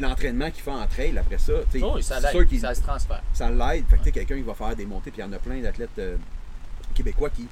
l'entraînement 0.00 0.50
qu'il 0.50 0.62
fait 0.62 0.70
en 0.70 0.86
trail 0.86 1.16
après 1.18 1.38
ça, 1.38 1.52
Oh, 1.82 2.00
ça 2.00 2.20
c'est 2.20 2.30
sûr 2.30 2.46
qu'il 2.46 2.60
ça 2.60 2.74
se 2.74 2.82
transfère. 2.82 3.22
ça 3.32 3.50
l'aide. 3.50 3.84
Fait 3.88 3.98
que 3.98 4.10
quelqu'un 4.10 4.36
qui 4.36 4.42
va 4.42 4.54
faire 4.54 4.74
des 4.76 4.86
montées, 4.86 5.10
puis 5.10 5.20
il 5.20 5.24
y 5.24 5.28
en 5.28 5.32
a 5.32 5.38
plein 5.38 5.60
d'athlètes 5.60 5.98
euh, 5.98 6.16
québécois 6.94 7.30
qui 7.30 7.46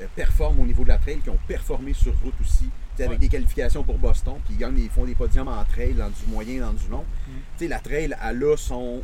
euh, 0.00 0.06
performent 0.14 0.60
au 0.60 0.66
niveau 0.66 0.84
de 0.84 0.88
la 0.88 0.98
trail, 0.98 1.18
qui 1.18 1.30
ont 1.30 1.38
performé 1.46 1.92
sur 1.92 2.12
route 2.22 2.34
aussi, 2.40 2.68
avec 3.00 3.18
des 3.18 3.28
qualifications 3.28 3.84
pour 3.84 3.98
Boston, 3.98 4.34
puis 4.44 4.54
ils 4.54 4.58
gagnent, 4.58 4.78
ils 4.78 4.88
font 4.88 5.04
des 5.04 5.14
podiums 5.14 5.48
en 5.48 5.64
trail, 5.64 5.94
dans 5.94 6.08
du 6.08 6.26
moyen, 6.26 6.60
dans 6.60 6.72
du 6.72 6.88
long. 6.88 7.04
Mm. 7.26 7.30
Tu 7.56 7.64
sais, 7.64 7.68
la 7.68 7.78
trail, 7.78 8.14
elle 8.24 8.44
a 8.44 8.56
son, 8.56 9.02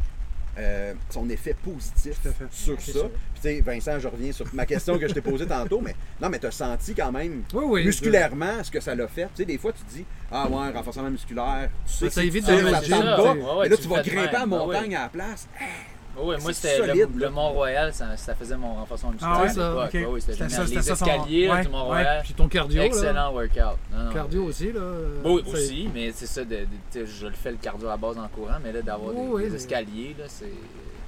euh, 0.58 0.94
son 1.10 1.28
effet 1.30 1.54
positif 1.54 2.18
sur 2.50 2.76
C'est 2.80 2.92
ça. 2.92 2.98
sûr. 2.98 3.10
Puis 3.10 3.20
tu 3.36 3.40
sais, 3.42 3.60
Vincent, 3.60 3.98
je 3.98 4.08
reviens 4.08 4.32
sur 4.32 4.46
ma 4.54 4.66
question 4.66 4.98
que 4.98 5.08
je 5.08 5.14
t'ai 5.14 5.20
posée 5.20 5.46
tantôt, 5.46 5.80
mais 5.80 5.94
non, 6.20 6.28
mais 6.28 6.38
tu 6.38 6.46
as 6.46 6.50
senti 6.50 6.94
quand 6.94 7.10
même 7.12 7.42
Oui, 7.52 7.64
oui. 7.66 7.84
musculairement 7.84 8.62
ce 8.62 8.70
que 8.70 8.80
ça 8.80 8.94
l'a 8.94 9.08
fait. 9.08 9.22
Tu 9.24 9.28
sais, 9.36 9.44
des 9.44 9.58
fois, 9.58 9.72
tu 9.72 9.82
te 9.84 9.90
dis, 9.92 10.04
ah 10.30 10.48
ouais, 10.48 10.70
renforcement 10.70 11.10
musculaire, 11.10 11.68
tu 11.86 11.92
sais 11.92 12.10
Ça 12.10 12.22
évite 12.24 12.44
au 12.44 12.46
ça 12.46 12.56
pas. 12.56 13.32
Ouais, 13.34 13.40
ouais, 13.58 13.66
et 13.66 13.68
là, 13.68 13.76
tu 13.76 13.88
vas 13.88 14.02
de 14.02 14.08
grimper 14.10 14.36
en 14.36 14.40
Ah 14.40 14.42
ouais. 14.42 14.46
montagne 14.46 14.94
à 14.96 15.02
la 15.02 15.08
place. 15.08 15.48
Oui, 16.16 16.36
moi, 16.42 16.52
c'était 16.52 16.78
le. 16.86 17.30
Mont-Royal, 17.30 17.92
ça, 17.92 18.16
ça 18.16 18.34
faisait 18.34 18.56
mon 18.56 18.74
renforcement 18.74 19.10
musculaire. 19.10 19.34
Ah 19.38 19.42
ouais, 19.42 19.48
ça, 19.48 19.68
l'époque. 19.68 19.84
ok. 19.86 19.94
Ouais, 19.94 20.06
oui, 20.06 20.20
c'était 20.20 20.34
génial. 20.34 20.50
ça, 20.50 20.64
c'était 20.66 20.76
Les 20.76 20.82
son- 20.82 20.92
escaliers 20.94 21.50
ouais, 21.50 21.62
du 21.62 21.68
Mont-Royal. 21.68 22.22
Puis 22.24 22.34
ton 22.34 22.48
cardio. 22.48 22.78
là. 22.80 22.86
Excellent 22.86 23.32
workout. 23.32 23.78
Non, 23.92 24.04
non. 24.04 24.12
Cardio 24.12 24.44
aussi, 24.44 24.72
là. 24.72 24.80
Oui, 25.24 25.44
aussi, 25.52 25.90
mais 25.92 26.12
c'est 26.14 26.26
ça, 26.26 26.44
de, 26.44 26.58
je 26.94 27.26
le 27.26 27.32
fais 27.32 27.50
le 27.50 27.56
cardio 27.58 27.88
à 27.88 27.96
base 27.96 28.16
en 28.18 28.28
courant, 28.28 28.56
mais 28.62 28.72
là, 28.72 28.82
d'avoir 28.82 29.14
Oui, 29.14 29.22
des, 29.26 29.44
oui, 29.44 29.50
des 29.50 29.56
escaliers, 29.56 30.14
là, 30.18 30.24
c'est. 30.28 30.44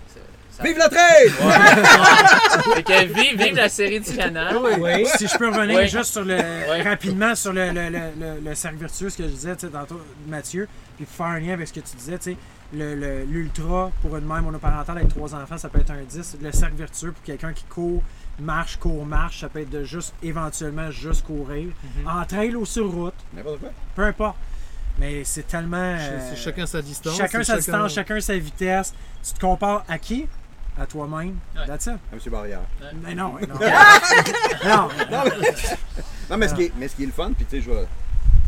ça- 0.09 0.63
Vive 0.65 0.79
la! 0.79 0.89
Ouais. 0.89 2.83
que 2.83 3.05
vive, 3.13 3.39
vive 3.43 3.55
la 3.57 3.69
série 3.69 4.01
du 4.01 4.17
canal. 4.17 4.57
Oui. 4.81 5.07
Si 5.17 5.27
je 5.29 5.37
peux 5.37 5.49
revenir 5.49 5.77
Ouais. 5.77 5.87
juste 5.89 6.13
sur 6.13 6.25
le, 6.25 6.39
rapidement 6.83 7.35
sur 7.35 7.53
le, 7.53 7.67
le, 7.71 7.89
le, 7.91 7.99
le- 8.19 8.41
le 8.43 8.55
cercle 8.55 8.79
vertueux, 8.79 9.11
ce 9.11 9.19
que 9.19 9.25
je 9.25 9.29
disais 9.29 9.55
tantôt, 9.57 10.01
Mathieu, 10.27 10.67
puis 10.97 11.07
faire 11.07 11.27
un 11.27 11.41
lien 11.41 11.53
avec 11.53 11.69
ce 11.69 11.75
que 11.75 11.81
tu 11.81 11.97
disais, 11.97 12.17
tu 12.19 12.31
sais, 12.33 12.37
l'ultra 12.73 13.91
pour 14.03 14.17
une 14.17 14.25
mère 14.27 14.43
monoparentale 14.43 14.99
avec 14.99 15.09
trois 15.11 15.35
enfants, 15.35 15.59
ça 15.59 15.69
peut 15.69 15.81
être 15.81 15.91
un 15.91 16.03
10. 16.03 16.39
Le 16.43 16.53
cercle 16.53 16.77
vertueux 16.77 17.13
pour 17.13 17.23
quelqu'un 17.23 17.53
qui 17.53 17.65
court, 17.65 18.03
marche, 18.41 18.77
court, 18.77 19.05
marche, 19.07 19.41
ça 19.41 19.49
peut 19.49 19.61
être 19.61 19.71
de 19.71 19.85
juste 19.85 20.15
éventuellement 20.23 20.91
juste 20.91 21.25
courir. 21.27 21.69
En 22.07 22.25
trail 22.25 22.55
ou 22.57 22.65
sur 22.67 22.91
route, 22.91 23.15
N'importe 23.35 23.61
quoi. 23.61 23.71
peu 23.95 24.03
importe. 24.05 24.37
Mais 24.99 25.25
c'est 25.25 25.47
tellement. 25.47 25.97
C'est- 25.99 26.05
euh, 26.11 26.31
c'est 26.31 26.37
chacun 26.37 26.67
sa 26.67 26.81
distance. 26.81 27.17
chacun 27.17 27.43
sa 27.43 27.57
distance, 27.57 27.93
chacun 27.93 28.19
sa 28.21 28.37
vitesse. 28.39 28.95
Tu 29.23 29.35
te 29.35 29.41
compares 29.41 29.85
à 29.89 29.99
qui? 29.99 30.27
À 30.79 30.87
toi-même. 30.87 31.37
Ouais. 31.57 31.67
That's 31.67 31.87
it. 31.87 31.93
À 31.93 32.15
M. 32.15 32.21
Barrière. 32.31 32.61
Mais 33.03 33.15
non, 33.15 33.35
mais 33.41 33.47
non. 33.47 33.55
non, 34.65 34.89
Non, 35.11 35.23
mais, 35.25 35.53
non, 36.31 36.37
mais 36.39 36.49
ce, 36.49 36.55
qui 36.55 36.63
est, 36.65 36.73
mais 36.79 36.89
ce 36.89 36.97
qui 36.97 37.03
est 37.05 37.07
le 37.07 37.13
fun, 37.13 37.33
puis 37.35 37.45
tu 37.47 37.57
sais, 37.57 37.63
je 37.63 37.71
vais, 37.71 37.87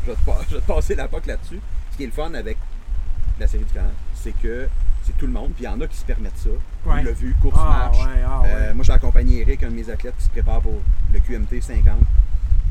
je, 0.07 0.11
vais 0.11 0.16
te, 0.16 0.24
pa- 0.24 0.39
je 0.49 0.55
vais 0.57 0.61
te 0.61 0.66
passer 0.66 0.95
la 0.95 1.09
POC 1.09 1.27
là-dessus. 1.27 1.61
Ce 1.93 1.97
qui 1.97 2.03
est 2.05 2.07
le 2.07 2.12
fun 2.12 2.32
avec 2.35 2.57
la 3.39 3.47
série 3.47 3.65
du 3.65 3.73
canal, 3.73 3.90
c'est 4.23 4.32
que 4.43 4.69
c'est 5.05 5.16
tout 5.16 5.27
le 5.27 5.32
monde, 5.32 5.53
puis 5.55 5.65
il 5.65 5.66
y 5.66 5.69
en 5.69 5.81
a 5.81 5.86
qui 5.86 5.97
se 5.97 6.05
permettent 6.05 6.36
ça. 6.39 6.51
Ouais. 6.51 7.01
On 7.01 7.05
l'a 7.05 7.12
vu, 7.12 7.35
course 7.40 7.57
Ah, 7.59 7.69
marche. 7.90 7.99
ouais, 8.05 8.23
ah, 8.27 8.40
ouais. 8.43 8.49
Euh, 8.53 8.74
moi, 8.74 8.85
j'ai 8.85 8.93
accompagné 8.93 9.40
Eric, 9.40 9.62
un 9.62 9.70
de 9.70 9.74
mes 9.74 9.89
athlètes, 9.90 10.15
qui 10.19 10.24
se 10.24 10.31
prépare 10.31 10.61
pour 10.61 10.81
le 11.12 11.19
QMT 11.20 11.61
50. 11.62 11.95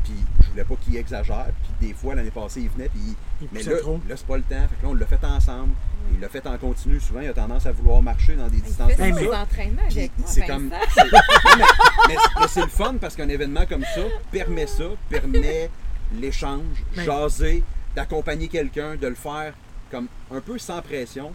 Puis 0.04 0.14
je 0.40 0.50
voulais 0.50 0.64
pas 0.64 0.74
qu'il 0.80 0.96
exagère. 0.96 1.46
Puis 1.78 1.88
des 1.88 1.94
fois, 1.94 2.14
l'année 2.14 2.30
passée, 2.30 2.60
il 2.62 2.68
venait, 2.70 2.88
puis 2.88 3.16
il- 3.42 3.48
mais 3.52 3.62
là, 3.62 3.78
trop. 3.80 4.00
là 4.08 4.16
c'est 4.16 4.26
pas 4.26 4.36
le 4.36 4.42
temps. 4.44 4.54
Fait 4.68 4.76
que 4.80 4.82
là, 4.84 4.88
on 4.90 4.94
l'a 4.94 5.06
fait 5.06 5.22
ensemble. 5.24 5.72
Il 6.14 6.20
l'a 6.20 6.28
fait 6.28 6.46
en 6.46 6.56
continu. 6.56 6.98
Souvent, 7.00 7.20
il 7.20 7.28
a 7.28 7.34
tendance 7.34 7.66
à 7.66 7.72
vouloir 7.72 8.00
marcher 8.00 8.34
dans 8.36 8.48
des 8.48 8.56
Il 8.58 8.62
distances 8.62 8.88
fait 8.92 8.96
comme 8.96 9.04
Hey, 9.06 9.14
ses 9.14 9.20
mais- 9.24 9.30
ça. 9.30 9.42
entraînements 9.42 9.82
Puis 9.88 9.98
avec 9.98 10.12
moi, 10.18 10.26
c'est 10.30 10.46
comme. 10.46 10.68
mais 10.68 11.64
mais- 12.08 12.14
mais 12.40 12.46
c'est 12.48 12.62
le 12.62 12.68
fun 12.68 12.94
parce 13.00 13.14
qu'un 13.16 13.28
événement 13.28 13.66
comme 13.68 13.82
ça 13.82 14.00
permet 14.30 14.66
ça, 14.66 14.84
permet 15.10 15.68
l'échange, 16.14 16.62
Mais- 16.96 17.04
jaser, 17.04 17.62
d'accompagner 17.94 18.48
quelqu'un, 18.48 18.96
de 18.96 19.06
le 19.08 19.14
faire 19.16 19.52
comme 19.90 20.08
un 20.30 20.40
peu 20.40 20.58
sans 20.58 20.82
pression, 20.82 21.32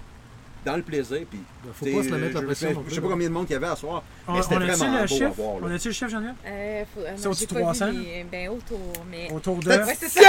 dans 0.66 0.76
le 0.76 0.82
plaisir. 0.84 1.20
Puis, 1.30 1.40
Faut 1.74 1.86
t'sais, 1.86 1.96
pas 1.96 2.04
se 2.04 2.10
la 2.10 2.18
mettre 2.18 2.36
la 2.36 2.42
pression 2.42 2.70
Je, 2.74 2.80
plus, 2.80 2.96
sais 2.96 3.02
pas 3.02 3.08
combien 3.10 3.28
de 3.28 3.34
monde 3.34 3.46
qu'il 3.46 3.54
y 3.54 3.58
avait 3.58 3.68
à 3.68 3.76
soir, 3.76 4.04
On, 4.28 4.34
mais 4.34 4.42
c'était 4.42 4.56
on 4.56 4.62
a-tu 4.62 4.72
vraiment 4.72 4.86
le 4.94 4.98
beau 4.98 5.04
à 5.04 5.08
chiffre? 5.08 5.30
voir. 5.38 5.54
là. 5.60 5.62
On 5.70 5.76
a-tu 5.76 5.88
le 5.88 5.94
chiffre, 5.94 6.12
Geneviève? 6.12 6.34
Euh, 6.46 6.84
faut, 6.94 7.00
euh, 7.02 7.30
au-dessus 7.30 7.46
de 7.46 7.54
pas 7.54 7.60
300? 7.60 7.86
vu 7.92 7.98
les- 8.02 8.26
ben 8.32 8.50
autour, 8.50 8.80
mais... 9.12 9.32
Autour 9.32 9.58
de. 9.64 9.70
Ouais, 9.70 9.98
c'est 10.00 10.10
ça. 10.10 10.22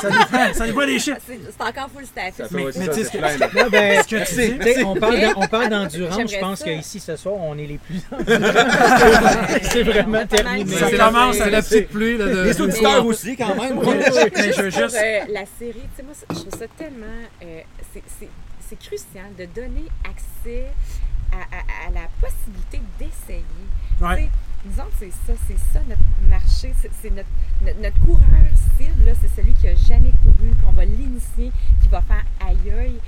Ça 0.00 0.10
dépend, 0.10 0.54
ça 0.54 0.66
dépend 0.66 0.86
des 0.86 0.98
chiffres. 0.98 1.18
C'est 1.26 1.62
encore 1.62 1.90
full 1.94 2.06
staff. 2.06 2.36
Ça 2.36 2.44
Mais- 2.50 2.64
mais 2.64 2.72
ça, 2.72 2.88
tu 2.88 2.94
sais 2.94 3.04
ce 3.04 3.10
que- 3.10 4.80
ben, 4.80 5.34
on 5.36 5.46
parle 5.48 5.68
d'endurance. 5.68 6.30
Je 6.30 6.38
pense 6.38 6.58
ça. 6.60 6.64
qu'ici, 6.66 7.00
ce 7.00 7.16
soir, 7.16 7.34
on 7.36 7.56
est 7.58 7.66
les 7.66 7.78
plus 7.78 8.00
endurants. 8.12 8.40
c'est 9.62 9.82
vraiment 9.82 10.26
terminé. 10.26 10.74
Ça 10.76 10.86
C'est 10.90 10.96
commence 10.96 11.40
à 11.40 11.44
c'est 11.44 11.50
la 11.50 11.62
petite 11.62 11.88
pluie. 11.88 12.16
Les 12.18 12.60
auditeurs 12.60 13.06
aussi, 13.06 13.36
quand 13.36 13.54
même. 13.54 13.78
Mais 13.80 14.52
je 14.52 14.62
veux 14.62 14.70
Pour 14.70 14.80
juste. 14.80 14.96
euh, 14.96 15.20
la 15.32 15.44
série, 15.58 15.72
tu 15.74 15.96
sais, 15.96 16.02
moi, 16.02 16.12
je 16.30 16.34
trouve 16.34 16.58
ça 16.58 16.66
tellement. 16.78 17.06
euh, 17.42 17.60
c'est- 17.92 18.28
c'est 18.70 18.78
crucial 18.78 19.34
de 19.36 19.46
donner 19.46 19.84
accès 20.04 20.66
à, 21.32 21.36
à- 21.38 21.88
à 21.88 21.90
la 21.90 22.08
possibilité 22.20 22.80
d'essayer. 22.98 23.44
Ouais. 24.00 24.30
Disons 24.64 24.84
que 24.84 24.92
c'est 25.00 25.10
ça, 25.10 25.32
c'est 25.48 25.58
ça 25.72 25.80
notre 25.88 26.02
marché, 26.28 26.72
c'est 27.02 27.10
notre, 27.10 27.28
notre, 27.64 27.80
notre 27.80 28.00
coureur 28.00 28.46
cible, 28.78 29.12
c'est 29.20 29.34
celui 29.34 29.54
qui 29.54 29.66
a 29.68 29.74
jamais 29.74 30.12
couru, 30.22 30.50
qu'on 30.64 30.72
va 30.72 30.84
l'initier, 30.84 31.50
qui 31.82 31.88
va 31.88 32.00
faire 32.02 32.24
aïe. 32.46 33.00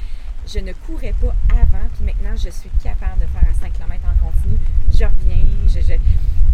Je 0.46 0.58
ne 0.58 0.72
courais 0.72 1.14
pas 1.20 1.34
avant, 1.50 1.86
puis 1.94 2.04
maintenant 2.04 2.34
je 2.36 2.50
suis 2.50 2.70
capable 2.82 3.20
de 3.20 3.26
faire 3.26 3.48
un 3.48 3.54
5 3.60 3.72
km 3.72 4.00
en 4.04 4.26
continu. 4.26 4.56
Je 4.90 5.04
reviens, 5.04 5.44
je, 5.68 5.80
je- 5.80 5.94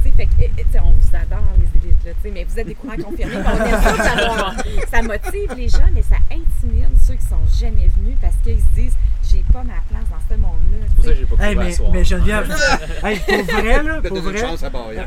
tu 0.02 0.04
sais, 0.04 0.12
fait 0.16 0.26
que, 0.26 0.70
sais, 0.72 0.80
on 0.80 0.90
vous 0.92 1.16
adore 1.16 1.42
les 1.58 1.80
élites, 1.88 2.04
là, 2.04 2.12
tu 2.14 2.22
sais, 2.22 2.30
mais 2.32 2.44
vous 2.44 2.58
êtes 2.58 2.66
des 2.66 2.74
courants 2.74 2.96
confirmés, 2.96 3.34
puis 3.34 3.52
on 3.52 3.56
ça. 3.56 4.54
Ça 4.90 5.02
motive 5.02 5.54
les 5.56 5.68
gens, 5.68 5.88
mais 5.92 6.02
ça 6.02 6.16
intimide 6.30 6.90
ceux 7.04 7.14
qui 7.14 7.26
sont 7.26 7.44
jamais 7.60 7.88
venus 7.96 8.16
parce 8.20 8.36
qu'ils 8.44 8.60
se 8.60 8.66
disent 8.76 8.96
j'ai 9.30 9.44
pas 9.52 9.62
ma 9.64 9.74
place 9.88 10.08
dans 10.10 10.34
ce 10.34 10.40
monde-là. 10.40 10.86
C'est 10.88 10.94
pour 10.94 11.04
ça 11.04 11.10
que 11.10 11.16
j'ai 11.16 11.26
pas 11.26 11.44
Hey, 11.44 11.56
mais, 11.56 11.72
soir. 11.72 11.90
mais 11.92 12.04
Geneviève, 12.04 12.56
hey, 13.04 13.18
pour 13.18 13.42
vrai, 13.56 13.82
là, 13.82 14.00
pour 14.02 14.20
vrai, 14.20 14.40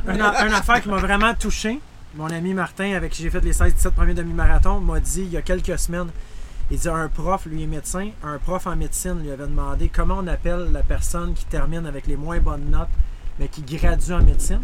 une, 0.07 0.21
une 0.21 0.53
affaire 0.53 0.81
qui 0.81 0.89
m'a 0.89 0.97
vraiment 0.97 1.33
touché, 1.33 1.79
mon 2.15 2.27
ami 2.27 2.53
Martin, 2.53 2.93
avec 2.95 3.11
qui 3.13 3.23
j'ai 3.23 3.29
fait 3.29 3.39
les 3.43 3.53
16-17 3.53 3.91
premiers 3.91 4.13
demi-marathons, 4.13 4.79
m'a 4.81 4.99
dit 4.99 5.21
il 5.21 5.31
y 5.31 5.37
a 5.37 5.41
quelques 5.41 5.79
semaines, 5.79 6.09
il 6.71 6.79
dit 6.79 6.87
un 6.87 7.09
prof, 7.09 7.45
lui 7.45 7.63
est 7.63 7.67
médecin, 7.67 8.11
un 8.23 8.37
prof 8.37 8.65
en 8.65 8.77
médecine 8.77 9.21
lui 9.21 9.29
avait 9.29 9.45
demandé 9.45 9.89
comment 9.89 10.19
on 10.19 10.27
appelle 10.27 10.69
la 10.71 10.83
personne 10.83 11.33
qui 11.33 11.43
termine 11.45 11.85
avec 11.85 12.07
les 12.07 12.15
moins 12.15 12.39
bonnes 12.39 12.69
notes, 12.71 12.87
mais 13.39 13.49
qui 13.49 13.61
gradue 13.61 14.13
en 14.13 14.23
médecine? 14.23 14.61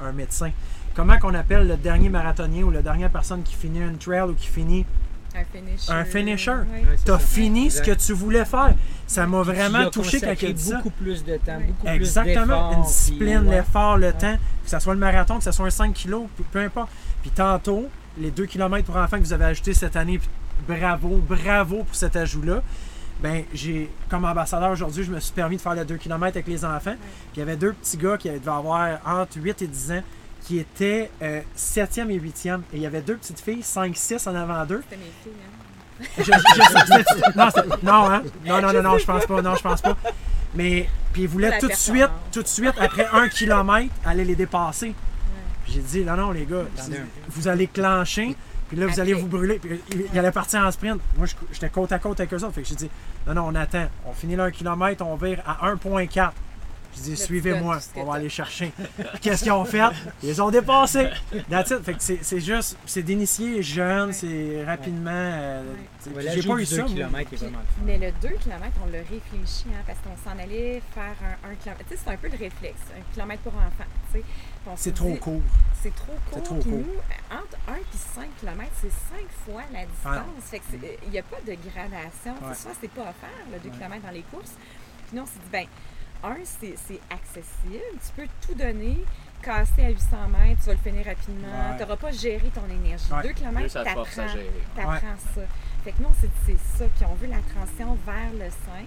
Un 0.00 0.12
médecin. 0.12 0.52
Comment 0.94 1.18
qu'on 1.18 1.34
appelle 1.34 1.66
le 1.66 1.76
dernier 1.76 2.08
marathonien 2.08 2.62
ou 2.62 2.70
la 2.70 2.82
dernière 2.82 3.10
personne 3.10 3.42
qui 3.42 3.54
finit 3.54 3.82
un 3.82 3.94
trail 3.94 4.30
ou 4.30 4.34
qui 4.34 4.46
finit. 4.46 4.86
Un 5.34 5.44
finisher. 5.44 5.92
Un 5.92 6.04
finisher. 6.04 6.56
T'as 7.04 7.18
ça. 7.18 7.18
fini 7.18 7.70
ce 7.70 7.82
que 7.82 7.90
tu 7.90 8.12
voulais 8.12 8.44
faire. 8.44 8.74
Ça 9.06 9.26
m'a 9.26 9.42
vraiment 9.42 9.90
touché 9.90 10.20
quand 10.20 10.34
il 10.40 10.48
a 10.48 10.52
dit 10.52 10.62
ça. 10.62 10.76
beaucoup 10.76 10.90
plus 10.90 11.24
de 11.24 11.36
temps, 11.36 11.58
beaucoup 11.60 11.86
Exactement. 11.86 12.68
plus. 12.68 12.76
Une 12.76 12.82
discipline, 12.84 13.48
ouais. 13.48 13.56
l'effort, 13.56 13.96
le 13.96 14.12
temps, 14.12 14.36
que 14.64 14.70
ce 14.70 14.78
soit 14.78 14.94
le 14.94 15.00
marathon, 15.00 15.38
que 15.38 15.44
ce 15.44 15.52
soit 15.52 15.66
un 15.66 15.70
5 15.70 15.92
kilos, 15.92 16.26
peu, 16.36 16.44
peu 16.44 16.60
importe. 16.60 16.90
Puis 17.22 17.30
tantôt, 17.30 17.88
les 18.18 18.30
2 18.30 18.46
km 18.46 18.84
pour 18.84 18.96
enfants 18.96 19.18
que 19.18 19.24
vous 19.24 19.32
avez 19.32 19.46
ajouté 19.46 19.74
cette 19.74 19.96
année, 19.96 20.18
puis 20.18 20.28
bravo, 20.66 21.16
bravo 21.18 21.84
pour 21.84 21.94
cet 21.94 22.16
ajout-là. 22.16 22.62
Ben, 23.20 23.44
j'ai, 23.52 23.90
comme 24.08 24.24
ambassadeur 24.24 24.70
aujourd'hui, 24.70 25.02
je 25.04 25.10
me 25.10 25.18
suis 25.18 25.32
permis 25.32 25.56
de 25.56 25.60
faire 25.60 25.74
le 25.74 25.84
2 25.84 25.96
km 25.96 26.36
avec 26.36 26.46
les 26.46 26.64
enfants. 26.64 26.94
Puis 27.32 27.36
il 27.36 27.38
y 27.40 27.42
avait 27.42 27.56
deux 27.56 27.72
petits 27.72 27.96
gars 27.96 28.16
qui 28.16 28.28
devaient 28.30 28.48
avoir 28.50 28.98
entre 29.04 29.38
8 29.38 29.62
et 29.62 29.66
10 29.66 29.92
ans 29.92 30.02
qui 30.42 30.58
étaient 30.58 31.10
euh, 31.20 31.40
7e 31.56 32.10
et 32.10 32.18
8e. 32.20 32.60
Et 32.72 32.76
il 32.76 32.80
y 32.82 32.86
avait 32.86 33.00
deux 33.02 33.16
petites 33.16 33.40
filles, 33.40 33.60
5-6 33.60 34.28
en 34.28 34.34
avant 34.36 34.64
d'eux. 34.64 34.82
C'était 34.88 35.02
mes 35.02 35.12
filles, 35.22 35.32
hein. 35.44 35.54
Je- 36.16 36.22
je- 36.22 36.30
je- 36.30 37.84
non, 37.84 38.08
hein? 38.08 38.22
non, 38.46 38.60
non, 38.62 38.72
non, 38.72 38.82
non, 38.82 38.98
je 38.98 39.04
pense 39.04 39.26
pas, 39.26 39.42
non, 39.42 39.56
je 39.56 39.62
pense 39.62 39.80
pas. 39.82 39.96
Mais, 40.54 40.88
puis 41.12 41.22
ils 41.22 41.28
voulaient 41.28 41.50
La 41.50 41.58
tout 41.58 41.66
de 41.66 41.72
suite, 41.74 42.08
tout 42.30 42.42
de 42.44 42.46
suite, 42.48 42.74
après 42.80 43.08
un 43.12 43.28
kilomètre, 43.28 43.92
aller 44.06 44.24
les 44.24 44.36
dépasser. 44.36 44.94
J'ai 45.66 45.80
dit, 45.80 46.04
non, 46.04 46.16
non, 46.16 46.30
les 46.30 46.46
gars, 46.46 46.62
vous 47.30 47.48
allez 47.48 47.66
clencher, 47.66 48.36
puis 48.68 48.76
là, 48.76 48.86
vous 48.86 49.00
allez 49.00 49.14
vous 49.14 49.26
brûler. 49.26 49.58
Puis 49.58 49.80
il, 49.92 50.04
il 50.12 50.18
allait 50.18 50.30
partir 50.30 50.60
en 50.60 50.70
sprint. 50.70 51.00
Moi, 51.16 51.26
j'étais 51.52 51.70
côte 51.70 51.90
à 51.92 51.98
côte 51.98 52.20
avec 52.20 52.32
eux 52.32 52.36
autres. 52.36 52.52
Fait 52.52 52.62
que 52.62 52.68
j'ai 52.68 52.74
dit, 52.74 52.90
non, 53.26 53.34
non, 53.34 53.44
on 53.48 53.54
attend. 53.54 53.86
On 54.06 54.12
finit 54.12 54.36
le 54.36 54.42
1 54.44 54.50
km, 54.50 55.04
on 55.04 55.16
vire 55.16 55.42
à 55.46 55.70
1,4. 55.72 56.30
Là, 56.98 57.16
tu 57.16 57.16
suivez-moi, 57.16 57.78
on 57.96 58.04
va 58.04 58.14
aller 58.14 58.28
chercher. 58.28 58.72
Qu'est-ce 59.20 59.42
qu'ils 59.42 59.52
ont 59.52 59.64
fait? 59.64 59.82
Ils 60.22 60.40
ont. 60.42 60.50
That's 60.50 61.70
it. 61.70 61.82
Fait 61.84 61.94
que 61.94 62.02
c'est 62.02 62.18
c'est 62.22 62.40
juste, 62.40 62.76
c'est 62.86 63.02
d'initier 63.02 63.62
jeunes, 63.62 64.12
c'est 64.12 64.64
rapidement. 64.64 65.10
euh, 65.12 65.62
J'ai 66.06 66.42
pas 66.42 66.54
eu 66.54 66.66
ça. 66.66 66.76
2 66.82 66.82
moi. 66.82 67.24
km. 67.24 67.30
Mais 67.84 67.98
le 67.98 68.12
2 68.20 68.28
km, 68.42 68.64
on 68.86 68.90
l'a 68.90 68.98
réfléchi, 68.98 69.64
hein, 69.68 69.82
parce 69.86 69.98
qu'on 70.00 70.16
s'en 70.28 70.38
allait 70.38 70.82
faire 70.94 71.14
un, 71.44 71.50
1 71.50 71.54
km. 71.62 71.78
Tu 71.88 71.96
sais, 71.96 72.00
c'est 72.04 72.10
un 72.10 72.16
peu 72.16 72.28
le 72.28 72.36
réflexe, 72.38 72.80
un 72.96 73.14
kilomètre 73.14 73.42
pour 73.42 73.54
enfant. 73.54 73.84
C'est 74.76 74.94
trop 74.94 75.12
dit, 75.12 75.18
court. 75.18 75.40
C'est 75.82 75.94
trop 75.94 76.12
court. 76.30 76.42
trop 76.42 76.54
court. 76.56 76.66
nous, 76.66 76.84
entre 77.30 77.56
1 77.68 77.74
et 77.76 77.82
5 78.14 78.28
km, 78.40 78.70
c'est 78.80 78.90
5 78.90 79.26
fois 79.46 79.62
la 79.72 79.84
distance. 79.86 80.44
fait 80.50 80.58
que 80.58 80.64
c'est- 80.70 80.98
il 81.06 81.10
n'y 81.10 81.18
a 81.18 81.22
pas 81.22 81.38
de 81.46 81.52
gradation. 81.52 82.34
Souvent, 82.54 82.74
c'est 82.80 82.90
pas 82.90 83.02
offert, 83.02 83.44
le 83.52 83.58
2 83.60 83.70
km 83.76 84.02
dans 84.04 84.10
les 84.12 84.22
courses. 84.22 84.52
Puis 85.06 85.16
nous, 85.16 85.22
on 85.22 85.26
s'est 85.26 85.32
dit, 85.34 85.50
ben, 85.52 85.66
un, 86.24 86.36
c'est 86.44 86.74
c'est 86.86 87.00
accessible. 87.10 87.82
Tu 87.94 88.22
peux 88.22 88.28
tout 88.46 88.54
donner, 88.54 89.04
casser 89.42 89.84
à 89.84 89.90
800 89.90 90.06
mètres, 90.28 90.60
tu 90.62 90.66
vas 90.66 90.72
le 90.72 90.78
finir 90.78 91.04
rapidement. 91.06 91.48
Ouais. 91.48 91.76
Tu 91.76 91.82
n'auras 91.82 91.96
pas 91.96 92.10
géré 92.12 92.50
ton 92.54 92.64
énergie. 92.72 93.12
Ouais. 93.12 93.22
2 93.22 93.28
km, 93.32 93.60
Plus 93.60 93.68
ça 93.70 93.84
te 93.84 93.88
force 93.90 94.18
à 94.18 94.22
t'apprends 94.22 94.32
gérer. 94.34 94.50
t'apprends 94.76 95.16
ça. 95.34 95.40
Fait 95.84 95.92
que 95.92 96.02
nous, 96.02 96.08
on 96.10 96.20
s'est 96.20 96.26
dit, 96.26 96.58
c'est 96.74 96.78
ça. 96.78 96.84
Puis 96.96 97.06
on 97.10 97.14
veut 97.14 97.28
la 97.28 97.38
transition 97.54 97.96
vers 98.04 98.32
le 98.32 98.50
5, 98.50 98.84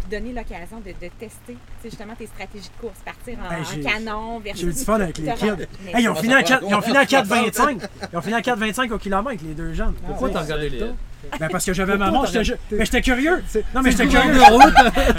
puis 0.00 0.10
donner 0.10 0.32
l'occasion 0.32 0.80
de, 0.80 0.88
de 0.90 1.10
tester, 1.18 1.56
tu 1.82 1.90
justement, 1.90 2.14
tes 2.14 2.26
stratégies 2.26 2.70
de 2.76 2.80
course. 2.80 2.98
Partir 3.04 3.38
en, 3.38 3.48
Ben, 3.48 3.62
en 3.62 3.90
canon, 3.90 4.40
versus... 4.40 4.62
J'ai 4.62 4.68
eu 4.68 4.72
du 4.72 4.84
fun 4.84 4.94
avec 5.00 5.18
les 5.18 5.34
kids. 5.34 5.66
Hey, 5.92 6.02
ils 6.04 6.08
ont 6.08 6.14
fini 6.14 6.32
à 6.34 6.38
prend 6.38 6.48
4, 6.48 6.60
compte. 6.60 6.70
ils 6.70 6.74
ont 6.74 6.80
fini 6.82 6.96
à 6.96 7.04
4,25. 7.04 7.88
Ils 8.12 8.16
ont 8.16 8.20
fini 8.22 8.34
à 8.34 8.40
4,25 8.40 8.90
au 8.92 8.98
kilomètre, 8.98 9.44
les 9.44 9.54
deux 9.54 9.74
jeunes. 9.74 9.94
Pourquoi 10.06 10.28
ouais, 10.28 10.34
t'as 10.34 10.40
regardé 10.42 10.70
le 10.70 10.78
temps? 10.78 10.96
Ben 11.38 11.48
parce 11.50 11.64
que 11.64 11.72
j'avais 11.74 11.96
ma 11.96 12.10
montre, 12.10 12.26
j'étais 12.32 12.44
ju- 12.44 12.54
mais 12.72 12.84
j'étais 12.84 13.00
curieux. 13.02 13.42
Non 13.74 13.82
mais 13.82 13.90
j'étais 13.90 14.06
curieux. 14.06 14.32
de 14.34 14.40
route. 14.40 14.74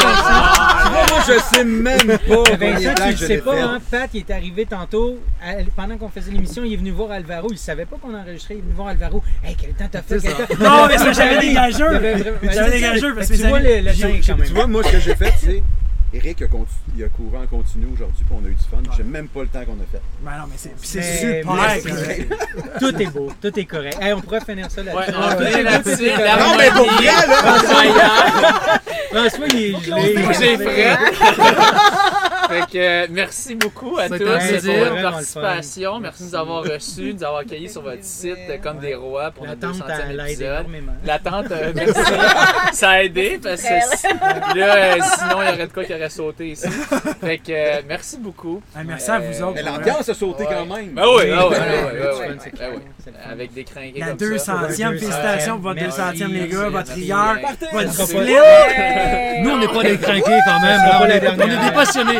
Tu 0.84 0.90
vois, 0.90 1.06
moi, 1.10 1.20
je 1.26 1.38
sais 1.56 1.64
même 1.64 2.06
pas 2.06 2.18
combien 2.28 2.72
Vincent, 2.74 2.90
de 2.90 2.94
temps 2.94 3.02
tu 3.04 3.10
le 3.10 3.16
je 3.16 3.16
sais 3.16 3.28
l'ai 3.28 3.38
pas, 3.38 3.52
fait. 3.54 3.60
hein? 3.60 3.78
Pat, 3.90 4.10
il 4.14 4.18
est 4.20 4.30
arrivé 4.30 4.66
tantôt, 4.66 5.18
à- 5.42 5.52
pendant 5.76 5.96
qu'on 5.98 6.08
faisait 6.08 6.30
l'émission, 6.30 6.62
il 6.64 6.72
est 6.72 6.76
venu 6.76 6.90
voir 6.90 7.10
Alvaro. 7.12 7.48
Il 7.50 7.58
savait 7.58 7.84
pas 7.84 7.96
qu'on 8.00 8.14
enregistrait, 8.14 8.54
il 8.54 8.58
est 8.58 8.62
venu 8.62 8.74
voir 8.74 8.88
Alvaro. 8.88 9.22
Hey, 9.44 9.56
quel 9.60 9.70
temps 9.74 9.84
t'as 9.90 10.02
fait? 10.02 10.18
Quel 10.20 10.30
ça. 10.30 10.36
temps- 10.46 10.54
Non, 10.64 10.86
mais 10.88 10.98
c'est 10.98 11.04
que 11.06 11.12
j'avais 11.14 11.38
des 11.40 11.52
gageurs. 11.54 12.00
J'avais 12.42 12.70
des 12.70 12.80
gageurs 12.80 13.14
parce 13.14 13.28
que 13.28 13.34
Tu 13.34 13.42
mes 13.42 13.48
vois 13.48 13.58
amis- 13.58 13.66
le, 13.82 13.92
temps 13.92 14.08
quand 14.26 14.36
même. 14.38 14.46
Tu 14.46 14.52
vois, 14.54 14.66
moi, 14.66 14.82
ce 14.84 14.92
que 14.92 15.00
j'ai 15.00 15.14
fait, 15.14 15.34
c'est. 15.38 15.62
Eric 16.14 16.40
a, 16.42 16.46
il 16.96 17.04
a 17.04 17.08
couru 17.08 17.36
en 17.36 17.46
continu 17.46 17.86
aujourd'hui, 17.92 18.24
puis 18.24 18.34
on 18.40 18.44
a 18.44 18.48
eu 18.48 18.54
du 18.54 18.62
fun. 18.64 18.78
Je 18.90 18.96
sais 18.96 19.02
même 19.02 19.28
pas 19.28 19.40
le 19.42 19.48
temps 19.48 19.64
qu'on 19.64 19.72
a 19.74 19.86
fait. 19.92 20.00
Ben 20.20 20.30
non 20.38 20.44
mais 20.48 20.56
c'est 20.56 20.72
Mais- 20.96 21.42
super. 21.42 21.54
mais-. 21.84 22.28
Tout 22.80 23.02
est 23.02 23.06
beau, 23.06 23.30
tout 23.40 23.58
est 23.58 23.64
correct. 23.64 23.98
Hey, 24.00 24.12
on 24.14 24.20
pourrait 24.20 24.40
finir 24.40 24.70
ça 24.70 24.80
Ouais, 24.80 24.86
là-dessus. 24.94 25.14
on 25.16 25.36
Tout 25.36 25.42
est 25.42 25.50
est 25.52 25.56
beau, 25.56 25.62
là-dessus. 25.64 25.96
tout 25.96 26.04
est 26.04 26.10
correct. 26.10 26.24
La 26.24 26.36
Non, 26.36 26.56
mais 26.56 26.70
pour 26.70 26.86
vrai, 26.92 27.04
là! 27.04 27.22
François. 27.22 28.80
François, 29.10 29.46
il 29.48 29.56
est 29.62 29.80
gelé. 29.84 30.16
J'ai 30.38 30.56
frais. 30.56 30.96
fait 32.48 32.66
que 32.72 32.78
euh, 32.78 33.06
merci 33.10 33.54
beaucoup 33.54 33.98
à 33.98 34.08
tous 34.08 34.18
pour 34.18 34.26
votre 34.26 35.02
participation. 35.02 36.00
Merci 36.00 36.22
de 36.24 36.28
nous 36.28 36.34
avoir 36.34 36.62
reçus, 36.64 37.12
de 37.12 37.18
nous 37.18 37.24
avoir 37.24 37.40
accueillis 37.40 37.68
sur 37.68 37.82
votre 37.82 38.02
site 38.04 38.36
euh, 38.48 38.56
comme 38.62 38.78
des 38.78 38.94
rois 38.94 39.30
pour 39.30 39.46
notre 39.46 39.60
L'attente, 39.66 39.88
200e 39.88 40.00
elle 40.10 40.20
aide 40.20 40.26
épisode. 40.30 40.66
L'attente, 41.04 41.50
euh, 41.50 41.72
merci. 41.74 42.00
ça 42.72 42.90
a 42.90 43.02
aidé 43.02 43.38
parce 43.42 43.62
que 43.62 44.58
là, 44.58 44.74
euh, 44.76 44.94
sinon, 45.18 45.42
il 45.42 45.48
y 45.50 45.52
aurait 45.54 45.66
de 45.66 45.72
quoi 45.72 45.84
qui 45.84 45.92
aurait 45.98 46.10
sauté 46.10 46.48
ici. 46.50 46.68
Fait 47.20 47.38
que 47.38 47.52
euh, 47.52 47.82
merci 47.86 48.16
beaucoup. 48.18 48.62
Ah, 48.74 48.82
merci 48.84 49.10
à 49.10 49.18
vous 49.18 49.42
autres. 49.42 49.54
Mais 49.54 49.62
l'ambiance 49.62 50.08
a 50.08 50.14
sauté 50.14 50.44
quand 50.44 50.66
même. 50.66 50.94
Ben 50.94 51.04
oui. 51.16 51.30
Avec 53.24 53.52
des 53.52 53.64
crinqués 53.64 54.00
La 54.00 54.08
comme 54.14 54.38
ça. 54.38 54.54
200e, 54.54 54.88
Ouais, 54.92 54.98
félicitations 54.98 55.54
pour 55.54 55.62
votre 55.74 55.80
merci, 55.80 56.00
200e 56.00 56.32
les 56.32 56.48
gars, 56.48 56.68
votre 56.68 56.92
rigueur, 56.92 57.36
votre 57.72 57.88
discipline. 57.90 58.36
Nous, 59.42 59.50
on 59.50 59.58
n'est 59.58 59.68
pas 59.68 59.82
des 59.82 59.98
crinqués 59.98 60.38
quand 60.46 60.60
même. 60.60 60.80
On 61.00 61.04
est, 61.06 61.20
dernière. 61.20 61.46
on 61.46 61.50
est 61.62 61.68
des 61.70 61.74
passionnés. 61.74 62.18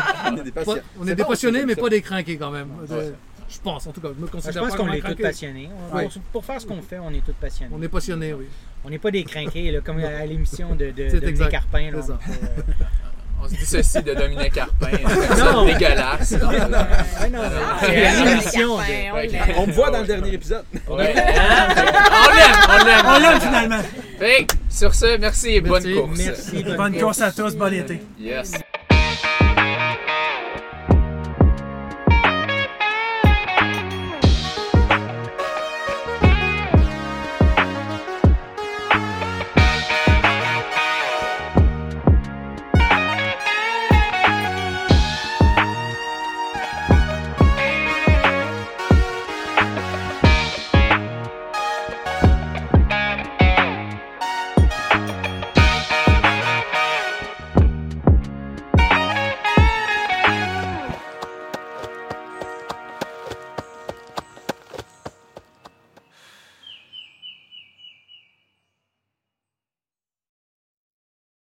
On 1.00 1.06
est 1.06 1.14
des 1.14 1.24
passionnés, 1.24 1.64
mais 1.66 1.76
pas 1.76 1.88
des 1.88 2.02
crinqués 2.02 2.36
quand 2.36 2.50
même. 2.50 2.68
Euh, 2.90 3.10
Je 3.50 3.58
pense, 3.60 3.86
en 3.86 3.92
tout 3.92 4.00
cas. 4.00 4.08
Je 4.16 4.20
me 4.20 4.26
Je 4.26 4.32
considère 4.32 4.62
pense 4.62 4.72
pas 4.72 4.76
qu'on 4.78 4.92
est 4.92 5.00
tous 5.00 5.14
passionnés. 5.22 5.70
Oui. 5.92 6.02
on- 6.04 6.20
Pour 6.32 6.44
faire 6.44 6.60
ce 6.60 6.66
qu'on 6.66 6.82
fait, 6.82 6.98
on 6.98 7.10
est 7.10 7.24
tous 7.24 7.32
passionnés. 7.32 7.74
On 7.76 7.82
est 7.82 7.88
passionnés, 7.88 8.32
oui. 8.34 8.46
On 8.84 8.90
n'est 8.90 8.98
pas 8.98 9.10
des 9.10 9.24
crinqués, 9.24 9.70
là, 9.72 9.80
comme 9.80 9.98
à 9.98 10.24
l'émission 10.26 10.74
de, 10.74 10.90
de, 10.90 11.18
de. 11.18 11.44
Carpin. 11.48 11.90
là. 11.90 12.00
On 13.42 13.48
se 13.48 13.54
dit 13.54 13.64
ceci 13.66 14.02
de 14.02 14.14
Dominique 14.14 14.52
Carpin. 14.52 14.88
Non. 15.38 15.66
C'est 15.66 15.72
dégueulasse. 15.74 16.32
non, 16.32 17.40
c'est 17.80 17.92
ouais, 17.92 18.24
l'émission 18.24 18.76
Carpin, 18.78 19.52
de- 19.52 19.58
on 19.58 19.66
me 19.66 19.72
voit 19.72 19.90
dans 19.90 20.00
le 20.00 20.06
dernier 20.06 20.34
épisode. 20.34 20.64
Ouais. 20.72 20.80
on 20.88 20.96
l'aime, 20.96 22.56
on 22.70 22.84
l'aime. 22.84 23.06
On 23.06 23.18
l'aime 23.18 23.40
finalement. 23.40 23.80
Fait 24.18 24.46
sur 24.70 24.94
ce, 24.94 25.16
merci 25.18 25.50
et 25.56 25.60
bonne 25.60 25.82
Merci. 25.84 25.94
course. 26.00 26.18
Merci. 26.18 26.64
Bonne 26.76 26.98
course 26.98 27.20
à 27.20 27.32
tous, 27.32 27.54
bon 27.56 27.72
été. 27.72 28.00
Yes. 28.18 28.52